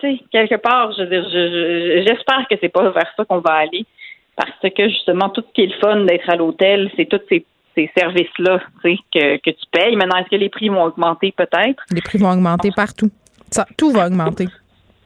tu 0.00 0.18
quelque 0.32 0.56
part, 0.56 0.92
je 0.92 1.02
veux 1.02 1.08
dire, 1.08 1.24
je- 1.24 1.30
je- 1.30 2.04
j'espère 2.08 2.46
que 2.50 2.56
c'est 2.60 2.68
pas 2.70 2.90
vers 2.90 3.06
ça 3.16 3.24
qu'on 3.24 3.38
va 3.38 3.52
aller, 3.52 3.84
parce 4.36 4.50
que 4.74 4.88
justement, 4.88 5.28
tout 5.28 5.44
ce 5.46 5.52
qui 5.54 5.62
est 5.62 5.66
le 5.66 5.78
fun 5.80 6.04
d'être 6.04 6.28
à 6.28 6.34
l'hôtel, 6.36 6.90
c'est 6.96 7.04
tous 7.08 7.20
ces, 7.28 7.44
ces 7.76 7.88
services-là, 7.96 8.60
que 8.82 9.50
tu 9.50 9.54
payes. 9.70 9.94
Maintenant, 9.94 10.18
est-ce 10.18 10.30
que 10.30 10.36
les 10.36 10.48
prix 10.48 10.70
vont 10.70 10.82
augmenter? 10.82 11.30
Peut-être? 11.36 11.84
Les 11.92 12.00
prix 12.00 12.18
vont 12.18 12.30
augmenter 12.32 12.70
partout. 12.74 13.10
Ça, 13.50 13.64
tout 13.76 13.90
va 13.92 14.06
augmenter. 14.06 14.46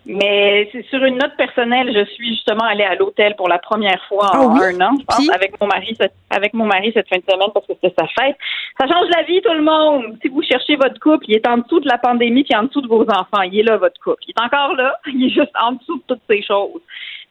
Mais 0.05 0.69
c'est 0.73 0.85
sur 0.87 1.05
une 1.05 1.19
note 1.19 1.37
personnelle, 1.37 1.93
je 1.95 2.05
suis 2.13 2.31
justement 2.31 2.65
allée 2.65 2.83
à 2.83 2.97
l'hôtel 2.97 3.37
pour 3.37 3.49
la 3.49 3.59
première 3.59 4.03
fois 4.09 4.31
Ah 4.33 4.41
en 4.41 4.55
oui? 4.55 4.61
un 4.65 4.81
an, 4.81 4.95
je 4.99 5.05
pense, 5.05 5.31
avec 5.31 5.61
mon 5.61 5.69
mari 5.69 5.97
cette, 5.99 6.15
avec 6.29 6.55
mon 6.55 6.65
mari 6.65 6.91
cette 6.93 7.09
fin 7.09 7.19
de 7.19 7.23
semaine 7.23 7.51
parce 7.55 7.67
que 7.67 7.75
c'était 7.75 7.95
sa 7.97 8.07
fête. 8.09 8.37
Ça 8.81 8.89
change 8.89 9.09
la 9.17 9.23
vie, 9.23 9.41
tout 9.43 9.53
le 9.53 9.63
monde. 9.63 10.17
Si 10.21 10.29
vous 10.29 10.43
cherchez 10.43 10.75
votre 10.75 10.99
couple, 10.99 11.27
il 11.29 11.37
est 11.37 11.47
en 11.47 11.59
dessous 11.59 11.79
de 11.79 11.89
la 11.89 11.99
pandémie 11.99 12.43
puis 12.43 12.57
en 12.57 12.65
dessous 12.65 12.81
de 12.81 12.89
vos 12.89 13.03
enfants. 13.03 13.43
Il 13.43 13.61
est 13.61 13.63
là, 13.63 13.77
votre 13.77 14.01
couple. 14.01 14.25
Il 14.27 14.35
est 14.37 14.45
encore 14.45 14.75
là. 14.75 14.97
Il 15.07 15.27
est 15.27 15.31
juste 15.31 15.53
en 15.61 15.73
dessous 15.73 15.99
de 15.99 16.03
toutes 16.09 16.23
ces 16.29 16.43
choses. 16.43 16.81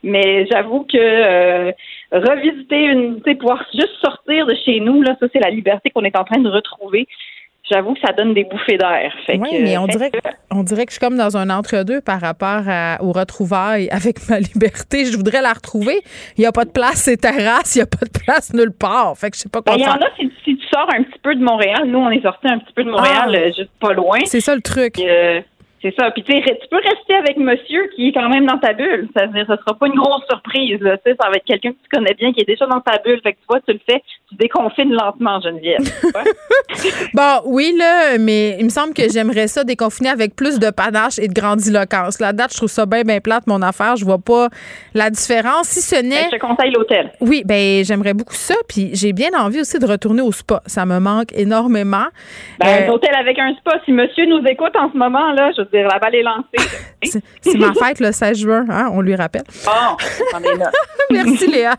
Mais 0.04 0.48
j'avoue 0.48 0.84
que 0.84 0.98
euh, 0.98 1.72
revisiter 2.12 2.86
une, 2.86 3.22
tu 3.22 3.32
sais, 3.32 3.36
pouvoir 3.36 3.64
juste 3.74 3.96
sortir 4.02 4.46
de 4.48 4.56
chez 4.56 4.80
nous, 4.80 5.02
là, 5.02 5.16
ça 5.20 5.28
c'est 5.32 5.40
la 5.40 5.52
liberté 5.52 5.92
qu'on 5.92 6.04
est 6.04 6.18
en 6.18 6.24
train 6.24 6.40
de 6.40 6.50
retrouver. 6.50 7.08
J'avoue 7.70 7.94
que 7.94 8.00
ça 8.06 8.12
donne 8.12 8.34
des 8.34 8.44
bouffées 8.44 8.78
d'air. 8.78 9.14
Oui, 9.30 9.50
mais 9.62 9.78
on 9.78 9.88
dirait, 9.88 10.10
que, 10.12 10.18
on 10.50 10.64
dirait 10.64 10.86
que 10.86 10.92
je 10.92 10.98
suis 10.98 11.06
comme 11.06 11.16
dans 11.18 11.38
un 11.38 11.50
entre-deux 11.50 12.02
par 12.02 12.20
rapport 12.20 12.64
à- 12.68 12.98
aux 13.02 13.12
retrouvailles 13.14 13.88
avec 13.92 14.28
ma 14.30 14.40
liberté. 14.40 15.06
Je 15.06 15.16
voudrais 15.16 15.42
la 15.42 15.54
retrouver. 15.54 16.02
Il 16.38 16.42
n'y 16.42 16.46
a 16.48 16.52
pas 16.52 16.66
de 16.66 16.72
place, 16.72 16.96
c'est 17.04 17.18
terrasse. 17.18 17.76
Il 17.76 17.80
n'y 17.80 17.84
a 17.84 17.88
pas 17.88 18.06
de 18.06 18.20
place 18.26 18.54
nulle 18.54 18.74
part. 18.74 19.16
Fait 19.18 19.30
que 19.30 19.38
je 19.38 19.42
sais 19.44 19.50
pas 19.50 19.62
Ben, 19.62 19.74
quoi 19.74 19.76
il 19.78 19.84
y 19.84 19.88
en 19.88 19.94
faire. 19.94 20.04
a, 20.08 20.16
si, 20.20 20.32
si 20.44 20.58
tu 20.58 20.68
sors 20.68 20.88
un 20.94 21.04
petit 21.04 21.20
peu 21.24 21.34
de 21.36 21.44
Montréal, 21.44 21.84
nous, 21.86 22.00
on 22.00 22.10
est 22.10 22.22
sorti 22.24 22.48
un 22.48 22.60
petit 22.60 22.74
peu 22.74 22.84
de 22.84 22.90
Montréal, 22.92 23.30
Ah. 23.34 23.38
euh, 23.38 23.46
juste 23.48 23.70
pas 23.80 23.94
loin. 23.94 24.20
C'est 24.26 24.42
ça 24.42 24.54
le 24.56 24.62
truc. 24.62 25.00
Euh, 25.00 25.40
c'est 25.82 25.94
ça. 25.98 26.12
Puis 26.12 26.24
tu 26.24 26.32
sais, 26.32 26.42
tu 26.42 26.68
peux 26.70 26.78
rester 26.78 27.16
avec 27.16 27.38
monsieur 27.38 27.90
qui 27.96 28.10
est 28.10 28.12
quand 28.12 28.30
même 28.30 28.46
dans 28.46 28.58
ta 28.58 28.74
bulle. 28.74 29.08
Ça 29.16 29.26
ça 29.32 29.58
sera 29.58 29.78
pas 29.78 29.88
une 29.88 29.96
grosse 29.96 30.24
surprise. 30.30 30.80
Là. 30.82 30.98
Ça 31.06 31.30
va 31.30 31.36
être 31.36 31.46
quelqu'un 31.46 31.72
que 31.72 31.78
tu 31.78 31.90
connais 31.92 32.14
bien, 32.14 32.34
qui 32.34 32.42
est 32.42 32.46
déjà 32.46 32.66
dans 32.68 32.82
ta 32.82 32.98
bulle. 33.00 33.20
Fait 33.24 33.34
que 33.34 33.38
tu 33.40 33.46
vois, 33.50 33.60
tu 33.62 33.74
le 33.74 33.80
fais, 33.90 34.02
tu 34.30 34.36
déconfines 34.36 34.92
lentement, 34.94 35.40
Geneviève. 35.42 35.82
Bon, 37.14 37.42
oui, 37.46 37.74
là, 37.78 38.18
mais 38.18 38.56
il 38.60 38.66
me 38.66 38.70
semble 38.70 38.94
que 38.94 39.04
j'aimerais 39.12 39.48
ça 39.48 39.64
déconfiner 39.64 40.10
avec 40.10 40.36
plus 40.36 40.58
de 40.58 40.70
panache 40.70 41.20
et 41.20 41.28
de 41.28 41.34
grandiloquence. 41.34 42.20
La 42.20 42.32
date, 42.32 42.52
je 42.54 42.58
trouve 42.58 42.70
ça 42.70 42.86
bien, 42.86 43.02
bien 43.04 43.20
plate, 43.20 43.46
mon 43.48 43.62
affaire. 43.62 43.98
Je 43.98 44.06
vois 44.06 44.20
pas 44.20 44.48
la 44.94 45.10
différence. 45.10 45.68
Si 45.68 45.82
ce 45.82 46.02
n'est. 46.02 46.26
je 46.32 46.38
te 46.38 46.40
conseille 46.40 46.72
l'hôtel. 46.72 47.12
Oui, 47.20 47.44
ben 47.46 47.84
j'aimerais 47.84 48.14
beaucoup 48.14 48.34
ça. 48.34 48.56
Puis 48.70 48.92
j'ai 48.94 49.14
bien 49.14 49.30
envie 49.38 49.60
aussi 49.60 49.80
de 49.80 49.86
retourner 49.86 50.22
au 50.22 50.32
spa. 50.32 50.62
Ça 50.66 50.86
me 50.86 51.00
manque 51.00 51.34
énormément. 51.34 52.06
Ben, 52.60 52.68
Euh, 52.68 52.88
un 52.88 52.92
hôtel 52.92 53.14
avec 53.16 53.38
un 53.38 53.54
spa, 53.56 53.80
si 53.86 53.92
monsieur 53.92 54.26
nous 54.26 54.42
écoute 54.48 54.76
en 54.76 54.92
ce 54.92 54.98
moment, 54.98 55.32
là, 55.34 55.52
je 55.58 55.64
dire, 55.72 55.88
la 55.88 56.00
balle 56.00 56.16
est 56.16 56.24
lancée. 56.24 57.22
c'est 57.42 57.58
ma 57.58 57.74
fête 57.74 58.00
le 58.00 58.12
16 58.12 58.38
juin, 58.40 58.66
hein, 58.70 58.90
on 58.94 59.02
lui 59.02 59.16
rappelle. 59.16 59.44
Bon. 59.66 59.98
Merci, 61.12 61.48
Léa. 61.48 61.76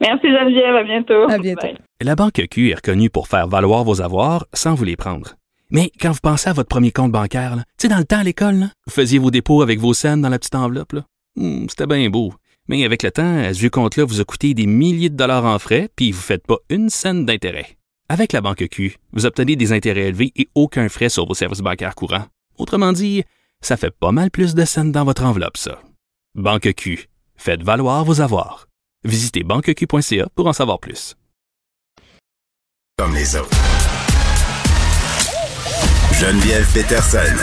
Merci, 0.00 0.28
Geneviève. 0.28 0.74
À 0.76 0.82
bientôt. 0.84 1.30
À 1.30 1.38
bientôt. 1.38 1.66
La 2.00 2.14
Banque 2.16 2.42
Q 2.50 2.70
est 2.70 2.74
reconnue 2.74 3.10
pour 3.10 3.28
faire 3.28 3.48
valoir 3.48 3.84
vos 3.84 4.00
avoirs 4.02 4.46
sans 4.52 4.74
vous 4.74 4.84
les 4.84 4.96
prendre. 4.96 5.34
Mais 5.70 5.90
quand 6.00 6.10
vous 6.12 6.20
pensez 6.22 6.50
à 6.50 6.52
votre 6.52 6.68
premier 6.68 6.90
compte 6.92 7.12
bancaire, 7.12 7.54
tu 7.56 7.62
sais, 7.78 7.88
dans 7.88 7.96
le 7.98 8.04
temps 8.04 8.18
à 8.18 8.24
l'école, 8.24 8.56
là, 8.56 8.66
vous 8.86 8.92
faisiez 8.92 9.18
vos 9.18 9.30
dépôts 9.30 9.62
avec 9.62 9.78
vos 9.78 9.94
scènes 9.94 10.20
dans 10.20 10.28
la 10.28 10.38
petite 10.38 10.54
enveloppe. 10.54 10.92
là. 10.92 11.02
Hmm, 11.36 11.66
C'était 11.68 11.86
bien 11.86 12.10
beau. 12.10 12.34
Mais 12.68 12.84
avec 12.84 13.02
le 13.02 13.10
temps, 13.10 13.42
ce 13.52 13.58
vieux 13.58 13.70
compte-là 13.70 14.04
vous 14.04 14.20
a 14.20 14.24
coûté 14.24 14.52
des 14.54 14.66
milliers 14.66 15.08
de 15.08 15.16
dollars 15.16 15.44
en 15.46 15.58
frais, 15.58 15.88
puis 15.96 16.12
vous 16.12 16.18
ne 16.18 16.22
faites 16.22 16.46
pas 16.46 16.58
une 16.68 16.90
scène 16.90 17.24
d'intérêt. 17.24 17.76
Avec 18.08 18.32
la 18.32 18.42
Banque 18.42 18.68
Q, 18.70 18.96
vous 19.12 19.24
obtenez 19.24 19.56
des 19.56 19.72
intérêts 19.72 20.08
élevés 20.08 20.32
et 20.36 20.48
aucun 20.54 20.88
frais 20.90 21.08
sur 21.08 21.26
vos 21.26 21.34
services 21.34 21.60
bancaires 21.60 21.94
courants. 21.94 22.26
Autrement 22.62 22.92
dit, 22.92 23.24
ça 23.60 23.76
fait 23.76 23.90
pas 23.90 24.12
mal 24.12 24.30
plus 24.30 24.54
de 24.54 24.64
scènes 24.64 24.92
dans 24.92 25.02
votre 25.04 25.24
enveloppe, 25.24 25.56
ça. 25.56 25.80
Banque 26.36 26.72
Q. 26.76 27.08
Faites 27.34 27.64
valoir 27.64 28.04
vos 28.04 28.20
avoirs. 28.20 28.68
Visitez 29.02 29.42
banqueq.ca 29.42 30.28
pour 30.36 30.46
en 30.46 30.52
savoir 30.52 30.78
plus. 30.78 31.16
Comme 32.96 33.16
les 33.16 33.34
autres. 33.34 33.50
Geneviève 36.12 36.64
Peterson. 36.72 37.36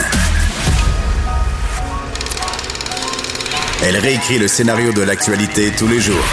Elle 3.84 3.98
réécrit 3.98 4.38
le 4.38 4.48
scénario 4.48 4.94
de 4.94 5.02
l'actualité 5.02 5.70
tous 5.76 5.86
les 5.86 6.00
jours. 6.00 6.24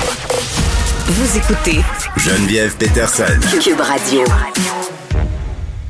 Vous 1.08 1.38
écoutez 1.38 1.82
Geneviève 2.16 2.78
Peterson. 2.78 3.38
Cube 3.62 3.82
Radio. 3.82 4.24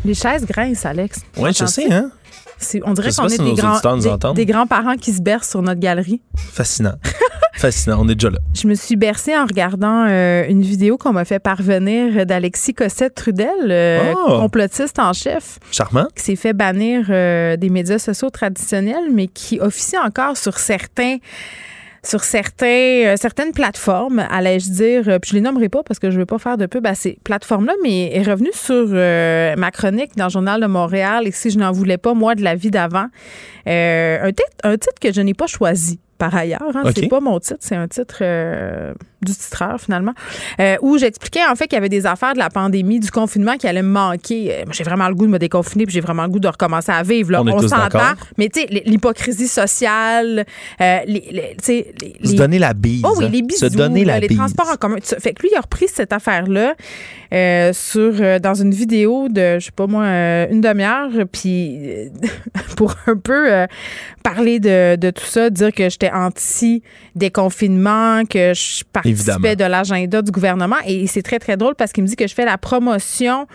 Les 0.03 0.15
chaises 0.15 0.47
grincent, 0.47 0.89
Alex. 0.89 1.19
Oui, 1.37 1.51
je 1.53 1.65
sais, 1.67 1.93
hein? 1.93 2.09
C'est- 2.59 2.81
on 2.85 2.93
dirait 2.93 3.11
qu'on 3.11 3.25
est 3.27 3.29
si 3.29 3.37
des, 3.39 3.53
grands, 3.53 3.97
des, 3.97 4.33
des 4.35 4.45
grands-parents 4.45 4.95
qui 4.97 5.13
se 5.13 5.21
bercent 5.21 5.49
sur 5.49 5.61
notre 5.61 5.79
galerie. 5.79 6.21
Fascinant. 6.35 6.95
Fascinant. 7.53 7.97
On 8.01 8.07
est 8.09 8.13
déjà 8.15 8.29
là. 8.29 8.37
Je 8.53 8.67
me 8.67 8.75
suis 8.75 8.95
bercée 8.95 9.35
en 9.35 9.45
regardant 9.45 10.05
euh, 10.07 10.45
une 10.47 10.61
vidéo 10.61 10.97
qu'on 10.97 11.11
m'a 11.13 11.25
fait 11.25 11.39
parvenir 11.39 12.25
d'Alexis 12.25 12.73
Cossette-Trudel, 12.75 13.49
euh, 13.69 14.13
Oh! 14.15 14.39
complotiste 14.41 14.99
en 14.99 15.13
chef, 15.13 15.57
Charmant. 15.71 16.07
qui 16.15 16.23
s'est 16.23 16.35
fait 16.35 16.53
bannir 16.53 17.07
euh, 17.09 17.57
des 17.57 17.69
médias 17.69 17.97
sociaux 17.99 18.29
traditionnels, 18.29 19.09
mais 19.11 19.27
qui 19.27 19.59
officie 19.59 19.97
encore 19.97 20.37
sur 20.37 20.57
certains 20.59 21.17
sur 22.07 22.23
certains, 22.23 23.05
euh, 23.05 23.15
certaines 23.17 23.51
plateformes, 23.51 24.19
allais-je 24.29 24.69
dire, 24.69 25.09
euh, 25.09 25.19
puis 25.19 25.31
je 25.31 25.35
les 25.35 25.41
nommerai 25.41 25.67
pas 25.67 25.83
parce 25.83 25.99
que 25.99 26.09
je 26.09 26.17
veux 26.17 26.25
pas 26.25 26.37
faire 26.37 26.57
de 26.57 26.65
pub 26.65 26.87
à 26.87 26.95
ces 26.95 27.19
plateformes-là, 27.23 27.73
mais 27.83 28.15
est 28.15 28.23
revenu 28.23 28.49
sur 28.53 28.87
euh, 28.91 29.55
ma 29.57 29.71
chronique 29.71 30.15
dans 30.15 30.25
le 30.25 30.29
Journal 30.29 30.61
de 30.61 30.67
Montréal 30.67 31.27
et 31.27 31.31
si 31.31 31.49
je 31.49 31.59
n'en 31.59 31.71
voulais 31.71 31.97
pas, 31.97 32.13
moi, 32.13 32.35
de 32.35 32.43
la 32.43 32.55
vie 32.55 32.71
d'avant. 32.71 33.07
Euh, 33.67 34.19
un, 34.23 34.31
titre, 34.31 34.55
un 34.63 34.77
titre 34.77 34.99
que 35.01 35.11
je 35.11 35.19
n'ai 35.19 35.33
pas 35.33 35.47
choisi 35.47 35.99
par 36.17 36.33
ailleurs. 36.33 36.75
Hein. 36.75 36.83
C'est 36.95 37.09
pas 37.09 37.19
mon 37.19 37.39
titre, 37.39 37.59
c'est 37.59 37.75
un 37.75 37.87
titre 37.87 38.23
du 39.21 39.33
titreur 39.33 39.79
finalement, 39.81 40.13
euh, 40.59 40.75
où 40.81 40.97
j'expliquais 40.97 41.45
en 41.49 41.55
fait 41.55 41.67
qu'il 41.67 41.75
y 41.75 41.77
avait 41.77 41.89
des 41.89 42.05
affaires 42.05 42.33
de 42.33 42.39
la 42.39 42.49
pandémie, 42.49 42.99
du 42.99 43.09
confinement 43.11 43.57
qui 43.57 43.67
allaient 43.67 43.81
me 43.81 43.89
manquer. 43.91 44.51
Euh, 44.53 44.63
moi, 44.65 44.73
j'ai 44.73 44.83
vraiment 44.83 45.07
le 45.07 45.15
goût 45.15 45.25
de 45.25 45.31
me 45.31 45.39
déconfiner, 45.39 45.85
puis 45.85 45.93
j'ai 45.93 46.01
vraiment 46.01 46.23
le 46.23 46.29
goût 46.29 46.39
de 46.39 46.47
recommencer 46.47 46.91
à 46.91 47.01
vivre. 47.03 47.31
Là. 47.31 47.41
On 47.41 47.59
tous 47.59 47.67
s'entend, 47.69 48.13
mais 48.37 48.49
tu 48.49 48.61
sais, 48.61 48.67
l'hypocrisie 48.85 49.47
sociale, 49.47 50.45
euh, 50.81 50.99
les, 51.07 51.23
les- 51.31 51.55
tu 51.57 51.63
sais, 51.63 51.93
les- 52.01 52.15
Se 52.27 52.31
les- 52.33 52.37
donner 52.37 52.59
la 52.59 52.73
bise. 52.73 53.03
Oh 53.05 53.13
oui, 53.17 53.25
hein. 53.25 53.29
les 53.31 53.41
bisous, 53.41 53.67
Se 53.69 53.75
donner 53.75 54.05
la 54.05 54.19
les 54.19 54.27
bise. 54.27 54.37
transports 54.37 54.69
en 54.71 54.75
commun. 54.75 54.97
Fait 55.01 55.33
que 55.33 55.41
lui, 55.41 55.49
il 55.51 55.57
a 55.57 55.61
repris 55.61 55.87
cette 55.87 56.13
affaire-là 56.13 56.75
euh, 57.33 57.73
sur 57.73 58.13
euh, 58.19 58.39
dans 58.39 58.53
une 58.53 58.71
vidéo 58.73 59.27
de, 59.29 59.57
je 59.59 59.65
sais 59.65 59.71
pas 59.75 59.87
moi, 59.87 60.03
euh, 60.03 60.47
une 60.51 60.61
demi-heure, 60.61 61.09
puis 61.31 61.77
euh, 61.79 62.09
pour 62.77 62.95
un 63.07 63.17
peu 63.17 63.51
euh, 63.51 63.65
parler 64.23 64.59
de, 64.59 64.95
de 64.95 65.09
tout 65.09 65.25
ça, 65.25 65.49
dire 65.49 65.71
que 65.73 65.89
j'étais 65.89 66.11
anti-déconfinement, 67.15 68.23
que 68.25 68.53
je 68.53 68.83
participais 69.13 69.49
Évidemment. 69.51 69.55
de 69.67 69.71
l'agenda 69.71 70.21
du 70.21 70.31
gouvernement. 70.31 70.75
Et 70.85 71.07
c'est 71.07 71.21
très, 71.21 71.39
très 71.39 71.57
drôle 71.57 71.75
parce 71.75 71.91
qu'il 71.91 72.03
me 72.03 72.07
dit 72.07 72.15
que 72.15 72.27
je 72.27 72.33
fais 72.33 72.45
la 72.45 72.57
promotion 72.57 73.47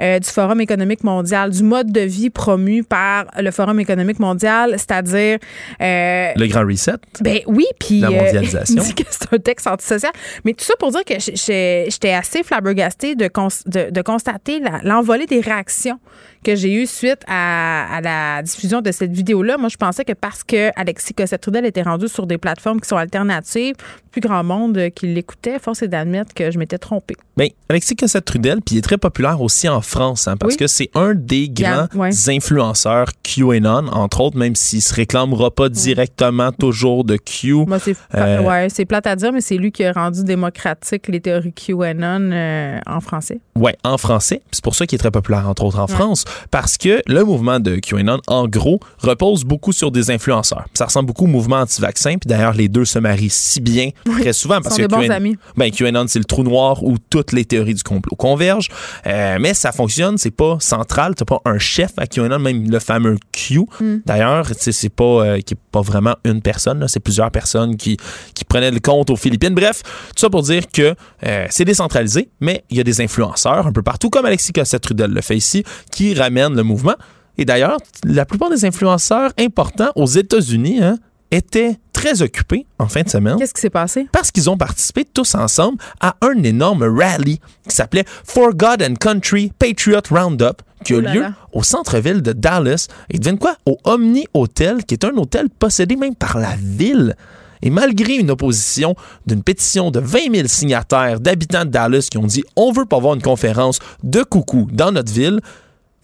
euh, 0.00 0.18
du 0.18 0.28
Forum 0.28 0.60
économique 0.60 1.04
mondial, 1.04 1.50
du 1.50 1.62
mode 1.62 1.90
de 1.92 2.00
vie 2.00 2.30
promu 2.30 2.84
par 2.84 3.26
le 3.38 3.50
Forum 3.50 3.80
économique 3.80 4.18
mondial, 4.20 4.72
c'est-à-dire... 4.78 5.38
euh, 5.80 6.32
Le 6.36 6.46
grand 6.46 6.64
reset? 6.66 6.92
ben 7.20 7.40
oui, 7.46 7.66
puis 7.80 8.00
La 8.00 8.08
euh, 8.08 8.10
mondialisation. 8.24 8.82
il 8.82 8.82
dit 8.82 8.94
que 8.94 9.02
c'est 9.10 9.32
un 9.34 9.38
texte 9.38 9.66
antisocial. 9.66 10.12
Mais 10.44 10.52
tout 10.54 10.64
ça 10.64 10.74
pour 10.78 10.90
dire 10.90 11.04
que 11.04 11.14
j'étais 11.18 12.12
assez 12.12 12.42
flabbergastée 12.42 13.14
de, 13.14 13.28
cons- 13.28 13.48
de, 13.66 13.90
de 13.90 14.02
constater 14.02 14.60
l'envolée 14.84 15.26
des 15.26 15.40
réactions 15.40 15.98
que 16.44 16.54
j'ai 16.54 16.72
eues 16.74 16.86
suite 16.86 17.20
à, 17.26 17.96
à 17.96 18.00
la 18.00 18.42
diffusion 18.42 18.80
de 18.80 18.90
cette 18.92 19.12
vidéo-là. 19.12 19.56
Moi, 19.58 19.68
je 19.68 19.76
pensais 19.76 20.04
que 20.04 20.12
parce 20.12 20.44
que 20.44 20.70
Alexis 20.76 21.14
Cossette-Trudel 21.14 21.64
était 21.66 21.82
rendu 21.82 22.08
sur 22.08 22.26
des 22.26 22.38
plateformes 22.38 22.80
qui 22.80 22.88
sont 22.88 22.96
alternatives, 22.96 23.74
plus 24.10 24.20
grand 24.20 24.42
monde 24.44 24.88
qui 24.94 25.06
l'écoutait, 25.08 25.58
force 25.58 25.82
est 25.82 25.88
d'admettre 25.88 26.32
que 26.34 26.50
je 26.50 26.58
m'étais 26.58 26.78
trompée. 26.78 27.16
Ben, 27.36 27.48
Alexis 27.68 27.94
Cossette-Trudel, 27.96 28.60
puis 28.64 28.76
il 28.76 28.78
est 28.78 28.82
très 28.82 28.98
populaire 28.98 29.40
aussi 29.40 29.68
en 29.68 29.80
France, 29.80 30.26
hein, 30.28 30.36
parce 30.36 30.54
Oui. 30.54 30.56
que 30.58 30.66
c'est 30.66 30.90
un 30.94 31.14
des 31.14 31.48
grands 31.48 31.68
Yeah, 31.68 31.88
ouais. 31.94 32.10
influenceurs 32.30 33.08
QAnon, 33.22 33.88
entre 33.88 34.20
autres, 34.22 34.36
même 34.36 34.54
s'il 34.54 34.82
se 34.82 34.94
réclamera 34.94 35.50
pas 35.50 35.68
directement 35.68 36.50
toujours 36.52 37.04
de 37.04 37.16
Q. 37.16 37.52
Moi, 37.66 37.78
c'est 37.78 37.96
Euh, 38.14 38.42
ouais, 38.42 38.68
c'est 38.70 38.84
plate 38.86 39.06
à 39.06 39.14
dire, 39.16 39.32
mais 39.32 39.40
c'est 39.40 39.56
lui 39.56 39.70
qui 39.70 39.84
a 39.84 39.92
rendu 39.92 40.24
démocratique 40.24 41.08
les 41.08 41.20
théories 41.20 41.52
QAnon 41.52 42.30
euh, 42.32 42.78
en 42.86 43.00
français. 43.00 43.38
Ouais, 43.54 43.76
en 43.84 43.98
français. 43.98 44.40
C'est 44.50 44.64
pour 44.64 44.74
ça 44.74 44.86
qu'il 44.86 44.96
est 44.96 44.98
très 45.00 45.10
populaire, 45.10 45.48
entre 45.48 45.64
autres, 45.64 45.78
en 45.78 45.86
Ouais. 45.86 45.94
France. 45.94 46.24
Parce 46.50 46.76
que 46.76 47.02
le 47.06 47.24
mouvement 47.24 47.60
de 47.60 47.76
QAnon, 47.76 48.20
en 48.26 48.46
gros, 48.46 48.80
repose 48.98 49.44
beaucoup 49.44 49.72
sur 49.72 49.90
des 49.90 50.10
influenceurs. 50.10 50.66
Ça 50.74 50.86
ressemble 50.86 51.06
beaucoup 51.06 51.24
au 51.24 51.28
mouvement 51.28 51.60
anti-vaccin. 51.60 52.16
Puis 52.18 52.28
d'ailleurs, 52.28 52.54
les 52.54 52.68
deux 52.68 52.84
se 52.84 52.98
marient 52.98 53.30
si 53.30 53.60
bien 53.60 53.90
très 54.04 54.32
souvent. 54.32 54.60
Parce 54.60 54.76
sont 54.76 54.82
que 54.82 54.86
des 54.86 54.94
bons 54.94 55.02
QAnon, 55.02 55.14
amis. 55.14 55.36
Ben, 55.56 55.70
QAnon, 55.70 56.06
c'est 56.08 56.18
le 56.18 56.24
trou 56.24 56.42
noir 56.42 56.82
où 56.82 56.96
toutes 57.10 57.32
les 57.32 57.44
théories 57.44 57.74
du 57.74 57.82
complot 57.82 58.16
convergent. 58.16 58.68
Euh, 59.06 59.38
mais 59.40 59.54
ça 59.54 59.72
fonctionne, 59.72 60.18
c'est 60.18 60.30
pas 60.30 60.58
central. 60.60 61.14
T'as 61.14 61.24
pas 61.24 61.40
un 61.44 61.58
chef 61.58 61.92
à 61.96 62.06
QAnon, 62.06 62.38
même 62.38 62.70
le 62.70 62.78
fameux 62.78 63.18
Q. 63.32 63.60
Mm. 63.80 63.96
D'ailleurs, 64.06 64.46
c'est 64.58 64.88
pas, 64.88 65.04
euh, 65.04 65.40
qui 65.40 65.54
est 65.54 65.60
pas 65.70 65.82
vraiment 65.82 66.14
une 66.24 66.42
personne. 66.42 66.86
C'est 66.88 67.00
plusieurs 67.00 67.30
personnes 67.30 67.76
qui, 67.76 67.96
qui 68.34 68.44
prenaient 68.44 68.70
le 68.70 68.80
compte 68.80 69.10
aux 69.10 69.16
Philippines. 69.16 69.54
Bref, 69.54 69.82
tout 69.82 70.20
ça 70.20 70.30
pour 70.30 70.42
dire 70.42 70.64
que 70.72 70.94
euh, 71.26 71.46
c'est 71.50 71.64
décentralisé, 71.64 72.28
mais 72.40 72.64
il 72.70 72.76
y 72.76 72.80
a 72.80 72.84
des 72.84 73.00
influenceurs 73.00 73.66
un 73.66 73.72
peu 73.72 73.82
partout, 73.82 74.10
comme 74.10 74.26
Alexis 74.26 74.52
Cossette-Trudel 74.52 75.10
le 75.10 75.20
fait 75.20 75.36
ici, 75.36 75.64
qui 75.90 76.14
ramènent 76.18 76.54
le 76.54 76.62
mouvement. 76.62 76.94
Et 77.36 77.44
d'ailleurs, 77.44 77.78
la 78.04 78.26
plupart 78.26 78.50
des 78.50 78.64
influenceurs 78.64 79.32
importants 79.38 79.90
aux 79.94 80.06
États-Unis 80.06 80.82
hein, 80.82 80.98
étaient 81.30 81.78
très 81.92 82.22
occupés 82.22 82.66
en 82.78 82.88
fin 82.88 83.02
de 83.02 83.08
semaine. 83.08 83.36
Qu'est-ce 83.38 83.54
qui 83.54 83.60
s'est 83.60 83.70
passé? 83.70 84.08
Parce 84.12 84.30
qu'ils 84.30 84.48
ont 84.48 84.56
participé 84.56 85.04
tous 85.04 85.34
ensemble 85.34 85.78
à 86.00 86.16
un 86.22 86.42
énorme 86.42 86.84
rallye 86.84 87.40
qui 87.68 87.74
s'appelait 87.74 88.04
For 88.24 88.54
God 88.54 88.82
and 88.82 88.94
Country 88.94 89.52
Patriot 89.58 90.02
Roundup 90.10 90.62
qui 90.84 90.94
a 90.94 91.00
lieu 91.00 91.24
au 91.52 91.62
centre-ville 91.62 92.22
de 92.22 92.32
Dallas. 92.32 92.86
Et 93.10 93.18
devinez 93.18 93.38
quoi? 93.38 93.56
Au 93.66 93.78
Omni 93.84 94.26
Hotel, 94.34 94.84
qui 94.84 94.94
est 94.94 95.04
un 95.04 95.16
hôtel 95.16 95.48
possédé 95.50 95.96
même 95.96 96.14
par 96.14 96.38
la 96.38 96.54
ville. 96.56 97.16
Et 97.62 97.70
malgré 97.70 98.14
une 98.14 98.30
opposition 98.30 98.94
d'une 99.26 99.42
pétition 99.42 99.90
de 99.90 99.98
20 99.98 100.18
000 100.32 100.48
signataires 100.48 101.18
d'habitants 101.18 101.64
de 101.64 101.70
Dallas 101.70 102.06
qui 102.08 102.18
ont 102.18 102.26
dit 102.26 102.44
on 102.54 102.70
veut 102.70 102.84
pas 102.84 102.96
avoir 102.96 103.14
une 103.14 103.22
conférence 103.22 103.80
de 104.04 104.22
coucou 104.22 104.68
dans 104.72 104.92
notre 104.92 105.12
ville, 105.12 105.40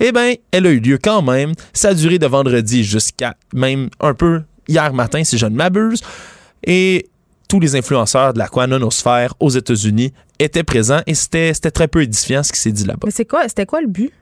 eh 0.00 0.12
bien, 0.12 0.34
elle 0.50 0.66
a 0.66 0.70
eu 0.70 0.80
lieu 0.80 0.98
quand 1.02 1.22
même. 1.22 1.52
Ça 1.72 1.88
a 1.88 1.94
duré 1.94 2.18
de 2.18 2.26
vendredi 2.26 2.84
jusqu'à 2.84 3.36
même 3.52 3.88
un 4.00 4.14
peu 4.14 4.42
hier 4.68 4.92
matin, 4.92 5.24
si 5.24 5.38
je 5.38 5.46
ne 5.46 5.54
m'abuse. 5.54 6.00
Et 6.66 7.08
tous 7.48 7.60
les 7.60 7.76
influenceurs 7.76 8.32
de 8.32 8.38
la 8.38 8.48
quanonosphère 8.48 9.34
aux 9.40 9.50
États-Unis 9.50 10.12
étaient 10.38 10.64
présents 10.64 11.00
et 11.06 11.14
c'était 11.14 11.54
c'était 11.54 11.70
très 11.70 11.88
peu 11.88 12.02
édifiant 12.02 12.42
ce 12.42 12.52
qui 12.52 12.58
s'est 12.58 12.72
dit 12.72 12.84
là-bas. 12.84 13.00
Mais 13.04 13.10
c'est 13.10 13.26
quoi, 13.26 13.46
c'était 13.48 13.66
quoi 13.66 13.80
le 13.80 13.86
but? 13.86 14.12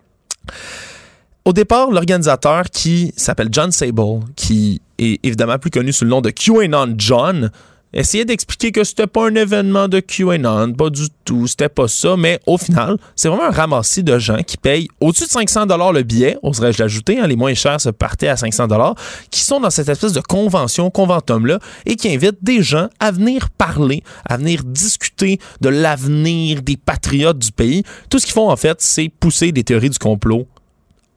Au 1.45 1.53
départ, 1.53 1.91
l'organisateur 1.91 2.65
qui 2.71 3.13
s'appelle 3.17 3.49
John 3.51 3.73
Sable, 3.73 4.21
qui 4.37 4.81
est 4.99 5.19
évidemment 5.25 5.59
plus 5.59 5.71
connu 5.71 5.93
sous 5.93 6.05
le 6.05 6.11
nom 6.11 6.21
de 6.21 6.31
QAnon 6.31 6.95
John, 6.99 7.51
essayait 7.93 8.25
d'expliquer 8.25 8.73
que 8.73 8.85
c'était 8.85 9.07
pas 9.07 9.29
un 9.29 9.35
événement 9.35 9.89
de 9.89 10.01
QAnon, 10.01 10.73
pas 10.73 10.91
du 10.91 11.09
tout, 11.25 11.47
c'était 11.47 11.69
pas 11.69 11.89
ça, 11.89 12.17
mais 12.17 12.41
au 12.47 12.59
final, 12.59 12.97
c'est 13.17 13.29
vraiment 13.29 13.45
un 13.45 13.51
ramassis 13.51 14.03
de 14.03 14.19
gens 14.19 14.43
qui 14.43 14.57
payent 14.57 14.89
au-dessus 15.01 15.25
de 15.25 15.31
500 15.31 15.67
dollars 15.67 15.93
le 15.93 16.03
billet, 16.03 16.39
oserais-je 16.43 16.83
l'ajouter, 16.83 17.21
hein, 17.21 17.27
les 17.27 17.37
moins 17.37 17.55
chers 17.55 17.81
se 17.81 17.91
partaient 17.91 18.29
à 18.29 18.37
500 18.37 18.69
dollars, 18.69 18.95
qui 19.31 19.41
sont 19.41 19.61
dans 19.61 19.71
cette 19.71 19.89
espèce 19.89 20.13
de 20.13 20.21
convention, 20.21 20.91
conventum-là, 20.91 21.59
et 21.87 21.97
qui 21.97 22.13
invitent 22.13 22.43
des 22.43 22.63
gens 22.63 22.89
à 23.01 23.11
venir 23.11 23.51
parler, 23.51 24.03
à 24.25 24.37
venir 24.37 24.63
discuter 24.65 25.39
de 25.61 25.69
l'avenir 25.69 26.63
des 26.63 26.77
patriotes 26.77 27.39
du 27.39 27.53
pays. 27.53 27.83
Tout 28.09 28.19
ce 28.19 28.27
qu'ils 28.27 28.35
font, 28.35 28.51
en 28.51 28.57
fait, 28.57 28.81
c'est 28.81 29.09
pousser 29.09 29.53
des 29.53 29.65
théories 29.65 29.91
du 29.91 29.99
complot 29.99 30.47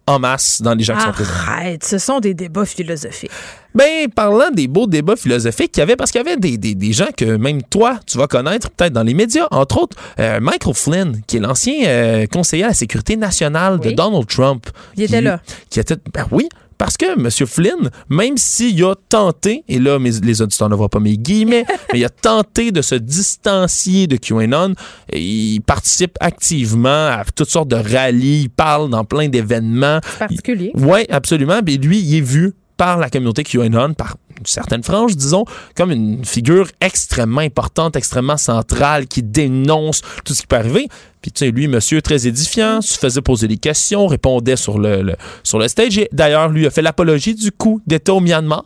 en 0.08 0.20
masse 0.20 0.62
dans 0.62 0.74
les 0.76 0.84
gens 0.84 0.96
qui 0.96 1.02
sont 1.04 1.12
présents. 1.12 1.32
Arrête, 1.48 1.84
ce 1.84 1.98
sont 1.98 2.20
des 2.20 2.34
débats 2.34 2.66
philosophiques. 2.66 3.32
Ben, 3.74 4.08
parlant 4.10 4.52
des 4.52 4.68
beaux 4.68 4.88
débats 4.88 5.16
philosophiques 5.16 5.72
qu'il 5.74 5.82
y 5.82 5.84
avait, 5.84 5.96
parce 5.96 6.12
qu'il 6.12 6.22
y 6.22 6.26
avait 6.26 6.38
des, 6.38 6.58
des- 6.58 6.76
des 6.76 6.94
gens 6.94 7.08
que 7.18 7.26
même 7.38 7.62
toi, 7.64 8.00
tu 8.06 8.18
vas 8.18 8.28
connaître 8.28 8.70
peut-être 8.72 8.94
dans 8.94 9.04
les 9.04 9.14
médias, 9.14 9.48
entre 9.52 9.80
autres 9.80 9.98
euh, 10.20 10.40
Michael 10.40 10.74
Flynn, 10.76 11.22
qui 11.28 11.38
est 11.38 11.40
l'ancien 11.42 11.86
euh, 11.88 12.26
conseiller 12.28 12.64
à 12.64 12.68
la 12.68 12.74
sécurité 12.74 13.18
nationale 13.18 13.80
de. 13.80 13.92
Donald 13.92 14.28
Trump. 14.28 14.68
Il 14.96 15.04
était 15.04 15.18
qui- 15.18 15.24
là. 15.24 15.42
Qui 15.70 15.80
était, 15.80 15.96
ben 16.14 16.26
oui, 16.32 16.48
parce 16.78 16.98
que 16.98 17.06
M. 17.18 17.30
Flynn, 17.48 17.90
même 18.10 18.38
s'il 18.38 18.84
a 18.84 18.96
tenté, 19.10 19.64
et 19.68 19.80
là, 19.80 19.98
mes- 20.00 20.12
les 20.22 20.42
auditeurs 20.42 20.70
ne 20.70 20.76
voient 20.76 20.90
pas 20.90 21.00
mes 21.00 21.18
guillemets, 21.18 21.66
mais 21.94 22.00
il 22.00 22.06
a 22.06 22.10
tenté 22.10 22.72
de 22.72 22.82
se 22.82 22.96
distancier 22.96 24.08
de 24.08 24.18
QAnon, 24.18 24.74
et 25.12 25.22
il 25.22 25.62
participe 25.62 26.18
activement 26.20 27.08
à 27.08 27.24
toutes 27.36 27.50
sortes 27.50 27.68
de 27.70 27.76
rallyes, 27.76 28.42
il 28.44 28.50
parle 28.50 28.90
dans 28.90 29.04
plein 29.06 29.30
d'événements. 29.30 30.00
particulier. 30.20 30.72
Oui, 30.76 31.06
absolument. 31.10 31.60
Mais 31.66 31.78
lui, 31.78 32.00
il 32.00 32.18
est 32.18 32.22
vu 32.22 32.54
par 32.78 32.98
la 32.98 33.10
communauté 33.10 33.44
QAnon, 33.44 33.94
par 33.94 34.18
une 34.38 34.46
certaine 34.46 34.84
frange, 34.84 35.16
disons, 35.16 35.46
comme 35.76 35.92
une 35.92 36.26
figure 36.26 36.68
extrêmement 36.82 37.42
importante, 37.42 37.96
extrêmement 37.96 38.38
centrale, 38.38 39.08
qui 39.08 39.24
dénonce 39.24 40.02
tout 40.26 40.34
ce 40.34 40.42
qui 40.42 40.48
peut 40.48 40.58
arriver. 40.58 40.88
Puis, 41.22 41.32
tu 41.32 41.40
sais, 41.46 41.52
lui, 41.52 41.68
monsieur, 41.68 42.02
très 42.02 42.28
édifiant, 42.28 42.82
se 42.82 42.98
faisait 43.00 43.22
poser 43.22 43.48
des 43.48 43.58
questions, 43.58 44.08
répondait 44.08 44.58
sur 44.58 44.78
le, 44.78 45.02
le- 45.02 45.16
sur 45.44 45.58
le 45.58 45.68
stage. 45.68 45.98
Et 45.98 46.10
d'ailleurs, 46.12 46.50
lui 46.50 46.68
a 46.68 46.70
fait 46.70 46.82
l'apologie 46.82 47.34
du 47.34 47.52
coup 47.52 47.82
d'État 47.88 48.14
au 48.14 48.20
Myanmar. 48.20 48.66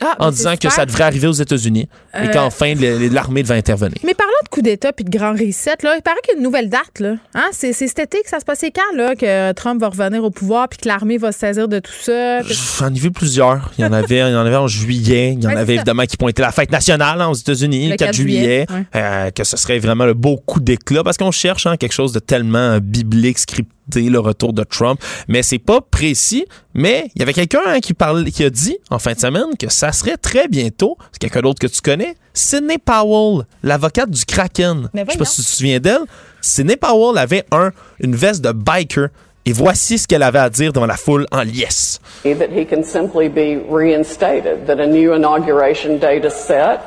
Ah, 0.00 0.14
en 0.20 0.30
disant 0.30 0.54
que 0.56 0.70
ça 0.70 0.86
devrait 0.86 1.02
arriver 1.02 1.26
aux 1.26 1.32
États-Unis 1.32 1.88
et 2.14 2.18
Euh, 2.28 2.32
qu'enfin 2.32 2.74
l'armée 3.10 3.42
devait 3.42 3.56
intervenir. 3.56 3.96
Mais 4.04 4.14
parlant 4.14 4.27
de 4.44 4.48
coup 4.50 4.62
d'État 4.62 4.92
puis 4.92 5.04
de 5.04 5.10
grand 5.16 5.32
reset, 5.32 5.76
là, 5.82 5.94
il 5.96 6.02
paraît 6.02 6.18
qu'il 6.24 6.32
y 6.32 6.36
a 6.36 6.38
une 6.38 6.44
nouvelle 6.44 6.68
date. 6.68 7.00
Là. 7.00 7.14
Hein? 7.34 7.44
C'est, 7.52 7.72
c'est 7.72 7.86
cet 7.88 7.98
été 8.00 8.22
que 8.22 8.28
ça 8.28 8.40
se 8.40 8.44
passait 8.44 8.70
quand 8.70 8.96
là, 8.96 9.14
que 9.16 9.52
Trump 9.52 9.80
va 9.80 9.88
revenir 9.88 10.22
au 10.24 10.30
pouvoir 10.30 10.68
puis 10.68 10.78
que 10.78 10.88
l'armée 10.88 11.18
va 11.18 11.32
se 11.32 11.38
saisir 11.40 11.68
de 11.68 11.78
tout 11.78 11.92
ça? 12.00 12.40
que- 12.42 12.52
J'en 12.78 12.94
ai 12.94 12.98
vu 12.98 13.10
plusieurs. 13.10 13.70
Il 13.78 13.82
y 13.82 13.84
en 13.84 13.92
avait, 13.92 14.16
il 14.18 14.32
y 14.32 14.36
en 14.36 14.46
avait 14.46 14.56
en 14.56 14.68
juillet. 14.68 15.34
Il 15.36 15.42
y 15.44 15.46
en 15.46 15.50
Ouais, 15.50 15.56
avait 15.56 15.74
évidemment 15.76 16.04
qui 16.04 16.16
pointaient 16.16 16.42
la 16.42 16.52
fête 16.52 16.70
nationale 16.72 17.20
hein, 17.20 17.28
aux 17.28 17.34
États-Unis, 17.34 17.88
le 17.90 17.96
4, 17.96 18.14
juillet. 18.14 18.66
ouais. 18.70 18.84
Euh, 18.96 19.30
que 19.30 19.44
ce 19.44 19.56
serait 19.56 19.78
vraiment 19.78 20.04
le 20.06 20.14
beau 20.14 20.36
coup 20.36 20.60
d'éclat 20.60 21.02
parce 21.04 21.16
qu'on 21.16 21.30
cherche 21.30 21.66
hein, 21.66 21.76
quelque 21.76 21.92
chose 21.92 22.12
de 22.12 22.18
tellement 22.18 22.78
biblique, 22.78 23.38
scripté, 23.38 23.68
le 23.94 24.18
retour 24.18 24.52
de 24.52 24.64
Trump. 24.64 25.00
Mais 25.28 25.42
c'est 25.42 25.58
pas 25.58 25.80
précis. 25.80 26.44
Mais 26.74 27.10
il 27.14 27.20
y 27.20 27.22
avait 27.22 27.32
quelqu'un 27.32 27.60
hein, 27.66 27.80
qui, 27.80 27.94
parlait, 27.94 28.30
qui 28.30 28.44
a 28.44 28.50
dit 28.50 28.76
en 28.90 28.98
fin 28.98 29.12
de 29.14 29.18
semaine 29.18 29.56
que 29.58 29.70
ça 29.70 29.92
serait 29.92 30.16
très 30.18 30.46
bientôt. 30.48 30.96
C'est 31.12 31.18
quelqu'un 31.20 31.40
d'autre 31.40 31.58
que 31.58 31.66
tu 31.66 31.80
connais. 31.80 32.14
Sidney 32.34 32.78
Powell, 32.78 33.46
l'avocate 33.62 34.10
du 34.10 34.24
Kraken. 34.28 34.88
Je 34.94 34.98
sais 35.12 35.18
pas 35.18 35.24
si 35.24 35.36
tu 35.36 35.42
te 35.42 35.56
souviens 35.56 35.80
d'elle. 35.80 36.02
Sidney 36.40 36.76
Powell 36.76 37.18
avait 37.18 37.44
un, 37.50 37.70
une 38.00 38.14
veste 38.14 38.42
de 38.44 38.52
biker. 38.52 39.08
Et 39.44 39.52
voici 39.52 39.98
ce 39.98 40.06
qu'elle 40.06 40.22
avait 40.22 40.38
à 40.40 40.50
dire 40.50 40.74
devant 40.74 40.84
la 40.86 40.96
foule 40.96 41.26
en 41.32 41.42
liesse. 41.42 42.00
that 42.22 42.50
he 42.54 42.66
can 42.66 42.82
simply 42.82 43.30
be 43.30 43.56
reinstated, 43.68 44.66
that 44.66 44.78
a 44.78 44.86
new 44.86 45.14
inauguration 45.14 45.98
date 45.98 46.26
is 46.26 46.34
set. 46.34 46.80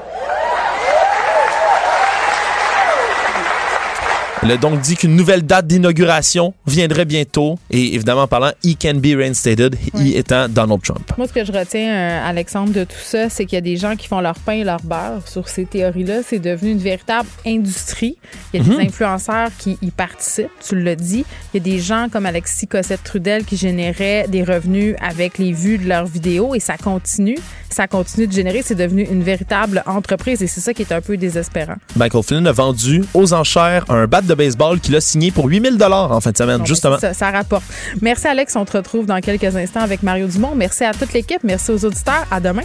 Elle 4.43 4.49
a 4.51 4.57
donc 4.57 4.81
dit 4.81 4.95
qu'une 4.95 5.15
nouvelle 5.15 5.43
date 5.43 5.68
d'inauguration 5.68 6.55
viendrait 6.65 7.05
bientôt. 7.05 7.59
Et 7.69 7.93
évidemment, 7.93 8.23
en 8.23 8.27
parlant, 8.27 8.49
he 8.63 8.76
can 8.76 8.95
be 8.95 9.15
reinstated, 9.15 9.76
he 9.95 10.15
étant 10.18 10.49
Donald 10.49 10.81
Trump. 10.81 11.11
Moi, 11.15 11.27
ce 11.27 11.34
que 11.34 11.45
je 11.45 11.51
retiens, 11.51 11.91
euh, 11.93 12.27
Alexandre, 12.27 12.73
de 12.73 12.84
tout 12.84 12.95
ça, 13.03 13.30
c'est 13.30 13.45
qu'il 13.45 13.55
y 13.55 13.59
a 13.59 13.61
des 13.61 13.77
gens 13.77 13.95
qui 13.95 14.07
font 14.07 14.19
leur 14.19 14.39
pain 14.39 14.53
et 14.53 14.63
leur 14.63 14.81
beurre 14.81 15.27
sur 15.27 15.47
ces 15.47 15.65
théories-là. 15.65 16.22
C'est 16.27 16.39
devenu 16.39 16.72
une 16.72 16.80
véritable 16.80 17.30
industrie. 17.45 18.18
Il 18.53 18.59
y 18.59 18.63
a 18.63 18.65
Mhm. 18.68 18.77
des 18.80 18.85
influenceurs 18.88 19.49
qui 19.59 19.77
y 19.80 19.91
participent, 19.91 20.47
tu 20.68 20.76
l'as 20.81 20.95
dit. 20.95 21.23
Il 21.53 21.57
y 21.57 21.59
a 21.61 21.63
des 21.76 21.80
gens 21.80 22.07
comme 22.11 22.26
Alexis 22.26 22.65
Cossette-Trudel 22.68 23.45
qui 23.45 23.57
généraient 23.57 24.26
des 24.27 24.43
revenus 24.43 24.95
avec 25.01 25.38
les 25.38 25.51
vues 25.51 25.77
de 25.77 25.88
leurs 25.88 26.05
vidéos 26.07 26.55
et 26.55 26.59
ça 26.59 26.77
continue. 26.77 27.38
Ça 27.69 27.88
continue 27.88 28.26
de 28.27 28.34
générer. 28.34 28.63
C'est 28.65 28.76
devenu 28.76 29.03
une 29.03 29.23
véritable 29.23 29.84
entreprise 29.85 30.41
et 30.41 30.47
c'est 30.47 30.59
ça 30.61 30.73
qui 30.73 30.81
est 30.81 30.91
un 30.91 30.99
peu 30.99 31.15
désespérant. 31.15 31.76
Michael 31.95 32.23
Flynn 32.23 32.47
a 32.47 32.51
vendu 32.51 33.03
aux 33.13 33.34
enchères 33.34 33.85
un 33.89 34.07
bat 34.07 34.22
de 34.22 34.31
baseball 34.36 34.80
qu'il 34.80 34.95
a 34.95 35.02
signé 35.02 35.32
pour 35.32 35.45
8000 35.48 35.78
dollars 35.78 36.12
en 36.12 36.22
fin 36.22 36.32
de 36.32 36.38
semaine, 36.38 36.60
Bon, 36.60 36.66
justement. 36.66 36.95
ben, 36.95 36.99
Ça, 36.99 37.14
ça 37.14 37.32
rapporte. 37.32 37.64
Merci, 38.02 38.28
Alex. 38.28 38.56
On 38.56 38.66
te 38.66 38.78
retrouve 38.78 39.06
dans 39.06 39.20
quelques 39.20 39.56
instants 39.56 39.82
avec 39.82 40.03
Mario 40.03 40.28
Dumont. 40.28 40.53
Merci 40.56 40.84
à 40.84 40.94
toute 40.94 41.14
l'équipe. 41.14 41.44
Merci 41.44 41.72
aux 41.72 41.86
auditeurs. 41.86 42.26
À 42.32 42.40
demain. 42.40 42.64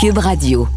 Cube 0.00 0.18
Radio. 0.18 0.68